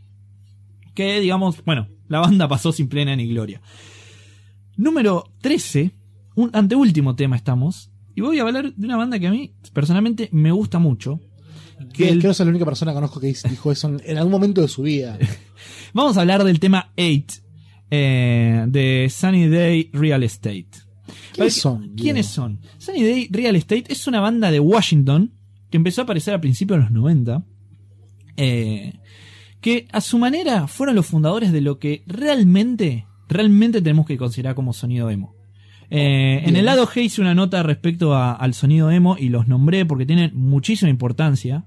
que 0.96 1.20
digamos, 1.20 1.64
bueno, 1.66 1.88
la 2.08 2.20
banda 2.20 2.48
pasó 2.48 2.72
sin 2.72 2.88
plena 2.88 3.16
ni 3.16 3.28
gloria. 3.28 3.62
Número 4.78 5.32
13, 5.42 5.92
un 6.36 6.50
anteúltimo 6.54 7.16
tema 7.16 7.36
estamos, 7.36 7.92
y 8.16 8.22
voy 8.22 8.40
a 8.40 8.44
hablar 8.44 8.74
de 8.74 8.86
una 8.86 8.98
banda 8.98 9.20
que 9.20 9.28
a 9.28 9.32
mí 9.32 9.54
personalmente 9.74 10.30
me 10.32 10.52
gusta 10.52 10.80
mucho. 10.80 11.20
Que 11.94 12.10
el- 12.10 12.20
creo 12.20 12.32
que 12.32 12.36
soy 12.36 12.46
la 12.46 12.52
única 12.52 12.66
persona 12.66 12.92
que 12.92 12.96
conozco 12.96 13.20
que 13.20 13.34
dijo 13.50 13.72
eso 13.72 13.96
en, 14.04 14.18
algún 14.18 14.32
momento 14.32 14.62
de 14.62 14.68
su 14.68 14.84
vida. 14.84 15.18
Vamos 15.94 16.18
a 16.18 16.22
hablar 16.22 16.44
del 16.44 16.60
tema 16.60 16.92
8 16.98 17.42
eh, 17.92 18.66
de 18.68 19.12
Sunny 19.14 19.48
Day 19.48 19.90
Real 19.94 20.24
Estate. 20.24 20.68
¿Quiénes 21.34 21.54
son? 21.56 21.94
¿Quiénes 21.96 22.26
son? 22.28 22.60
Sunny 22.80 23.04
Day 23.04 23.28
Real 23.32 23.56
Estate 23.56 23.86
es 23.90 24.08
una 24.08 24.20
banda 24.20 24.52
de 24.52 24.60
Washington 24.60 25.34
que 25.70 25.78
empezó 25.78 26.02
a 26.02 26.04
aparecer 26.04 26.34
a 26.34 26.42
principios 26.42 26.80
de 26.80 26.84
los 26.84 26.92
90. 26.92 27.44
eh, 28.38 28.94
que 29.62 29.88
a 29.92 30.02
su 30.02 30.20
manera 30.20 30.68
fueron 30.68 30.96
los 30.96 31.08
fundadores 31.08 31.52
de 31.52 31.62
lo 31.62 31.80
que 31.80 32.04
realmente, 32.06 33.07
realmente 33.28 33.82
tenemos 33.82 34.06
que 34.06 34.18
considerar 34.18 34.56
como 34.56 34.74
sonido 34.74 35.10
emo. 35.10 35.34
Eh, 35.90 36.40
en 36.40 36.44
Bien. 36.46 36.56
el 36.58 36.66
lado 36.66 36.86
G 36.86 37.04
hice 37.04 37.22
una 37.22 37.34
nota 37.34 37.64
respecto 37.64 38.14
a- 38.14 38.34
al 38.34 38.54
sonido 38.54 38.92
emo 38.92 39.16
y 39.18 39.30
los 39.30 39.48
nombré 39.48 39.86
porque 39.86 40.06
tienen 40.06 40.32
muchísima 40.34 40.90
importancia. 40.90 41.64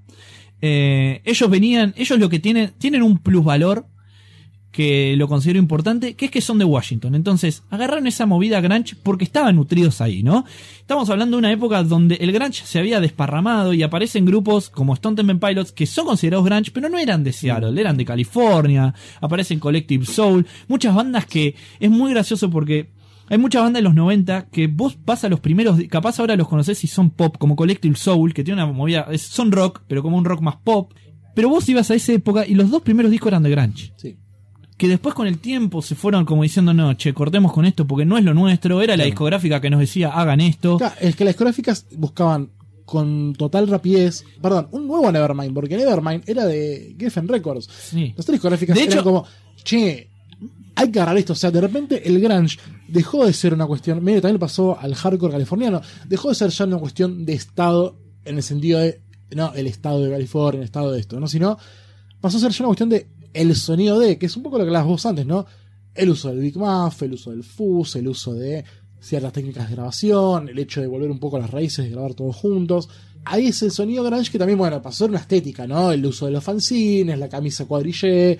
Eh, 0.61 1.21
ellos 1.25 1.49
venían, 1.49 1.93
ellos 1.97 2.19
lo 2.19 2.29
que 2.29 2.39
tienen, 2.39 2.71
tienen 2.77 3.01
un 3.01 3.17
plusvalor 3.17 3.87
que 4.71 5.15
lo 5.17 5.27
considero 5.27 5.59
importante, 5.59 6.13
que 6.15 6.25
es 6.25 6.31
que 6.31 6.41
son 6.41 6.57
de 6.57 6.65
Washington. 6.65 7.15
Entonces, 7.15 7.63
agarraron 7.69 8.07
esa 8.07 8.25
movida 8.25 8.61
grunge 8.61 8.95
porque 9.01 9.25
estaban 9.25 9.55
nutridos 9.55 9.99
ahí, 10.01 10.23
¿no? 10.23 10.45
Estamos 10.79 11.09
hablando 11.09 11.35
de 11.35 11.39
una 11.39 11.51
época 11.51 11.83
donde 11.83 12.15
el 12.15 12.31
grunge 12.31 12.65
se 12.65 12.79
había 12.79 12.99
desparramado 13.01 13.73
y 13.73 13.83
aparecen 13.83 14.25
grupos 14.25 14.69
como 14.69 14.93
Stone 14.93 15.15
Temple 15.15 15.35
Pilots 15.35 15.71
que 15.71 15.85
son 15.85 16.05
considerados 16.05 16.45
grunge, 16.45 16.71
pero 16.71 16.89
no 16.89 16.97
eran 16.97 17.23
de 17.23 17.33
Seattle, 17.33 17.79
eran 17.79 17.97
de 17.97 18.05
California. 18.05 18.93
Aparecen 19.19 19.59
Collective 19.59 20.05
Soul, 20.05 20.47
muchas 20.67 20.95
bandas 20.95 21.25
que 21.25 21.55
es 21.79 21.89
muy 21.89 22.11
gracioso 22.11 22.49
porque 22.49 22.89
hay 23.29 23.37
muchas 23.37 23.63
bandas 23.63 23.79
de 23.79 23.83
los 23.83 23.95
90 23.95 24.47
que 24.49 24.67
vos 24.67 24.97
vas 25.05 25.23
a 25.23 25.29
los 25.29 25.39
primeros, 25.39 25.79
capaz 25.89 26.19
ahora 26.19 26.35
los 26.35 26.47
conocés 26.47 26.83
y 26.83 26.87
son 26.87 27.11
pop, 27.11 27.37
como 27.37 27.55
Collective 27.55 27.95
Soul, 27.95 28.33
que 28.33 28.43
tiene 28.43 28.61
una 28.61 28.71
movida, 28.71 29.07
son 29.17 29.51
rock, 29.51 29.83
pero 29.87 30.01
como 30.01 30.17
un 30.17 30.25
rock 30.25 30.41
más 30.41 30.57
pop. 30.57 30.93
Pero 31.33 31.47
vos 31.47 31.67
ibas 31.69 31.89
a 31.91 31.95
esa 31.95 32.11
época 32.11 32.45
y 32.45 32.55
los 32.55 32.69
dos 32.69 32.81
primeros 32.81 33.09
discos 33.09 33.29
eran 33.29 33.43
de 33.43 33.49
grunge 33.49 33.93
Sí. 33.95 34.17
Que 34.81 34.87
después 34.87 35.13
con 35.13 35.27
el 35.27 35.37
tiempo 35.37 35.83
se 35.83 35.93
fueron 35.93 36.25
como 36.25 36.41
diciendo, 36.41 36.73
no, 36.73 36.95
che, 36.95 37.13
cortemos 37.13 37.53
con 37.53 37.65
esto 37.65 37.85
porque 37.85 38.03
no 38.03 38.17
es 38.17 38.23
lo 38.23 38.33
nuestro, 38.33 38.81
era 38.81 38.97
la 38.97 39.03
discográfica 39.03 39.61
que 39.61 39.69
nos 39.69 39.79
decía, 39.79 40.09
hagan 40.09 40.41
esto. 40.41 40.77
Claro, 40.79 40.95
es 40.99 41.15
que 41.15 41.23
las 41.23 41.35
discográficas 41.35 41.85
buscaban 41.97 42.49
con 42.83 43.33
total 43.37 43.67
rapidez, 43.67 44.25
perdón, 44.41 44.69
un 44.71 44.87
nuevo 44.87 45.11
Nevermind, 45.11 45.53
porque 45.53 45.77
Nevermind 45.77 46.23
era 46.27 46.47
de 46.47 46.95
Geffen 46.99 47.27
Records. 47.27 47.69
Sí. 47.71 48.11
Las 48.17 48.25
tres 48.25 48.37
discográficas 48.37 48.75
De 48.75 48.81
eran 48.81 48.93
hecho- 48.93 49.03
como, 49.03 49.23
che, 49.63 50.09
hay 50.73 50.89
que 50.89 50.99
agarrar 50.99 51.17
esto. 51.19 51.33
O 51.33 51.35
sea, 51.35 51.51
de 51.51 51.61
repente 51.61 52.07
el 52.09 52.19
grunge 52.19 52.57
dejó 52.87 53.23
de 53.27 53.33
ser 53.33 53.53
una 53.53 53.67
cuestión, 53.67 54.03
medio 54.03 54.19
también 54.19 54.39
pasó 54.39 54.79
al 54.79 54.95
hardcore 54.95 55.33
californiano, 55.33 55.79
dejó 56.07 56.29
de 56.29 56.35
ser 56.35 56.49
ya 56.49 56.65
una 56.65 56.79
cuestión 56.79 57.23
de 57.23 57.33
estado 57.33 57.97
en 58.25 58.37
el 58.37 58.41
sentido 58.43 58.79
de, 58.79 58.99
no, 59.35 59.53
el 59.53 59.67
estado 59.67 60.01
de 60.03 60.09
California, 60.09 60.57
el 60.61 60.65
estado 60.65 60.91
de 60.91 60.99
esto, 60.99 61.19
¿no? 61.19 61.27
Sino 61.27 61.59
pasó 62.19 62.37
a 62.37 62.39
ser 62.39 62.51
ya 62.51 62.63
una 62.63 62.69
cuestión 62.69 62.89
de 62.89 63.05
el 63.33 63.55
sonido 63.55 63.99
de, 63.99 64.17
que 64.17 64.25
es 64.25 64.37
un 64.37 64.43
poco 64.43 64.57
lo 64.57 64.63
que 64.63 64.69
hablabas 64.69 64.87
vos 64.87 65.05
antes, 65.05 65.25
¿no? 65.25 65.45
El 65.93 66.09
uso 66.09 66.29
del 66.29 66.39
Big 66.39 66.57
Muff, 66.57 67.01
el 67.03 67.13
uso 67.13 67.31
del 67.31 67.43
fuzz, 67.43 67.95
el 67.95 68.07
uso 68.07 68.33
de 68.33 68.63
ciertas 68.99 69.33
técnicas 69.33 69.67
de 69.67 69.75
grabación, 69.75 70.49
el 70.49 70.59
hecho 70.59 70.79
de 70.79 70.87
volver 70.87 71.09
un 71.11 71.19
poco 71.19 71.37
a 71.37 71.39
las 71.39 71.51
raíces 71.51 71.85
de 71.85 71.91
grabar 71.91 72.13
todos 72.13 72.35
juntos. 72.35 72.87
Ahí 73.25 73.47
es 73.47 73.61
el 73.61 73.71
sonido 73.71 74.03
grunge 74.03 74.31
que 74.31 74.39
también, 74.39 74.57
bueno, 74.57 74.81
pasó 74.81 75.03
a 75.03 75.07
ser 75.07 75.09
una 75.09 75.19
estética, 75.19 75.67
¿no? 75.67 75.91
El 75.91 76.05
uso 76.05 76.25
de 76.25 76.31
los 76.31 76.43
fanzines, 76.43 77.17
la 77.19 77.29
camisa 77.29 77.65
cuadrillé, 77.65 78.37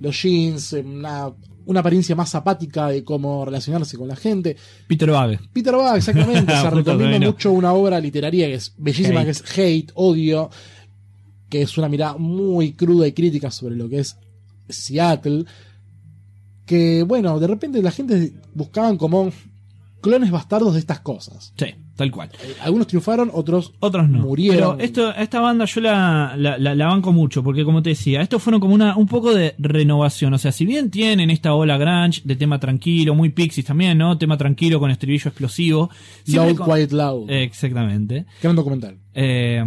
los 0.00 0.22
jeans, 0.22 0.72
eh, 0.72 0.80
una, 0.80 1.32
una 1.66 1.80
apariencia 1.80 2.14
más 2.14 2.34
apática 2.34 2.88
de 2.88 3.04
cómo 3.04 3.44
relacionarse 3.44 3.96
con 3.96 4.08
la 4.08 4.16
gente. 4.16 4.56
Peter 4.86 5.10
Bagge. 5.10 5.40
Peter 5.52 5.74
Bach, 5.74 5.96
exactamente, 5.96 6.52
se 6.60 6.70
recomienda 6.70 7.26
mucho 7.26 7.52
una 7.52 7.72
obra 7.72 8.00
literaria 8.00 8.46
que 8.46 8.54
es 8.54 8.74
bellísima, 8.76 9.20
Hate. 9.20 9.24
que 9.24 9.30
es 9.30 9.58
Hate, 9.58 9.92
Odio, 9.94 10.50
que 11.48 11.62
es 11.62 11.78
una 11.78 11.88
mirada 11.88 12.16
muy 12.18 12.72
cruda 12.72 13.06
y 13.06 13.12
crítica 13.12 13.50
sobre 13.50 13.76
lo 13.76 13.88
que 13.88 14.00
es 14.00 14.16
Seattle. 14.68 15.44
Que, 16.66 17.02
bueno, 17.02 17.38
de 17.38 17.46
repente 17.46 17.82
la 17.82 17.90
gente 17.90 18.32
buscaban 18.54 18.96
como 18.96 19.30
clones 20.00 20.30
bastardos 20.30 20.72
de 20.74 20.80
estas 20.80 21.00
cosas. 21.00 21.52
Sí, 21.58 21.66
tal 21.96 22.10
cual. 22.10 22.30
Eh, 22.42 22.54
Algunos 22.62 22.86
triunfaron, 22.86 23.30
otros 23.34 23.72
Otros 23.80 24.08
no. 24.08 24.20
Murieron. 24.20 24.76
Pero 24.76 24.84
esto, 24.86 25.14
esta 25.14 25.40
banda 25.40 25.66
yo 25.66 25.80
la, 25.82 26.34
la, 26.38 26.56
la- 26.56 26.74
la 26.74 26.86
banco 26.86 27.12
mucho, 27.12 27.42
porque 27.42 27.64
como 27.64 27.82
te 27.82 27.90
decía, 27.90 28.22
estos 28.22 28.42
fueron 28.42 28.60
como 28.62 28.74
una, 28.74 28.96
un 28.96 29.06
poco 29.06 29.34
de 29.34 29.54
renovación. 29.58 30.32
O 30.32 30.38
sea, 30.38 30.52
si 30.52 30.64
bien 30.64 30.90
tienen 30.90 31.28
esta 31.30 31.52
ola 31.54 31.76
grunge 31.76 32.22
de 32.24 32.34
tema 32.36 32.58
tranquilo, 32.58 33.14
muy 33.14 33.28
Pixies 33.28 33.66
también, 33.66 33.98
¿no? 33.98 34.16
Tema 34.16 34.38
tranquilo 34.38 34.80
con 34.80 34.90
estribillo 34.90 35.28
explosivo. 35.28 35.90
Loud, 36.26 36.54
con- 36.56 36.66
Quiet, 36.74 36.92
Loud. 36.92 37.30
Exactamente. 37.30 38.24
Gran 38.42 38.56
documental. 38.56 38.96
Eh, 39.12 39.62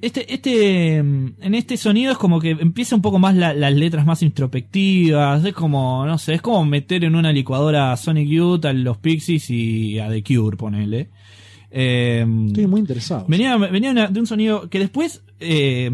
Este, 0.00 0.32
este, 0.32 1.02
mm, 1.02 1.32
en 1.40 1.54
este 1.54 1.76
sonido 1.76 2.12
es 2.12 2.18
como 2.18 2.40
que 2.40 2.50
empieza 2.50 2.94
un 2.94 3.02
poco 3.02 3.18
más 3.18 3.34
la- 3.34 3.52
las 3.52 3.72
letras 3.74 4.06
más 4.06 4.22
introspectivas, 4.22 5.44
es 5.44 5.52
como, 5.54 6.06
no 6.06 6.18
sé, 6.18 6.34
es 6.34 6.42
como 6.42 6.64
meter 6.64 7.02
en 7.04 7.14
una 7.16 7.32
licuadora 7.32 7.92
a 7.92 7.96
Sonic 7.96 8.28
Youth, 8.28 8.64
a 8.64 8.72
los 8.72 8.98
Pixies 8.98 9.50
y 9.50 9.98
a 9.98 10.08
The 10.08 10.22
Cure, 10.22 10.56
ponele. 10.56 11.08
Eh, 11.70 12.24
Estoy 12.46 12.66
muy 12.66 12.80
interesado. 12.80 13.24
Venía, 13.28 13.56
venía 13.56 13.90
una- 13.90 14.06
de 14.08 14.20
un 14.20 14.26
sonido 14.26 14.70
que 14.70 14.78
después, 14.78 15.22
eh, 15.40 15.90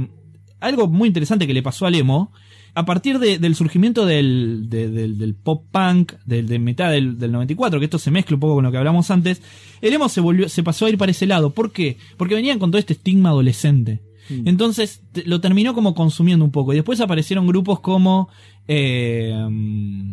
algo 0.60 0.86
muy 0.86 1.08
interesante 1.08 1.46
que 1.46 1.54
le 1.54 1.62
pasó 1.62 1.86
al 1.86 1.94
emo, 1.94 2.30
a 2.74 2.84
partir 2.84 3.18
de- 3.18 3.38
del 3.38 3.54
surgimiento 3.54 4.04
del, 4.06 4.66
de- 4.68 4.90
del, 4.90 5.16
del 5.18 5.34
pop 5.34 5.64
punk, 5.70 6.12
del, 6.26 6.46
de 6.48 6.58
mitad 6.58 6.90
del, 6.90 7.18
del 7.18 7.30
94, 7.32 7.78
que 7.78 7.84
esto 7.84 7.98
se 7.98 8.10
mezcla 8.10 8.34
un 8.36 8.40
poco 8.40 8.54
con 8.56 8.64
lo 8.64 8.72
que 8.72 8.78
hablamos 8.78 9.10
antes, 9.10 9.42
el 9.80 9.92
emo 9.92 10.08
se 10.08 10.20
volvió, 10.20 10.48
se 10.48 10.62
pasó 10.62 10.86
a 10.86 10.90
ir 10.90 10.98
para 10.98 11.10
ese 11.12 11.26
lado. 11.26 11.50
¿Por 11.50 11.70
qué? 11.72 11.96
Porque 12.16 12.34
venían 12.34 12.58
con 12.58 12.70
todo 12.70 12.78
este 12.80 12.94
estigma 12.94 13.28
adolescente. 13.30 14.00
Entonces 14.46 15.02
te- 15.12 15.24
lo 15.24 15.40
terminó 15.40 15.74
como 15.74 15.94
consumiendo 15.94 16.44
un 16.44 16.50
poco. 16.50 16.72
Y 16.72 16.76
después 16.76 17.00
aparecieron 17.00 17.46
grupos 17.46 17.80
como 17.80 18.28
eh, 18.66 19.34
mm, 19.50 20.12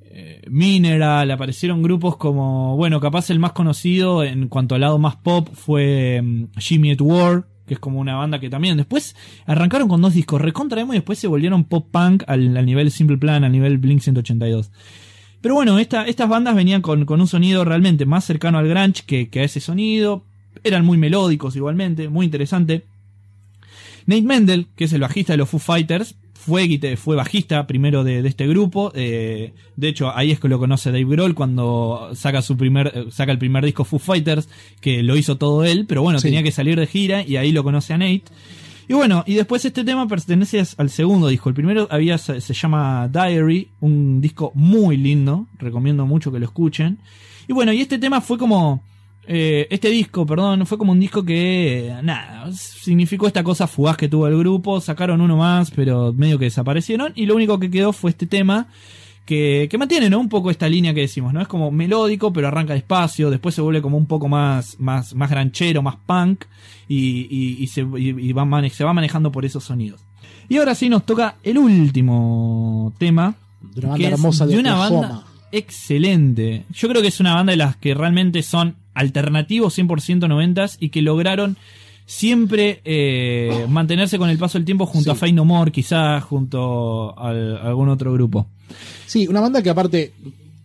eh, 0.00 0.42
Mineral, 0.48 1.30
aparecieron 1.30 1.82
grupos 1.82 2.16
como, 2.16 2.76
bueno, 2.76 2.98
capaz 3.00 3.28
el 3.30 3.38
más 3.38 3.52
conocido 3.52 4.24
en 4.24 4.48
cuanto 4.48 4.74
al 4.74 4.80
lado 4.80 4.98
más 4.98 5.16
pop 5.16 5.48
fue 5.52 6.22
mm, 6.22 6.44
Jimmy 6.58 6.92
at 6.92 7.00
War, 7.02 7.46
que 7.66 7.74
es 7.74 7.80
como 7.80 8.00
una 8.00 8.14
banda 8.14 8.38
que 8.40 8.48
también 8.50 8.76
después 8.76 9.16
arrancaron 9.46 9.88
con 9.88 10.00
dos 10.00 10.14
discos 10.14 10.40
recontra 10.40 10.80
emo 10.80 10.92
y 10.94 10.96
después 10.96 11.18
se 11.18 11.26
volvieron 11.26 11.64
pop 11.64 11.86
punk 11.90 12.22
al, 12.26 12.64
nivel 12.64 12.90
Simple 12.90 13.18
Plan, 13.18 13.44
al 13.44 13.52
nivel 13.52 13.78
Blink 13.78 14.00
182. 14.00 14.70
Pero 15.40 15.54
bueno, 15.54 15.78
esta- 15.78 16.06
estas 16.06 16.28
bandas 16.28 16.54
venían 16.56 16.82
con, 16.82 17.04
con 17.04 17.20
un 17.20 17.26
sonido 17.28 17.64
realmente 17.64 18.06
más 18.06 18.24
cercano 18.24 18.58
al 18.58 18.68
grunge 18.68 19.02
que, 19.06 19.28
que 19.28 19.40
a 19.40 19.44
ese 19.44 19.60
sonido. 19.60 20.24
Eran 20.64 20.84
muy 20.84 20.96
melódicos 20.98 21.54
igualmente, 21.56 22.08
muy 22.08 22.24
interesante. 22.26 22.84
Nate 24.06 24.22
Mendel, 24.22 24.68
que 24.76 24.84
es 24.84 24.92
el 24.92 25.00
bajista 25.00 25.32
de 25.32 25.36
los 25.38 25.48
Foo 25.48 25.60
Fighters, 25.60 26.16
fue, 26.46 26.96
fue 26.96 27.16
bajista 27.16 27.66
primero 27.66 28.04
de, 28.04 28.22
de 28.22 28.28
este 28.28 28.46
grupo. 28.46 28.92
eh, 28.94 29.52
de 29.76 29.88
hecho, 29.88 30.16
ahí 30.16 30.30
es 30.30 30.40
que 30.40 30.48
lo 30.48 30.58
conoce 30.58 30.90
Dave 30.90 31.04
Grohl 31.04 31.34
cuando 31.34 32.10
saca 32.14 32.40
su 32.42 32.56
primer, 32.56 32.92
eh, 32.94 33.04
saca 33.10 33.32
el 33.32 33.38
primer 33.38 33.64
disco 33.64 33.84
Foo 33.84 33.98
Fighters, 33.98 34.48
que 34.80 35.02
lo 35.02 35.16
hizo 35.16 35.36
todo 35.36 35.64
él, 35.64 35.84
pero 35.88 36.02
bueno, 36.02 36.18
Sí. 36.18 36.28
tenía 36.28 36.42
que 36.42 36.52
salir 36.52 36.78
de 36.78 36.86
gira 36.86 37.22
y 37.22 37.36
ahí 37.36 37.52
lo 37.52 37.62
conoce 37.64 37.92
a 37.92 37.98
Nate. 37.98 38.22
Y 38.88 38.94
bueno, 38.94 39.24
y 39.26 39.34
después 39.34 39.64
este 39.64 39.82
tema 39.84 40.06
pertenece 40.06 40.62
al 40.76 40.90
segundo 40.90 41.26
disco. 41.26 41.48
El 41.48 41.56
primero 41.56 41.88
había, 41.90 42.18
se, 42.18 42.40
se 42.40 42.54
llama 42.54 43.08
Diary, 43.12 43.66
un 43.80 44.20
disco 44.20 44.52
muy 44.54 44.96
lindo, 44.96 45.46
recomiendo 45.58 46.06
mucho 46.06 46.30
que 46.30 46.38
lo 46.38 46.44
escuchen. 46.44 46.98
Y 47.48 47.52
bueno, 47.52 47.72
y 47.72 47.80
este 47.80 47.98
tema 47.98 48.20
fue 48.20 48.38
como, 48.38 48.82
eh, 49.28 49.66
este 49.70 49.88
disco, 49.90 50.24
perdón, 50.26 50.66
fue 50.66 50.78
como 50.78 50.92
un 50.92 51.00
disco 51.00 51.24
que, 51.24 51.92
nada, 52.02 52.50
significó 52.52 53.26
esta 53.26 53.42
cosa 53.44 53.66
fugaz 53.66 53.96
que 53.96 54.08
tuvo 54.08 54.26
el 54.28 54.38
grupo, 54.38 54.80
sacaron 54.80 55.20
uno 55.20 55.36
más, 55.36 55.70
pero 55.70 56.12
medio 56.12 56.38
que 56.38 56.46
desaparecieron, 56.46 57.12
y 57.14 57.26
lo 57.26 57.34
único 57.34 57.58
que 57.58 57.70
quedó 57.70 57.92
fue 57.92 58.10
este 58.10 58.26
tema. 58.26 58.68
Que, 59.24 59.66
que 59.68 59.76
mantiene 59.76 60.08
¿no? 60.08 60.20
un 60.20 60.28
poco 60.28 60.52
esta 60.52 60.68
línea 60.68 60.94
que 60.94 61.00
decimos, 61.00 61.32
¿no? 61.34 61.40
Es 61.42 61.48
como 61.48 61.72
melódico, 61.72 62.32
pero 62.32 62.46
arranca 62.46 62.74
despacio, 62.74 63.28
después 63.28 63.56
se 63.56 63.60
vuelve 63.60 63.82
como 63.82 63.96
un 63.96 64.06
poco 64.06 64.28
más, 64.28 64.78
más, 64.78 65.16
más 65.16 65.28
granchero, 65.28 65.82
más 65.82 65.96
punk, 66.06 66.44
y, 66.86 67.26
y- 67.28 67.56
y 67.60 67.66
se, 67.66 67.80
y- 67.80 68.32
va 68.32 68.44
mane- 68.44 68.70
se 68.70 68.84
va 68.84 68.92
manejando 68.92 69.32
por 69.32 69.44
esos 69.44 69.64
sonidos. 69.64 70.00
Y 70.48 70.58
ahora 70.58 70.76
sí 70.76 70.88
nos 70.88 71.04
toca 71.04 71.38
el 71.42 71.58
último 71.58 72.94
tema, 72.98 73.34
De 73.60 73.80
una 73.80 73.88
banda 73.88 73.96
que 73.98 74.06
es 74.06 74.12
hermosa 74.12 74.46
de, 74.46 74.54
de 74.54 74.60
una 74.60 74.74
Oklahoma. 74.76 75.08
banda 75.08 75.26
excelente. 75.50 76.64
Yo 76.72 76.88
creo 76.88 77.02
que 77.02 77.08
es 77.08 77.18
una 77.18 77.34
banda 77.34 77.50
de 77.50 77.56
las 77.56 77.76
que 77.76 77.94
realmente 77.94 78.44
son 78.44 78.76
alternativos 78.96 79.78
100% 79.78 80.26
noventas 80.28 80.76
y 80.80 80.88
que 80.88 81.02
lograron 81.02 81.56
siempre 82.06 82.80
eh, 82.84 83.66
mantenerse 83.68 84.18
con 84.18 84.30
el 84.30 84.38
paso 84.38 84.58
del 84.58 84.64
tiempo 84.64 84.86
junto 84.86 85.04
Sí. 85.04 85.10
a 85.10 85.14
Fey 85.14 85.32
No 85.32 85.44
More, 85.44 85.70
quizás 85.72 86.22
junto 86.24 87.18
a 87.18 87.30
algún 87.30 87.88
otro 87.88 88.12
grupo. 88.12 88.48
Sí, 89.06 89.26
una 89.28 89.40
banda 89.40 89.62
que 89.62 89.70
aparte 89.70 90.12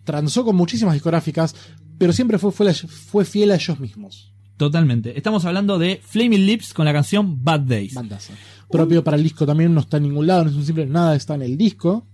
transó 0.04 0.44
con 0.44 0.56
muchísimas 0.56 0.94
discográficas, 0.94 1.54
pero 1.98 2.12
siempre 2.12 2.38
fue, 2.38 2.52
fue, 2.52 2.72
fue 2.74 3.24
fiel 3.24 3.50
a 3.52 3.56
ellos 3.56 3.78
mismos. 3.80 4.32
Totalmente. 4.56 5.16
Estamos 5.16 5.44
hablando 5.44 5.78
de 5.78 6.00
Flaming 6.04 6.46
Lips 6.46 6.72
con 6.74 6.84
la 6.84 6.92
canción 6.92 7.42
Bad 7.42 7.60
Days. 7.60 7.94
Bandaza. 7.94 8.34
Propio 8.70 9.02
para 9.02 9.16
el 9.16 9.22
disco 9.24 9.44
también 9.44 9.74
no 9.74 9.80
está 9.80 9.96
en 9.96 10.04
ningún 10.04 10.26
lado, 10.26 10.44
no 10.44 10.50
es 10.50 10.56
un 10.56 10.64
simple 10.64 10.86
nada, 10.86 11.16
está 11.16 11.34
en 11.34 11.42
el 11.42 11.56
disco. 11.58 12.06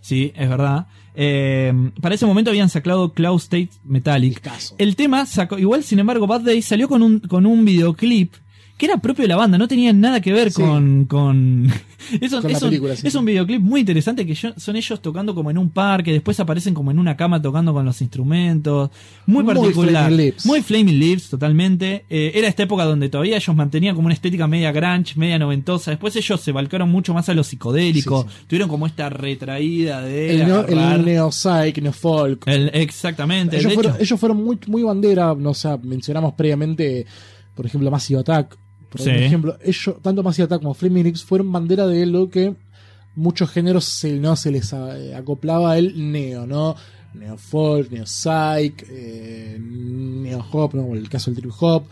Sí, 0.00 0.32
es 0.34 0.48
verdad. 0.48 0.86
Eh, 1.14 1.72
para 2.00 2.14
ese 2.14 2.26
momento 2.26 2.50
habían 2.50 2.68
sacado 2.68 3.12
Cloud 3.12 3.38
State 3.38 3.70
Metallic. 3.84 4.34
Discazo. 4.34 4.74
El 4.78 4.96
tema 4.96 5.26
sacó, 5.26 5.58
igual 5.58 5.84
sin 5.84 5.98
embargo, 5.98 6.26
Bad 6.26 6.42
Day 6.42 6.62
salió 6.62 6.88
con 6.88 7.02
un, 7.02 7.20
con 7.20 7.46
un 7.46 7.64
videoclip 7.64 8.34
que 8.76 8.86
era 8.86 8.96
propio 8.98 9.22
de 9.22 9.28
la 9.28 9.36
banda, 9.36 9.56
no 9.56 9.68
tenía 9.68 9.92
nada 9.92 10.20
que 10.20 10.32
ver 10.32 10.50
Sí. 10.50 10.60
con, 10.60 11.04
con, 11.04 11.66
es, 12.20 12.32
un, 12.32 12.42
Con 12.42 12.50
es 12.50 12.60
un- 12.62 12.68
película, 12.70 12.96
sí, 12.96 13.06
es 13.06 13.12
sí. 13.12 13.18
un 13.18 13.24
videoclip 13.24 13.60
muy 13.62 13.80
interesante 13.80 14.26
que 14.26 14.34
yo- 14.34 14.52
son 14.56 14.74
ellos 14.74 15.00
tocando 15.00 15.32
como 15.32 15.50
en 15.52 15.58
un 15.58 15.70
parque, 15.70 16.12
después 16.12 16.40
aparecen 16.40 16.74
como 16.74 16.90
en 16.90 16.98
una 16.98 17.16
cama 17.16 17.40
tocando 17.40 17.72
con 17.72 17.84
los 17.84 18.00
instrumentos, 18.02 18.90
muy 19.26 19.44
Muy 19.44 19.54
particular, 19.54 20.06
Flaming 20.06 20.16
Lips. 20.26 20.46
muy 20.46 20.60
Flaming 20.62 20.98
Lips, 20.98 21.30
totalmente. 21.30 22.04
Eh, 22.10 22.32
era 22.34 22.48
esta 22.48 22.64
época 22.64 22.84
donde 22.84 23.08
todavía 23.08 23.36
ellos 23.36 23.54
mantenían 23.54 23.94
como 23.94 24.06
una 24.06 24.14
estética 24.14 24.48
media 24.48 24.72
grunge, 24.72 25.14
media 25.16 25.38
noventosa, 25.38 25.92
después 25.92 26.16
ellos 26.16 26.40
se 26.40 26.50
volcaron 26.50 26.90
mucho 26.90 27.14
más 27.14 27.28
a 27.28 27.34
lo 27.34 27.44
psicodélico, 27.44 28.26
Sí, 28.28 28.44
tuvieron 28.48 28.68
como 28.68 28.86
esta 28.88 29.08
retraída 29.08 30.00
de 30.02 30.34
El, 30.34 30.46
neo, 30.48 30.66
neo-psych, 30.98 31.78
neo-folk. 31.80 32.48
el- 32.48 32.70
exactamente, 32.74 33.56
ellos, 33.56 33.68
de 33.70 33.74
fueron, 33.74 33.92
hecho- 33.94 34.02
ellos 34.02 34.18
fueron 34.20 34.42
muy, 34.44 34.58
muy 34.66 34.82
bandera, 34.82 35.32
no 35.38 35.50
o 35.50 35.54
sea, 35.54 35.78
mencionamos 35.80 36.34
previamente, 36.34 37.06
por 37.54 37.66
ejemplo, 37.66 37.88
Massive 37.90 38.18
Attack. 38.20 38.56
Por 38.96 39.02
Sí. 39.02 39.10
ejemplo, 39.10 39.56
ellos, 39.62 39.96
tanto 40.02 40.22
Massive 40.22 40.44
Attack 40.44 40.60
como 40.60 40.74
Flaming 40.74 41.04
Lips 41.04 41.24
fueron 41.24 41.50
bandera 41.50 41.86
de 41.86 42.06
lo 42.06 42.30
que 42.30 42.54
muchos 43.16 43.50
géneros 43.50 43.84
se, 43.84 44.14
no 44.20 44.36
se 44.36 44.50
les 44.50 44.72
eh, 44.72 45.14
acoplaba 45.16 45.76
el 45.78 46.12
neo, 46.12 46.46
¿no? 46.46 46.76
Neo 47.14 47.36
folk, 47.36 47.90
neo 47.90 48.06
psych, 48.06 48.84
eh, 48.90 49.56
neo 49.60 50.44
hop, 50.52 50.74
¿no? 50.74 50.94
El 50.94 51.08
caso 51.08 51.30
del 51.30 51.40
trip 51.40 51.52
hop. 51.60 51.84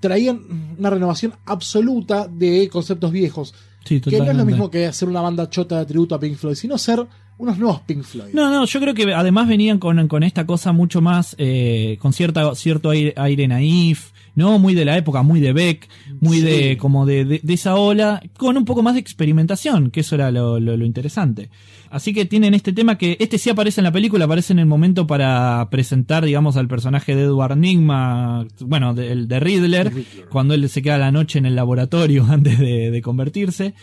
Traían 0.00 0.74
una 0.78 0.90
renovación 0.90 1.32
absoluta 1.46 2.28
de 2.28 2.68
conceptos 2.70 3.10
viejos. 3.10 3.54
Sí, 3.84 4.00
Que 4.00 4.18
no 4.18 4.30
es 4.30 4.36
lo 4.36 4.44
mismo 4.44 4.70
que 4.70 4.86
hacer 4.86 5.08
una 5.08 5.20
banda 5.20 5.48
chota 5.50 5.78
de 5.78 5.86
tributo 5.86 6.14
a 6.14 6.20
Pink 6.20 6.36
Floyd, 6.36 6.54
sino 6.56 6.76
ser 6.78 7.06
unos 7.36 7.58
nuevos 7.58 7.80
Pink 7.82 8.02
Floyd. 8.02 8.32
No, 8.34 8.50
no, 8.50 8.64
yo 8.64 8.80
creo 8.80 8.94
que 8.94 9.12
además 9.14 9.48
venían 9.48 9.78
con, 9.78 10.06
con 10.08 10.22
esta 10.22 10.46
cosa 10.46 10.72
mucho 10.72 11.00
más, 11.00 11.34
eh, 11.38 11.98
con 12.00 12.12
cierta, 12.12 12.54
cierto 12.54 12.90
aire, 12.90 13.12
aire 13.16 13.48
naif, 13.48 14.10
¿no? 14.34 14.58
Muy 14.58 14.74
de 14.74 14.84
la 14.84 14.96
época, 14.96 15.22
muy 15.22 15.40
de 15.40 15.52
Beck, 15.52 15.88
muy 16.20 16.38
Sí. 16.38 16.44
de, 16.44 16.76
como 16.76 17.06
de, 17.06 17.24
de, 17.24 17.40
de 17.42 17.54
esa 17.54 17.76
ola, 17.76 18.22
con 18.36 18.56
un 18.56 18.64
poco 18.64 18.82
más 18.82 18.94
de 18.94 19.00
experimentación, 19.00 19.90
que 19.90 20.00
eso 20.00 20.14
era 20.14 20.30
lo, 20.30 20.58
lo, 20.60 20.76
lo 20.76 20.84
interesante. 20.84 21.50
Así 21.94 22.12
que 22.12 22.24
tienen 22.24 22.54
este 22.54 22.72
tema 22.72 22.98
que, 22.98 23.16
este 23.20 23.38
sí 23.38 23.50
aparece 23.50 23.80
en 23.80 23.84
la 23.84 23.92
película, 23.92 24.24
aparece 24.24 24.52
en 24.52 24.58
el 24.58 24.66
momento 24.66 25.06
para 25.06 25.68
presentar, 25.70 26.24
digamos, 26.24 26.56
al 26.56 26.66
personaje 26.66 27.14
de 27.14 27.22
Edward 27.22 27.56
Nigma, 27.56 28.46
bueno, 28.60 28.94
de, 28.94 29.26
de 29.26 29.38
Riddler, 29.40 29.92
cuando 30.28 30.54
él 30.54 30.68
se 30.68 30.82
queda 30.82 30.98
la 30.98 31.12
noche 31.12 31.38
en 31.38 31.46
el 31.46 31.54
laboratorio 31.54 32.24
antes 32.28 32.58
de, 32.58 32.90
de 32.90 33.00
convertirse. 33.02 33.74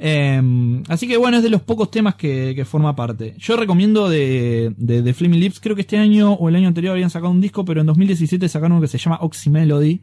Eh, 0.00 0.40
así 0.88 1.08
que 1.08 1.16
bueno, 1.16 1.38
es 1.38 1.42
de 1.42 1.50
los 1.50 1.60
pocos 1.60 1.90
temas 1.90 2.14
que, 2.14 2.52
que 2.56 2.64
forma 2.64 2.94
parte. 2.96 3.34
Yo 3.36 3.56
recomiendo 3.56 4.08
de, 4.08 4.72
de, 4.76 5.02
de 5.02 5.12
Flaming 5.12 5.40
Lips, 5.40 5.60
creo 5.60 5.74
que 5.74 5.82
este 5.82 5.98
año 5.98 6.32
o 6.34 6.48
el 6.48 6.54
año 6.56 6.68
anterior 6.68 6.92
habían 6.92 7.10
sacado 7.10 7.32
un 7.32 7.40
disco, 7.40 7.64
pero 7.64 7.80
en 7.80 7.86
2017 7.88 8.48
sacaron 8.48 8.72
uno 8.72 8.80
que 8.80 8.88
se 8.88 8.96
llama 8.96 9.18
Oxy 9.20 9.50
Melody. 9.50 10.00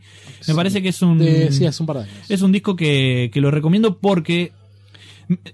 Me 0.48 0.54
parece 0.54 0.82
que 0.84 0.90
es 0.90 1.02
un, 1.02 1.18
De- 1.18 1.52
sí, 1.52 1.66
hace 1.66 1.82
un 1.82 1.88
par 1.88 1.96
de 1.98 2.04
años. 2.04 2.16
es 2.30 2.42
un 2.42 2.52
disco 2.52 2.76
que, 2.76 3.30
que 3.34 3.42
lo 3.42 3.50
recomiendo 3.52 3.98
porque 3.98 4.52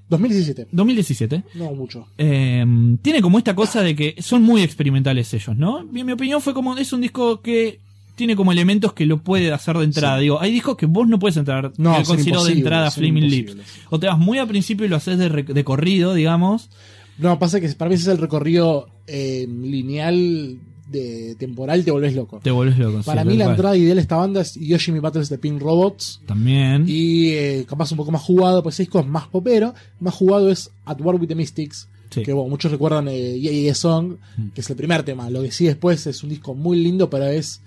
2017. 0.10 0.68
2017 0.72 1.44
No 1.56 1.72
mucho. 1.74 2.08
eh, 2.18 2.66
tiene 3.02 3.22
como 3.22 3.38
esta 3.38 3.56
cosa 3.56 3.82
de 3.82 3.96
que 3.96 4.16
son 4.20 4.44
muy 4.44 4.62
experimentales 4.62 5.34
ellos, 5.34 5.56
¿no? 5.58 5.88
Y 5.94 6.00
en 6.00 6.06
mi 6.06 6.12
opinión 6.12 6.42
fue 6.42 6.54
como, 6.54 6.78
es 6.78 6.92
un 6.94 7.02
disco 7.02 7.42
que 7.42 7.80
tiene 8.16 8.36
como 8.36 8.52
elementos 8.52 8.94
que 8.94 9.06
lo 9.06 9.18
puede 9.24 9.52
hacer 9.52 9.78
de 9.78 9.86
entrada. 9.86 10.20
Digo, 10.20 10.40
hay 10.40 10.52
discos 10.52 10.78
que 10.78 10.86
vos 10.86 11.08
no 11.08 11.18
puedes 11.18 11.38
entrar, 11.38 11.72
No, 11.78 11.96
considero 12.04 12.44
de 12.44 12.54
entrada 12.54 12.92
Flaming 12.92 13.28
Lips. 13.28 13.58
O 13.90 14.00
te 14.00 14.08
vas 14.08 14.18
muy 14.20 14.38
al 14.38 14.48
principio 14.48 14.86
y 14.86 14.90
lo 14.90 14.98
haces 14.98 15.18
de, 15.18 15.30
de 15.30 15.64
corrido, 15.64 16.14
digamos. 16.14 16.70
No, 17.18 17.40
pasa 17.40 17.60
que 17.60 17.70
para 17.70 17.90
mí 17.90 17.96
ese 17.96 18.04
es 18.04 18.10
el 18.10 18.18
recorrido 18.18 18.90
eh, 19.08 19.48
lineal 19.50 20.58
de 20.92 21.36
temporal, 21.40 21.84
te 21.86 21.92
volvés 21.92 22.14
loco. 22.16 22.40
Te 22.44 22.52
volvés 22.52 22.78
loco. 22.78 23.02
para 23.04 23.24
mí 23.24 23.38
la 23.38 23.46
cual. 23.46 23.56
entrada 23.56 23.78
ideal 23.78 23.96
de 23.96 24.02
esta 24.02 24.16
banda 24.18 24.42
es 24.42 24.56
Yoshimi 24.56 25.00
Battles 25.00 25.30
de 25.30 25.38
Pink 25.38 25.62
Robots. 25.62 26.22
También. 26.26 26.86
Y 26.88 27.30
eh, 27.32 27.66
capaz 27.68 27.92
un 27.92 27.98
poco 27.98 28.12
más 28.12 28.22
jugado, 28.22 28.62
pues 28.62 28.76
ese 28.76 28.84
disco 28.84 29.00
es 29.00 29.08
más 29.08 29.28
popero. 29.28 29.74
Más 30.00 30.14
jugado 30.14 30.50
es 30.52 30.70
At 30.86 31.00
War 31.02 31.16
with 31.16 31.28
the 31.28 31.36
Mystics. 31.36 31.88
Sí. 32.10 32.24
Que 32.24 32.34
bueno, 32.34 32.50
muchos 32.50 32.72
recuerdan 32.72 33.08
eh, 33.08 33.40
Yeah, 33.40 33.52
Yeah, 33.54 33.74
Song, 33.76 34.18
Mm. 34.38 34.50
que 34.50 34.62
es 34.62 34.70
el 34.70 34.76
primer 34.76 35.04
tema. 35.04 35.30
Lo 35.30 35.42
que 35.42 35.52
sí 35.52 35.66
después 35.66 36.06
es 36.08 36.22
un 36.24 36.30
disco 36.30 36.54
muy 36.54 36.78
lindo, 36.84 37.10
pero 37.10 37.26
es. 37.28 37.62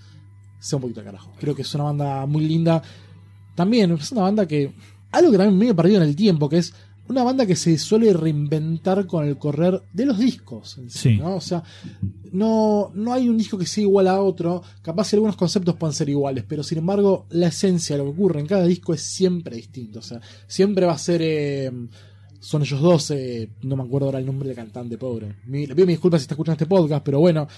sea 0.60 0.76
un 0.76 0.82
poquito 0.82 1.00
de 1.00 1.06
carajo. 1.06 1.30
Creo 1.40 1.54
que 1.54 1.62
es 1.62 1.74
una 1.74 1.84
banda 1.84 2.26
muy 2.26 2.44
linda. 2.46 2.82
También 3.54 3.92
es 3.92 4.12
una 4.12 4.22
banda 4.22 4.46
que. 4.46 4.72
Algo 5.12 5.30
que 5.30 5.38
también 5.38 5.58
medio 5.58 5.76
perdido 5.76 6.02
en 6.02 6.08
el 6.08 6.16
tiempo, 6.16 6.48
que 6.48 6.58
es 6.58 6.74
una 7.08 7.22
banda 7.22 7.44
que 7.46 7.54
se 7.56 7.76
suele 7.78 8.12
reinventar 8.14 9.06
con 9.06 9.26
el 9.26 9.36
correr 9.36 9.82
de 9.92 10.06
los 10.06 10.18
discos. 10.18 10.78
en 10.78 10.88
Sí. 10.90 11.16
¿no? 11.18 11.36
O 11.36 11.40
sea, 11.40 11.62
no, 12.32 12.90
no 12.94 13.12
hay 13.12 13.28
un 13.28 13.36
disco 13.36 13.58
que 13.58 13.66
sea 13.66 13.82
igual 13.82 14.08
a 14.08 14.20
otro. 14.22 14.62
Capaz 14.82 15.12
algunos 15.14 15.36
conceptos 15.36 15.76
pueden 15.76 15.94
ser 15.94 16.08
iguales, 16.08 16.44
pero 16.48 16.62
sin 16.62 16.78
embargo, 16.78 17.26
la 17.30 17.48
esencia, 17.48 17.96
lo 17.96 18.04
que 18.04 18.10
ocurre 18.10 18.40
en 18.40 18.46
cada 18.46 18.64
disco 18.66 18.94
es 18.94 19.02
siempre 19.02 19.56
distinto. 19.56 19.98
O 19.98 20.02
sea, 20.02 20.20
siempre 20.46 20.86
va 20.86 20.92
a 20.94 20.98
ser. 20.98 21.20
eh, 21.22 21.70
son 22.40 22.60
ellos 22.60 22.80
dos, 22.82 23.10
eh, 23.10 23.48
no 23.62 23.74
me 23.74 23.84
acuerdo 23.84 24.06
ahora 24.08 24.18
el 24.18 24.26
nombre 24.26 24.48
del 24.48 24.56
cantante, 24.56 24.98
pobre. 24.98 25.34
Mi- 25.46 25.66
le 25.66 25.74
pido 25.74 25.86
mis 25.86 25.94
disculpas 25.94 26.20
si 26.20 26.24
está 26.24 26.34
escuchando 26.34 26.52
este 26.62 26.66
podcast, 26.66 27.02
pero 27.02 27.18
bueno, 27.18 27.48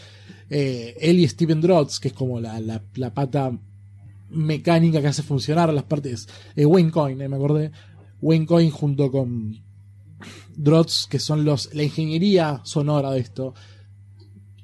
eh, 0.48 0.96
él 1.00 1.18
y 1.18 1.26
Steven 1.26 1.60
Drotz, 1.60 1.98
que 1.98 2.08
es 2.08 2.14
como 2.14 2.40
la, 2.40 2.60
la- 2.60 2.82
la 2.94 3.12
pata 3.12 3.50
mecánica 4.30 5.00
que 5.00 5.08
hace 5.08 5.22
funcionar 5.22 5.72
las 5.72 5.84
partes. 5.84 6.28
Eh, 6.54 6.64
Wayne 6.66 6.90
Coyne, 6.90 7.24
eh, 7.24 7.28
me 7.28 7.34
acordé. 7.36 7.70
Wayne 8.26 8.46
Coyne 8.46 8.70
junto 8.72 9.12
con 9.12 9.56
Drotz, 10.56 11.06
que 11.06 11.20
son 11.20 11.44
los 11.44 11.72
la 11.74 11.84
ingeniería 11.84 12.60
sonora 12.64 13.12
de 13.12 13.20
esto. 13.20 13.54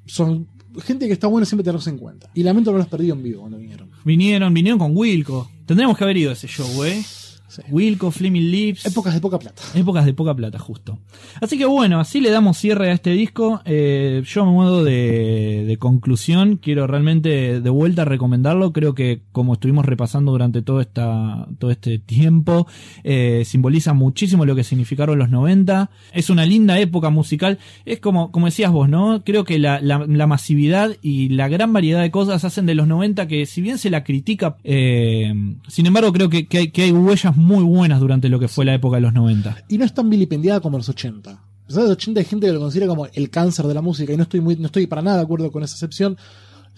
Son 0.05 0.48
gente 0.82 1.06
que 1.06 1.12
está 1.12 1.28
bueno 1.28 1.47
siempre 1.47 1.62
tenerlos 1.62 1.86
en 1.86 1.98
cuenta. 1.98 2.28
Y 2.34 2.43
lamento 2.43 2.72
no 2.72 2.78
los 2.78 2.89
perdí 2.89 3.10
en 3.10 3.22
vivo 3.22 3.43
cuando 3.43 3.59
vinieron. 3.59 3.90
Vinieron, 4.05 4.52
vinieron 4.52 4.80
con 4.80 4.97
Wilco. 4.97 5.48
Tendríamos 5.64 5.97
que 5.97 6.02
haber 6.02 6.16
ido 6.16 6.30
a 6.30 6.32
ese 6.32 6.48
show, 6.48 6.84
¿eh? 6.84 7.05
Sí. 7.54 7.62
Wilco, 7.70 8.10
Flaming 8.10 8.50
Lips. 8.50 8.86
Épocas 8.86 9.12
de 9.14 9.20
poca 9.20 9.38
plata. 9.38 9.60
Épocas 9.74 10.06
de 10.06 10.14
poca 10.14 10.34
plata, 10.34 10.58
justo. 10.58 10.98
Así 11.40 11.58
que 11.58 11.66
bueno, 11.66 12.00
así 12.00 12.20
le 12.20 12.30
damos 12.30 12.56
cierre 12.56 12.90
a 12.90 12.94
este 12.94 13.10
disco. 13.10 13.60
Eh, 13.66 14.22
yo 14.24 14.42
a 14.42 14.44
modo 14.46 14.84
de, 14.84 15.64
de 15.66 15.76
conclusión, 15.76 16.56
quiero 16.56 16.86
realmente 16.86 17.60
de 17.60 17.70
vuelta 17.70 18.04
recomendarlo. 18.06 18.72
Creo 18.72 18.94
que 18.94 19.20
como 19.32 19.54
estuvimos 19.54 19.84
repasando 19.84 20.32
durante 20.32 20.62
todo, 20.62 20.80
esta, 20.80 21.46
todo 21.58 21.70
este 21.70 21.98
tiempo, 21.98 22.66
eh, 23.04 23.42
simboliza 23.44 23.92
muchísimo 23.92 24.46
lo 24.46 24.54
que 24.56 24.64
significaron 24.64 25.18
los 25.18 25.28
90. 25.28 25.90
Es 26.14 26.30
una 26.30 26.46
linda 26.46 26.78
época 26.80 27.10
musical. 27.10 27.58
Es 27.84 28.00
como, 28.00 28.32
como 28.32 28.46
decías 28.46 28.72
vos, 28.72 28.88
¿no? 28.88 29.22
Creo 29.24 29.44
que 29.44 29.58
la, 29.58 29.80
la- 29.80 30.06
la 30.06 30.26
masividad 30.26 30.96
y 31.02 31.28
la 31.28 31.48
gran 31.48 31.72
variedad 31.72 32.00
de 32.00 32.10
cosas 32.10 32.44
hacen 32.44 32.64
de 32.66 32.74
los 32.74 32.86
90 32.86 33.26
que 33.28 33.44
si 33.44 33.60
bien 33.60 33.76
se 33.78 33.90
la 33.90 34.04
critica, 34.04 34.56
eh, 34.64 35.34
sin 35.68 35.86
embargo 35.86 36.12
creo 36.12 36.28
que, 36.28 36.46
que 36.46 36.58
hay, 36.58 36.68
que 36.70 36.82
hay 36.82 36.92
huellas 36.92 37.36
muy 37.36 37.41
buenas 37.43 38.01
durante 38.01 38.28
lo 38.28 38.39
que 38.39 38.48
fue 38.48 38.64
la 38.64 38.74
época 38.74 38.97
de 38.97 39.02
los 39.02 39.12
90. 39.12 39.64
Y 39.69 39.78
no 39.78 39.85
es 39.85 39.94
tan 39.94 40.09
vilipendiada 40.10 40.60
como 40.60 40.78
los 40.78 40.89
80. 40.89 41.31
A 41.31 41.66
pesar 41.66 41.82
de 41.85 41.89
los 41.89 41.97
80 41.97 42.20
hay 42.20 42.27
gente 42.27 42.47
que 42.47 42.52
lo 42.52 42.60
considera 42.60 42.86
como 42.89 43.06
el 43.06 43.31
cáncer 43.31 43.66
de 43.66 43.74
la 43.74 43.82
música 43.82 44.12
y 44.12 44.16
no 44.16 44.24
estoy, 44.24 44.40
muy, 44.40 44.56
no 44.56 44.66
estoy 44.66 44.86
para 44.86 45.02
nada 45.02 45.19
de 45.19 45.23
acuerdo 45.23 45.51
con 45.51 45.62
esa 45.62 45.74
excepción. 45.74 46.16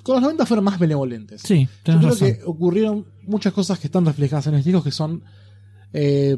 Con 0.03 0.17
los 0.17 0.23
90 0.23 0.47
fueron 0.47 0.65
más 0.65 0.79
benevolentes. 0.79 1.43
Sí, 1.43 1.67
Yo 1.85 1.99
creo 1.99 2.11
razón. 2.11 2.29
que 2.29 2.41
ocurrieron 2.45 3.07
muchas 3.23 3.53
cosas 3.53 3.79
que 3.79 3.87
están 3.87 4.05
reflejadas 4.05 4.47
en 4.49 4.55
los 4.55 4.65
discos 4.65 4.85
que 4.85 4.91
son 4.91 5.23
eh, 5.93 6.37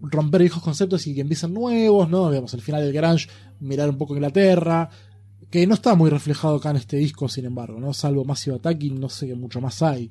romper 0.00 0.40
viejos 0.40 0.62
conceptos 0.62 1.06
y 1.06 1.14
que 1.14 1.20
empiezan 1.20 1.52
nuevos, 1.52 2.08
¿no? 2.08 2.30
Digamos, 2.30 2.52
el 2.54 2.60
final 2.62 2.82
del 2.82 2.92
grunge, 2.92 3.28
mirar 3.60 3.88
un 3.88 3.98
poco 3.98 4.14
Inglaterra, 4.14 4.88
que 5.50 5.66
no 5.66 5.74
está 5.74 5.94
muy 5.94 6.10
reflejado 6.10 6.56
acá 6.56 6.70
en 6.70 6.76
este 6.76 6.96
disco, 6.96 7.28
sin 7.28 7.44
embargo, 7.44 7.78
¿no? 7.78 7.92
Salvo 7.92 8.24
Massive 8.24 8.56
Attacking, 8.56 8.98
no 8.98 9.08
sé 9.08 9.28
qué 9.28 9.34
mucho 9.34 9.60
más 9.60 9.82
hay. 9.82 10.10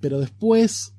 Pero 0.00 0.20
después 0.20 0.92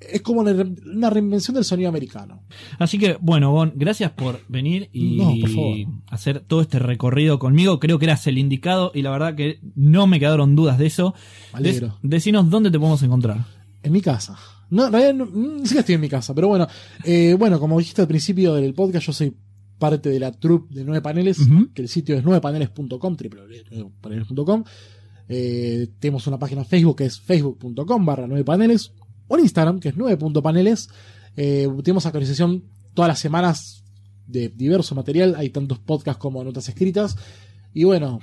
es 0.00 0.22
como 0.22 0.40
una 0.40 0.52
re- 0.52 0.74
una 0.92 1.10
reinvención 1.10 1.54
del 1.54 1.64
sonido 1.64 1.88
americano. 1.88 2.42
Así 2.78 2.98
que, 2.98 3.16
bueno, 3.20 3.52
Gon, 3.52 3.72
gracias 3.76 4.10
por 4.12 4.40
venir 4.48 4.88
y 4.92 5.16
No, 5.16 5.32
por 5.40 5.50
favor. 5.50 5.76
hacer 6.08 6.40
todo 6.40 6.60
este 6.62 6.78
recorrido 6.78 7.38
conmigo. 7.38 7.78
Creo 7.80 7.98
que 7.98 8.06
eras 8.06 8.26
el 8.26 8.38
indicado 8.38 8.92
y 8.94 9.02
la 9.02 9.10
verdad 9.10 9.34
que 9.34 9.60
no 9.74 10.06
me 10.06 10.18
quedaron 10.18 10.56
dudas 10.56 10.78
de 10.78 10.86
eso. 10.86 11.14
Dec- 11.54 11.98
decinos 12.02 12.48
dónde 12.50 12.70
te 12.70 12.78
podemos 12.78 13.02
encontrar. 13.02 13.44
En 13.82 13.92
mi 13.92 14.00
casa. 14.00 14.36
No, 14.70 14.86
en 14.86 14.92
realidad 14.92 15.14
no, 15.14 15.26
ni 15.26 15.60
siquiera 15.62 15.80
estoy 15.80 15.94
en 15.96 16.00
mi 16.00 16.08
casa, 16.08 16.34
pero 16.34 16.46
bueno, 16.48 16.66
eh, 17.04 17.34
bueno, 17.38 17.58
como 17.58 17.78
dijiste 17.78 18.02
al 18.02 18.08
principio 18.08 18.54
del 18.54 18.72
podcast, 18.72 19.06
yo 19.06 19.12
soy 19.12 19.34
parte 19.78 20.10
de 20.10 20.20
la 20.20 20.30
troupe 20.32 20.74
de 20.74 20.84
Nueve 20.84 21.00
Paneles, 21.00 21.38
que 21.74 21.82
el 21.82 21.88
sitio 21.88 22.14
es 22.16 22.22
nuevepaneles.com, 22.22 23.16
www.nuevepaneles.com. 23.16 24.64
Eh, 25.28 25.88
tenemos 26.00 26.26
una 26.26 26.38
página 26.38 26.62
en 26.62 26.66
Facebook 26.66 26.96
que 26.98 27.04
es 27.06 27.20
facebook.com 27.20 28.04
barra 28.04 28.26
nueve 28.26 28.44
paneles, 28.44 28.92
o 29.30 29.36
en 29.38 29.44
Instagram, 29.44 29.78
que 29.78 29.90
es 29.90 29.96
9.paneles. 29.96 30.90
Eh, 31.36 31.68
tenemos 31.84 32.04
actualización 32.04 32.64
todas 32.94 33.08
las 33.08 33.20
semanas 33.20 33.84
de 34.26 34.48
diverso 34.48 34.96
material, 34.96 35.36
hay 35.38 35.50
tantos 35.50 35.78
podcasts 35.78 36.20
como 36.20 36.42
notas 36.42 36.68
escritas. 36.68 37.16
Y 37.72 37.84
bueno, 37.84 38.18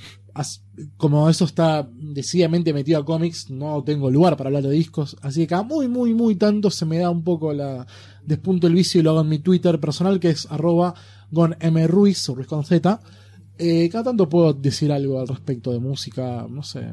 como 0.98 1.30
eso 1.30 1.46
está 1.46 1.90
decididamente 1.94 2.74
metido 2.74 3.00
a 3.00 3.06
cómics, 3.06 3.50
no 3.50 3.82
tengo 3.86 4.12
lugar 4.12 4.36
para 4.36 4.50
hablar 4.50 4.64
de 4.64 4.72
discos. 4.72 5.16
Así 5.22 5.42
que 5.42 5.48
cada 5.48 5.64
muy, 5.64 5.88
muy, 5.88 6.14
muy 6.14 6.36
tanto 6.36 6.70
se 6.70 6.86
me 6.86 6.98
da 6.98 7.10
un 7.10 7.24
poco 7.24 7.54
la 7.54 7.88
despunto 8.26 8.68
el 8.68 8.74
vicio 8.74 9.00
y 9.00 9.04
lo 9.04 9.12
hago 9.12 9.22
en 9.22 9.30
mi 9.30 9.40
Twitter 9.40 9.80
personal, 9.80 10.20
que 10.20 10.32
es 10.32 10.46
arroba 10.52 10.94
o 11.32 12.46
con 12.46 12.64
Z. 12.66 13.00
Eh, 13.60 13.90
cada 13.92 14.06
tanto 14.06 14.30
puedo 14.30 14.54
decir 14.54 14.92
algo 14.92 15.20
al 15.20 15.28
respecto 15.28 15.72
de 15.72 15.80
música, 15.80 16.46
no 16.50 16.62
sé. 16.62 16.86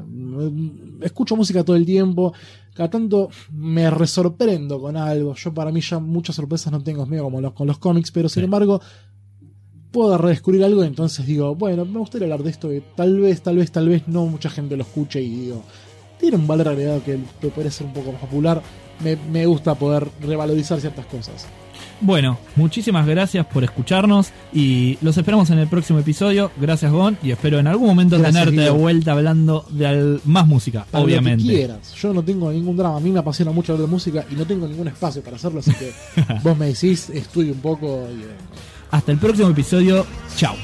Escucho 1.01 1.35
música 1.35 1.63
todo 1.63 1.75
el 1.75 1.85
tiempo. 1.85 2.33
Cada 2.73 2.89
tanto 2.89 3.29
me 3.51 3.89
resorprendo 3.91 4.79
con 4.81 4.97
algo. 4.97 5.35
Yo 5.35 5.53
para 5.53 5.71
mí 5.71 5.81
ya 5.81 5.99
muchas 5.99 6.35
sorpresas 6.35 6.71
no 6.73 6.81
tengo, 6.83 7.03
es 7.03 7.09
medio 7.09 7.23
como 7.23 7.39
los, 7.39 7.53
con 7.53 7.67
los 7.67 7.77
cómics, 7.77 8.11
pero 8.11 8.29
sin 8.29 8.41
Sí. 8.41 8.45
embargo 8.45 8.81
puedo 9.91 10.17
redescubrir 10.17 10.63
algo 10.63 10.83
y 10.83 10.87
entonces 10.87 11.25
digo, 11.25 11.55
bueno, 11.55 11.85
me 11.85 11.99
gustaría 11.99 12.25
hablar 12.25 12.43
de 12.43 12.49
esto 12.49 12.67
que 12.67 12.81
tal 12.95 13.17
vez, 13.19 13.41
tal 13.41 13.55
vez, 13.57 13.71
tal 13.71 13.87
vez 13.87 14.07
no 14.07 14.25
mucha 14.25 14.49
gente 14.49 14.75
lo 14.75 14.83
escuche 14.83 15.21
y 15.21 15.29
digo, 15.29 15.63
tiene 16.19 16.35
un 16.35 16.47
valor 16.47 16.67
agregado 16.67 17.01
que 17.03 17.17
que 17.39 17.47
puede 17.47 17.71
ser 17.71 17.87
un 17.87 17.93
poco 17.93 18.11
más 18.11 18.19
popular. 18.21 18.61
Me, 19.03 19.15
me 19.15 19.45
gusta 19.45 19.75
poder 19.75 20.07
revalorizar 20.21 20.81
ciertas 20.81 21.05
cosas. 21.05 21.47
Bueno, 22.01 22.37
muchísimas 22.57 23.07
gracias 23.07 23.45
por 23.45 23.63
escucharnos 23.63 24.29
y 24.53 24.97
los 25.01 25.17
esperamos 25.17 25.49
en 25.49 25.59
el 25.59 25.67
próximo 25.67 25.97
episodio. 25.99 26.51
Gracias, 26.59 26.91
Gon, 26.91 27.17
y 27.23 27.31
espero 27.31 27.57
en 27.57 27.67
algún 27.67 27.87
momento 27.87 28.19
Gracias, 28.19 28.43
tenerte 28.45 28.61
de 28.63 28.69
vuelta 28.69 29.13
hablando 29.13 29.65
de 29.69 29.87
al- 29.87 30.21
más 30.25 30.45
música, 30.45 30.85
obviamente. 30.91 31.43
Lo 31.43 31.49
que 31.49 31.55
quieras. 31.55 31.93
Yo 31.95 32.13
no 32.13 32.21
tengo 32.21 32.51
ningún 32.51 32.75
drama. 32.77 32.97
A 32.97 32.99
mí 32.99 33.09
me 33.11 33.19
apasiona 33.19 33.51
mucho 33.51 33.71
hablar 33.73 33.87
de 33.87 33.91
música 33.93 34.25
y 34.29 34.35
no 34.35 34.45
tengo 34.45 34.67
ningún 34.67 34.87
espacio 34.89 35.21
para 35.23 35.37
hacerlo, 35.37 35.59
así 35.59 35.71
que 35.73 35.91
vos 36.43 36.57
me 36.57 36.67
decís, 36.67 37.09
estudio 37.09 37.53
un 37.53 37.59
poco 37.61 38.07
y. 38.11 38.21
eh, 38.23 38.27
Hasta 38.91 39.11
el 39.13 39.17
próximo 39.17 39.49
episodio. 39.49 40.05
Chao. 40.35 40.55